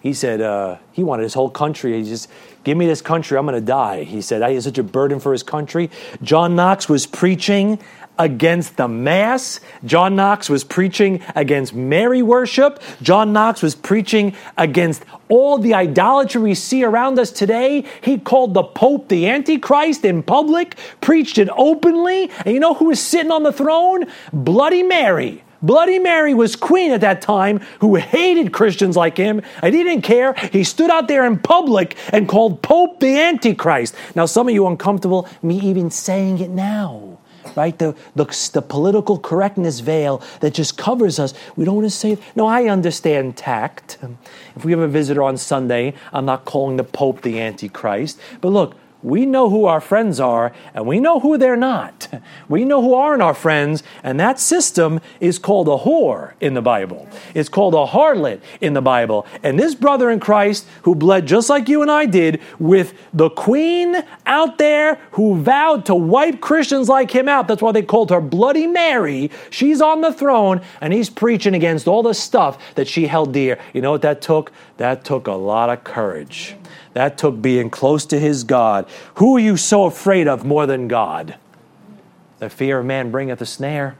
He 0.02 0.12
said 0.12 0.40
uh, 0.40 0.78
he 0.92 1.02
wanted 1.02 1.22
his 1.22 1.34
whole 1.34 1.50
country. 1.50 2.02
He 2.02 2.08
just 2.08 2.28
Give 2.64 2.76
me 2.76 2.86
this 2.86 3.02
country, 3.02 3.36
I'm 3.36 3.46
going 3.46 3.60
to 3.60 3.66
die. 3.66 4.04
He 4.04 4.22
said, 4.22 4.42
I 4.42 4.52
had 4.52 4.62
such 4.62 4.78
a 4.78 4.84
burden 4.84 5.18
for 5.18 5.32
his 5.32 5.42
country. 5.42 5.90
John 6.22 6.54
Knox 6.54 6.88
was 6.88 7.06
preaching 7.06 7.80
against 8.18 8.76
the 8.76 8.86
mass. 8.86 9.58
John 9.84 10.14
Knox 10.14 10.48
was 10.48 10.62
preaching 10.62 11.22
against 11.34 11.74
Mary 11.74 12.22
worship. 12.22 12.80
John 13.00 13.32
Knox 13.32 13.62
was 13.62 13.74
preaching 13.74 14.36
against 14.56 15.02
all 15.28 15.58
the 15.58 15.74
idolatry 15.74 16.40
we 16.40 16.54
see 16.54 16.84
around 16.84 17.18
us 17.18 17.32
today. 17.32 17.84
He 18.02 18.18
called 18.18 18.54
the 18.54 18.62
Pope 18.62 19.08
the 19.08 19.28
Antichrist 19.28 20.04
in 20.04 20.22
public, 20.22 20.76
preached 21.00 21.38
it 21.38 21.48
openly. 21.56 22.30
And 22.44 22.54
you 22.54 22.60
know 22.60 22.74
who 22.74 22.86
was 22.86 23.00
sitting 23.00 23.32
on 23.32 23.42
the 23.42 23.52
throne? 23.52 24.04
Bloody 24.32 24.84
Mary. 24.84 25.42
Bloody 25.62 25.98
Mary 26.00 26.34
was 26.34 26.56
queen 26.56 26.90
at 26.90 27.00
that 27.02 27.22
time 27.22 27.60
who 27.80 27.94
hated 27.94 28.52
Christians 28.52 28.96
like 28.96 29.16
him, 29.16 29.40
and 29.62 29.74
he 29.74 29.84
didn't 29.84 30.02
care. 30.02 30.34
He 30.50 30.64
stood 30.64 30.90
out 30.90 31.06
there 31.06 31.24
in 31.24 31.38
public 31.38 31.96
and 32.12 32.28
called 32.28 32.62
Pope 32.62 32.98
the 32.98 33.18
Antichrist. 33.18 33.94
Now, 34.16 34.26
some 34.26 34.48
of 34.48 34.54
you 34.54 34.66
uncomfortable 34.66 35.28
me 35.40 35.60
even 35.60 35.90
saying 35.90 36.40
it 36.40 36.50
now, 36.50 37.18
right? 37.54 37.78
The, 37.78 37.94
the, 38.16 38.24
the 38.52 38.62
political 38.62 39.18
correctness 39.18 39.80
veil 39.80 40.20
that 40.40 40.52
just 40.54 40.76
covers 40.76 41.20
us. 41.20 41.32
We 41.54 41.64
don't 41.64 41.76
want 41.76 41.86
to 41.86 41.90
say 41.90 42.12
it. 42.12 42.22
No, 42.34 42.46
I 42.46 42.64
understand 42.64 43.36
tact. 43.36 43.98
If 44.56 44.64
we 44.64 44.72
have 44.72 44.80
a 44.80 44.88
visitor 44.88 45.22
on 45.22 45.36
Sunday, 45.36 45.94
I'm 46.12 46.24
not 46.24 46.44
calling 46.44 46.76
the 46.76 46.84
Pope 46.84 47.22
the 47.22 47.40
Antichrist. 47.40 48.18
But 48.40 48.48
look, 48.48 48.76
we 49.02 49.26
know 49.26 49.50
who 49.50 49.64
our 49.64 49.80
friends 49.80 50.20
are 50.20 50.52
and 50.74 50.86
we 50.86 51.00
know 51.00 51.20
who 51.20 51.38
they're 51.38 51.56
not. 51.56 52.08
We 52.48 52.64
know 52.64 52.80
who 52.82 52.94
aren't 52.94 53.22
our 53.22 53.34
friends, 53.34 53.82
and 54.02 54.20
that 54.20 54.38
system 54.38 55.00
is 55.20 55.38
called 55.38 55.68
a 55.68 55.78
whore 55.84 56.32
in 56.40 56.54
the 56.54 56.62
Bible. 56.62 57.08
It's 57.34 57.48
called 57.48 57.74
a 57.74 57.86
harlot 57.86 58.40
in 58.60 58.74
the 58.74 58.82
Bible. 58.82 59.26
And 59.42 59.58
this 59.58 59.74
brother 59.74 60.10
in 60.10 60.20
Christ, 60.20 60.66
who 60.82 60.94
bled 60.94 61.26
just 61.26 61.48
like 61.48 61.68
you 61.68 61.82
and 61.82 61.90
I 61.90 62.06
did, 62.06 62.40
with 62.58 62.94
the 63.12 63.30
queen 63.30 63.96
out 64.26 64.58
there 64.58 64.96
who 65.12 65.36
vowed 65.40 65.86
to 65.86 65.94
wipe 65.94 66.40
Christians 66.40 66.88
like 66.88 67.10
him 67.10 67.28
out, 67.28 67.48
that's 67.48 67.62
why 67.62 67.72
they 67.72 67.82
called 67.82 68.10
her 68.10 68.20
Bloody 68.20 68.66
Mary. 68.66 69.30
She's 69.50 69.80
on 69.80 70.00
the 70.00 70.12
throne, 70.12 70.60
and 70.80 70.92
he's 70.92 71.10
preaching 71.10 71.54
against 71.54 71.88
all 71.88 72.02
the 72.02 72.14
stuff 72.14 72.74
that 72.74 72.88
she 72.88 73.06
held 73.06 73.32
dear. 73.32 73.58
You 73.72 73.80
know 73.80 73.92
what 73.92 74.02
that 74.02 74.20
took? 74.20 74.52
That 74.76 75.04
took 75.04 75.26
a 75.26 75.32
lot 75.32 75.70
of 75.70 75.84
courage. 75.84 76.56
That 76.94 77.16
took 77.16 77.40
being 77.40 77.70
close 77.70 78.04
to 78.06 78.18
his 78.18 78.44
God. 78.44 78.86
Who 79.14 79.36
are 79.36 79.40
you 79.40 79.56
so 79.56 79.84
afraid 79.84 80.28
of 80.28 80.44
more 80.44 80.66
than 80.66 80.88
God? 80.88 81.36
The 82.38 82.50
fear 82.50 82.80
of 82.80 82.86
man 82.86 83.10
bringeth 83.10 83.40
a 83.40 83.46
snare. 83.46 83.96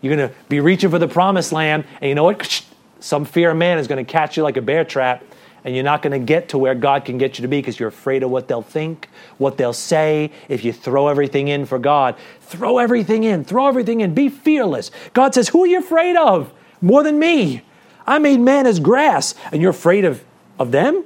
You're 0.00 0.16
going 0.16 0.28
to 0.28 0.34
be 0.48 0.60
reaching 0.60 0.90
for 0.90 0.98
the 0.98 1.08
promised 1.08 1.52
land, 1.52 1.84
and 2.00 2.08
you 2.08 2.14
know 2.14 2.24
what? 2.24 2.64
Some 3.00 3.24
fear 3.24 3.50
of 3.50 3.56
man 3.56 3.78
is 3.78 3.88
going 3.88 4.04
to 4.04 4.10
catch 4.10 4.36
you 4.36 4.42
like 4.42 4.56
a 4.56 4.62
bear 4.62 4.84
trap, 4.84 5.24
and 5.64 5.74
you're 5.74 5.84
not 5.84 6.02
going 6.02 6.18
to 6.18 6.24
get 6.24 6.50
to 6.50 6.58
where 6.58 6.74
God 6.74 7.04
can 7.04 7.18
get 7.18 7.38
you 7.38 7.42
to 7.42 7.48
be 7.48 7.58
because 7.58 7.78
you're 7.78 7.88
afraid 7.88 8.22
of 8.22 8.30
what 8.30 8.48
they'll 8.48 8.62
think, 8.62 9.08
what 9.38 9.56
they'll 9.56 9.72
say. 9.72 10.30
If 10.48 10.64
you 10.64 10.72
throw 10.72 11.08
everything 11.08 11.48
in 11.48 11.66
for 11.66 11.78
God, 11.78 12.16
throw 12.40 12.78
everything 12.78 13.24
in, 13.24 13.44
throw 13.44 13.66
everything 13.66 14.00
in, 14.00 14.14
be 14.14 14.28
fearless. 14.28 14.90
God 15.12 15.34
says, 15.34 15.48
Who 15.48 15.64
are 15.64 15.66
you 15.66 15.80
afraid 15.80 16.16
of? 16.16 16.52
More 16.80 17.02
than 17.02 17.18
me. 17.18 17.62
I 18.06 18.18
made 18.18 18.40
man 18.40 18.66
as 18.66 18.80
grass, 18.80 19.34
and 19.52 19.60
you're 19.60 19.72
afraid 19.72 20.04
of, 20.04 20.24
of 20.58 20.70
them? 20.70 21.04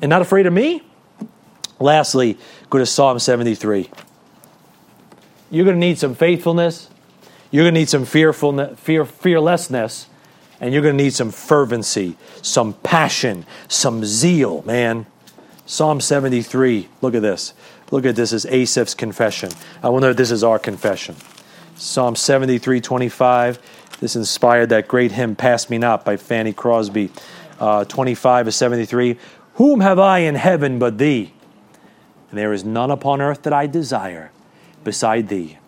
And 0.00 0.10
not 0.10 0.22
afraid 0.22 0.46
of 0.46 0.52
me? 0.52 0.82
Lastly, 1.80 2.38
go 2.70 2.78
to 2.78 2.86
Psalm 2.86 3.18
73. 3.18 3.90
You're 5.50 5.64
going 5.64 5.76
to 5.76 5.80
need 5.80 5.98
some 5.98 6.14
faithfulness. 6.14 6.90
You're 7.50 7.64
going 7.64 7.74
to 7.74 7.80
need 7.80 7.88
some 7.88 8.04
fearfulness, 8.04 8.78
fear, 8.78 9.04
fearlessness, 9.04 10.06
and 10.60 10.72
you're 10.72 10.82
going 10.82 10.96
to 10.96 11.02
need 11.02 11.14
some 11.14 11.30
fervency, 11.30 12.16
some 12.42 12.74
passion, 12.74 13.46
some 13.68 14.04
zeal, 14.04 14.62
man. 14.62 15.06
Psalm 15.64 16.00
73. 16.00 16.88
Look 17.00 17.14
at 17.14 17.22
this. 17.22 17.54
Look 17.90 18.04
at 18.04 18.16
this 18.16 18.32
as 18.32 18.44
Asaph's 18.46 18.94
confession. 18.94 19.50
I 19.82 19.88
wonder 19.88 20.10
if 20.10 20.16
this 20.16 20.30
is 20.30 20.44
our 20.44 20.58
confession. 20.58 21.16
Psalm 21.76 22.16
73, 22.16 22.80
25. 22.80 23.58
This 24.00 24.16
inspired 24.16 24.68
that 24.70 24.88
great 24.88 25.12
hymn, 25.12 25.36
Pass 25.36 25.70
Me 25.70 25.78
Not, 25.78 26.04
by 26.04 26.16
Fanny 26.16 26.52
Crosby. 26.52 27.10
Uh, 27.58 27.84
25 27.84 28.48
of 28.48 28.54
73. 28.54 29.18
Whom 29.58 29.80
have 29.80 29.98
I 29.98 30.20
in 30.20 30.36
heaven 30.36 30.78
but 30.78 30.98
thee? 30.98 31.32
And 32.30 32.38
there 32.38 32.52
is 32.52 32.64
none 32.64 32.92
upon 32.92 33.20
earth 33.20 33.42
that 33.42 33.52
I 33.52 33.66
desire 33.66 34.30
beside 34.84 35.26
thee. 35.28 35.58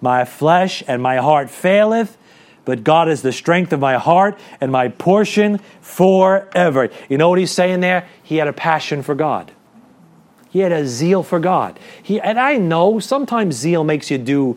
My 0.00 0.24
flesh 0.24 0.84
and 0.86 1.02
my 1.02 1.16
heart 1.16 1.50
faileth, 1.50 2.16
but 2.64 2.84
God 2.84 3.08
is 3.08 3.22
the 3.22 3.32
strength 3.32 3.72
of 3.72 3.80
my 3.80 3.94
heart 3.98 4.38
and 4.60 4.70
my 4.70 4.86
portion 4.86 5.58
forever. 5.80 6.90
You 7.08 7.18
know 7.18 7.28
what 7.28 7.40
he's 7.40 7.50
saying 7.50 7.80
there? 7.80 8.06
He 8.22 8.36
had 8.36 8.46
a 8.46 8.52
passion 8.52 9.02
for 9.02 9.16
God. 9.16 9.50
He 10.50 10.60
had 10.60 10.70
a 10.70 10.86
zeal 10.86 11.24
for 11.24 11.40
God. 11.40 11.80
He, 12.00 12.20
and 12.20 12.38
I 12.38 12.56
know 12.56 13.00
sometimes 13.00 13.56
zeal 13.56 13.82
makes 13.82 14.12
you 14.12 14.18
do 14.18 14.56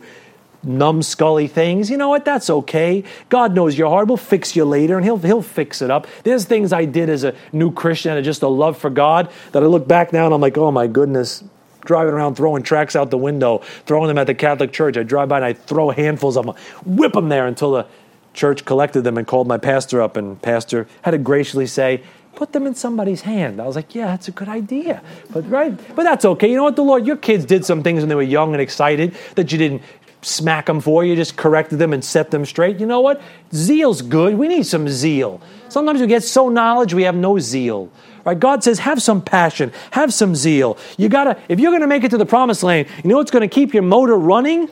numbskully 0.64 1.50
things. 1.50 1.90
You 1.90 1.96
know 1.96 2.08
what? 2.08 2.24
That's 2.24 2.50
okay. 2.50 3.04
God 3.28 3.54
knows 3.54 3.78
your 3.78 3.88
heart. 3.90 4.08
We'll 4.08 4.16
fix 4.16 4.56
you 4.56 4.64
later, 4.64 4.96
and 4.96 5.04
He'll 5.04 5.18
He'll 5.18 5.42
fix 5.42 5.82
it 5.82 5.90
up. 5.90 6.06
There's 6.24 6.44
things 6.44 6.72
I 6.72 6.84
did 6.84 7.08
as 7.08 7.24
a 7.24 7.34
new 7.52 7.72
Christian 7.72 8.16
and 8.16 8.24
just 8.24 8.42
a 8.42 8.48
love 8.48 8.76
for 8.76 8.90
God 8.90 9.30
that 9.52 9.62
I 9.62 9.66
look 9.66 9.86
back 9.86 10.12
now 10.12 10.24
and 10.24 10.34
I'm 10.34 10.40
like, 10.40 10.58
oh 10.58 10.70
my 10.70 10.86
goodness. 10.86 11.44
Driving 11.84 12.12
around 12.12 12.34
throwing 12.34 12.62
tracts 12.62 12.96
out 12.96 13.10
the 13.10 13.16
window, 13.16 13.58
throwing 13.86 14.08
them 14.08 14.18
at 14.18 14.26
the 14.26 14.34
Catholic 14.34 14.72
Church. 14.72 14.98
I 14.98 15.04
drive 15.04 15.30
by 15.30 15.36
and 15.36 15.44
I 15.44 15.54
throw 15.54 15.88
handfuls 15.88 16.36
of 16.36 16.44
them, 16.44 16.54
whip 16.84 17.14
them 17.14 17.30
there 17.30 17.46
until 17.46 17.72
the 17.72 17.86
church 18.34 18.64
collected 18.64 19.02
them 19.02 19.16
and 19.16 19.26
called 19.26 19.48
my 19.48 19.58
pastor 19.58 20.02
up, 20.02 20.16
and 20.16 20.40
pastor 20.42 20.86
had 21.02 21.12
to 21.12 21.18
graciously 21.18 21.66
say, 21.66 22.02
put 22.34 22.52
them 22.52 22.66
in 22.66 22.74
somebody's 22.74 23.22
hand. 23.22 23.60
I 23.60 23.66
was 23.66 23.74
like, 23.74 23.94
yeah, 23.94 24.06
that's 24.06 24.28
a 24.28 24.32
good 24.32 24.48
idea. 24.48 25.02
But 25.32 25.48
right, 25.50 25.76
but 25.96 26.04
that's 26.04 26.24
okay. 26.24 26.48
You 26.48 26.56
know 26.56 26.62
what, 26.62 26.76
the 26.76 26.84
Lord, 26.84 27.06
your 27.06 27.16
kids 27.16 27.44
did 27.44 27.64
some 27.64 27.82
things 27.82 28.00
when 28.00 28.08
they 28.08 28.14
were 28.14 28.22
young 28.22 28.52
and 28.52 28.60
excited 28.60 29.16
that 29.34 29.50
you 29.50 29.58
didn't 29.58 29.82
smack 30.28 30.66
them 30.66 30.80
for. 30.80 31.04
You 31.04 31.16
just 31.16 31.36
corrected 31.36 31.78
them 31.78 31.92
and 31.92 32.04
set 32.04 32.30
them 32.30 32.44
straight. 32.44 32.78
You 32.78 32.86
know 32.86 33.00
what? 33.00 33.20
Zeal's 33.52 34.02
good. 34.02 34.34
We 34.36 34.48
need 34.48 34.66
some 34.66 34.88
zeal. 34.88 35.40
Sometimes 35.68 36.00
we 36.00 36.06
get 36.06 36.22
so 36.22 36.48
knowledge 36.48 36.94
we 36.94 37.02
have 37.02 37.14
no 37.14 37.38
zeal. 37.38 37.90
Right? 38.24 38.38
God 38.38 38.62
says, 38.62 38.80
have 38.80 39.00
some 39.02 39.22
passion, 39.22 39.72
have 39.92 40.12
some 40.12 40.34
zeal. 40.34 40.76
You 40.96 41.08
gotta, 41.08 41.38
if 41.48 41.58
you're 41.58 41.72
gonna 41.72 41.86
make 41.86 42.04
it 42.04 42.10
to 42.10 42.18
the 42.18 42.26
promised 42.26 42.62
land, 42.62 42.88
you 43.02 43.10
know 43.10 43.16
what's 43.16 43.30
gonna 43.30 43.48
keep 43.48 43.72
your 43.72 43.82
motor 43.82 44.16
running? 44.16 44.68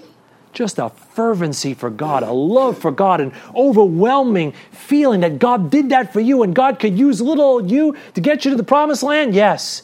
Just 0.52 0.78
a 0.78 0.90
fervency 0.90 1.74
for 1.74 1.90
God, 1.90 2.22
a 2.22 2.32
love 2.32 2.78
for 2.78 2.90
God, 2.90 3.20
an 3.20 3.32
overwhelming 3.54 4.54
feeling 4.72 5.20
that 5.20 5.38
God 5.38 5.70
did 5.70 5.90
that 5.90 6.12
for 6.12 6.20
you 6.20 6.42
and 6.42 6.54
God 6.54 6.78
could 6.78 6.98
use 6.98 7.20
little 7.20 7.44
old 7.44 7.70
you 7.70 7.96
to 8.14 8.20
get 8.20 8.44
you 8.44 8.50
to 8.50 8.56
the 8.56 8.64
promised 8.64 9.02
land? 9.02 9.34
Yes. 9.34 9.82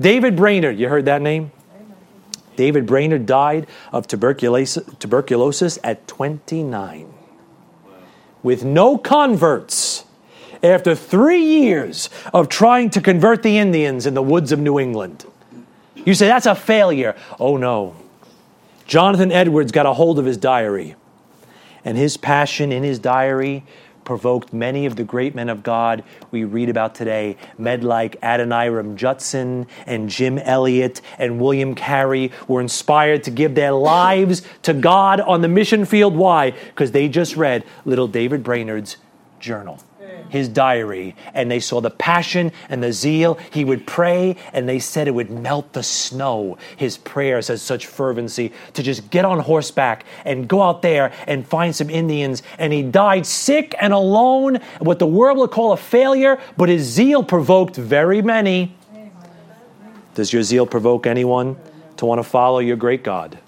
David 0.00 0.36
Brainerd, 0.36 0.78
you 0.78 0.88
heard 0.88 1.06
that 1.06 1.22
name? 1.22 1.50
David 2.58 2.86
Brainerd 2.86 3.24
died 3.24 3.68
of 3.92 4.08
tuberculosis, 4.08 4.84
tuberculosis 4.98 5.78
at 5.84 6.08
29 6.08 7.14
with 8.42 8.64
no 8.64 8.98
converts 8.98 10.04
after 10.60 10.96
three 10.96 11.44
years 11.44 12.10
of 12.34 12.48
trying 12.48 12.90
to 12.90 13.00
convert 13.00 13.44
the 13.44 13.58
Indians 13.58 14.06
in 14.06 14.14
the 14.14 14.22
woods 14.22 14.50
of 14.50 14.58
New 14.58 14.80
England. 14.80 15.24
You 15.94 16.14
say 16.14 16.26
that's 16.26 16.46
a 16.46 16.56
failure. 16.56 17.14
Oh 17.38 17.56
no. 17.56 17.94
Jonathan 18.88 19.30
Edwards 19.30 19.70
got 19.70 19.86
a 19.86 19.92
hold 19.92 20.18
of 20.18 20.24
his 20.24 20.36
diary, 20.36 20.96
and 21.84 21.96
his 21.96 22.16
passion 22.16 22.72
in 22.72 22.82
his 22.82 22.98
diary 22.98 23.62
provoked 24.08 24.54
many 24.54 24.86
of 24.86 24.96
the 24.96 25.04
great 25.04 25.34
men 25.34 25.50
of 25.50 25.62
God 25.62 26.02
we 26.30 26.42
read 26.42 26.70
about 26.70 26.94
today, 26.94 27.36
men 27.58 27.82
like 27.82 28.18
Adoniram 28.22 28.96
Judson 28.96 29.66
and 29.84 30.08
Jim 30.08 30.38
Elliot 30.38 31.02
and 31.18 31.38
William 31.38 31.74
Carey 31.74 32.32
were 32.48 32.62
inspired 32.62 33.22
to 33.24 33.30
give 33.30 33.54
their 33.54 33.72
lives 33.72 34.40
to 34.62 34.72
God 34.72 35.20
on 35.20 35.42
the 35.42 35.48
mission 35.48 35.84
field. 35.84 36.16
Why? 36.16 36.52
Because 36.52 36.92
they 36.92 37.06
just 37.06 37.36
read 37.36 37.64
little 37.84 38.08
David 38.08 38.42
Brainerd's 38.42 38.96
journal 39.40 39.78
his 40.28 40.48
diary 40.48 41.14
and 41.34 41.50
they 41.50 41.60
saw 41.60 41.80
the 41.80 41.90
passion 41.90 42.52
and 42.68 42.82
the 42.82 42.92
zeal. 42.92 43.38
He 43.52 43.64
would 43.64 43.86
pray 43.86 44.36
and 44.52 44.68
they 44.68 44.78
said 44.78 45.08
it 45.08 45.14
would 45.14 45.30
melt 45.30 45.72
the 45.72 45.82
snow. 45.82 46.58
His 46.76 46.98
prayers 46.98 47.48
had 47.48 47.60
such 47.60 47.86
fervency 47.86 48.52
to 48.74 48.82
just 48.82 49.10
get 49.10 49.24
on 49.24 49.38
horseback 49.40 50.04
and 50.24 50.48
go 50.48 50.62
out 50.62 50.82
there 50.82 51.12
and 51.26 51.46
find 51.46 51.74
some 51.74 51.90
Indians. 51.90 52.42
And 52.58 52.72
he 52.72 52.82
died 52.82 53.26
sick 53.26 53.74
and 53.80 53.92
alone, 53.92 54.60
what 54.80 54.98
the 54.98 55.06
world 55.06 55.38
would 55.38 55.50
call 55.50 55.72
a 55.72 55.76
failure, 55.76 56.40
but 56.56 56.68
his 56.68 56.82
zeal 56.82 57.22
provoked 57.22 57.76
very 57.76 58.22
many. 58.22 58.74
Does 60.14 60.32
your 60.32 60.42
zeal 60.42 60.66
provoke 60.66 61.06
anyone 61.06 61.56
to 61.96 62.06
want 62.06 62.18
to 62.18 62.24
follow 62.24 62.58
your 62.58 62.76
great 62.76 63.04
God? 63.04 63.38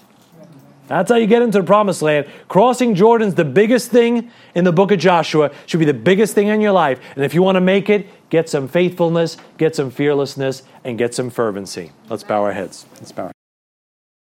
That's 0.91 1.09
how 1.09 1.15
you 1.15 1.25
get 1.25 1.41
into 1.41 1.59
the 1.59 1.63
promised 1.63 2.01
land. 2.01 2.27
Crossing 2.49 2.95
Jordan's 2.95 3.35
the 3.35 3.45
biggest 3.45 3.91
thing 3.91 4.29
in 4.55 4.65
the 4.65 4.73
book 4.73 4.91
of 4.91 4.99
Joshua, 4.99 5.51
should 5.65 5.79
be 5.79 5.85
the 5.85 5.93
biggest 5.93 6.35
thing 6.35 6.47
in 6.47 6.59
your 6.59 6.73
life. 6.73 6.99
And 7.15 7.23
if 7.23 7.33
you 7.33 7.41
want 7.41 7.55
to 7.55 7.61
make 7.61 7.89
it, 7.89 8.07
get 8.29 8.49
some 8.49 8.67
faithfulness, 8.67 9.37
get 9.57 9.73
some 9.73 9.89
fearlessness, 9.89 10.63
and 10.83 10.97
get 10.97 11.15
some 11.15 11.29
fervency. 11.29 11.91
Let's 12.09 12.23
bow 12.23 12.43
our 12.43 12.51
heads. 12.51 12.85
Let's 12.99 13.13
bow. 13.13 13.31